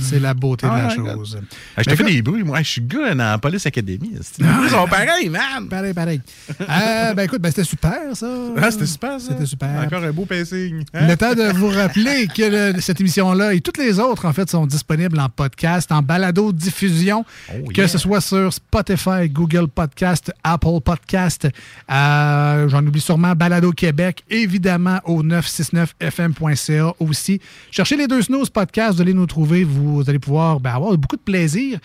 C'est 0.00 0.18
la 0.20 0.34
beauté 0.34 0.66
Ah, 0.70 0.74
de 0.76 0.82
la 0.82 0.88
ouais, 0.88 1.14
chose. 1.14 1.38
Ah, 1.76 1.82
je 1.82 1.90
te 1.90 1.96
fais 1.96 2.04
des 2.04 2.22
bruits, 2.22 2.42
moi. 2.42 2.58
Je 2.62 2.68
suis 2.68 2.80
gars 2.82 3.14
dans 3.14 3.24
la 3.24 3.38
Police 3.38 3.66
Academy. 3.66 4.12
Les 4.38 4.44
bruits 4.46 4.70
sont 4.70 4.86
pareils, 4.86 5.28
man! 5.28 5.68
Pareil, 5.68 5.92
pareil. 5.94 6.20
Euh, 6.60 7.14
ben 7.14 7.22
écoute, 7.24 7.40
ben, 7.40 7.48
c'était 7.50 7.64
super, 7.64 8.14
ça. 8.14 8.26
Ah, 8.56 8.70
c'était 8.70 8.86
super, 8.86 9.20
ça. 9.20 9.28
C'était 9.30 9.46
super. 9.46 9.68
Encore 9.84 10.02
un 10.04 10.12
beau 10.12 10.24
pacing. 10.24 10.82
hein? 10.94 11.06
Le 11.08 11.16
temps 11.16 11.34
de 11.34 11.52
vous 11.56 11.68
rappeler 11.68 12.26
que 12.28 12.72
le- 12.74 12.80
cette 12.80 13.00
émission-là 13.00 13.54
et 13.54 13.60
toutes 13.60 13.78
les 13.78 13.98
autres, 13.98 14.24
en 14.26 14.32
fait, 14.32 14.48
sont 14.50 14.66
disponibles 14.66 15.18
en 15.20 15.28
podcast, 15.28 15.90
en 15.92 16.02
balado-diffusion, 16.02 17.24
Oh, 17.52 17.68
que 17.74 17.86
ce 17.86 17.98
soit 17.98 18.20
sur 18.20 18.52
Spotify, 18.52 19.28
Google 19.30 19.68
Podcast, 19.68 20.32
Apple 20.44 20.80
Podcast, 20.84 21.48
euh, 21.90 22.68
j'en 22.68 22.84
oublie 22.86 23.00
sûrement 23.00 23.34
Balado 23.34 23.72
Québec, 23.72 24.24
évidemment 24.30 25.00
au 25.04 25.22
969fm.ca 25.22 26.92
aussi. 27.00 27.40
Cherchez 27.70 27.96
les 27.96 28.06
deux 28.06 28.22
Snooze 28.22 28.50
Podcasts, 28.50 28.96
vous 28.96 29.02
allez 29.02 29.14
nous 29.14 29.26
trouver, 29.26 29.64
vous 29.64 29.85
allez 30.06 30.18
pouvoir 30.18 30.60
ben, 30.60 30.72
avoir 30.74 30.96
beaucoup 30.98 31.16
de 31.16 31.22
plaisir 31.22 31.78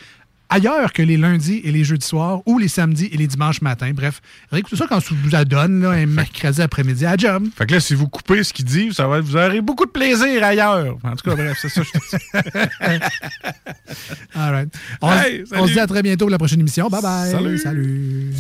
ailleurs 0.54 0.92
que 0.92 1.02
les 1.02 1.16
lundis 1.16 1.62
et 1.64 1.72
les 1.72 1.86
jeudis 1.86 2.06
soirs 2.06 2.42
ou 2.46 2.60
les 2.60 2.68
samedis 2.68 3.10
et 3.14 3.16
les 3.16 3.28
dimanches 3.28 3.62
matins. 3.62 3.92
Bref, 3.96 4.22
réécoutez 4.52 4.76
ça 4.76 4.86
quand 4.90 5.00
je 5.00 5.14
vous 5.14 5.30
la 5.32 5.46
donne, 5.46 5.82
là, 5.82 5.92
un 5.92 6.06
mercredi 6.06 6.62
après-midi 6.62 7.06
à 7.06 7.16
job. 7.16 7.46
Fait 7.58 7.66
que 7.66 7.72
là, 7.76 7.80
si 7.80 7.96
vous 7.96 8.10
coupez 8.10 8.44
ce 8.44 8.52
qu'il 8.52 8.66
dit, 8.66 8.94
ça 8.94 9.08
va 9.08 9.20
être- 9.20 9.24
vous 9.24 9.38
aurez 9.38 9.62
beaucoup 9.62 9.86
de 9.86 9.92
plaisir 9.92 10.44
ailleurs. 10.44 10.98
En 11.06 11.16
tout 11.16 11.30
cas, 11.30 11.36
bref, 11.38 11.58
c'est 11.62 11.70
ça. 11.70 11.82
que 11.82 11.88
je 11.88 12.18
dis. 12.18 13.04
All 14.36 14.52
right. 14.52 14.74
On, 15.02 15.10
Hey, 15.14 15.44
on 15.54 15.68
se 15.68 15.72
dit 15.72 15.80
à 15.80 15.88
très 15.88 16.02
bientôt 16.04 16.26
pour 16.26 16.32
la 16.32 16.38
prochaine 16.38 16.60
émission. 16.60 16.90
Bye 16.90 17.02
bye. 17.02 17.32
Salut. 17.32 17.58
Salut. 17.58 18.32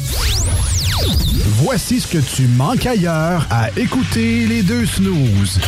Voici 1.63 2.01
ce 2.01 2.07
que 2.07 2.17
tu 2.17 2.43
manques 2.57 2.85
ailleurs 2.85 3.47
à 3.49 3.69
écouter 3.77 4.47
les 4.47 4.63
deux 4.63 4.85
snooze. 4.85 5.61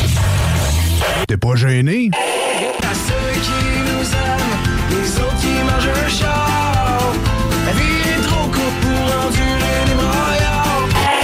T'es 1.27 1.37
pas 1.37 1.55
gêné? 1.55 2.09
Vie 7.73 8.09
est 8.09 8.21
trop 8.27 8.47
courte 8.47 8.77
pour 8.81 9.03
endurer 9.25 9.79
les. 9.87 9.95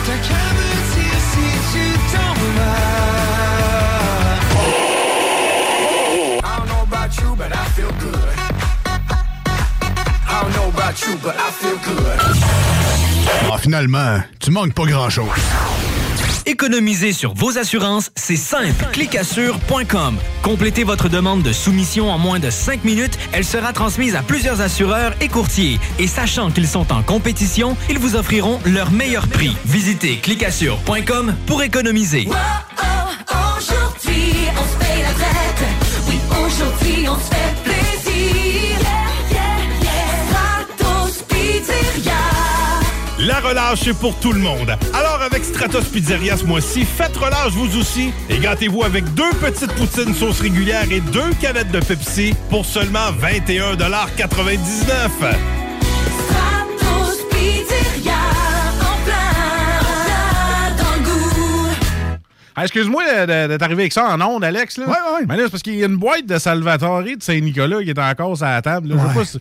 T'as 0.06 0.20
qu'à 0.28 0.44
me 0.56 0.68
dire 0.94 1.20
si 1.32 1.46
tu 1.72 1.84
t'en. 2.12 2.30
Ah, 13.52 13.58
finalement, 13.58 14.22
tu 14.40 14.52
manques 14.52 14.74
pas 14.74 14.86
grand-chose. 14.86 15.30
Économiser 16.50 17.14
sur 17.14 17.36
vos 17.36 17.60
assurances, 17.60 18.10
c'est 18.16 18.36
simple. 18.36 18.84
Clicassure.com. 18.92 20.18
Complétez 20.42 20.84
votre 20.84 21.08
demande 21.08 21.44
de 21.44 21.52
soumission 21.52 22.10
en 22.10 22.18
moins 22.18 22.40
de 22.40 22.50
5 22.50 22.84
minutes. 22.84 23.20
Elle 23.34 23.46
sera 23.46 23.72
transmise 23.72 24.16
à 24.16 24.24
plusieurs 24.24 24.60
assureurs 24.60 25.14
et 25.22 25.28
courtiers. 25.28 25.80
Et 26.00 26.08
sachant 26.08 26.50
qu'ils 26.50 26.68
sont 26.68 26.92
en 26.92 27.04
compétition, 27.04 27.78
ils 27.88 28.00
vous 28.00 28.16
offriront 28.16 28.60
leur 28.66 28.90
meilleur 28.90 29.28
prix. 29.28 29.56
Visitez 29.64 30.18
clicassure.com 30.18 31.36
pour 31.46 31.62
économiser. 31.62 32.28
La 43.30 43.40
relâche, 43.42 43.82
c'est 43.84 43.94
pour 43.94 44.20
tout 44.20 44.34
le 44.34 44.40
monde. 44.40 44.76
Alors, 44.92 45.22
avec 45.22 45.44
Stratos 45.46 45.84
Pizzeria 45.86 46.36
ce 46.36 46.46
mois-ci, 46.46 46.84
faites 46.84 47.16
relâche 47.16 47.52
vous 47.52 47.78
aussi 47.80 48.12
et 48.28 48.40
gâtez-vous 48.40 48.84
avec 48.84 49.04
deux 49.14 49.30
petites 49.40 49.72
poutines 49.74 50.16
sauce 50.16 50.42
régulière 50.42 50.86
et 50.92 51.00
deux 51.00 51.30
canettes 51.40 51.70
de 51.72 51.80
Pepsi 51.80 52.34
pour 52.50 52.66
seulement 52.66 53.12
21,99 53.22 54.58
Stratos 56.26 57.24
Pizzeria. 57.30 58.14
En 58.82 58.98
plein, 59.06 60.76
dans 60.76 60.96
le 60.96 61.04
goût. 61.06 61.68
Ah, 62.56 62.64
Excuse-moi 62.64 63.04
d'être 63.28 63.62
arrivé 63.62 63.84
avec 63.84 63.94
ça 63.94 64.06
en 64.10 64.20
ondes, 64.22 64.44
Alex. 64.44 64.78
Là. 64.80 64.86
Ouais, 64.88 64.92
ouais. 65.20 65.26
Mais 65.28 65.38
là, 65.38 65.44
c'est 65.46 65.52
parce 65.52 65.62
qu'il 65.64 65.76
y 65.76 65.84
a 65.84 65.88
une 65.88 65.98
boîte 65.98 66.26
de 66.26 66.40
Salvatore 66.40 67.04
de 67.04 67.18
Saint-Nicolas 67.22 67.84
qui 67.84 67.92
est 67.92 68.00
encore 68.00 68.36
sur 68.36 68.48
la 68.48 68.62
table. 68.64 68.90
là. 68.90 68.96
Je 68.98 69.08
sais 69.08 69.14
pas 69.20 69.26
si- 69.26 69.40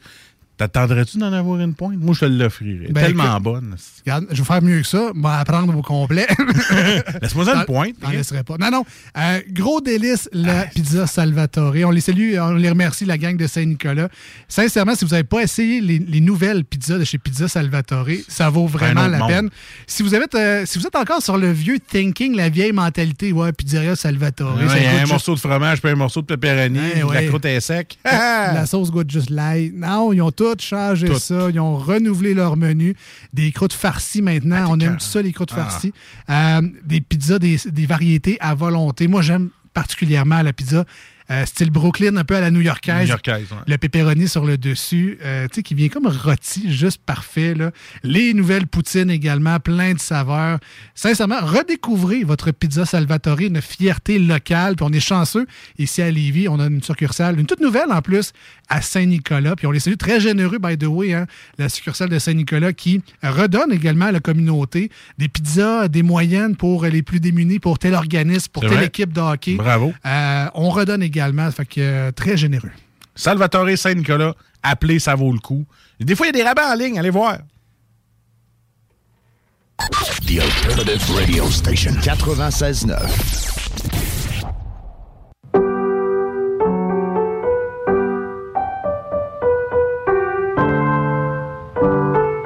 T'attendrais-tu 0.59 1.19
d'en 1.19 1.33
avoir 1.33 1.61
une 1.61 1.73
pointe? 1.75 1.97
Moi, 1.99 2.15
je 2.15 2.21
te 2.21 2.25
l'offrirais. 2.27 2.89
Ben, 2.91 3.01
Tellement 3.07 3.41
bonne. 3.41 3.77
Regarde, 4.05 4.27
je 4.31 4.37
vais 4.37 4.45
faire 4.45 4.61
mieux 4.63 4.81
que 4.81 4.87
ça. 4.87 5.13
Je 5.15 5.21
vais 5.23 5.29
apprendre 5.29 5.77
au 5.77 5.83
complet. 5.83 6.27
Laisse-moi 7.23 7.45
ça 7.45 7.55
une 7.61 7.65
pointe. 7.65 7.95
T'en 8.01 8.11
laisserai 8.11 8.43
pas. 8.43 8.57
Non, 8.59 8.71
non. 8.71 8.85
Euh, 9.17 9.41
gros 9.51 9.81
délice, 9.81 10.29
la 10.33 10.65
pizza 10.67 11.07
Salvatore. 11.07 11.75
On 11.85 11.91
les 11.91 12.01
salue, 12.01 12.35
on 12.41 12.55
les 12.55 12.69
remercie, 12.69 13.05
la 13.05 13.19
gang 13.19 13.37
de 13.37 13.47
Saint-Nicolas. 13.47 14.09
Sincèrement, 14.49 14.95
si 14.95 15.05
vous 15.05 15.13
n'avez 15.13 15.25
pas 15.25 15.43
essayé 15.43 15.81
les, 15.81 15.99
les 15.99 16.21
nouvelles 16.21 16.65
pizzas 16.65 16.99
de 16.99 17.05
chez 17.05 17.19
Pizza 17.19 17.49
Salvatore, 17.49 18.07
ça 18.29 18.51
vaut 18.51 18.67
vraiment 18.67 19.07
la 19.07 19.19
monde. 19.19 19.29
peine. 19.29 19.51
Si 19.87 20.03
vous, 20.03 20.15
avez, 20.15 20.27
euh, 20.35 20.65
si 20.67 20.79
vous 20.79 20.87
êtes 20.87 20.97
encore 20.97 21.23
sur 21.23 21.39
le 21.39 21.53
vieux 21.53 21.79
thinking, 21.79 22.35
la 22.37 22.49
vieille 22.49 22.73
mentalité, 22.73 23.33
ouais, 23.33 23.53
pizzeria 23.53 23.95
Salvatore. 23.97 24.57
Ouais, 24.57 24.69
ça 24.69 24.79
Il 24.79 24.83
y 24.83 24.87
a 24.87 24.91
un 24.91 24.99
juste- 25.01 25.13
morceau 25.13 25.35
de 25.35 25.41
fromage 25.41 25.81
puis 25.81 25.91
un 25.91 25.95
morceau 25.97 26.21
de 26.21 26.27
pepperoni. 26.27 26.79
Ouais, 26.79 26.91
puis 26.95 27.03
ouais. 27.05 27.23
La 27.23 27.29
croûte 27.29 27.45
est 27.45 27.61
sec. 27.61 27.99
La 28.05 28.67
sauce 28.67 28.91
goûte 28.91 29.11
juste 29.11 29.31
light. 29.31 29.73
Non, 29.77 30.13
ils 30.13 30.21
ont 30.23 30.31
tout 30.33 30.48
changé 30.61 31.09
Tout. 31.09 31.19
ça. 31.19 31.49
Ils 31.51 31.61
ont 31.61 31.77
renouvelé 31.77 32.35
leur 32.35 32.57
menu. 32.57 32.95
Des 33.33 33.53
croûtes 33.53 33.73
farcies 33.73 34.23
maintenant. 34.23 34.67
On 34.71 34.81
aime 34.81 34.97
tout 34.97 35.05
ça, 35.07 35.23
les 35.23 35.33
croûtes 35.33 35.53
Ah. 35.53 35.65
farcies. 35.65 35.93
Euh, 36.31 36.63
des 36.85 37.01
pizzas, 37.01 37.39
des, 37.39 37.59
des 37.67 37.87
variétés 37.87 38.37
à 38.41 38.55
volonté. 38.55 39.09
Moi, 39.09 39.23
j'aime 39.23 39.51
particulièrement 39.75 40.43
la 40.43 40.53
pizza 40.53 40.85
euh, 41.31 41.45
style 41.47 41.71
Brooklyn, 41.71 42.17
un 42.17 42.25
peu 42.25 42.37
à 42.37 42.41
la 42.41 42.51
new-yorkaise. 42.51 43.03
New-Yorkaise, 43.03 43.53
ouais. 43.53 43.59
Le 43.67 43.79
pepperoni 43.79 44.29
sur 44.29 44.45
le 44.45 44.59
dessus, 44.59 45.19
euh, 45.23 45.47
tu 45.49 45.57
sais, 45.57 45.63
qui 45.63 45.75
vient 45.75 45.89
comme 45.89 46.07
rôti, 46.07 46.73
juste 46.73 47.03
parfait. 47.05 47.55
Là. 47.55 47.71
Les 48.03 48.35
nouvelles 48.35 48.67
poutines 48.67 49.11
également, 49.11 49.61
plein 49.61 49.95
de 49.95 50.01
saveurs. 50.01 50.59
Sincèrement, 50.95 51.41
redécouvrez 51.41 52.25
votre 52.25 52.51
pizza 52.51 52.85
Salvatore, 52.85 53.41
une 53.41 53.61
fierté 53.61 54.19
locale. 54.19 54.77
Puis 54.77 54.87
on 54.89 54.93
est 54.93 55.01
chanceux. 55.01 55.47
Ici 55.79 56.03
à 56.03 56.11
Lévis, 56.11 56.49
on 56.49 56.61
a 56.61 56.67
une 56.67 56.83
succursale, 56.83 57.39
une 57.39 57.47
toute 57.47 57.61
nouvelle 57.61 57.91
en 57.91 58.03
plus, 58.03 58.33
à 58.69 58.81
Saint-Nicolas. 58.81 59.57
Puis 59.57 59.67
on 59.67 59.71
les 59.71 59.81
salue 59.81 59.97
très 59.97 60.21
généreux, 60.21 60.59
by 60.59 60.77
the 60.77 60.85
way, 60.85 61.15
hein, 61.15 61.27
la 61.59 61.69
succursale 61.69 62.09
de 62.09 62.19
Saint-Nicolas 62.19 62.73
qui 62.73 63.03
redonne 63.23 63.73
également 63.73 64.07
à 64.07 64.13
la 64.13 64.21
communauté 64.21 64.91
des 65.19 65.29
pizzas, 65.29 65.89
des 65.89 66.03
moyennes 66.03 66.57
pour 66.57 66.85
les 66.85 67.03
plus 67.03 67.21
démunis, 67.21 67.59
pour 67.59 67.79
tel 67.79 67.95
organisme, 67.95 68.49
pour 68.53 68.63
telle 68.63 68.83
équipe 68.83 69.13
de 69.13 69.21
hockey. 69.21 69.55
Bravo. 69.55 69.93
Euh, 70.07 70.47
on 70.55 70.71
redonne 70.71 71.03
également, 71.03 71.18
fait 71.53 71.67
que 71.67 71.81
euh, 71.81 72.13
très 72.13 72.37
généreux. 72.37 72.71
Salvatore 73.15 73.77
Saint-Nicolas, 73.77 74.35
appelez, 74.63 74.99
ça 74.99 75.15
vaut 75.15 75.33
le 75.33 75.39
coup. 75.39 75.67
Des 76.01 76.15
fois, 76.15 76.27
il 76.27 76.37
y 76.37 76.41
a 76.41 76.43
des 76.43 76.49
rabats 76.49 76.73
en 76.73 76.75
ligne, 76.75 76.99
allez 76.99 77.11
voir. 77.11 77.39
The 80.27 80.41
Alternative 80.41 81.15
Radio 81.15 81.51
Station 81.51 81.93
96.9. 82.03 83.49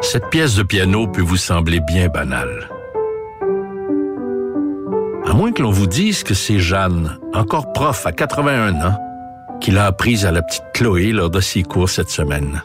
Cette 0.03 0.28
pièce 0.28 0.57
de 0.57 0.62
piano 0.62 1.07
peut 1.09 1.23
vous 1.23 1.39
sembler 1.39 1.81
bien 1.81 2.09
banale. 2.09 2.72
À 5.32 5.34
moins 5.34 5.50
que 5.52 5.62
l'on 5.62 5.70
vous 5.70 5.86
dise 5.86 6.24
que 6.24 6.34
c'est 6.34 6.59
Jeanne, 6.59 7.18
encore 7.32 7.72
prof 7.72 8.04
à 8.04 8.12
81 8.12 8.74
ans, 8.82 8.98
qui 9.62 9.70
l'a 9.70 9.86
apprise 9.86 10.26
à 10.26 10.30
la 10.30 10.42
petite 10.42 10.66
Chloé 10.74 11.10
lors 11.10 11.30
de 11.30 11.40
ses 11.40 11.62
cours 11.62 11.88
cette 11.88 12.10
semaine. 12.10 12.62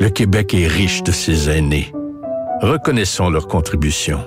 Le 0.00 0.08
Québec 0.08 0.54
est 0.54 0.66
riche 0.66 1.02
de 1.02 1.12
ses 1.12 1.50
aînés. 1.50 1.92
Reconnaissons 2.62 3.28
leur 3.28 3.48
contribution. 3.48 4.26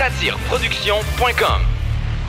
Satireproduction.com 0.01 1.80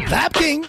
Vapking! 0.00 0.68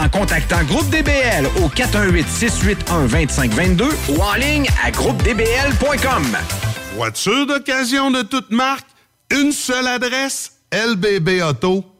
en 0.00 0.08
contactant 0.08 0.64
Groupe 0.64 0.88
DBL 0.88 1.46
au 1.62 1.68
418-681-2522 1.68 3.84
ou 4.08 4.20
en 4.22 4.32
ligne 4.34 4.66
à 4.84 4.90
groupedbl.com. 4.90 6.36
Voiture 6.96 7.46
d'occasion 7.46 8.10
de 8.10 8.22
toute 8.22 8.50
marque, 8.50 8.88
une 9.30 9.52
seule 9.52 9.86
adresse, 9.86 10.54
lbbauto.com. 10.72 11.99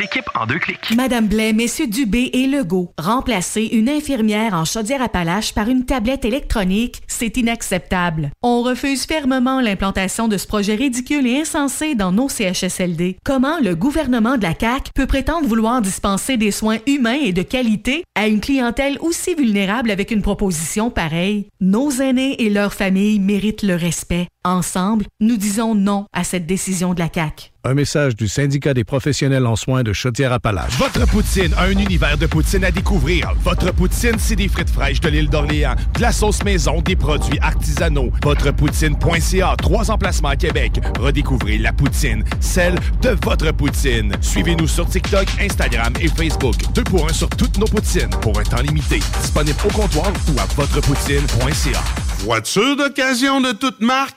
l'équipe 0.00 0.28
en 0.34 0.46
deux 0.46 0.58
clics. 0.58 0.96
Madame 0.96 1.26
Blais, 1.26 1.52
Messieurs 1.52 1.86
Dubé 1.86 2.30
et 2.32 2.46
Legault, 2.46 2.92
remplacer 2.98 3.64
une 3.64 3.88
infirmière 3.88 4.54
en 4.54 4.64
Chaudière-Appalaches 4.64 5.52
par 5.52 5.68
une 5.68 5.84
tablette 5.84 6.24
électronique, 6.24 7.02
c'est 7.06 7.36
inacceptable. 7.36 8.30
On 8.42 8.62
refuse 8.62 9.04
fermement 9.04 9.60
l'implantation 9.60 10.26
de 10.26 10.38
ce 10.38 10.46
projet 10.46 10.74
ridicule 10.74 11.26
et 11.26 11.40
insensé 11.42 11.94
dans 11.94 12.12
nos 12.12 12.30
CHSLD. 12.30 13.18
Comment 13.24 13.58
le 13.60 13.74
gouvernement 13.76 14.38
de 14.38 14.42
la 14.42 14.54
CAQ 14.58 14.90
peut 14.94 15.06
prétendre 15.06 15.46
vouloir 15.46 15.82
dispenser 15.82 16.38
des 16.38 16.50
soins 16.50 16.78
humains 16.86 17.18
et 17.22 17.32
de 17.32 17.42
qualité 17.42 18.04
à 18.14 18.26
une 18.26 18.40
clientèle 18.40 18.96
aussi 19.00 19.34
vulnérable 19.34 19.90
avec 19.90 20.10
une 20.10 20.22
proposition 20.22 20.88
pareille? 20.88 21.48
Nos 21.60 21.90
aînés 21.90 22.42
et 22.42 22.48
leurs 22.48 22.72
familles 22.72 23.18
méritent 23.18 23.62
le 23.62 23.74
respect. 23.74 24.28
Ensemble, 24.42 25.04
nous 25.20 25.36
disons 25.36 25.74
non 25.74 26.06
à 26.14 26.24
cette 26.24 26.46
décision 26.46 26.94
de 26.94 26.98
la 26.98 27.10
CAQ. 27.12 27.50
Un 27.62 27.74
message 27.74 28.16
du 28.16 28.26
syndicat 28.26 28.72
des 28.72 28.84
professionnels 28.84 29.46
en 29.46 29.54
soins 29.54 29.82
de 29.82 29.92
Chaudière-Appalaches. 29.92 30.78
Votre 30.78 31.06
poutine, 31.06 31.52
un 31.58 31.70
univers 31.70 32.16
de 32.16 32.24
poutine 32.24 32.64
à 32.64 32.70
découvrir. 32.70 33.34
Votre 33.44 33.70
poutine, 33.70 34.14
c'est 34.18 34.36
des 34.36 34.48
frites 34.48 34.70
fraîches 34.70 35.00
de 35.00 35.10
l'île 35.10 35.28
d'Orléans, 35.28 35.74
de 35.92 36.00
la 36.00 36.10
sauce 36.10 36.42
maison, 36.42 36.80
des 36.80 36.96
produits 36.96 37.38
artisanaux. 37.40 38.10
Votrepoutine.ca, 38.22 39.56
trois 39.58 39.90
emplacements 39.90 40.30
à 40.30 40.36
Québec. 40.36 40.80
Redécouvrez 40.98 41.58
la 41.58 41.74
poutine, 41.74 42.24
celle 42.40 42.76
de 43.02 43.10
votre 43.22 43.52
poutine. 43.52 44.14
Suivez-nous 44.22 44.68
sur 44.68 44.88
TikTok, 44.88 45.26
Instagram 45.38 45.92
et 46.00 46.08
Facebook. 46.08 46.56
Deux 46.74 46.84
pour 46.84 47.06
un 47.06 47.12
sur 47.12 47.28
toutes 47.28 47.58
nos 47.58 47.66
poutines, 47.66 48.08
pour 48.22 48.38
un 48.40 48.44
temps 48.44 48.62
limité. 48.62 49.00
Disponible 49.20 49.58
au 49.66 49.68
comptoir 49.68 50.10
ou 50.34 50.40
à 50.40 50.46
votrepoutine.ca. 50.56 51.82
Voiture 52.24 52.76
d'occasion 52.76 53.40
de 53.40 53.52
toute 53.52 53.80
marque, 53.80 54.16